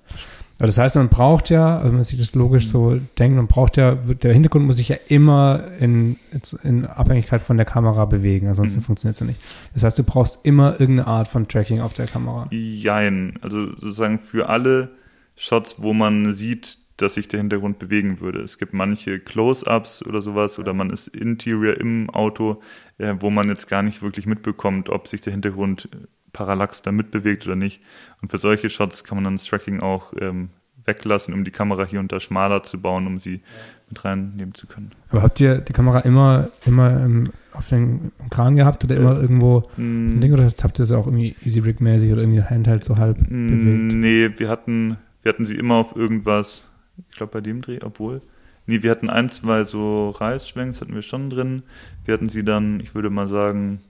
Aber 0.59 0.65
das 0.65 0.77
heißt, 0.79 0.95
man 0.95 1.09
braucht 1.09 1.51
ja, 1.51 1.83
wenn 1.83 1.93
man 1.93 2.03
sich 2.03 2.17
das 2.17 2.33
logisch 2.33 2.67
so 2.67 2.99
denkt, 3.19 3.35
man 3.35 3.47
braucht 3.47 3.77
ja, 3.77 3.93
der 3.93 4.33
Hintergrund 4.33 4.65
muss 4.65 4.77
sich 4.77 4.89
ja 4.89 4.95
immer 5.07 5.65
in, 5.79 6.17
in 6.63 6.85
Abhängigkeit 6.85 7.43
von 7.43 7.57
der 7.57 7.65
Kamera 7.65 8.05
bewegen, 8.05 8.47
ansonsten 8.47 8.79
mhm. 8.79 8.83
funktioniert 8.83 9.15
es 9.15 9.19
ja 9.19 9.27
nicht. 9.27 9.43
Das 9.75 9.83
heißt, 9.83 9.99
du 9.99 10.03
brauchst 10.03 10.45
immer 10.45 10.79
irgendeine 10.79 11.07
Art 11.07 11.27
von 11.27 11.47
Tracking 11.47 11.81
auf 11.81 11.93
der 11.93 12.07
Kamera. 12.07 12.47
Jein, 12.49 13.37
also 13.41 13.67
sozusagen 13.67 14.17
für 14.17 14.49
alle 14.49 14.89
Shots, 15.35 15.75
wo 15.79 15.93
man 15.93 16.33
sieht, 16.33 16.79
dass 16.97 17.13
sich 17.13 17.27
der 17.27 17.39
Hintergrund 17.39 17.77
bewegen 17.77 18.19
würde. 18.19 18.39
Es 18.39 18.57
gibt 18.57 18.73
manche 18.73 19.19
Close-ups 19.19 20.03
oder 20.07 20.21
sowas 20.21 20.57
oder 20.57 20.73
man 20.73 20.89
ist 20.89 21.07
interior 21.09 21.77
im 21.77 22.09
Auto, 22.09 22.61
äh, 22.97 23.15
wo 23.19 23.29
man 23.29 23.49
jetzt 23.49 23.67
gar 23.67 23.83
nicht 23.83 24.01
wirklich 24.01 24.25
mitbekommt, 24.25 24.89
ob 24.89 25.07
sich 25.07 25.21
der 25.21 25.33
Hintergrund 25.33 25.89
Parallax 26.33 26.81
da 26.81 26.91
mitbewegt 26.91 27.45
oder 27.45 27.55
nicht. 27.55 27.81
Und 28.21 28.29
für 28.29 28.37
solche 28.37 28.69
Shots 28.69 29.03
kann 29.03 29.17
man 29.17 29.23
dann 29.23 29.35
das 29.35 29.45
Tracking 29.45 29.79
auch 29.79 30.13
ähm, 30.19 30.49
weglassen, 30.85 31.33
um 31.33 31.43
die 31.43 31.51
Kamera 31.51 31.85
hier 31.85 31.99
und 31.99 32.11
da 32.11 32.19
schmaler 32.19 32.63
zu 32.63 32.79
bauen, 32.79 33.07
um 33.07 33.19
sie 33.19 33.41
mit 33.89 34.03
reinnehmen 34.03 34.53
zu 34.53 34.67
können. 34.67 34.91
Aber 35.09 35.21
habt 35.21 35.39
ihr 35.39 35.59
die 35.59 35.73
Kamera 35.73 35.99
immer, 35.99 36.49
immer 36.65 37.03
im, 37.03 37.31
auf 37.53 37.67
den 37.69 38.11
Kran 38.29 38.55
gehabt 38.55 38.83
oder 38.83 38.95
immer 38.95 39.17
äh, 39.17 39.21
irgendwo 39.21 39.63
ein 39.77 40.21
Ding 40.21 40.33
oder 40.33 40.45
habt 40.45 40.79
ihr 40.79 40.85
sie 40.85 40.97
auch 40.97 41.07
irgendwie 41.07 41.35
Easy 41.43 41.59
Rig 41.59 41.81
mäßig 41.81 42.11
oder 42.11 42.21
irgendwie 42.21 42.43
Handheld 42.43 42.83
so 42.83 42.97
halb 42.97 43.17
bewegt? 43.17 43.93
Nee, 43.93 44.29
wir 44.37 44.49
hatten, 44.49 44.97
wir 45.23 45.29
hatten 45.29 45.45
sie 45.45 45.55
immer 45.55 45.75
auf 45.75 45.95
irgendwas 45.95 46.67
ich 47.09 47.17
glaube 47.17 47.33
bei 47.33 47.41
dem 47.41 47.61
Dreh, 47.61 47.79
obwohl. 47.83 48.21
Nee, 48.67 48.83
wir 48.83 48.91
hatten 48.91 49.09
ein, 49.09 49.29
zwei 49.29 49.63
so 49.63 50.09
Reisschwenks 50.11 50.81
hatten 50.81 50.93
wir 50.93 51.01
schon 51.01 51.29
drin. 51.29 51.63
Wir 52.05 52.13
hatten 52.13 52.29
sie 52.29 52.43
dann, 52.43 52.79
ich 52.81 52.93
würde 52.93 53.09
mal 53.09 53.29
sagen, 53.29 53.81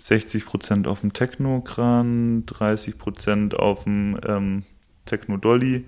60% 0.00 0.86
auf 0.86 1.00
dem 1.00 1.12
Techno-Kran, 1.12 2.44
30% 2.46 3.54
auf 3.56 3.84
dem 3.84 4.18
ähm, 4.26 4.62
Techno-Dolly, 5.06 5.84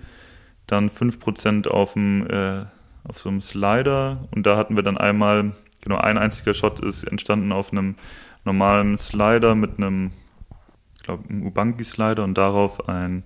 dann 0.66 0.90
5% 0.90 1.68
auf 1.68 1.92
dem 1.92 2.26
äh, 2.28 2.64
auf 3.04 3.18
so 3.18 3.28
einem 3.28 3.40
Slider 3.40 4.28
und 4.32 4.46
da 4.46 4.56
hatten 4.56 4.76
wir 4.76 4.82
dann 4.82 4.98
einmal, 4.98 5.52
genau, 5.80 5.96
ein 5.96 6.18
einziger 6.18 6.54
Shot 6.54 6.80
ist 6.80 7.04
entstanden 7.04 7.52
auf 7.52 7.72
einem 7.72 7.94
normalen 8.44 8.98
Slider 8.98 9.54
mit 9.54 9.78
einem, 9.78 10.10
ich 10.96 11.02
glaube, 11.04 11.28
einem 11.28 11.46
Ubangi-Slider 11.46 12.24
und 12.24 12.36
darauf 12.36 12.88
ein 12.88 13.22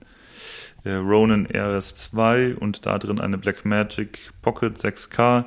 äh, 0.84 0.94
Ronin 0.94 1.46
RS2 1.46 2.54
und 2.54 2.86
da 2.86 2.98
drin 2.98 3.20
eine 3.20 3.38
Blackmagic 3.38 4.30
Pocket 4.42 4.76
6K 4.78 5.46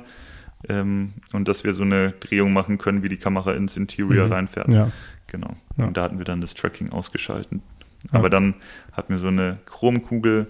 ähm, 0.68 1.14
und 1.32 1.48
dass 1.48 1.64
wir 1.64 1.74
so 1.74 1.84
eine 1.84 2.12
Drehung 2.12 2.52
machen 2.52 2.78
können, 2.78 3.02
wie 3.02 3.08
die 3.08 3.16
Kamera 3.16 3.52
ins 3.52 3.76
Interior 3.76 4.26
mhm. 4.26 4.32
reinfährt. 4.32 4.68
Ja. 4.68 4.90
Genau. 5.28 5.56
Ja. 5.76 5.86
Und 5.86 5.96
da 5.96 6.02
hatten 6.02 6.18
wir 6.18 6.24
dann 6.24 6.40
das 6.40 6.54
Tracking 6.54 6.90
ausgeschaltet. 6.90 7.60
Ja. 8.12 8.18
Aber 8.18 8.30
dann 8.30 8.54
hat 8.92 9.10
mir 9.10 9.18
so 9.18 9.28
eine 9.28 9.58
Chromkugel 9.66 10.46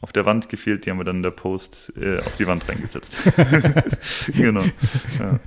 auf 0.00 0.12
der 0.12 0.24
Wand 0.24 0.48
gefehlt, 0.48 0.86
die 0.86 0.90
haben 0.90 0.98
wir 0.98 1.04
dann 1.04 1.16
in 1.16 1.22
der 1.22 1.30
Post 1.30 1.92
äh, 2.00 2.20
auf 2.20 2.36
die 2.36 2.46
Wand 2.46 2.66
reingesetzt. 2.68 3.18
genau. 4.34 4.64
Ja. 5.18 5.40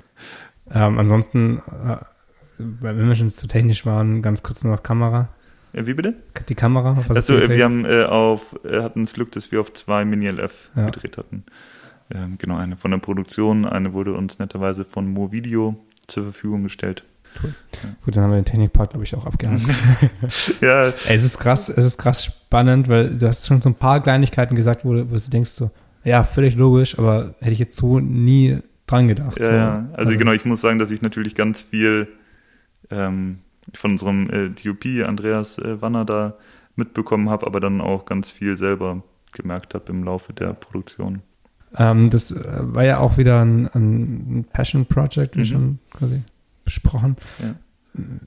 Ähm, 0.70 0.98
ansonsten, 0.98 1.58
äh, 1.58 1.96
wenn 2.58 3.08
wir 3.08 3.16
schon 3.16 3.28
zu 3.28 3.48
technisch 3.48 3.84
waren, 3.84 4.22
ganz 4.22 4.44
kurz 4.44 4.62
noch 4.62 4.82
Kamera. 4.82 5.28
Äh, 5.74 5.86
wie 5.86 5.94
bitte? 5.94 6.14
Die 6.48 6.54
Kamera? 6.54 7.04
Also 7.08 7.34
wir 7.48 7.64
haben 7.64 7.84
äh, 7.84 8.04
auf, 8.04 8.56
äh, 8.64 8.82
hatten 8.82 9.02
das 9.02 9.14
Glück, 9.14 9.32
dass 9.32 9.52
wir 9.52 9.60
auf 9.60 9.72
zwei 9.72 10.04
Mini-LF 10.04 10.70
ja. 10.76 10.86
gedreht 10.86 11.18
hatten. 11.18 11.44
Ähm, 12.14 12.36
genau, 12.38 12.56
eine 12.56 12.76
von 12.76 12.90
der 12.90 12.98
Produktion, 12.98 13.64
eine 13.64 13.92
wurde 13.92 14.14
uns 14.14 14.38
netterweise 14.38 14.84
von 14.84 15.08
Mo 15.08 15.32
Video 15.32 15.76
zur 16.06 16.24
Verfügung 16.24 16.62
gestellt. 16.62 17.04
Cool. 17.42 17.54
Ja. 17.72 17.88
Gut, 18.04 18.16
dann 18.16 18.24
haben 18.24 18.30
wir 18.30 18.36
den 18.36 18.44
Technikpart, 18.44 18.90
glaube 18.90 19.04
ich, 19.04 19.14
auch 19.16 19.26
abgehakt. 19.26 19.62
ja. 20.60 20.92
Es 21.08 21.24
ist 21.24 21.38
krass, 21.38 21.68
es 21.68 21.84
ist 21.84 21.98
krass 21.98 22.24
spannend, 22.24 22.88
weil 22.88 23.16
du 23.16 23.26
hast 23.26 23.46
schon 23.46 23.60
so 23.60 23.70
ein 23.70 23.74
paar 23.74 24.02
Kleinigkeiten 24.02 24.54
gesagt, 24.54 24.84
wo, 24.84 24.90
wo 24.90 25.16
du 25.16 25.30
denkst 25.30 25.50
so, 25.50 25.70
ja, 26.04 26.22
völlig 26.22 26.54
logisch, 26.54 26.98
aber 26.98 27.34
hätte 27.40 27.52
ich 27.52 27.58
jetzt 27.58 27.76
so 27.76 27.98
nie 27.98 28.58
dran 28.86 29.08
gedacht. 29.08 29.40
Ja, 29.40 29.46
so. 29.46 29.52
ja. 29.52 29.76
Also, 29.92 30.10
also, 30.10 30.18
genau, 30.18 30.32
ich 30.32 30.44
muss 30.44 30.60
sagen, 30.60 30.78
dass 30.78 30.90
ich 30.90 31.02
natürlich 31.02 31.34
ganz 31.34 31.62
viel 31.62 32.08
ähm, 32.90 33.38
von 33.72 33.92
unserem 33.92 34.28
äh, 34.30 34.50
DOP, 34.50 34.84
Andreas 35.06 35.58
äh, 35.58 35.80
Wanner, 35.80 36.04
da 36.04 36.36
mitbekommen 36.76 37.30
habe, 37.30 37.46
aber 37.46 37.60
dann 37.60 37.80
auch 37.80 38.04
ganz 38.04 38.30
viel 38.30 38.56
selber 38.58 39.02
gemerkt 39.32 39.74
habe 39.74 39.90
im 39.92 40.04
Laufe 40.04 40.32
der 40.32 40.52
Produktion. 40.54 41.22
Ähm, 41.76 42.10
das 42.10 42.30
äh, 42.32 42.44
war 42.60 42.84
ja 42.84 42.98
auch 42.98 43.16
wieder 43.16 43.44
ein, 43.44 43.66
ein 43.74 44.46
Passion 44.52 44.86
Project, 44.86 45.36
wie 45.36 45.40
mhm. 45.40 45.44
schon 45.44 45.78
quasi 45.92 46.22
besprochen. 46.64 47.16
Ja. 47.40 47.54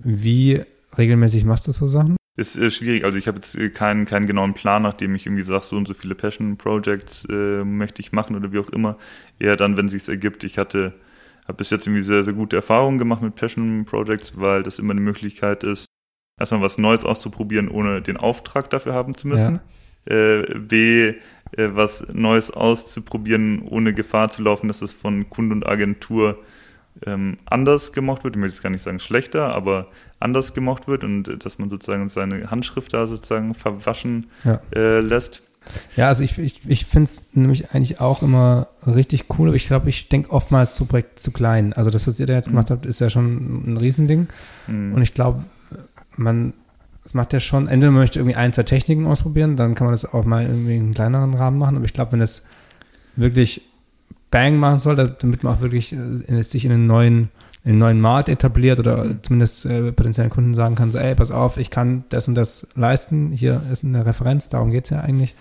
Wie 0.04 0.62
regelmäßig 0.98 1.46
machst 1.46 1.68
du 1.68 1.72
so 1.72 1.88
Sachen? 1.88 2.18
Ist 2.36 2.58
äh, 2.58 2.70
schwierig. 2.70 3.04
Also 3.04 3.18
ich 3.18 3.28
habe 3.28 3.38
jetzt 3.38 3.56
äh, 3.56 3.70
keinen, 3.70 4.06
keinen 4.06 4.28
genauen 4.28 4.54
Plan, 4.54 4.84
nachdem 4.84 5.16
ich 5.16 5.26
irgendwie 5.26 5.44
sage, 5.44 5.66
so 5.66 5.76
und 5.76 5.88
so 5.88 5.94
viele 5.94 6.14
Passion 6.16 6.58
Projects 6.58 7.26
äh, 7.30 7.64
möchte 7.64 8.02
ich 8.02 8.12
machen 8.12 8.36
oder 8.36 8.52
wie 8.52 8.60
auch 8.60 8.70
immer. 8.70 8.98
Eher 9.40 9.56
dann, 9.56 9.76
wenn 9.76 9.88
es 9.88 10.08
ergibt. 10.08 10.44
Ich 10.44 10.58
hatte, 10.58 10.94
habe 11.48 11.58
bis 11.58 11.70
jetzt 11.70 11.88
irgendwie 11.88 12.04
sehr, 12.04 12.24
sehr 12.24 12.34
gute 12.34 12.56
Erfahrungen 12.56 12.98
gemacht 12.98 13.22
mit 13.22 13.36
Passion 13.36 13.86
Projects, 13.86 14.40
weil 14.40 14.64
das 14.64 14.80
immer 14.80 14.92
eine 14.92 15.02
Möglichkeit 15.02 15.64
ist, 15.64 15.86
erstmal 16.40 16.62
was 16.62 16.78
Neues 16.78 17.06
auszuprobieren, 17.06 17.70
ohne 17.70 18.02
den 18.02 18.18
Auftrag 18.18 18.70
dafür 18.70 18.94
haben 18.94 19.16
zu 19.16 19.28
müssen. 19.28 19.60
Ja. 20.10 20.16
Äh, 20.16 20.60
B, 20.60 21.08
äh, 21.08 21.16
was 21.56 22.08
Neues 22.14 22.52
auszuprobieren, 22.52 23.62
ohne 23.62 23.94
Gefahr 23.94 24.30
zu 24.30 24.42
laufen, 24.42 24.68
dass 24.68 24.82
es 24.82 24.94
von 24.94 25.30
Kunde 25.30 25.56
und 25.56 25.68
Agentur 25.68 26.38
ähm, 27.06 27.38
anders 27.46 27.94
gemacht 27.94 28.24
wird. 28.24 28.36
Ich 28.36 28.40
möchte 28.40 28.56
jetzt 28.56 28.64
gar 28.64 28.70
nicht 28.70 28.82
sagen 28.82 29.00
schlechter, 29.00 29.54
aber 29.54 29.88
anders 30.20 30.54
gemacht 30.54 30.88
wird 30.88 31.04
und 31.04 31.28
äh, 31.28 31.38
dass 31.38 31.60
man 31.60 31.70
sozusagen 31.70 32.10
seine 32.10 32.50
Handschrift 32.50 32.94
da 32.94 33.08
sozusagen 33.08 33.54
verwaschen 33.54 34.28
ja. 34.44 34.60
äh, 34.76 35.00
lässt. 35.00 35.44
Ja, 35.96 36.08
also 36.08 36.24
ich, 36.24 36.38
ich, 36.38 36.62
ich 36.68 36.86
finde 36.86 37.10
es 37.10 37.30
nämlich 37.34 37.72
eigentlich 37.72 38.00
auch 38.00 38.22
immer 38.22 38.68
richtig 38.86 39.26
cool, 39.38 39.50
aber 39.50 39.56
ich 39.56 39.68
glaube, 39.68 39.90
ich 39.90 40.10
denke 40.10 40.32
oftmals 40.32 40.76
zu 40.76 40.86
Projekt 40.86 41.20
zu 41.20 41.32
klein. 41.32 41.74
Also 41.74 41.90
das, 41.90 42.08
was 42.08 42.20
ihr 42.20 42.26
da 42.26 42.34
jetzt 42.34 42.48
mhm. 42.48 42.52
gemacht 42.52 42.72
habt, 42.72 42.86
ist 42.86 43.00
ja 43.00 43.10
schon 43.10 43.74
ein 43.74 43.78
Riesending. 43.78 44.28
Mhm. 44.68 44.94
Und 44.94 45.02
ich 45.02 45.14
glaube, 45.14 45.44
man, 46.16 46.54
es 47.04 47.14
macht 47.14 47.34
ja 47.34 47.40
schon, 47.40 47.68
entweder 47.68 47.92
man 47.92 48.02
möchte 48.02 48.20
irgendwie 48.20 48.36
ein, 48.36 48.54
zwei 48.54 48.64
Techniken 48.64 49.06
ausprobieren, 49.08 49.56
dann 49.56 49.76
kann 49.76 49.86
man 49.86 49.94
das 49.94 50.12
auch 50.12 50.26
mal 50.26 50.44
irgendwie 50.44 50.76
in 50.76 50.84
einem 50.84 50.94
kleineren 50.94 51.34
Rahmen 51.34 51.58
machen. 51.58 51.76
Aber 51.76 51.86
ich 51.86 51.94
glaube, 51.94 52.14
wenn 52.14 52.22
es 52.22 52.48
wirklich 53.16 53.62
Bang 54.32 54.58
machen 54.58 54.80
soll, 54.80 54.96
damit 54.96 55.44
man 55.44 55.56
auch 55.56 55.62
wirklich 55.62 55.94
äh, 55.94 56.42
sich 56.44 56.66
in 56.66 56.72
einen 56.72 56.88
neuen, 56.88 57.30
einen 57.68 57.80
neuen 57.80 58.00
Markt 58.00 58.30
etabliert 58.30 58.80
oder 58.80 59.22
zumindest 59.22 59.66
äh, 59.66 59.92
potenziellen 59.92 60.30
Kunden 60.30 60.54
sagen 60.54 60.76
kann, 60.76 60.92
so, 60.92 60.98
ey, 60.98 61.16
pass 61.16 61.32
auf, 61.32 61.58
ich 61.58 61.70
kann 61.70 62.06
das 62.10 62.28
und 62.28 62.36
das 62.36 62.68
leisten, 62.76 63.32
hier 63.32 63.62
ist 63.72 63.84
eine 63.84 64.06
Referenz, 64.06 64.50
darum 64.50 64.72
geht 64.72 64.86
es 64.86 64.92
ja 64.92 65.02
eigentlich, 65.02 65.36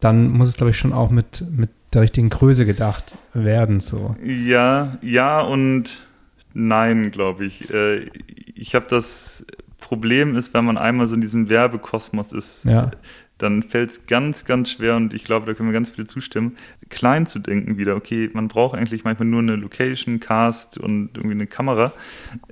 dann 0.00 0.30
muss 0.30 0.48
es, 0.48 0.56
glaube 0.56 0.70
ich, 0.70 0.78
schon 0.78 0.92
auch 0.92 1.10
mit, 1.10 1.44
mit 1.50 1.70
der 1.92 2.02
richtigen 2.02 2.30
Größe 2.30 2.66
gedacht 2.66 3.16
werden. 3.34 3.80
So. 3.80 4.16
Ja, 4.24 4.98
ja 5.02 5.40
und 5.40 6.06
nein, 6.54 7.10
glaube 7.10 7.44
ich. 7.44 7.72
Äh, 7.72 8.10
ich 8.54 8.74
habe 8.74 8.86
das 8.88 9.46
Problem 9.78 10.36
ist, 10.36 10.54
wenn 10.54 10.64
man 10.64 10.78
einmal 10.78 11.06
so 11.06 11.14
in 11.14 11.20
diesem 11.20 11.48
Werbekosmos 11.48 12.32
ist, 12.32 12.64
ja 12.64 12.90
dann 13.38 13.62
fällt 13.62 13.90
es 13.90 14.06
ganz, 14.06 14.44
ganz 14.44 14.70
schwer 14.70 14.96
und 14.96 15.12
ich 15.12 15.24
glaube, 15.24 15.46
da 15.46 15.54
können 15.54 15.68
wir 15.68 15.74
ganz 15.74 15.90
viele 15.90 16.06
zustimmen, 16.06 16.56
klein 16.88 17.26
zu 17.26 17.38
denken 17.38 17.78
wieder. 17.78 17.96
Okay, 17.96 18.30
man 18.32 18.48
braucht 18.48 18.76
eigentlich 18.76 19.04
manchmal 19.04 19.28
nur 19.28 19.40
eine 19.40 19.56
Location, 19.56 20.20
Cast 20.20 20.78
und 20.78 21.10
irgendwie 21.16 21.34
eine 21.34 21.46
Kamera, 21.46 21.92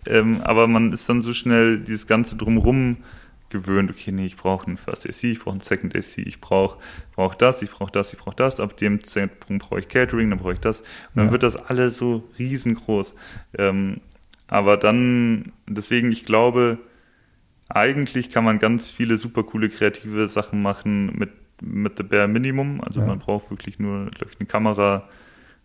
ähm, 0.07 0.41
aber 0.43 0.66
man 0.66 0.93
ist 0.93 1.09
dann 1.09 1.22
so 1.22 1.32
schnell 1.32 1.80
dieses 1.80 2.07
Ganze 2.07 2.37
drumrum 2.37 2.99
gewöhnt, 3.51 3.89
okay, 3.89 4.11
nee, 4.11 4.26
ich 4.26 4.37
brauche 4.37 4.66
einen 4.66 4.76
First 4.76 5.09
AC, 5.09 5.24
ich 5.24 5.39
brauche 5.39 5.53
einen 5.53 5.61
Second 5.61 5.95
AC, 5.95 6.18
ich 6.18 6.41
brauche 6.41 6.78
brauch 7.14 7.37
das, 7.37 7.62
ich 7.62 7.70
brauche 7.70 7.93
das, 7.93 8.12
ich 8.12 8.18
brauche 8.18 8.35
das, 8.35 8.59
ab 8.59 8.76
dem 8.76 9.05
Zeitpunkt 9.05 9.64
brauche 9.64 9.78
ich 9.78 9.89
Catering, 9.89 10.30
dann 10.30 10.41
brauche 10.41 10.55
ich 10.55 10.61
das 10.61 10.80
und 10.80 10.89
dann 11.14 11.26
ja. 11.26 11.32
wird 11.32 11.45
das 11.45 11.57
alles 11.57 11.97
so 11.97 12.28
riesengroß. 12.39 13.14
Ähm, 13.57 14.01
aber 14.49 14.76
dann, 14.76 15.53
deswegen, 15.68 16.11
ich 16.11 16.24
glaube, 16.24 16.78
eigentlich 17.68 18.30
kann 18.30 18.45
man 18.45 18.59
ganz 18.59 18.91
viele 18.91 19.18
super 19.18 19.45
coole 19.45 19.68
kreative 19.68 20.28
Sachen 20.28 20.61
machen 20.61 21.16
mit, 21.16 21.30
mit 21.65 21.97
The 21.97 22.03
Bare 22.03 22.29
Minimum. 22.29 22.81
Also 22.81 23.01
ja. 23.01 23.07
man 23.07 23.19
braucht 23.19 23.51
wirklich 23.51 23.79
nur, 23.79 24.07
glaube 24.11 24.31
ich, 24.33 24.41
eine 24.41 24.47
Kamera, 24.47 25.09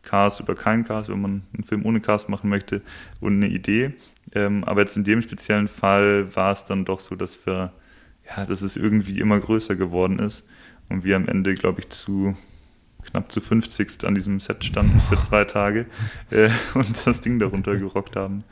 Cast 0.02 0.41
oder 0.41 0.56
kein 0.56 0.86
Cast, 0.86 1.10
wenn 1.10 1.22
man 1.22 1.43
einen 1.54 1.64
Film 1.64 1.86
ohne 1.86 2.00
Cast 2.00 2.30
machen 2.30 2.50
möchte 2.50 2.82
und 3.20 3.34
eine 3.34 3.47
Idee. 3.47 3.93
Ähm, 4.34 4.64
aber 4.64 4.82
jetzt 4.82 4.95
in 4.95 5.04
dem 5.04 5.22
speziellen 5.22 5.68
Fall 5.68 6.34
war 6.36 6.52
es 6.52 6.66
dann 6.66 6.86
doch 6.86 7.00
so, 7.00 7.16
dass 7.16 7.45
wir, 7.45 7.74
ja, 8.28 8.45
dass 8.45 8.62
es 8.62 8.78
irgendwie 8.78 9.20
immer 9.20 9.39
größer 9.39 9.76
geworden 9.76 10.20
ist 10.20 10.47
und 10.88 11.04
wir 11.04 11.16
am 11.16 11.28
Ende, 11.28 11.56
glaube 11.56 11.82
ich, 11.82 11.89
zu 11.89 12.38
knapp 13.10 13.32
zu 13.32 13.41
50 13.41 14.06
an 14.06 14.16
diesem 14.16 14.39
Set 14.39 14.64
standen 14.64 15.00
für 15.00 15.20
zwei 15.22 15.45
Tage 15.45 15.88
äh, 16.30 16.50
und 16.74 17.06
das 17.08 17.22
Ding 17.22 17.39
darunter 17.39 17.76
gerockt 17.78 18.16
haben. 18.16 18.43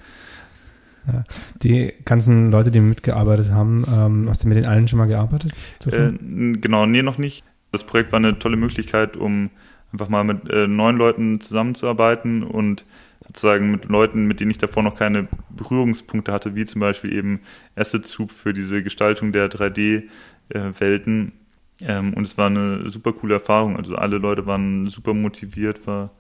Ja. 1.08 1.24
Die 1.64 1.93
ganzen 2.05 2.51
Leute, 2.51 2.72
die 2.72 2.82
mitgearbeitet 2.82 3.51
haben, 3.51 3.86
ähm, 3.88 4.30
hast 4.30 4.43
du 4.43 4.47
mit 4.47 4.58
den 4.58 4.66
allen 4.66 4.88
schon 4.88 4.99
mal 4.99 5.05
gearbeitet? 5.05 5.53
Äh, 5.86 6.12
genau, 6.58 6.86
nee, 6.86 7.01
noch 7.01 7.18
nicht. 7.18 7.45
Das 7.72 7.86
Projekt 7.86 8.12
war 8.12 8.18
eine 8.18 8.39
tolle 8.39 8.58
Möglichkeit, 8.58 9.16
um 9.16 9.49
einfach 9.91 10.10
mal 10.10 10.24
mit 10.24 10.49
äh, 10.49 10.68
neuen 10.68 10.97
Leuten 10.97 11.39
zusammenzuarbeiten 11.39 12.43
und 12.43 12.86
sozusagen 13.26 13.72
mit 13.72 13.86
Leuten, 13.86 14.26
mit 14.26 14.39
denen 14.39 14.51
ich 14.51 14.58
davor 14.58 14.84
noch 14.84 14.95
keine 14.95 15.28
Berührungspunkte 15.49 16.32
hatte, 16.32 16.55
wie 16.55 16.66
zum 16.66 16.82
Beispiel 16.82 17.14
eben 17.14 17.39
Asset 17.76 18.05
Soup 18.05 18.32
für 18.32 18.53
diese 18.53 18.84
Gestaltung 18.84 19.32
der 19.32 19.49
3D-Welten. 19.49 21.34
Äh, 21.82 21.86
ähm, 21.86 22.14
und 22.14 22.24
es 22.24 22.38
war 22.38 22.47
eine 22.47 22.89
super 22.89 23.14
coole 23.14 23.36
Erfahrung. 23.36 23.78
Also 23.78 23.95
alle 23.95 24.18
Leute 24.18 24.45
waren 24.45 24.88
super 24.88 25.14
motiviert, 25.14 25.86
war 25.88 26.12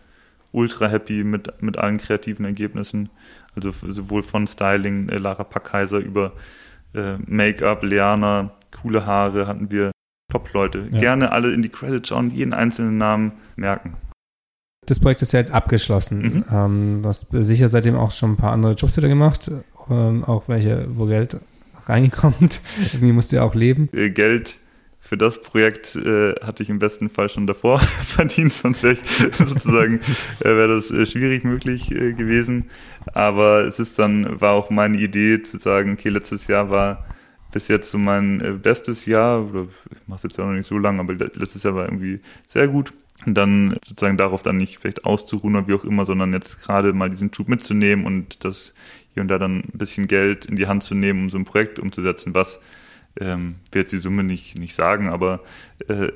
ultra 0.51 0.87
happy 0.87 1.23
mit, 1.23 1.61
mit 1.61 1.77
allen 1.77 1.97
kreativen 1.97 2.45
Ergebnissen. 2.45 3.09
Also 3.57 3.71
sowohl 3.87 4.23
von 4.23 4.47
Styling, 4.47 5.09
äh, 5.09 5.17
Lara 5.17 5.43
Packheiser 5.43 5.97
über 5.97 6.33
äh, 6.93 7.17
Make-up, 7.25 7.83
Leana, 7.83 8.51
coole 8.81 9.05
Haare 9.05 9.47
hatten 9.47 9.71
wir 9.71 9.91
Top-Leute. 10.31 10.87
Ja. 10.91 10.99
Gerne 10.99 11.31
alle 11.31 11.53
in 11.53 11.61
die 11.61 11.69
Credits 11.69 12.09
schauen, 12.09 12.29
jeden 12.31 12.53
einzelnen 12.53 12.97
Namen 12.97 13.33
merken. 13.55 13.95
Das 14.85 14.99
Projekt 14.99 15.21
ist 15.21 15.33
ja 15.33 15.39
jetzt 15.39 15.51
abgeschlossen. 15.51 16.21
Mhm. 16.21 16.45
Ähm, 16.51 16.99
du 17.01 17.09
hast 17.09 17.27
sicher 17.31 17.67
seitdem 17.69 17.95
auch 17.95 18.11
schon 18.11 18.33
ein 18.33 18.37
paar 18.37 18.53
andere 18.53 18.73
Jobs 18.73 18.95
wieder 18.95 19.07
gemacht, 19.07 19.51
ähm, 19.89 20.23
auch 20.23 20.47
welche, 20.47 20.87
wo 20.95 21.05
Geld 21.05 21.37
reinkommt. 21.85 22.61
Irgendwie 22.93 23.11
musst 23.11 23.31
du 23.31 23.37
ja 23.37 23.43
auch 23.43 23.55
leben. 23.55 23.89
Äh, 23.93 24.09
Geld 24.11 24.59
für 25.07 25.17
das 25.17 25.41
Projekt 25.41 25.95
äh, 25.95 26.33
hatte 26.41 26.63
ich 26.63 26.69
im 26.69 26.79
besten 26.79 27.07
Fall 27.07 27.29
schon 27.29 27.47
davor 27.47 27.79
verdient, 28.03 28.51
sonst 28.51 28.83
wäre 28.83 28.97
sozusagen, 29.37 30.01
äh, 30.41 30.45
wäre 30.45 30.75
das 30.75 30.91
äh, 30.91 31.05
schwierig 31.05 31.45
möglich 31.45 31.91
äh, 31.91 32.11
gewesen. 32.11 32.69
Aber 33.13 33.61
es 33.61 33.79
ist 33.79 33.97
dann, 33.97 34.41
war 34.41 34.53
auch 34.53 34.69
meine 34.69 34.97
Idee 34.97 35.41
zu 35.41 35.59
sagen, 35.59 35.93
okay, 35.93 36.09
letztes 36.09 36.47
Jahr 36.47 36.69
war 36.69 37.05
bis 37.53 37.69
jetzt 37.69 37.89
so 37.89 37.97
mein 37.97 38.41
äh, 38.41 38.51
bestes 38.51 39.05
Jahr, 39.05 39.45
ich 39.91 40.07
mache 40.07 40.17
es 40.17 40.23
jetzt 40.23 40.37
ja 40.37 40.45
noch 40.45 40.51
nicht 40.51 40.67
so 40.67 40.77
lange, 40.77 40.99
aber 40.99 41.13
letztes 41.13 41.63
Jahr 41.63 41.75
war 41.75 41.85
irgendwie 41.85 42.19
sehr 42.45 42.67
gut. 42.67 42.91
Und 43.25 43.33
dann 43.35 43.77
sozusagen 43.87 44.17
darauf 44.17 44.43
dann 44.43 44.57
nicht 44.57 44.77
vielleicht 44.77 45.05
auszuruhen 45.05 45.55
oder 45.55 45.67
wie 45.69 45.73
auch 45.73 45.85
immer, 45.85 46.05
sondern 46.05 46.33
jetzt 46.33 46.61
gerade 46.61 46.91
mal 46.91 47.09
diesen 47.09 47.33
Schub 47.33 47.47
mitzunehmen 47.47 48.05
und 48.05 48.43
das 48.43 48.73
hier 49.13 49.21
und 49.21 49.29
da 49.29 49.39
dann 49.39 49.59
ein 49.59 49.77
bisschen 49.77 50.07
Geld 50.07 50.47
in 50.47 50.57
die 50.57 50.67
Hand 50.67 50.83
zu 50.83 50.95
nehmen, 50.95 51.23
um 51.23 51.29
so 51.29 51.37
ein 51.37 51.45
Projekt 51.45 51.79
umzusetzen, 51.79 52.35
was 52.35 52.59
ähm, 53.19 53.55
will 53.71 53.81
jetzt 53.81 53.91
die 53.91 53.97
Summe 53.97 54.23
nicht, 54.23 54.57
nicht 54.57 54.73
sagen, 54.73 55.09
aber 55.09 55.41
äh, 55.87 56.09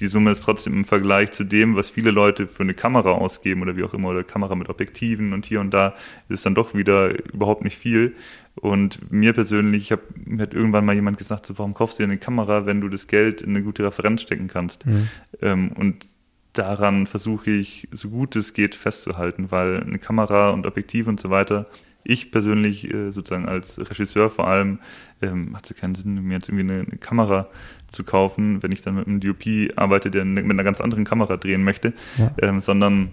die 0.00 0.06
Summe 0.06 0.30
ist 0.30 0.42
trotzdem 0.42 0.74
im 0.74 0.84
Vergleich 0.84 1.30
zu 1.32 1.44
dem, 1.44 1.76
was 1.76 1.90
viele 1.90 2.10
Leute 2.10 2.48
für 2.48 2.62
eine 2.62 2.74
Kamera 2.74 3.12
ausgeben 3.12 3.62
oder 3.62 3.76
wie 3.76 3.84
auch 3.84 3.94
immer, 3.94 4.08
oder 4.08 4.24
Kamera 4.24 4.54
mit 4.54 4.68
Objektiven 4.68 5.32
und 5.32 5.46
hier 5.46 5.60
und 5.60 5.72
da, 5.72 5.94
ist 6.28 6.46
dann 6.46 6.54
doch 6.54 6.74
wieder 6.74 7.10
überhaupt 7.32 7.64
nicht 7.64 7.78
viel. 7.78 8.14
Und 8.54 9.12
mir 9.12 9.32
persönlich, 9.34 9.82
ich 9.82 9.92
hab, 9.92 10.00
mir 10.24 10.42
hat 10.42 10.54
irgendwann 10.54 10.84
mal 10.84 10.94
jemand 10.94 11.18
gesagt, 11.18 11.46
so, 11.46 11.58
warum 11.58 11.74
kaufst 11.74 11.98
du 11.98 12.02
dir 12.02 12.08
eine 12.10 12.18
Kamera, 12.18 12.64
wenn 12.64 12.80
du 12.80 12.88
das 12.88 13.06
Geld 13.06 13.42
in 13.42 13.50
eine 13.50 13.62
gute 13.62 13.84
Referenz 13.84 14.22
stecken 14.22 14.48
kannst? 14.48 14.86
Mhm. 14.86 15.08
Ähm, 15.42 15.72
und 15.72 16.06
daran 16.54 17.06
versuche 17.06 17.50
ich, 17.50 17.88
so 17.92 18.08
gut 18.08 18.34
es 18.34 18.54
geht, 18.54 18.74
festzuhalten, 18.74 19.50
weil 19.50 19.82
eine 19.82 19.98
Kamera 19.98 20.50
und 20.50 20.66
Objektiv 20.66 21.06
und 21.06 21.20
so 21.20 21.28
weiter 21.28 21.66
ich 22.06 22.30
persönlich 22.30 22.92
äh, 22.92 23.10
sozusagen 23.10 23.46
als 23.46 23.78
Regisseur 23.78 24.30
vor 24.30 24.48
allem 24.48 24.78
ähm, 25.22 25.56
hat 25.56 25.70
es 25.70 25.76
keinen 25.76 25.94
Sinn, 25.94 26.22
mir 26.22 26.34
jetzt 26.34 26.48
irgendwie 26.48 26.72
eine, 26.72 26.86
eine, 26.86 26.98
Kamera 26.98 27.48
zu 27.88 28.04
kaufen, 28.04 28.62
wenn 28.62 28.72
ich 28.72 28.82
dann 28.82 28.96
mit 28.96 29.06
einem 29.06 29.20
DOP 29.20 29.44
arbeite, 29.76 30.10
der 30.10 30.24
mit 30.24 30.44
einer 30.44 30.64
ganz 30.64 30.80
anderen 30.80 31.04
Kamera 31.04 31.36
drehen 31.36 31.64
möchte, 31.64 31.92
ja. 32.18 32.32
ähm, 32.42 32.60
sondern 32.60 33.12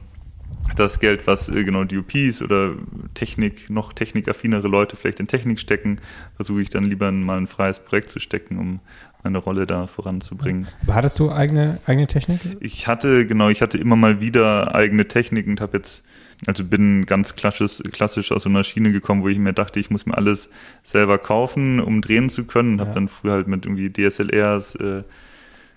das 0.75 0.99
Geld, 0.99 1.27
was 1.27 1.49
äh, 1.49 1.63
genau 1.63 1.83
DOPs 1.83 2.41
oder 2.41 2.73
Technik, 3.13 3.69
noch 3.69 3.93
technikaffinere 3.93 4.67
Leute 4.67 4.95
vielleicht 4.95 5.19
in 5.19 5.27
Technik 5.27 5.59
stecken, 5.59 5.99
versuche 6.35 6.61
ich 6.61 6.69
dann 6.69 6.85
lieber 6.85 7.09
in 7.09 7.23
mal 7.23 7.37
ein 7.37 7.47
freies 7.47 7.79
Projekt 7.79 8.09
zu 8.09 8.19
stecken, 8.19 8.57
um 8.57 8.79
meine 9.23 9.37
Rolle 9.37 9.67
da 9.67 9.87
voranzubringen. 9.87 10.67
Aber 10.83 10.95
hattest 10.95 11.19
du 11.19 11.31
eigene, 11.31 11.79
eigene 11.85 12.07
Technik? 12.07 12.39
Ich 12.59 12.87
hatte, 12.87 13.25
genau, 13.25 13.49
ich 13.49 13.61
hatte 13.61 13.77
immer 13.77 13.95
mal 13.95 14.19
wieder 14.19 14.75
eigene 14.75 15.07
Technik 15.07 15.47
und 15.47 15.61
habe 15.61 15.77
jetzt, 15.77 16.03
also 16.47 16.63
bin 16.63 17.05
ganz 17.05 17.35
klassisch, 17.35 17.81
klassisch 17.91 18.31
aus 18.31 18.43
so 18.43 18.49
einer 18.49 18.63
Schiene 18.63 18.91
gekommen, 18.91 19.23
wo 19.23 19.29
ich 19.29 19.37
mir 19.37 19.53
dachte, 19.53 19.79
ich 19.79 19.89
muss 19.89 20.05
mir 20.05 20.17
alles 20.17 20.49
selber 20.83 21.17
kaufen, 21.17 21.79
um 21.79 22.01
drehen 22.01 22.29
zu 22.29 22.45
können. 22.45 22.77
Ja. 22.77 22.85
Habe 22.85 22.95
dann 22.95 23.07
früher 23.07 23.33
halt 23.33 23.47
mit 23.47 23.65
irgendwie 23.65 23.91
DSLRs, 23.91 24.75
äh, 24.75 25.03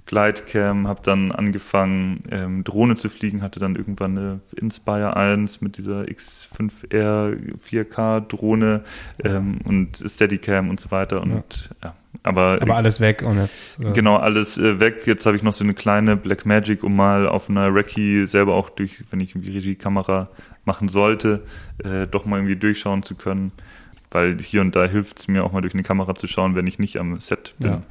Glidecam, 0.06 0.86
habe 0.86 1.00
dann 1.02 1.32
angefangen, 1.32 2.20
ähm, 2.30 2.62
Drohne 2.62 2.94
zu 2.94 3.08
fliegen, 3.08 3.42
hatte 3.42 3.58
dann 3.58 3.74
irgendwann 3.74 4.16
eine 4.16 4.40
Inspire 4.54 5.16
1 5.16 5.60
mit 5.60 5.78
dieser 5.78 6.02
X5R 6.02 7.36
4K 7.68 8.20
Drohne 8.20 8.84
ähm, 9.24 9.58
und 9.64 9.96
Steadicam 9.96 10.70
und 10.70 10.78
so 10.78 10.92
weiter 10.92 11.20
und 11.22 11.70
ja. 11.82 11.88
ja 11.88 11.94
aber, 12.22 12.58
aber 12.60 12.76
alles 12.76 13.00
weg 13.00 13.22
und 13.22 13.38
jetzt. 13.38 13.80
Äh 13.80 13.92
genau, 13.92 14.16
alles 14.16 14.58
äh, 14.58 14.80
weg. 14.80 15.06
Jetzt 15.06 15.26
habe 15.26 15.36
ich 15.36 15.42
noch 15.42 15.52
so 15.52 15.64
eine 15.64 15.74
kleine 15.74 16.16
Black 16.16 16.46
Magic, 16.46 16.82
um 16.82 16.96
mal 16.96 17.28
auf 17.28 17.48
einer 17.48 17.72
Recce 17.72 18.26
selber 18.26 18.54
auch 18.54 18.70
durch, 18.70 19.04
wenn 19.10 19.20
ich 19.20 19.30
irgendwie 19.30 19.52
Regiekamera 19.52 20.28
machen 20.66 20.88
sollte, 20.88 21.42
äh, 21.82 22.06
doch 22.06 22.26
mal 22.26 22.36
irgendwie 22.36 22.56
durchschauen 22.56 23.02
zu 23.02 23.14
können. 23.14 23.52
Weil 24.10 24.38
hier 24.38 24.60
und 24.60 24.76
da 24.76 24.86
hilft 24.86 25.18
es 25.18 25.28
mir 25.28 25.44
auch 25.44 25.52
mal 25.52 25.60
durch 25.60 25.74
eine 25.74 25.82
Kamera 25.82 26.14
zu 26.14 26.26
schauen, 26.26 26.54
wenn 26.54 26.66
ich 26.66 26.78
nicht 26.78 26.98
am 26.98 27.18
Set 27.18 27.54
bin. 27.58 27.70
Ja. 27.70 27.82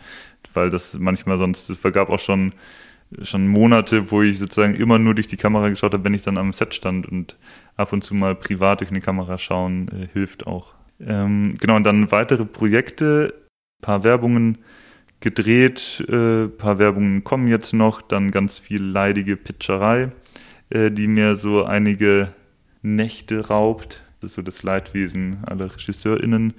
Weil 0.54 0.70
das 0.70 0.98
manchmal 0.98 1.38
sonst, 1.38 1.70
es 1.70 1.78
vergab 1.78 2.10
auch 2.10 2.20
schon, 2.20 2.54
schon 3.22 3.48
Monate, 3.48 4.12
wo 4.12 4.22
ich 4.22 4.40
sozusagen 4.40 4.76
immer 4.76 4.98
nur 4.98 5.16
durch 5.16 5.28
die 5.28 5.38
Kamera 5.38 5.70
geschaut 5.70 5.94
habe, 5.94 6.04
wenn 6.04 6.14
ich 6.14 6.24
dann 6.24 6.38
am 6.38 6.54
Set 6.54 6.74
stand 6.74 7.06
und 7.08 7.38
ab 7.76 7.94
und 7.94 8.04
zu 8.04 8.16
mal 8.16 8.36
privat 8.36 8.82
durch 8.82 8.90
eine 8.90 9.02
Kamera 9.02 9.38
schauen, 9.38 9.90
äh, 9.90 10.08
hilft 10.14 10.48
auch. 10.48 10.74
Ähm, 11.00 11.56
genau, 11.60 11.76
und 11.76 11.84
dann 11.84 12.12
weitere 12.12 12.46
Projekte 12.46 13.34
paar 13.82 14.04
Werbungen 14.04 14.60
gedreht, 15.20 16.04
äh, 16.10 16.48
paar 16.48 16.80
Werbungen 16.80 17.24
kommen 17.24 17.48
jetzt 17.48 17.74
noch, 17.74 18.02
dann 18.02 18.32
ganz 18.32 18.60
viel 18.60 18.84
leidige 18.84 19.38
Pitcherei, 19.38 20.12
äh, 20.70 20.92
die 20.92 21.08
mir 21.08 21.36
so 21.36 21.64
einige 21.64 22.30
Nächte 22.86 23.48
raubt. 23.48 24.02
Das 24.22 24.32
ist 24.32 24.36
so 24.36 24.42
das 24.42 24.64
Leidwesen 24.64 25.44
aller 25.46 25.72
RegisseurInnen. 25.72 26.54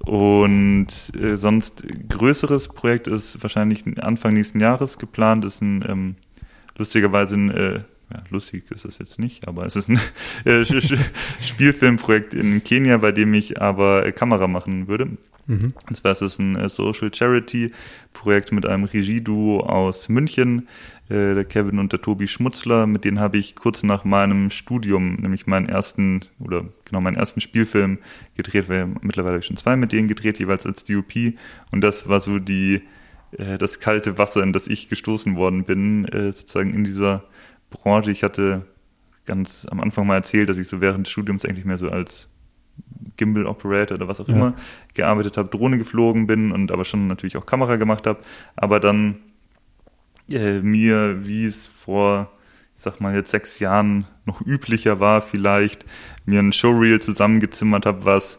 Und 0.00 0.86
äh, 1.20 1.36
sonst 1.36 1.84
größeres 2.08 2.68
Projekt 2.68 3.06
ist 3.06 3.42
wahrscheinlich 3.42 3.84
Anfang 3.98 4.34
nächsten 4.34 4.60
Jahres 4.60 4.98
geplant, 4.98 5.44
ist 5.44 5.60
ein 5.60 5.84
ähm, 5.86 6.16
lustigerweise 6.76 7.34
ein 7.36 7.50
äh, 7.50 7.80
ja, 8.12 8.22
lustig 8.30 8.70
ist 8.70 8.84
es 8.84 8.98
jetzt 8.98 9.18
nicht, 9.18 9.48
aber 9.48 9.64
es 9.64 9.76
ist 9.76 9.88
ein 9.88 9.98
äh, 10.44 10.64
Spielfilmprojekt 11.42 12.34
in 12.34 12.62
Kenia, 12.62 12.98
bei 12.98 13.12
dem 13.12 13.34
ich 13.34 13.60
aber 13.60 14.10
Kamera 14.12 14.46
machen 14.46 14.88
würde. 14.88 15.16
Mhm. 15.46 15.72
Und 15.88 15.96
zwar 15.96 16.12
ist 16.12 16.22
es 16.22 16.38
ein 16.38 16.56
äh, 16.56 16.68
Social 16.68 17.12
Charity 17.12 17.72
Projekt 18.12 18.52
mit 18.52 18.66
einem 18.66 18.84
Regieduo 18.84 19.60
aus 19.60 20.08
München, 20.08 20.68
äh, 21.08 21.34
der 21.34 21.44
Kevin 21.44 21.78
und 21.78 21.92
der 21.92 22.00
Tobi 22.00 22.26
Schmutzler. 22.26 22.86
Mit 22.86 23.04
denen 23.04 23.20
habe 23.20 23.38
ich 23.38 23.54
kurz 23.54 23.82
nach 23.82 24.04
meinem 24.04 24.50
Studium, 24.50 25.14
nämlich 25.14 25.46
meinen 25.46 25.68
ersten 25.68 26.22
oder 26.38 26.64
genau 26.84 27.00
meinen 27.00 27.16
ersten 27.16 27.40
Spielfilm 27.40 27.98
gedreht, 28.36 28.68
weil 28.68 28.86
mittlerweile 29.02 29.34
habe 29.34 29.40
ich 29.40 29.46
schon 29.46 29.56
zwei 29.56 29.76
mit 29.76 29.92
denen 29.92 30.08
gedreht, 30.08 30.38
jeweils 30.38 30.66
als 30.66 30.84
DOP. 30.84 31.34
Und 31.70 31.80
das 31.80 32.08
war 32.08 32.20
so 32.20 32.38
die 32.38 32.82
äh, 33.38 33.58
das 33.58 33.80
kalte 33.80 34.18
Wasser, 34.18 34.42
in 34.42 34.52
das 34.52 34.68
ich 34.68 34.88
gestoßen 34.88 35.36
worden 35.36 35.64
bin, 35.64 36.06
äh, 36.06 36.32
sozusagen 36.32 36.72
in 36.74 36.84
dieser 36.84 37.24
Branche. 37.70 38.10
Ich 38.10 38.22
hatte 38.22 38.66
ganz 39.26 39.66
am 39.70 39.80
Anfang 39.80 40.06
mal 40.06 40.16
erzählt, 40.16 40.48
dass 40.48 40.58
ich 40.58 40.68
so 40.68 40.80
während 40.80 41.06
des 41.06 41.12
Studiums 41.12 41.44
eigentlich 41.44 41.64
mehr 41.64 41.78
so 41.78 41.88
als 41.88 42.28
Gimbal 43.16 43.46
Operator 43.46 43.96
oder 43.96 44.08
was 44.08 44.20
auch 44.20 44.28
ja. 44.28 44.34
immer 44.34 44.54
gearbeitet 44.94 45.36
habe, 45.36 45.48
Drohne 45.48 45.78
geflogen 45.78 46.26
bin 46.26 46.52
und 46.52 46.72
aber 46.72 46.84
schon 46.84 47.06
natürlich 47.06 47.36
auch 47.36 47.46
Kamera 47.46 47.76
gemacht 47.76 48.06
habe, 48.06 48.18
aber 48.56 48.80
dann 48.80 49.16
äh, 50.30 50.60
mir, 50.60 51.26
wie 51.26 51.44
es 51.44 51.66
vor, 51.66 52.30
ich 52.76 52.82
sag 52.82 53.00
mal 53.00 53.14
jetzt 53.14 53.30
sechs 53.30 53.58
Jahren 53.58 54.06
noch 54.24 54.40
üblicher 54.40 55.00
war, 55.00 55.22
vielleicht 55.22 55.84
mir 56.24 56.40
ein 56.40 56.52
Showreel 56.52 57.00
zusammengezimmert 57.00 57.86
habe, 57.86 58.04
was 58.04 58.38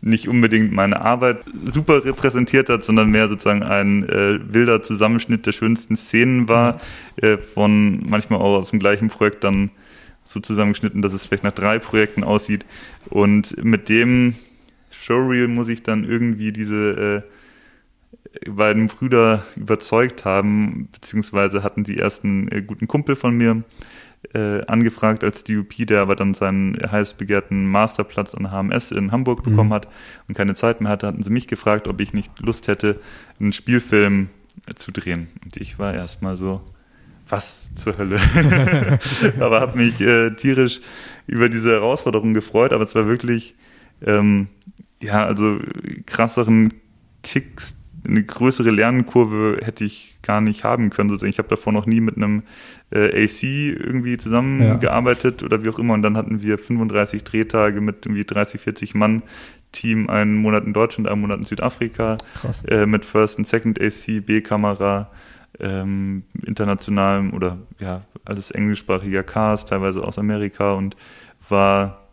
nicht 0.00 0.28
unbedingt 0.28 0.72
meine 0.72 1.00
Arbeit 1.00 1.38
super 1.64 2.04
repräsentiert 2.04 2.68
hat, 2.68 2.84
sondern 2.84 3.10
mehr 3.10 3.28
sozusagen 3.28 3.62
ein 3.62 4.08
äh, 4.08 4.38
wilder 4.52 4.82
Zusammenschnitt 4.82 5.46
der 5.46 5.52
schönsten 5.52 5.96
Szenen 5.96 6.48
war, 6.48 6.78
äh, 7.16 7.38
von 7.38 8.08
manchmal 8.08 8.40
auch 8.40 8.58
aus 8.58 8.70
dem 8.70 8.78
gleichen 8.78 9.08
Projekt 9.08 9.42
dann 9.42 9.70
so 10.26 10.40
zusammengeschnitten, 10.40 11.02
dass 11.02 11.12
es 11.12 11.26
vielleicht 11.26 11.44
nach 11.44 11.52
drei 11.52 11.78
Projekten 11.78 12.24
aussieht. 12.24 12.66
Und 13.08 13.62
mit 13.62 13.88
dem 13.88 14.34
Showreel 14.90 15.48
muss 15.48 15.68
ich 15.68 15.82
dann 15.82 16.04
irgendwie 16.04 16.52
diese 16.52 17.24
äh, 18.44 18.50
beiden 18.50 18.88
Brüder 18.88 19.44
überzeugt 19.56 20.24
haben, 20.24 20.88
beziehungsweise 20.92 21.62
hatten 21.62 21.84
die 21.84 21.98
ersten 21.98 22.50
äh, 22.50 22.62
guten 22.62 22.88
Kumpel 22.88 23.16
von 23.16 23.36
mir 23.36 23.62
äh, 24.34 24.64
angefragt 24.66 25.22
als 25.22 25.44
DUP, 25.44 25.86
der 25.86 26.00
aber 26.00 26.16
dann 26.16 26.34
seinen 26.34 26.76
heiß 26.76 27.14
begehrten 27.14 27.66
Masterplatz 27.66 28.34
an 28.34 28.50
HMS 28.50 28.90
in 28.90 29.12
Hamburg 29.12 29.44
bekommen 29.44 29.70
mhm. 29.70 29.74
hat 29.74 29.88
und 30.28 30.36
keine 30.36 30.54
Zeit 30.54 30.80
mehr 30.80 30.90
hatte, 30.90 31.06
hatten 31.06 31.22
sie 31.22 31.30
mich 31.30 31.46
gefragt, 31.46 31.86
ob 31.86 32.00
ich 32.00 32.12
nicht 32.12 32.40
Lust 32.40 32.66
hätte, 32.66 33.00
einen 33.38 33.52
Spielfilm 33.52 34.28
zu 34.74 34.90
drehen. 34.90 35.28
Und 35.44 35.56
ich 35.56 35.78
war 35.78 35.94
erstmal 35.94 36.36
so, 36.36 36.62
was 37.28 37.74
zur 37.74 37.98
Hölle? 37.98 38.18
aber 39.40 39.60
habe 39.60 39.78
mich 39.78 40.00
äh, 40.00 40.30
tierisch 40.30 40.80
über 41.26 41.48
diese 41.48 41.72
Herausforderung 41.72 42.34
gefreut, 42.34 42.72
aber 42.72 42.84
es 42.84 42.94
war 42.94 43.06
wirklich, 43.06 43.54
ähm, 44.04 44.48
ja, 45.02 45.24
also 45.24 45.58
krasseren 46.06 46.72
Kicks, 47.22 47.76
eine 48.06 48.22
größere 48.22 48.70
Lernkurve 48.70 49.58
hätte 49.62 49.84
ich 49.84 50.18
gar 50.22 50.40
nicht 50.40 50.64
haben 50.64 50.90
können. 50.90 51.08
Sozusagen. 51.08 51.30
Ich 51.30 51.38
habe 51.38 51.48
davor 51.48 51.72
noch 51.72 51.86
nie 51.86 52.00
mit 52.00 52.16
einem 52.16 52.44
äh, 52.90 53.24
AC 53.24 53.42
irgendwie 53.42 54.16
zusammengearbeitet 54.16 55.42
ja. 55.42 55.46
oder 55.46 55.64
wie 55.64 55.68
auch 55.68 55.78
immer. 55.78 55.94
Und 55.94 56.02
dann 56.02 56.16
hatten 56.16 56.42
wir 56.42 56.58
35 56.58 57.24
Drehtage 57.24 57.80
mit 57.80 58.06
irgendwie 58.06 58.24
30, 58.24 58.60
40 58.60 58.94
Mann. 58.94 59.22
Team, 59.72 60.08
einen 60.08 60.36
Monat 60.36 60.64
in 60.64 60.72
Deutschland, 60.72 61.08
einen 61.08 61.20
Monat 61.20 61.38
in 61.38 61.44
Südafrika, 61.44 62.16
äh, 62.68 62.86
mit 62.86 63.04
First 63.04 63.38
und 63.38 63.46
Second 63.46 63.80
AC, 63.80 64.24
B-Kamera, 64.24 65.10
ähm, 65.60 66.24
internationalem 66.44 67.32
oder 67.32 67.58
ja, 67.80 68.02
alles 68.24 68.50
englischsprachiger 68.50 69.22
Cast, 69.22 69.68
teilweise 69.68 70.04
aus 70.04 70.18
Amerika 70.18 70.74
und 70.74 70.96
war, 71.48 72.08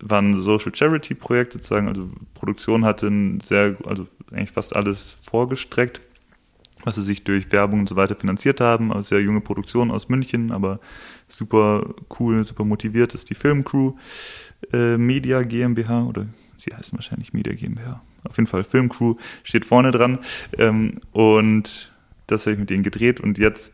war 0.00 0.20
ein 0.20 0.36
Social 0.36 0.74
Charity 0.74 1.14
Projekt 1.14 1.52
sozusagen, 1.52 1.88
also 1.88 2.10
Produktion 2.34 2.84
hatte 2.84 3.06
ein 3.08 3.40
sehr, 3.40 3.76
also 3.86 4.06
eigentlich 4.30 4.52
fast 4.52 4.74
alles 4.74 5.16
vorgestreckt, 5.20 6.02
was 6.84 6.96
sie 6.96 7.02
sich 7.02 7.24
durch 7.24 7.50
Werbung 7.52 7.80
und 7.80 7.88
so 7.88 7.96
weiter 7.96 8.16
finanziert 8.16 8.60
haben, 8.60 8.92
also 8.92 9.08
sehr 9.08 9.22
junge 9.22 9.40
Produktion 9.40 9.90
aus 9.90 10.08
München, 10.08 10.52
aber 10.52 10.80
super 11.26 11.94
cool, 12.18 12.44
super 12.44 12.64
motiviert 12.64 13.14
ist 13.14 13.30
die 13.30 13.34
Filmcrew, 13.34 13.94
äh, 14.72 14.96
Media 14.96 15.42
GmbH 15.42 16.04
oder 16.04 16.26
sie 16.56 16.74
heißen 16.74 16.96
wahrscheinlich 16.96 17.32
Media 17.32 17.54
GmbH. 17.54 18.02
Auf 18.24 18.36
jeden 18.36 18.48
Fall 18.48 18.64
Filmcrew 18.64 19.16
steht 19.42 19.64
vorne 19.64 19.90
dran 19.90 20.18
ähm, 20.58 20.94
und 21.12 21.92
das 22.28 22.46
habe 22.46 22.54
ich 22.54 22.58
mit 22.60 22.70
denen 22.70 22.84
gedreht 22.84 23.20
und 23.20 23.38
jetzt 23.38 23.72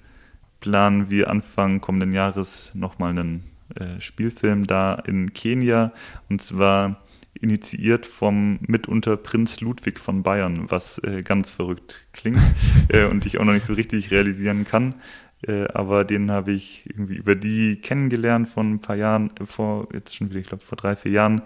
planen 0.61 1.11
wir 1.11 1.29
Anfang 1.29 1.81
kommenden 1.83 2.13
Jahres 2.13 2.73
nochmal 2.75 3.11
einen 3.11 3.45
äh, 3.75 4.01
Spielfilm 4.01 4.67
da 4.67 4.95
in 4.95 5.35
Kenia 5.35 5.93
und 6.31 6.41
zwar 6.41 7.03
initiiert 7.41 8.07
vom 8.07 8.59
mitunter 8.67 9.17
Prinz 9.17 9.61
Ludwig 9.61 9.99
von 9.99 10.23
Bayern, 10.23 10.71
was 10.71 10.99
äh, 10.99 11.23
ganz 11.23 11.51
verrückt 11.51 12.07
klingt 12.13 12.41
äh, 12.89 13.05
und 13.07 13.27
ich 13.27 13.39
auch 13.39 13.45
noch 13.45 13.53
nicht 13.53 13.67
so 13.67 13.75
richtig 13.75 14.11
realisieren 14.11 14.65
kann. 14.65 14.95
Äh, 15.43 15.67
aber 15.75 16.05
den 16.05 16.31
habe 16.31 16.53
ich 16.53 16.89
irgendwie 16.89 17.17
über 17.17 17.35
die 17.35 17.77
kennengelernt 17.77 18.49
vor 18.49 18.63
ein 18.63 18.79
paar 18.79 18.97
Jahren, 18.97 19.31
äh, 19.41 19.45
vor 19.45 19.89
jetzt 19.93 20.17
schon 20.17 20.31
wieder, 20.31 20.41
ich 20.41 20.47
glaube, 20.47 20.65
vor 20.65 20.77
drei, 20.77 20.97
vier 20.97 21.13
Jahren. 21.13 21.43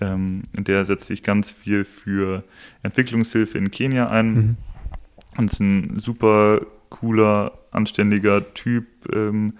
Ähm, 0.00 0.44
der 0.56 0.84
setzt 0.84 1.06
sich 1.06 1.22
ganz 1.22 1.50
viel 1.50 1.84
für 1.84 2.44
Entwicklungshilfe 2.82 3.58
in 3.58 3.70
Kenia 3.70 4.08
ein. 4.08 4.34
Mhm 4.34 4.56
und 5.36 5.50
ist 5.50 5.60
ein 5.60 5.98
super 5.98 6.60
cooler, 6.88 7.52
anständiger 7.70 8.54
Typ 8.54 8.86
ähm, 9.12 9.54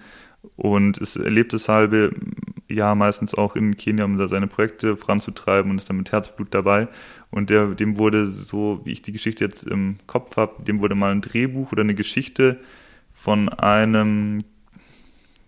und 0.55 0.97
ist, 0.97 1.15
erlebt 1.15 1.53
das 1.53 1.69
halbe 1.69 2.13
Jahr 2.69 2.95
meistens 2.95 3.33
auch 3.33 3.55
in 3.55 3.77
Kenia, 3.77 4.05
um 4.05 4.17
da 4.17 4.27
seine 4.27 4.47
Projekte 4.47 4.97
voranzutreiben 4.97 5.71
und 5.71 5.77
ist 5.77 5.89
dann 5.89 5.97
mit 5.97 6.11
Herzblut 6.11 6.53
dabei. 6.53 6.87
Und 7.29 7.49
der, 7.49 7.67
dem 7.67 7.97
wurde, 7.97 8.27
so 8.27 8.81
wie 8.83 8.91
ich 8.91 9.01
die 9.01 9.11
Geschichte 9.11 9.45
jetzt 9.45 9.63
im 9.63 9.97
Kopf 10.07 10.35
habe, 10.37 10.63
dem 10.63 10.79
wurde 10.79 10.95
mal 10.95 11.11
ein 11.11 11.21
Drehbuch 11.21 11.71
oder 11.71 11.81
eine 11.81 11.95
Geschichte 11.95 12.59
von 13.13 13.49
einem 13.49 14.39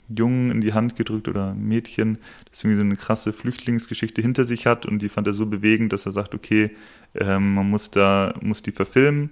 Jungen 0.10 0.50
in 0.50 0.62
die 0.62 0.74
Hand 0.74 0.96
gedrückt 0.96 1.28
oder 1.28 1.54
Mädchen, 1.54 2.18
das 2.50 2.64
irgendwie 2.64 2.78
so 2.78 2.84
eine 2.84 2.96
krasse 2.96 3.32
Flüchtlingsgeschichte 3.32 4.22
hinter 4.22 4.44
sich 4.46 4.66
hat 4.66 4.86
und 4.86 5.02
die 5.04 5.10
fand 5.10 5.28
er 5.28 5.34
so 5.34 5.46
bewegend, 5.46 5.94
dass 5.94 6.08
er 6.08 6.12
sagt, 6.12 6.34
okay, 6.34 6.72
ähm, 7.14 7.54
man 7.54 7.70
muss 7.70 7.92
da, 7.92 8.34
muss 8.42 8.64
die 8.64 8.72
verfilmen 8.72 9.30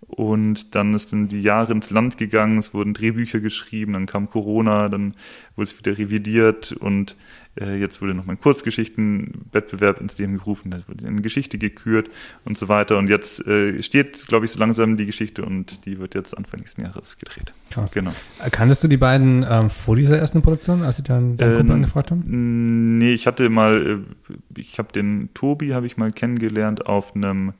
Und 0.00 0.74
dann 0.74 0.94
ist 0.94 1.12
dann 1.12 1.28
die 1.28 1.42
Jahre 1.42 1.72
ins 1.72 1.90
Land 1.90 2.18
gegangen, 2.18 2.58
es 2.58 2.72
wurden 2.72 2.94
Drehbücher 2.94 3.40
geschrieben, 3.40 3.92
dann 3.92 4.06
kam 4.06 4.30
Corona, 4.30 4.88
dann 4.88 5.14
wurde 5.54 5.70
es 5.70 5.78
wieder 5.78 5.98
revidiert 5.98 6.72
und 6.72 7.16
äh, 7.60 7.76
jetzt 7.78 8.00
wurde 8.00 8.14
nochmal 8.14 8.36
ein 8.36 8.40
Kurzgeschichtenwettbewerb 8.40 10.00
ins 10.00 10.16
Leben 10.16 10.38
gerufen, 10.38 10.70
da 10.70 10.80
wurde 10.86 11.06
eine 11.06 11.20
Geschichte 11.20 11.58
gekürt 11.58 12.08
und 12.44 12.56
so 12.56 12.68
weiter. 12.68 12.96
Und 12.96 13.10
jetzt 13.10 13.46
äh, 13.46 13.82
steht, 13.82 14.26
glaube 14.28 14.44
ich, 14.44 14.52
so 14.52 14.58
langsam 14.58 14.96
die 14.96 15.06
Geschichte 15.06 15.44
und 15.44 15.84
die 15.84 15.98
wird 15.98 16.14
jetzt 16.14 16.36
Anfang 16.36 16.60
nächsten 16.60 16.82
Jahres 16.82 17.18
gedreht. 17.18 17.52
Krass. 17.70 17.92
Genau. 17.92 18.12
Kanntest 18.50 18.84
du 18.84 18.88
die 18.88 18.96
beiden 18.96 19.44
ähm, 19.48 19.68
vor 19.68 19.96
dieser 19.96 20.18
ersten 20.18 20.42
Produktion, 20.42 20.84
als 20.84 20.96
sie 20.96 21.02
dann 21.02 21.36
deinen 21.36 21.56
Kumpel 21.56 21.70
ähm, 21.70 21.76
angefragt 21.76 22.10
haben? 22.12 22.98
Nee, 22.98 23.12
ich 23.12 23.26
hatte 23.26 23.50
mal, 23.50 24.02
äh, 24.30 24.34
ich 24.56 24.78
habe 24.78 24.92
den 24.92 25.30
Tobi, 25.34 25.74
habe 25.74 25.86
ich 25.86 25.96
mal 25.96 26.12
kennengelernt 26.12 26.86
auf 26.86 27.14
einem 27.16 27.52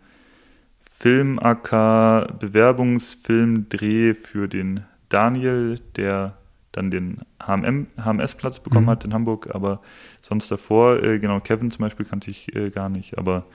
Film-AK 0.99 2.39
Bewerbungsfilmdreh 2.41 4.15
für 4.15 4.49
den 4.49 4.85
Daniel, 5.09 5.79
der 5.97 6.37
dann 6.73 6.91
den 6.91 7.19
HM, 7.41 7.87
HMS-Platz 7.97 8.61
bekommen 8.61 8.87
mhm. 8.87 8.91
hat 8.91 9.05
in 9.05 9.15
Hamburg, 9.15 9.55
aber 9.55 9.81
sonst 10.21 10.51
davor, 10.51 11.03
äh, 11.03 11.19
genau, 11.19 11.41
Kevin 11.41 11.71
zum 11.71 11.83
Beispiel 11.83 12.05
kannte 12.05 12.31
ich 12.31 12.55
äh, 12.55 12.71
gar 12.71 12.89
nicht, 12.89 13.17
aber 13.17 13.47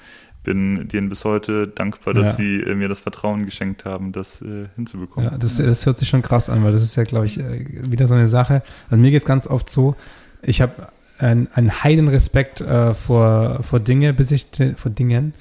bin 0.43 0.87
denen 0.87 1.09
bis 1.09 1.23
heute 1.25 1.67
dankbar, 1.67 2.13
dass 2.13 2.29
ja. 2.29 2.33
sie 2.33 2.61
äh, 2.61 2.75
mir 2.75 2.89
das 2.89 2.99
Vertrauen 2.99 3.45
geschenkt 3.45 3.85
haben, 3.85 4.11
das 4.11 4.41
äh, 4.41 4.67
hinzubekommen. 4.75 5.31
Ja, 5.31 5.37
das, 5.37 5.57
das, 5.57 5.85
hört 5.85 5.97
sich 5.97 6.09
schon 6.09 6.21
krass 6.21 6.49
an, 6.49 6.63
weil 6.63 6.73
das 6.73 6.83
ist 6.83 6.95
ja, 6.95 7.03
glaube 7.03 7.25
ich, 7.25 7.39
äh, 7.39 7.65
wieder 7.89 8.07
so 8.07 8.13
eine 8.13 8.27
Sache. 8.27 8.61
Also 8.89 9.01
mir 9.01 9.11
geht 9.11 9.21
es 9.21 9.27
ganz 9.27 9.47
oft 9.47 9.69
so, 9.69 9.95
ich 10.41 10.61
habe 10.61 10.87
einen, 11.17 11.47
einen 11.53 11.83
heiden 11.83 12.09
Respekt 12.09 12.61
äh, 12.61 12.93
vor, 12.93 13.63
vor 13.63 13.79
Dinge, 13.79 14.13
bis 14.13 14.31
ich, 14.31 14.47
vor 14.75 14.91
Dingen, 14.91 15.33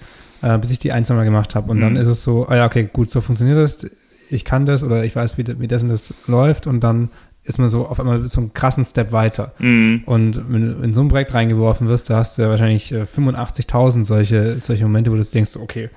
äh, 0.43 0.59
bis 0.59 0.71
ich 0.71 0.79
die 0.79 0.93
ein, 0.93 1.05
zwei 1.05 1.15
Mal 1.15 1.25
gemacht 1.25 1.55
habe. 1.55 1.71
Und 1.71 1.79
mhm. 1.79 1.83
dann 1.83 1.97
ist 1.97 2.09
es 2.09 2.23
so, 2.23 2.49
ah 2.49 2.57
ja, 2.57 2.67
okay, 2.67 2.89
gut, 2.93 3.11
so 3.11 3.21
funktioniert 3.21 3.59
das. 3.59 3.87
Ich 4.29 4.45
kann 4.45 4.67
das 4.67 4.83
oder 4.83 5.05
ich 5.05 5.15
weiß, 5.15 5.39
wie, 5.39 5.61
wie 5.61 5.69
das 5.69 5.83
und 5.83 5.89
das 5.89 6.13
läuft. 6.27 6.67
Und 6.67 6.81
dann 6.81 7.11
ist 7.45 7.59
man 7.59 7.69
so 7.69 7.87
auf 7.87 7.99
einmal 7.99 8.27
so 8.29 8.41
einen 8.41 8.53
krassen 8.53 8.85
Step 8.85 9.13
weiter. 9.13 9.53
Mhm. 9.59 10.03
Und 10.07 10.43
wenn 10.49 10.67
du 10.67 10.83
in 10.83 10.95
so 10.95 11.01
ein 11.01 11.09
Projekt 11.09 11.35
reingeworfen 11.35 11.89
wirst, 11.89 12.11
da 12.11 12.19
hast 12.19 12.39
du 12.39 12.43
ja 12.43 12.51
wahrscheinlich 12.51 12.93
85.000 12.93 14.01
äh, 14.01 14.05
solche, 14.05 14.61
solche 14.61 14.85
Momente, 14.85 15.11
wo 15.11 15.17
du 15.17 15.23
denkst, 15.23 15.57
okay, 15.57 15.91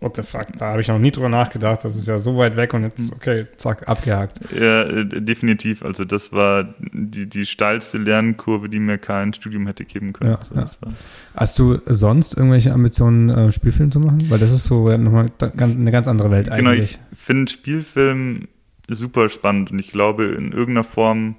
what 0.00 0.16
the 0.16 0.22
fuck, 0.22 0.46
da 0.56 0.70
habe 0.70 0.80
ich 0.80 0.88
noch 0.88 0.98
nie 0.98 1.10
drüber 1.10 1.28
nachgedacht, 1.28 1.84
das 1.84 1.96
ist 1.96 2.08
ja 2.08 2.18
so 2.18 2.36
weit 2.36 2.56
weg 2.56 2.74
und 2.74 2.82
jetzt, 2.84 3.10
hm. 3.10 3.16
okay, 3.16 3.46
zack, 3.56 3.88
abgehakt. 3.88 4.40
Ja, 4.58 4.82
äh, 4.84 5.04
definitiv. 5.04 5.84
Also 5.84 6.04
das 6.04 6.32
war 6.32 6.74
die, 6.80 7.28
die 7.28 7.46
steilste 7.46 7.98
Lernkurve, 7.98 8.68
die 8.68 8.80
mir 8.80 8.98
kein 8.98 9.34
Studium 9.34 9.66
hätte 9.66 9.84
geben 9.84 10.12
können. 10.12 10.32
Ja, 10.54 10.66
so, 10.66 10.86
ja. 10.86 10.92
Hast 11.34 11.58
du 11.58 11.78
sonst 11.86 12.36
irgendwelche 12.36 12.72
Ambitionen, 12.72 13.28
äh, 13.28 13.52
Spielfilm 13.52 13.90
zu 13.90 14.00
machen? 14.00 14.26
Weil 14.28 14.38
das 14.38 14.52
ist 14.52 14.64
so 14.64 14.96
nochmal 14.96 15.26
eine 15.40 15.90
ganz 15.90 16.08
andere 16.08 16.30
Welt 16.30 16.50
genau, 16.52 16.70
eigentlich. 16.70 16.92
Genau, 16.92 17.08
ich 17.12 17.18
finde 17.18 17.52
Spielfilm 17.52 18.48
super 18.88 19.28
spannend 19.28 19.70
und 19.70 19.78
ich 19.78 19.92
glaube, 19.92 20.24
in 20.24 20.52
irgendeiner 20.52 20.84
Form 20.84 21.36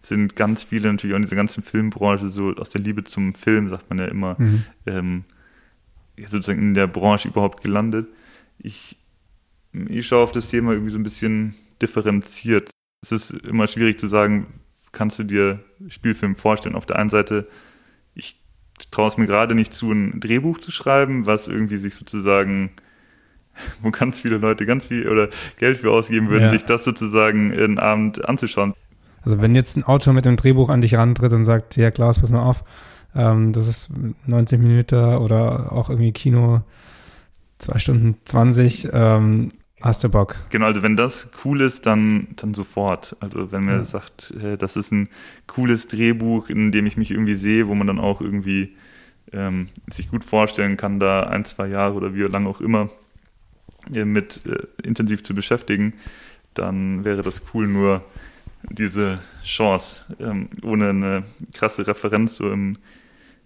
sind 0.00 0.34
ganz 0.34 0.64
viele 0.64 0.90
natürlich 0.90 1.14
auch 1.14 1.18
in 1.18 1.22
dieser 1.22 1.36
ganzen 1.36 1.62
Filmbranche 1.62 2.28
so 2.28 2.52
aus 2.56 2.70
der 2.70 2.80
Liebe 2.80 3.04
zum 3.04 3.32
Film, 3.32 3.68
sagt 3.68 3.88
man 3.88 4.00
ja 4.00 4.06
immer, 4.06 4.36
mhm. 4.38 4.64
ähm, 4.86 5.24
sozusagen 6.26 6.60
in 6.60 6.74
der 6.74 6.86
Branche 6.86 7.28
überhaupt 7.28 7.62
gelandet. 7.62 8.08
Ich, 8.58 8.96
ich 9.72 10.06
schaue 10.06 10.24
auf 10.24 10.32
das 10.32 10.48
Thema 10.48 10.72
irgendwie 10.72 10.92
so 10.92 10.98
ein 10.98 11.02
bisschen 11.02 11.54
differenziert. 11.80 12.70
Es 13.02 13.12
ist 13.12 13.30
immer 13.30 13.66
schwierig 13.66 13.98
zu 13.98 14.06
sagen, 14.06 14.46
kannst 14.92 15.18
du 15.18 15.24
dir 15.24 15.60
Spielfilm 15.88 16.36
vorstellen? 16.36 16.76
Auf 16.76 16.86
der 16.86 16.96
einen 16.96 17.10
Seite, 17.10 17.48
ich 18.14 18.40
traue 18.90 19.08
es 19.08 19.16
mir 19.16 19.26
gerade 19.26 19.54
nicht 19.54 19.72
zu, 19.72 19.90
ein 19.90 20.20
Drehbuch 20.20 20.58
zu 20.58 20.70
schreiben, 20.70 21.26
was 21.26 21.48
irgendwie 21.48 21.78
sich 21.78 21.94
sozusagen, 21.94 22.70
wo 23.82 23.90
ganz 23.90 24.20
viele 24.20 24.38
Leute 24.38 24.66
ganz 24.66 24.86
viel 24.86 25.08
oder 25.08 25.28
Geld 25.58 25.78
für 25.78 25.90
ausgeben 25.90 26.30
würden, 26.30 26.44
ja. 26.44 26.50
sich 26.50 26.64
das 26.64 26.84
sozusagen 26.84 27.50
in 27.52 27.78
Abend 27.78 28.28
anzuschauen. 28.28 28.74
Also 29.22 29.40
wenn 29.40 29.54
jetzt 29.54 29.76
ein 29.76 29.84
Autor 29.84 30.14
mit 30.14 30.26
einem 30.26 30.36
Drehbuch 30.36 30.68
an 30.68 30.80
dich 30.80 30.96
rantritt 30.96 31.32
und 31.32 31.44
sagt, 31.44 31.76
ja 31.76 31.90
Klaus, 31.90 32.18
pass 32.18 32.30
mal 32.30 32.42
auf, 32.42 32.64
ähm, 33.14 33.52
das 33.52 33.68
ist 33.68 33.90
90 34.26 34.60
Minuten 34.60 35.16
oder 35.16 35.72
auch 35.72 35.90
irgendwie 35.90 36.12
Kino, 36.12 36.62
zwei 37.58 37.78
Stunden 37.78 38.16
20. 38.24 38.88
Ähm, 38.92 39.52
hast 39.80 40.04
du 40.04 40.08
Bock? 40.08 40.38
Genau, 40.50 40.66
also 40.66 40.82
wenn 40.82 40.96
das 40.96 41.30
cool 41.44 41.60
ist, 41.60 41.86
dann, 41.86 42.28
dann 42.36 42.54
sofort. 42.54 43.16
Also 43.20 43.52
wenn 43.52 43.64
man 43.64 43.76
ja. 43.76 43.84
sagt, 43.84 44.32
äh, 44.42 44.56
das 44.56 44.76
ist 44.76 44.92
ein 44.92 45.08
cooles 45.46 45.88
Drehbuch, 45.88 46.48
in 46.48 46.72
dem 46.72 46.86
ich 46.86 46.96
mich 46.96 47.10
irgendwie 47.10 47.34
sehe, 47.34 47.68
wo 47.68 47.74
man 47.74 47.86
dann 47.86 47.98
auch 47.98 48.20
irgendwie 48.20 48.74
ähm, 49.32 49.68
sich 49.90 50.10
gut 50.10 50.24
vorstellen 50.24 50.76
kann, 50.76 51.00
da 51.00 51.24
ein, 51.24 51.44
zwei 51.44 51.68
Jahre 51.68 51.94
oder 51.94 52.14
wie 52.14 52.22
lange 52.22 52.48
auch 52.48 52.60
immer 52.60 52.90
äh, 53.92 54.04
mit 54.04 54.42
äh, 54.46 54.86
intensiv 54.86 55.22
zu 55.24 55.34
beschäftigen, 55.34 55.94
dann 56.54 57.04
wäre 57.04 57.22
das 57.22 57.42
cool. 57.52 57.66
Nur 57.66 58.04
diese 58.70 59.18
Chance, 59.44 60.04
ähm, 60.20 60.48
ohne 60.62 60.90
eine 60.90 61.22
krasse 61.54 61.86
Referenz 61.86 62.36
so 62.36 62.50
im 62.50 62.76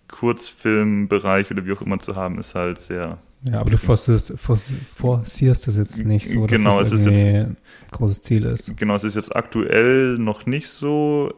Kurzfilmbereich 0.09 1.51
oder 1.51 1.65
wie 1.67 1.73
auch 1.73 1.83
immer 1.83 1.99
zu 1.99 2.17
haben, 2.17 2.39
ist 2.39 2.55
halt 2.55 2.79
sehr. 2.79 3.19
Ja, 3.43 3.61
aber 3.61 3.71
du 3.71 3.79
forcierst, 3.79 4.39
forcierst 4.39 5.69
das 5.69 5.77
jetzt 5.77 5.99
nicht 5.99 6.29
so, 6.29 6.47
dass 6.47 6.51
genau, 6.51 6.79
das 6.79 6.93
es 6.93 7.01
ist 7.01 7.07
jetzt, 7.07 7.25
ein 7.25 7.57
großes 7.93 8.23
Ziel 8.23 8.45
ist. 8.45 8.77
Genau, 8.77 8.97
es 8.97 9.05
ist 9.05 9.15
jetzt 9.15 9.35
aktuell 9.37 10.19
noch 10.19 10.47
nicht 10.47 10.69
so, 10.69 11.33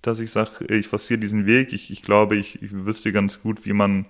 dass 0.00 0.20
ich 0.20 0.30
sage, 0.30 0.64
ich 0.68 0.88
forciere 0.88 1.20
diesen 1.20 1.46
Weg. 1.46 1.72
Ich, 1.72 1.90
ich 1.90 2.02
glaube, 2.02 2.36
ich, 2.36 2.62
ich 2.62 2.72
wüsste 2.72 3.12
ganz 3.12 3.42
gut, 3.42 3.66
wie 3.66 3.72
man 3.72 4.06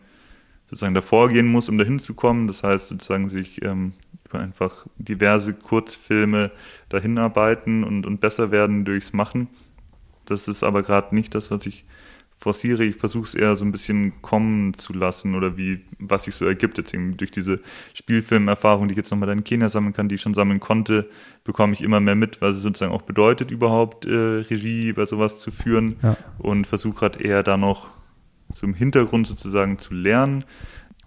sozusagen 0.67 0.95
davor 0.95 1.29
gehen 1.29 1.47
muss, 1.47 1.69
um 1.69 1.79
dahin 1.79 1.99
zu 1.99 2.15
kommen. 2.15 2.47
Das 2.47 2.63
heißt, 2.63 2.89
sozusagen 2.89 3.29
sich 3.29 3.63
ähm, 3.65 3.95
über 4.29 4.41
einfach 4.41 4.87
diverse 4.97 5.55
Kurzfilme 5.55 6.51
dahin 6.89 7.19
arbeiten 7.19 7.85
und, 7.85 8.07
und 8.07 8.21
besser 8.21 8.51
werden 8.51 8.85
durchs 8.85 9.13
Machen. 9.13 9.49
Das 10.25 10.49
ist 10.49 10.63
aber 10.63 10.83
gerade 10.83 11.15
nicht 11.15 11.35
das, 11.35 11.51
was 11.51 11.67
ich 11.67 11.85
forciere, 12.45 12.85
ich 12.85 12.97
versuche 12.97 13.25
es 13.25 13.35
eher 13.35 13.57
so 13.57 13.65
ein 13.65 13.73
bisschen 13.73 14.21
kommen 14.21 14.75
zu 14.75 14.93
lassen 14.93 15.35
oder 15.35 15.57
wie, 15.57 15.81
was 15.99 16.25
sich 16.25 16.35
so 16.35 16.45
ergibt. 16.45 16.77
Jetzt 16.77 16.93
eben 16.93 17.17
durch 17.17 17.31
diese 17.31 17.61
Spielfilmerfahrung, 17.95 18.87
die 18.87 18.93
ich 18.93 18.99
jetzt 18.99 19.11
nochmal 19.11 19.31
in 19.31 19.45
Kenia 19.45 19.71
sammeln 19.71 19.95
kann, 19.95 20.11
die 20.11 20.17
ich 20.17 20.21
schon 20.21 20.35
sammeln 20.35 20.61
konnte, 20.61 21.09
bekomme 21.43 21.73
ich 21.73 21.81
immer 21.81 22.01
mehr 22.01 22.17
mit, 22.17 22.43
was 22.43 22.57
es 22.57 22.63
sozusagen 22.63 22.93
auch 22.93 23.03
bedeutet, 23.03 23.51
überhaupt 23.51 24.05
äh, 24.05 24.11
Regie 24.11 24.93
bei 24.93 25.07
sowas 25.07 25.39
zu 25.39 25.51
führen 25.51 25.97
ja. 26.03 26.19
und 26.37 26.67
versuche 26.67 26.97
gerade 26.99 27.25
eher 27.25 27.43
da 27.43 27.57
noch 27.57 27.89
so 28.53 28.67
im 28.67 28.75
Hintergrund 28.75 29.27
sozusagen 29.27 29.79
zu 29.79 29.95
lernen 29.95 30.45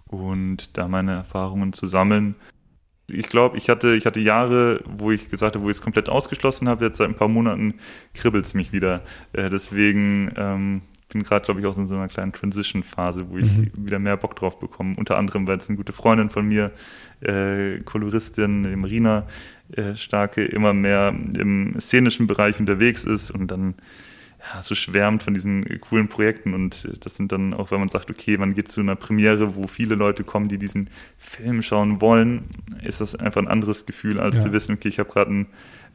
und 0.08 0.76
da 0.76 0.88
meine 0.88 1.12
Erfahrungen 1.12 1.72
zu 1.72 1.86
sammeln. 1.86 2.34
Ich 3.08 3.28
glaube, 3.28 3.56
ich 3.58 3.70
hatte, 3.70 3.94
ich 3.94 4.06
hatte 4.06 4.18
Jahre, 4.18 4.82
wo 4.86 5.12
ich 5.12 5.28
gesagt 5.28 5.54
habe, 5.54 5.64
wo 5.64 5.70
ich 5.70 5.76
es 5.76 5.82
komplett 5.82 6.08
ausgeschlossen 6.08 6.68
habe. 6.68 6.84
Jetzt 6.84 6.98
seit 6.98 7.08
ein 7.08 7.14
paar 7.14 7.28
Monaten 7.28 7.74
kribbelt 8.12 8.44
es 8.44 8.54
mich 8.54 8.72
wieder. 8.72 9.02
Äh, 9.32 9.50
deswegen 9.50 10.32
ähm, 10.36 10.82
bin 11.08 11.22
gerade, 11.22 11.44
glaube 11.44 11.60
ich, 11.60 11.66
auch 11.66 11.76
in 11.76 11.88
so 11.88 11.94
einer 11.94 12.08
kleinen 12.08 12.32
Transition-Phase, 12.32 13.30
wo 13.30 13.38
ich 13.38 13.50
mhm. 13.50 13.70
wieder 13.74 13.98
mehr 13.98 14.16
Bock 14.16 14.36
drauf 14.36 14.58
bekomme. 14.58 14.94
Unter 14.96 15.16
anderem, 15.16 15.46
weil 15.46 15.58
es 15.58 15.68
eine 15.68 15.76
gute 15.76 15.92
Freundin 15.92 16.30
von 16.30 16.46
mir, 16.46 16.72
äh, 17.20 17.80
Koloristin 17.80 18.78
Marina 18.78 19.26
äh, 19.72 19.96
Starke, 19.96 20.44
immer 20.44 20.74
mehr 20.74 21.14
im 21.36 21.80
szenischen 21.80 22.26
Bereich 22.26 22.60
unterwegs 22.60 23.04
ist 23.04 23.30
und 23.30 23.50
dann 23.50 23.74
ja, 24.38 24.62
so 24.62 24.74
schwärmt 24.74 25.22
von 25.22 25.34
diesen 25.34 25.80
coolen 25.80 26.08
Projekten. 26.08 26.54
Und 26.54 26.88
das 27.00 27.16
sind 27.16 27.32
dann 27.32 27.54
auch, 27.54 27.70
wenn 27.70 27.80
man 27.80 27.88
sagt, 27.88 28.10
okay, 28.10 28.36
man 28.36 28.54
geht 28.54 28.70
zu 28.70 28.80
einer 28.80 28.96
Premiere, 28.96 29.56
wo 29.56 29.66
viele 29.66 29.94
Leute 29.94 30.24
kommen, 30.24 30.48
die 30.48 30.58
diesen 30.58 30.90
Film 31.18 31.62
schauen 31.62 32.00
wollen, 32.00 32.44
ist 32.82 33.00
das 33.00 33.14
einfach 33.14 33.40
ein 33.40 33.48
anderes 33.48 33.86
Gefühl, 33.86 34.20
als 34.20 34.36
ja. 34.36 34.42
zu 34.42 34.52
wissen, 34.52 34.74
okay, 34.74 34.88
ich 34.88 34.98
habe 34.98 35.10
gerade 35.10 35.30
einen 35.30 35.46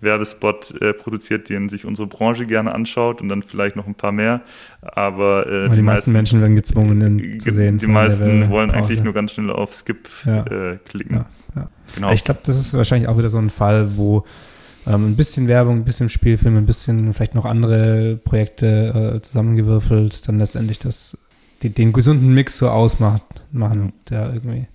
Werbespot 0.02 0.82
äh, 0.82 0.94
produziert, 0.94 1.50
den 1.50 1.70
sich 1.70 1.86
unsere 1.86 2.08
Branche 2.08 2.46
gerne 2.46 2.74
anschaut 2.74 3.22
und 3.22 3.30
dann 3.30 3.44
vielleicht 3.44 3.76
noch 3.76 3.88
ein 3.88 3.96
paar 3.96 4.12
mehr. 4.12 4.42
Aber, 4.82 5.48
äh, 5.48 5.66
Aber 5.66 5.76
die, 5.76 5.82
meisten 5.82 6.12
Menschen 6.12 6.42
werden 6.42 6.56
gezwungen, 6.56 7.20
ihn 7.20 7.40
zu 7.40 7.54
sehen. 7.54 7.78
Die 7.78 7.88
meisten 7.88 8.50
wollen 8.50 8.72
eigentlich 8.72 9.04
nur 9.04 9.14
ganz 9.14 9.32
schnell 9.32 9.50
auf 9.50 9.74
Skip 9.74 10.10
ja. 10.26 10.46
äh, 10.46 10.78
klicken. 10.86 11.16
Ja, 11.16 11.26
ja. 11.56 11.70
Genau. 11.96 12.12
Ich 12.12 12.24
glaube, 12.24 12.42
das 12.44 12.56
ist 12.56 12.74
wahrscheinlich 12.74 13.08
auch 13.08 13.18
wieder 13.18 13.30
so 13.30 13.38
ein 13.38 13.50
Fall, 13.50 13.96
wo 13.96 14.26
ähm, 14.86 15.12
ein 15.12 15.16
bisschen 15.16 15.48
Werbung, 15.48 15.78
ein 15.78 15.86
bisschen 15.86 16.10
Spielfilm, 16.10 16.58
ein 16.58 16.66
bisschen 16.66 17.14
vielleicht 17.14 17.36
noch 17.36 17.46
andere 17.46 18.18
Projekte 18.24 19.14
äh, 19.16 19.22
zusammengewürfelt, 19.22 20.28
dann 20.28 20.40
letztendlich 20.40 20.80
das, 20.80 21.18
die, 21.62 21.70
den 21.70 21.94
gesunden 21.94 22.34
Mix 22.34 22.58
so 22.58 22.70
ausmacht, 22.70 23.24
machen, 23.52 23.94
der 24.10 24.34
irgendwie 24.34 24.68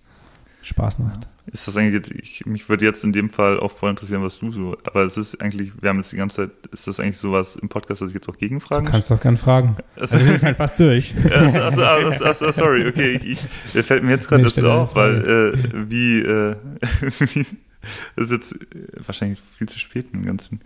Spaß 0.63 0.99
macht. 0.99 1.29
Ist 1.53 1.67
das 1.67 1.77
eigentlich 1.77 1.95
jetzt, 1.95 2.11
ich, 2.11 2.47
mich 2.47 2.69
würde 2.69 2.85
jetzt 2.85 3.05
in 3.05 3.13
dem 3.13 3.31
Fall 3.31 3.59
auch 3.59 3.73
voll 3.73 3.91
interessieren, 3.91 4.23
was 4.23 4.39
du 4.39 4.53
so, 4.53 4.77
aber 4.85 5.03
es 5.05 5.17
ist 5.17 5.41
eigentlich, 5.41 5.73
wir 5.81 5.89
haben 5.89 5.97
jetzt 5.97 6.13
die 6.13 6.17
ganze 6.17 6.37
Zeit, 6.37 6.51
ist 6.73 6.87
das 6.87 7.01
eigentlich 7.01 7.17
sowas 7.17 7.57
im 7.57 7.69
Podcast, 7.69 8.03
dass 8.03 8.09
ich 8.09 8.15
jetzt 8.15 8.29
auch 8.29 8.37
gegenfragen 8.37 8.85
Du 8.85 8.91
kannst 8.91 9.11
doch 9.11 9.21
gern 9.21 9.37
fragen. 9.37 9.77
Also, 9.97 10.17
also 10.17 10.33
ist 10.33 10.45
halt 10.45 10.57
fast 10.57 10.79
durch. 10.79 11.15
also, 11.31 11.83
also, 11.83 12.25
also, 12.25 12.53
sorry, 12.53 12.87
okay, 12.87 13.21
ich, 13.25 13.47
ich, 13.75 13.87
fällt 13.87 14.05
mir 14.05 14.13
jetzt 14.13 14.29
gerade 14.29 14.43
nee, 14.43 14.49
das 14.49 14.55
so 14.57 14.71
auf, 14.71 14.95
weil, 14.95 15.55
äh, 15.55 15.91
wie, 15.91 16.21
äh, 16.21 16.57
wie, 17.19 17.47
das 18.17 18.27
ist 18.27 18.31
jetzt 18.31 18.57
wahrscheinlich 19.07 19.41
viel 19.57 19.69
zu 19.69 19.79
spät 19.79 20.13
mit 20.13 20.23
dem 20.23 20.27
ganzen 20.27 20.61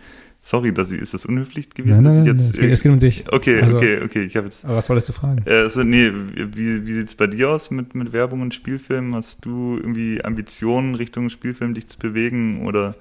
Sorry, 0.45 0.75
dass 0.75 0.91
ich, 0.91 1.01
ist 1.01 1.15
das 1.15 1.25
unhöflich 1.25 1.71
gewesen? 1.71 2.03
Nein, 2.03 2.05
dass 2.05 2.17
nein, 2.17 2.27
nein, 2.27 2.37
es, 2.37 2.59
geht, 2.59 2.73
es 2.73 2.83
geht 2.83 2.91
um 2.91 2.99
dich. 2.99 3.25
Okay, 3.31 3.61
Also- 3.63 3.77
okay, 3.77 4.01
okay. 4.05 4.23
Ich 4.25 4.35
jetzt. 4.35 4.65
Aber 4.65 4.75
was 4.75 4.89
wolltest 4.89 5.09
du 5.09 5.13
fragen? 5.13 5.47
Äh, 5.47 5.71
so, 5.71 5.85
nee, 5.85 6.11
wie, 6.35 6.85
wie 6.85 6.93
sieht 6.93 7.09
es 7.11 7.15
bei 7.15 7.29
dir 7.29 7.51
aus 7.51 7.71
mit, 7.71 7.95
mit 7.95 8.13
Werbung 8.13 8.41
und 8.41 8.53
Spielfilmen? 8.53 9.15
Hast 9.15 9.45
du 9.45 9.77
irgendwie 9.77 10.25
Ambitionen 10.25 10.97
Richtung 10.97 11.29
Spielfilm 11.29 11.75
dich 11.75 11.87
zu 11.87 11.97
bewegen 11.97 12.67
oder? 12.67 12.97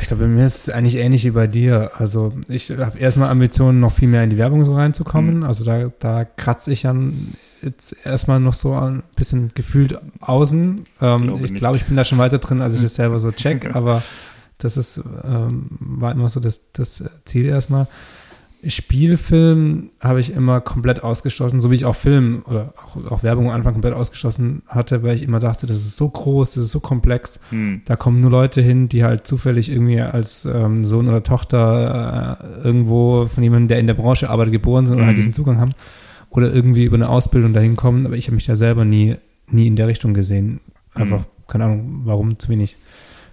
Ich 0.00 0.06
glaube, 0.08 0.22
bei 0.22 0.28
mir 0.30 0.46
ist 0.46 0.68
es 0.68 0.74
eigentlich 0.74 0.96
ähnlich 0.96 1.24
wie 1.26 1.32
bei 1.32 1.46
dir. 1.46 1.90
Also 1.98 2.32
ich 2.48 2.70
habe 2.70 2.98
erstmal 2.98 3.28
Ambitionen, 3.28 3.78
noch 3.78 3.92
viel 3.92 4.08
mehr 4.08 4.24
in 4.24 4.30
die 4.30 4.38
Werbung 4.38 4.64
so 4.64 4.74
reinzukommen. 4.74 5.38
Mhm. 5.38 5.42
Also 5.42 5.64
da, 5.66 5.92
da 5.98 6.24
kratze 6.24 6.72
ich 6.72 6.80
dann 6.82 7.34
jetzt 7.60 7.94
erstmal 8.06 8.40
noch 8.40 8.54
so 8.54 8.72
ein 8.74 9.02
bisschen 9.16 9.50
gefühlt 9.54 9.98
außen. 10.20 10.86
Ähm, 11.02 11.26
Glaube 11.26 11.44
ich 11.44 11.54
glaube, 11.54 11.76
ich 11.76 11.84
bin 11.84 11.96
da 11.96 12.04
schon 12.04 12.16
weiter 12.16 12.38
drin, 12.38 12.62
als 12.62 12.72
ich 12.72 12.80
das 12.80 12.94
selber 12.94 13.18
so 13.18 13.32
check, 13.32 13.74
aber 13.74 14.02
das 14.58 14.76
ist, 14.76 15.02
ähm, 15.24 15.66
war 15.80 16.12
immer 16.12 16.28
so 16.28 16.40
das, 16.40 16.72
das 16.72 17.04
Ziel 17.24 17.46
erstmal. 17.46 17.86
Spielfilm 18.66 19.90
habe 20.00 20.20
ich 20.20 20.32
immer 20.32 20.60
komplett 20.60 21.02
ausgeschlossen, 21.04 21.60
so 21.60 21.70
wie 21.70 21.74
ich 21.76 21.84
auch 21.84 21.94
Film 21.94 22.42
oder 22.48 22.72
auch, 22.76 23.10
auch 23.12 23.22
Werbung 23.22 23.46
am 23.50 23.54
Anfang 23.56 23.74
komplett 23.74 23.94
ausgeschlossen 23.94 24.62
hatte, 24.66 25.02
weil 25.02 25.14
ich 25.14 25.22
immer 25.22 25.40
dachte, 25.40 25.66
das 25.66 25.78
ist 25.78 25.96
so 25.96 26.08
groß, 26.08 26.54
das 26.54 26.64
ist 26.66 26.70
so 26.72 26.80
komplex. 26.80 27.40
Hm, 27.50 27.82
Da 27.84 27.96
kommen 27.96 28.20
nur 28.20 28.30
Leute 28.30 28.60
hin, 28.62 28.88
die 28.88 29.04
halt 29.04 29.26
zufällig 29.26 29.70
irgendwie 29.70 30.00
als 30.00 30.44
ähm, 30.46 30.84
Sohn 30.84 31.08
oder 31.08 31.22
Tochter 31.22 32.38
äh, 32.62 32.64
irgendwo 32.66 33.26
von 33.26 33.42
jemandem, 33.42 33.68
der 33.68 33.78
in 33.78 33.86
der 33.86 33.94
Branche 33.94 34.30
arbeitet, 34.30 34.52
geboren 34.52 34.86
sind 34.86 34.96
und 34.98 35.04
halt 35.04 35.12
Mhm. 35.16 35.20
diesen 35.20 35.34
Zugang 35.34 35.58
haben. 35.58 35.72
Oder 36.30 36.52
irgendwie 36.52 36.84
über 36.84 36.96
eine 36.96 37.08
Ausbildung 37.08 37.52
dahin 37.52 37.76
kommen. 37.76 38.04
Aber 38.06 38.16
ich 38.16 38.26
habe 38.26 38.34
mich 38.34 38.46
da 38.46 38.56
selber 38.56 38.84
nie, 38.84 39.16
nie 39.48 39.66
in 39.68 39.76
der 39.76 39.86
Richtung 39.86 40.12
gesehen. 40.12 40.60
Einfach, 40.94 41.20
Mhm. 41.20 41.24
keine 41.46 41.64
Ahnung, 41.64 42.00
warum 42.04 42.38
zu 42.38 42.48
wenig, 42.48 42.76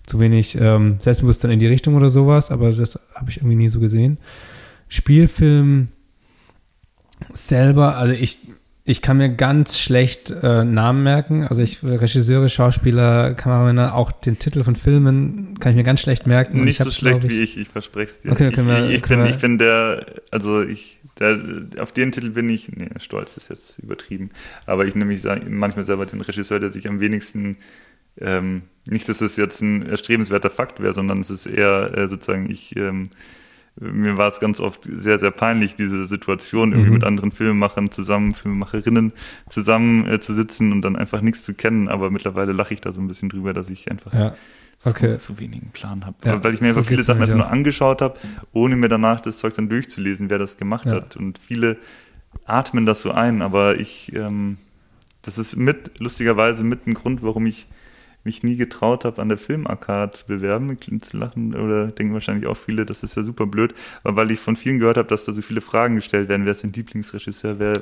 zu 0.05 0.19
wenig 0.19 0.55
ähm, 0.59 0.95
Selbstbewusstsein 0.99 1.51
in 1.51 1.59
die 1.59 1.67
Richtung 1.67 1.95
oder 1.95 2.09
sowas. 2.09 2.51
Aber 2.51 2.71
das 2.71 2.99
habe 3.15 3.29
ich 3.29 3.37
irgendwie 3.37 3.55
nie 3.55 3.69
so 3.69 3.79
gesehen. 3.79 4.17
Spielfilm 4.89 5.87
selber, 7.33 7.97
also 7.97 8.13
ich, 8.13 8.39
ich 8.85 9.01
kann 9.01 9.17
mir 9.17 9.29
ganz 9.29 9.79
schlecht 9.79 10.29
äh, 10.29 10.65
Namen 10.65 11.03
merken. 11.03 11.43
Also 11.47 11.61
ich 11.63 11.81
Regisseure, 11.83 12.49
Schauspieler, 12.49 13.33
Kameramänner, 13.33 13.95
auch 13.95 14.11
den 14.11 14.39
Titel 14.39 14.63
von 14.63 14.75
Filmen 14.75 15.57
kann 15.59 15.71
ich 15.71 15.77
mir 15.77 15.83
ganz 15.83 16.01
schlecht 16.01 16.27
merken. 16.27 16.63
Nicht 16.63 16.71
ich 16.71 16.77
so 16.79 16.85
hab, 16.85 16.91
schlecht 16.93 17.21
glaub 17.21 17.31
wie 17.31 17.39
ich, 17.39 17.57
ich 17.57 17.69
verspreche 17.69 18.11
es 18.11 18.19
dir. 18.19 18.31
Okay, 18.33 18.49
ich, 18.49 18.57
wir- 18.57 18.89
ich, 18.89 18.95
ich, 18.97 19.01
bin, 19.03 19.19
wir- 19.19 19.29
ich 19.29 19.37
bin 19.37 19.57
der, 19.57 20.05
also 20.31 20.61
ich, 20.61 20.99
der, 21.19 21.39
auf 21.79 21.91
den 21.93 22.11
Titel 22.11 22.31
bin 22.31 22.49
ich, 22.49 22.69
nee, 22.75 22.89
stolz 22.99 23.37
ist 23.37 23.49
jetzt 23.49 23.79
übertrieben, 23.79 24.31
aber 24.65 24.85
ich 24.85 24.95
nehme 24.95 25.11
mich 25.13 25.23
manchmal 25.47 25.85
selber 25.85 26.05
den 26.05 26.19
Regisseur, 26.21 26.59
der 26.59 26.71
sich 26.71 26.87
am 26.89 26.99
wenigsten, 26.99 27.55
ähm, 28.19 28.63
nicht, 28.89 29.07
dass 29.09 29.21
es 29.21 29.37
jetzt 29.37 29.61
ein 29.61 29.83
erstrebenswerter 29.85 30.49
Fakt 30.49 30.81
wäre, 30.81 30.93
sondern 30.93 31.21
es 31.21 31.29
ist 31.29 31.45
eher 31.45 31.97
äh, 31.97 32.07
sozusagen, 32.07 32.49
ich, 32.49 32.75
ähm, 32.75 33.09
mir 33.75 34.17
war 34.17 34.27
es 34.27 34.39
ganz 34.39 34.59
oft 34.59 34.81
sehr, 34.83 35.17
sehr 35.19 35.31
peinlich, 35.31 35.75
diese 35.75 36.05
Situation 36.05 36.73
irgendwie 36.73 36.89
Mhm. 36.89 36.93
mit 36.95 37.03
anderen 37.03 37.31
Filmemachern 37.31 37.89
zusammen, 37.91 38.33
Filmemacherinnen 38.33 39.13
zusammen 39.49 40.05
äh, 40.07 40.19
zu 40.19 40.33
sitzen 40.33 40.71
und 40.71 40.81
dann 40.81 40.95
einfach 40.95 41.21
nichts 41.21 41.43
zu 41.43 41.53
kennen, 41.53 41.87
aber 41.87 42.11
mittlerweile 42.11 42.51
lache 42.53 42.73
ich 42.73 42.81
da 42.81 42.91
so 42.91 43.01
ein 43.01 43.07
bisschen 43.07 43.29
drüber, 43.29 43.53
dass 43.53 43.69
ich 43.69 43.89
einfach 43.89 44.13
Ja, 44.13 44.35
okay. 44.85 45.13
so, 45.17 45.33
so 45.33 45.39
wenigen 45.39 45.71
Plan 45.71 46.05
habe. 46.05 46.17
Ja, 46.25 46.43
weil 46.43 46.53
ich 46.53 46.61
mir 46.61 46.71
so 46.73 46.79
einfach 46.79 46.89
viele 46.89 47.01
Sachen 47.03 47.21
einfach 47.23 47.35
nur 47.35 47.49
angeschaut 47.49 48.01
habe, 48.01 48.19
ohne 48.51 48.75
mir 48.75 48.89
danach 48.89 49.21
das 49.21 49.37
Zeug 49.37 49.53
dann 49.55 49.69
durchzulesen, 49.69 50.29
wer 50.29 50.37
das 50.39 50.57
gemacht 50.57 50.85
Ja. 50.85 50.93
hat. 50.93 51.15
Und 51.17 51.39
viele 51.39 51.77
atmen 52.45 52.85
das 52.85 53.01
so 53.01 53.11
ein, 53.11 53.41
aber 53.41 53.79
ich, 53.79 54.13
ähm, 54.13 54.57
das 55.23 55.37
ist 55.37 55.55
mit, 55.55 55.99
lustigerweise 55.99 56.63
mit 56.63 56.85
ein 56.85 56.93
Grund, 56.93 57.23
warum 57.23 57.45
ich 57.45 57.65
mich 58.23 58.43
nie 58.43 58.55
getraut 58.55 59.05
habe, 59.05 59.21
an 59.21 59.29
der 59.29 59.37
Filmarcade 59.37 60.17
bewerben 60.27 60.77
zu 61.01 61.17
lachen 61.17 61.55
oder 61.55 61.87
denken 61.87 62.13
wahrscheinlich 62.13 62.47
auch 62.47 62.57
viele, 62.57 62.85
das 62.85 63.03
ist 63.03 63.15
ja 63.15 63.23
super 63.23 63.45
blöd, 63.45 63.73
aber 64.03 64.17
weil 64.17 64.31
ich 64.31 64.39
von 64.39 64.55
vielen 64.55 64.79
gehört 64.79 64.97
habe, 64.97 65.07
dass 65.07 65.25
da 65.25 65.33
so 65.33 65.41
viele 65.41 65.61
Fragen 65.61 65.95
gestellt 65.95 66.29
werden, 66.29 66.45
wer 66.45 66.51
ist 66.53 66.63
dein 66.63 66.73
Lieblingsregisseur, 66.73 67.59
wer 67.59 67.81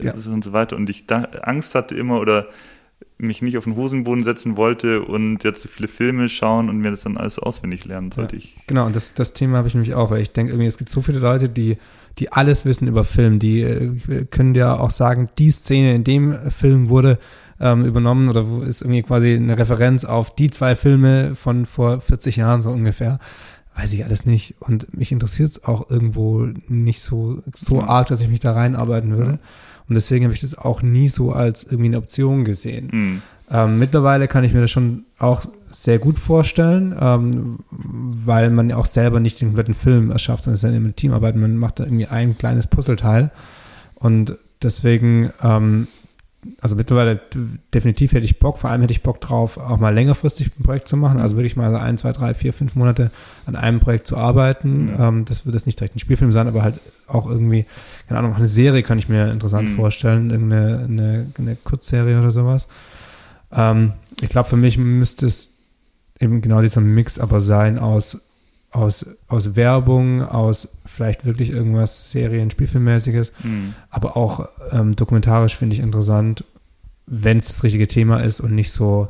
Ja. 0.00 0.12
ist 0.12 0.26
und 0.26 0.44
so 0.44 0.52
weiter 0.52 0.76
und 0.76 0.88
ich 0.88 1.06
da 1.06 1.22
Angst 1.42 1.74
hatte 1.74 1.94
immer 1.94 2.20
oder 2.20 2.46
mich 3.18 3.42
nicht 3.42 3.56
auf 3.58 3.64
den 3.64 3.76
Hosenboden 3.76 4.24
setzen 4.24 4.56
wollte 4.56 5.02
und 5.02 5.44
jetzt 5.44 5.62
so 5.62 5.68
viele 5.68 5.88
Filme 5.88 6.28
schauen 6.28 6.68
und 6.68 6.78
mir 6.78 6.90
das 6.90 7.02
dann 7.02 7.16
alles 7.16 7.38
auswendig 7.38 7.84
lernen 7.84 8.10
sollte 8.10 8.36
ich. 8.36 8.56
Genau, 8.66 8.86
und 8.86 8.96
das, 8.96 9.14
das 9.14 9.32
Thema 9.32 9.58
habe 9.58 9.68
ich 9.68 9.74
nämlich 9.74 9.94
auch, 9.94 10.10
weil 10.10 10.22
ich 10.22 10.32
denke 10.32 10.52
irgendwie, 10.52 10.66
es 10.66 10.78
gibt 10.78 10.90
so 10.90 11.02
viele 11.02 11.18
Leute, 11.20 11.48
die, 11.48 11.76
die 12.18 12.32
alles 12.32 12.64
wissen 12.64 12.88
über 12.88 13.04
Film, 13.04 13.38
die 13.38 13.60
äh, 13.60 14.24
können 14.30 14.54
dir 14.54 14.80
auch 14.80 14.90
sagen, 14.90 15.28
die 15.38 15.50
Szene 15.50 15.94
in 15.94 16.04
dem 16.04 16.50
Film 16.50 16.88
wurde 16.88 17.18
ähm, 17.62 17.84
übernommen 17.84 18.28
oder 18.28 18.48
wo 18.48 18.60
ist 18.60 18.82
irgendwie 18.82 19.02
quasi 19.02 19.34
eine 19.34 19.56
Referenz 19.56 20.04
auf 20.04 20.34
die 20.34 20.50
zwei 20.50 20.76
Filme 20.76 21.36
von 21.36 21.64
vor 21.64 22.00
40 22.00 22.36
Jahren 22.36 22.60
so 22.60 22.70
ungefähr. 22.70 23.18
Weiß 23.76 23.92
ich 23.92 24.04
alles 24.04 24.26
nicht. 24.26 24.56
Und 24.60 24.94
mich 24.96 25.12
interessiert 25.12 25.50
es 25.50 25.64
auch 25.64 25.88
irgendwo 25.88 26.48
nicht 26.68 27.00
so, 27.00 27.42
so 27.54 27.80
arg, 27.80 28.08
dass 28.08 28.20
ich 28.20 28.28
mich 28.28 28.40
da 28.40 28.52
reinarbeiten 28.52 29.16
würde. 29.16 29.38
Und 29.88 29.94
deswegen 29.94 30.24
habe 30.24 30.34
ich 30.34 30.40
das 30.40 30.58
auch 30.58 30.82
nie 30.82 31.08
so 31.08 31.32
als 31.32 31.64
irgendwie 31.64 31.86
eine 31.86 31.98
Option 31.98 32.44
gesehen. 32.44 32.90
Hm. 32.90 33.22
Ähm, 33.50 33.78
mittlerweile 33.78 34.28
kann 34.28 34.44
ich 34.44 34.52
mir 34.52 34.60
das 34.60 34.70
schon 34.70 35.04
auch 35.18 35.44
sehr 35.70 35.98
gut 35.98 36.18
vorstellen, 36.18 36.94
ähm, 36.98 37.58
weil 37.70 38.50
man 38.50 38.70
ja 38.70 38.76
auch 38.76 38.86
selber 38.86 39.20
nicht 39.20 39.40
den 39.40 39.48
kompletten 39.48 39.74
Film 39.74 40.10
erschafft, 40.10 40.42
sondern 40.42 40.54
es 40.54 40.64
ist 40.64 40.70
ja 40.70 40.76
immer 40.76 40.94
Teamarbeit. 40.94 41.36
Man 41.36 41.56
macht 41.56 41.80
da 41.80 41.84
irgendwie 41.84 42.06
ein 42.06 42.36
kleines 42.36 42.66
Puzzleteil. 42.66 43.30
Und 43.94 44.36
deswegen, 44.62 45.32
ähm, 45.42 45.88
also 46.60 46.74
mittlerweile 46.74 47.20
definitiv 47.72 48.12
hätte 48.12 48.24
ich 48.24 48.40
Bock, 48.40 48.58
vor 48.58 48.70
allem 48.70 48.80
hätte 48.80 48.92
ich 48.92 49.02
Bock 49.02 49.20
drauf, 49.20 49.58
auch 49.58 49.78
mal 49.78 49.94
längerfristig 49.94 50.50
ein 50.58 50.64
Projekt 50.64 50.88
zu 50.88 50.96
machen. 50.96 51.20
Also 51.20 51.36
wirklich 51.36 51.56
mal 51.56 51.70
so 51.70 51.76
ein, 51.76 51.96
zwei, 51.98 52.12
drei, 52.12 52.34
vier, 52.34 52.52
fünf 52.52 52.74
Monate 52.74 53.10
an 53.46 53.54
einem 53.54 53.78
Projekt 53.78 54.06
zu 54.08 54.16
arbeiten. 54.16 54.86
Mhm. 54.86 54.96
Ähm, 54.98 55.24
das 55.24 55.46
wird 55.46 55.54
jetzt 55.54 55.66
nicht 55.66 55.78
direkt 55.78 55.94
ein 55.94 56.00
Spielfilm 56.00 56.32
sein, 56.32 56.48
aber 56.48 56.62
halt 56.62 56.80
auch 57.06 57.26
irgendwie, 57.28 57.66
keine 58.08 58.18
Ahnung, 58.18 58.34
eine 58.34 58.48
Serie 58.48 58.82
kann 58.82 58.98
ich 58.98 59.08
mir 59.08 59.30
interessant 59.30 59.68
Mhm. 59.68 59.74
vorstellen, 59.74 60.30
irgendeine 60.30 60.84
eine, 60.84 61.26
eine 61.38 61.56
Kurzserie 61.56 62.18
oder 62.18 62.32
sowas. 62.32 62.68
Ähm, 63.52 63.92
ich 64.20 64.28
glaube, 64.28 64.48
für 64.48 64.56
mich 64.56 64.78
müsste 64.78 65.26
es 65.26 65.54
eben 66.18 66.40
genau 66.40 66.60
dieser 66.60 66.80
Mix 66.80 67.18
aber 67.18 67.40
sein 67.40 67.78
aus, 67.78 68.20
aus, 68.72 69.06
aus 69.28 69.54
Werbung, 69.54 70.22
aus 70.22 70.76
vielleicht 70.86 71.24
wirklich 71.24 71.50
irgendwas 71.50 72.10
Serien-, 72.10 72.50
Spielfilmmäßiges, 72.50 73.32
Hm. 73.42 73.74
aber 73.90 74.16
auch 74.16 74.48
ähm, 74.70 74.96
dokumentarisch 74.96 75.56
finde 75.56 75.74
ich 75.76 75.80
interessant, 75.82 76.44
wenn 77.06 77.36
es 77.36 77.46
das 77.46 77.62
richtige 77.64 77.86
Thema 77.86 78.18
ist 78.20 78.40
und 78.40 78.54
nicht 78.54 78.72
so 78.72 79.08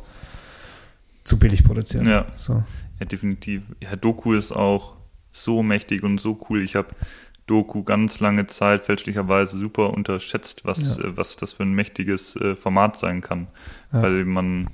zu 1.23 1.39
billig 1.39 1.63
produziert. 1.63 2.05
Ja. 2.07 2.25
So. 2.37 2.63
Ja, 2.99 3.05
definitiv. 3.05 3.63
Ja, 3.81 3.95
Doku 3.95 4.33
ist 4.33 4.51
auch 4.51 4.95
so 5.31 5.63
mächtig 5.63 6.03
und 6.03 6.19
so 6.19 6.37
cool. 6.49 6.61
Ich 6.63 6.75
habe 6.75 6.89
Doku 7.47 7.83
ganz 7.83 8.19
lange 8.19 8.47
Zeit 8.47 8.83
fälschlicherweise 8.83 9.57
super 9.57 9.93
unterschätzt, 9.93 10.65
was, 10.65 10.97
Ja. 10.97 11.05
äh, 11.05 11.17
was 11.17 11.35
das 11.37 11.53
für 11.53 11.63
ein 11.63 11.73
mächtiges 11.73 12.35
äh, 12.35 12.55
Format 12.55 12.99
sein 12.99 13.21
kann. 13.21 13.47
Ja. 13.91 14.01
Weil 14.03 14.25
man, 14.25 14.69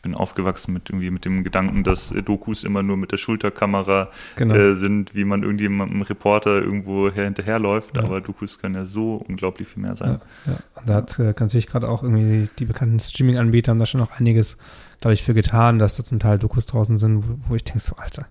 ich 0.00 0.02
bin 0.02 0.14
aufgewachsen 0.14 0.72
mit 0.72 0.88
irgendwie 0.88 1.10
mit 1.10 1.26
dem 1.26 1.44
Gedanken, 1.44 1.84
dass 1.84 2.10
äh, 2.10 2.22
Dokus 2.22 2.64
immer 2.64 2.82
nur 2.82 2.96
mit 2.96 3.12
der 3.12 3.18
Schulterkamera 3.18 4.08
Genau. 4.36 4.54
äh, 4.54 4.74
sind, 4.74 5.14
wie 5.14 5.26
man 5.26 5.42
irgendjemandem 5.42 6.00
Reporter 6.00 6.62
irgendwo 6.62 7.10
her 7.10 7.24
hinterherläuft. 7.24 7.94
Ja. 7.98 8.04
Aber 8.04 8.22
Dokus 8.22 8.58
können 8.58 8.76
ja 8.76 8.86
so 8.86 9.16
unglaublich 9.16 9.68
viel 9.68 9.82
mehr 9.82 9.96
sein. 9.96 10.18
Ja, 10.46 10.52
ja. 10.52 10.58
Und 10.80 10.88
da 10.88 10.94
hat 10.94 11.18
äh, 11.18 11.34
natürlich 11.38 11.66
gerade 11.66 11.86
auch 11.86 12.02
irgendwie 12.02 12.48
die 12.58 12.64
bekannten 12.64 12.98
Streaming-Anbieter 12.98 13.72
haben 13.72 13.78
da 13.78 13.84
schon 13.84 14.00
noch 14.00 14.18
einiges, 14.18 14.56
glaube 15.02 15.12
ich, 15.12 15.22
für 15.22 15.34
getan, 15.34 15.78
dass 15.78 15.96
da 15.96 16.02
zum 16.02 16.18
Teil 16.18 16.38
Dokus 16.38 16.64
draußen 16.64 16.96
sind, 16.96 17.22
wo, 17.28 17.50
wo 17.50 17.54
ich 17.54 17.64
denke 17.64 17.80
so, 17.80 17.94
Alter, 17.96 18.26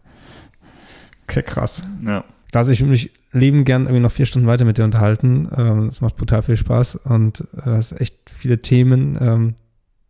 okay, 1.28 1.44
krass. 1.44 1.84
Ja. 2.04 2.24
Also 2.52 2.72
ich 2.72 2.80
würde 2.82 2.90
mich 2.92 3.12
lieben 3.32 3.64
gern 3.64 3.84
irgendwie 3.84 4.00
noch 4.02 4.12
vier 4.12 4.26
Stunden 4.26 4.48
weiter 4.48 4.66
mit 4.66 4.80
dir 4.80 4.86
unterhalten. 4.86 5.48
Ähm, 5.56 5.86
Es 5.86 6.02
macht 6.02 6.18
brutal 6.18 6.42
viel 6.42 6.58
Spaß 6.58 6.96
und 6.96 7.48
äh, 7.64 7.70
es 7.78 7.92
ist 7.92 8.02
echt 8.02 8.16
viele 8.28 8.60
Themen. 8.64 9.20
Ähm, 9.22 9.56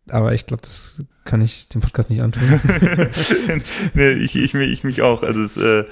aber 0.08 0.32
ich 0.32 0.46
glaube, 0.46 0.62
das 0.62 1.04
kann 1.30 1.40
ich 1.40 1.68
dem 1.68 1.80
Podcast 1.80 2.10
nicht 2.10 2.20
antun. 2.22 2.42
nee, 3.94 4.10
ich, 4.10 4.36
ich, 4.36 4.52
mich- 4.54 4.70
ich 4.70 4.84
mich 4.84 5.00
auch. 5.02 5.22
Also 5.22 5.40
es 5.42 5.56
äh, 5.56 5.84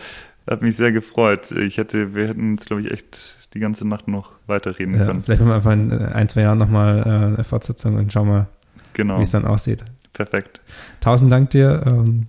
hat 0.48 0.62
mich 0.62 0.76
sehr 0.76 0.92
gefreut. 0.92 1.50
Ich 1.52 1.78
hätte, 1.78 2.14
wir 2.14 2.28
hätten 2.28 2.52
jetzt, 2.52 2.66
glaube 2.66 2.82
ich, 2.82 2.90
echt 2.90 3.36
die 3.54 3.60
ganze 3.60 3.86
Nacht 3.86 4.08
noch 4.08 4.32
weiterreden 4.46 4.98
ja, 4.98 5.06
können. 5.06 5.22
vielleicht 5.22 5.40
machen 5.40 5.50
wir 5.50 5.54
einfach 5.56 5.72
in 5.72 5.90
äh, 5.90 6.12
ein, 6.12 6.28
zwei 6.28 6.42
Jahren 6.42 6.58
nochmal 6.58 6.98
äh, 7.06 7.10
eine 7.36 7.44
Fortsetzung 7.44 7.94
und 7.96 8.12
schauen 8.12 8.28
mal, 8.28 8.46
Genau. 8.94 9.18
wie 9.18 9.22
es 9.22 9.30
dann 9.30 9.44
aussieht. 9.44 9.84
Perfekt. 10.12 10.60
Tausend 11.00 11.30
Dank 11.30 11.50
dir. 11.50 11.82
Ähm, 11.86 12.26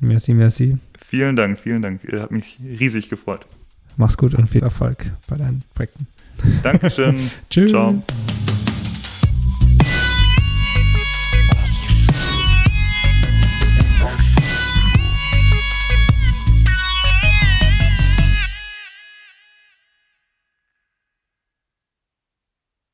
merci, 0.00 0.32
merci. 0.34 0.76
Vielen 1.04 1.34
Dank, 1.36 1.58
vielen 1.58 1.82
Dank. 1.82 2.04
Ihr 2.04 2.20
habt 2.22 2.30
mich 2.32 2.58
riesig 2.64 3.08
gefreut. 3.10 3.44
Mach's 3.96 4.16
gut 4.16 4.34
und 4.34 4.48
viel 4.48 4.62
Erfolg 4.62 5.10
bei 5.28 5.36
deinen 5.36 5.62
Projekten. 5.74 6.06
Dankeschön. 6.62 7.16
Tschüss. 7.50 7.70
Ciao. 7.72 8.02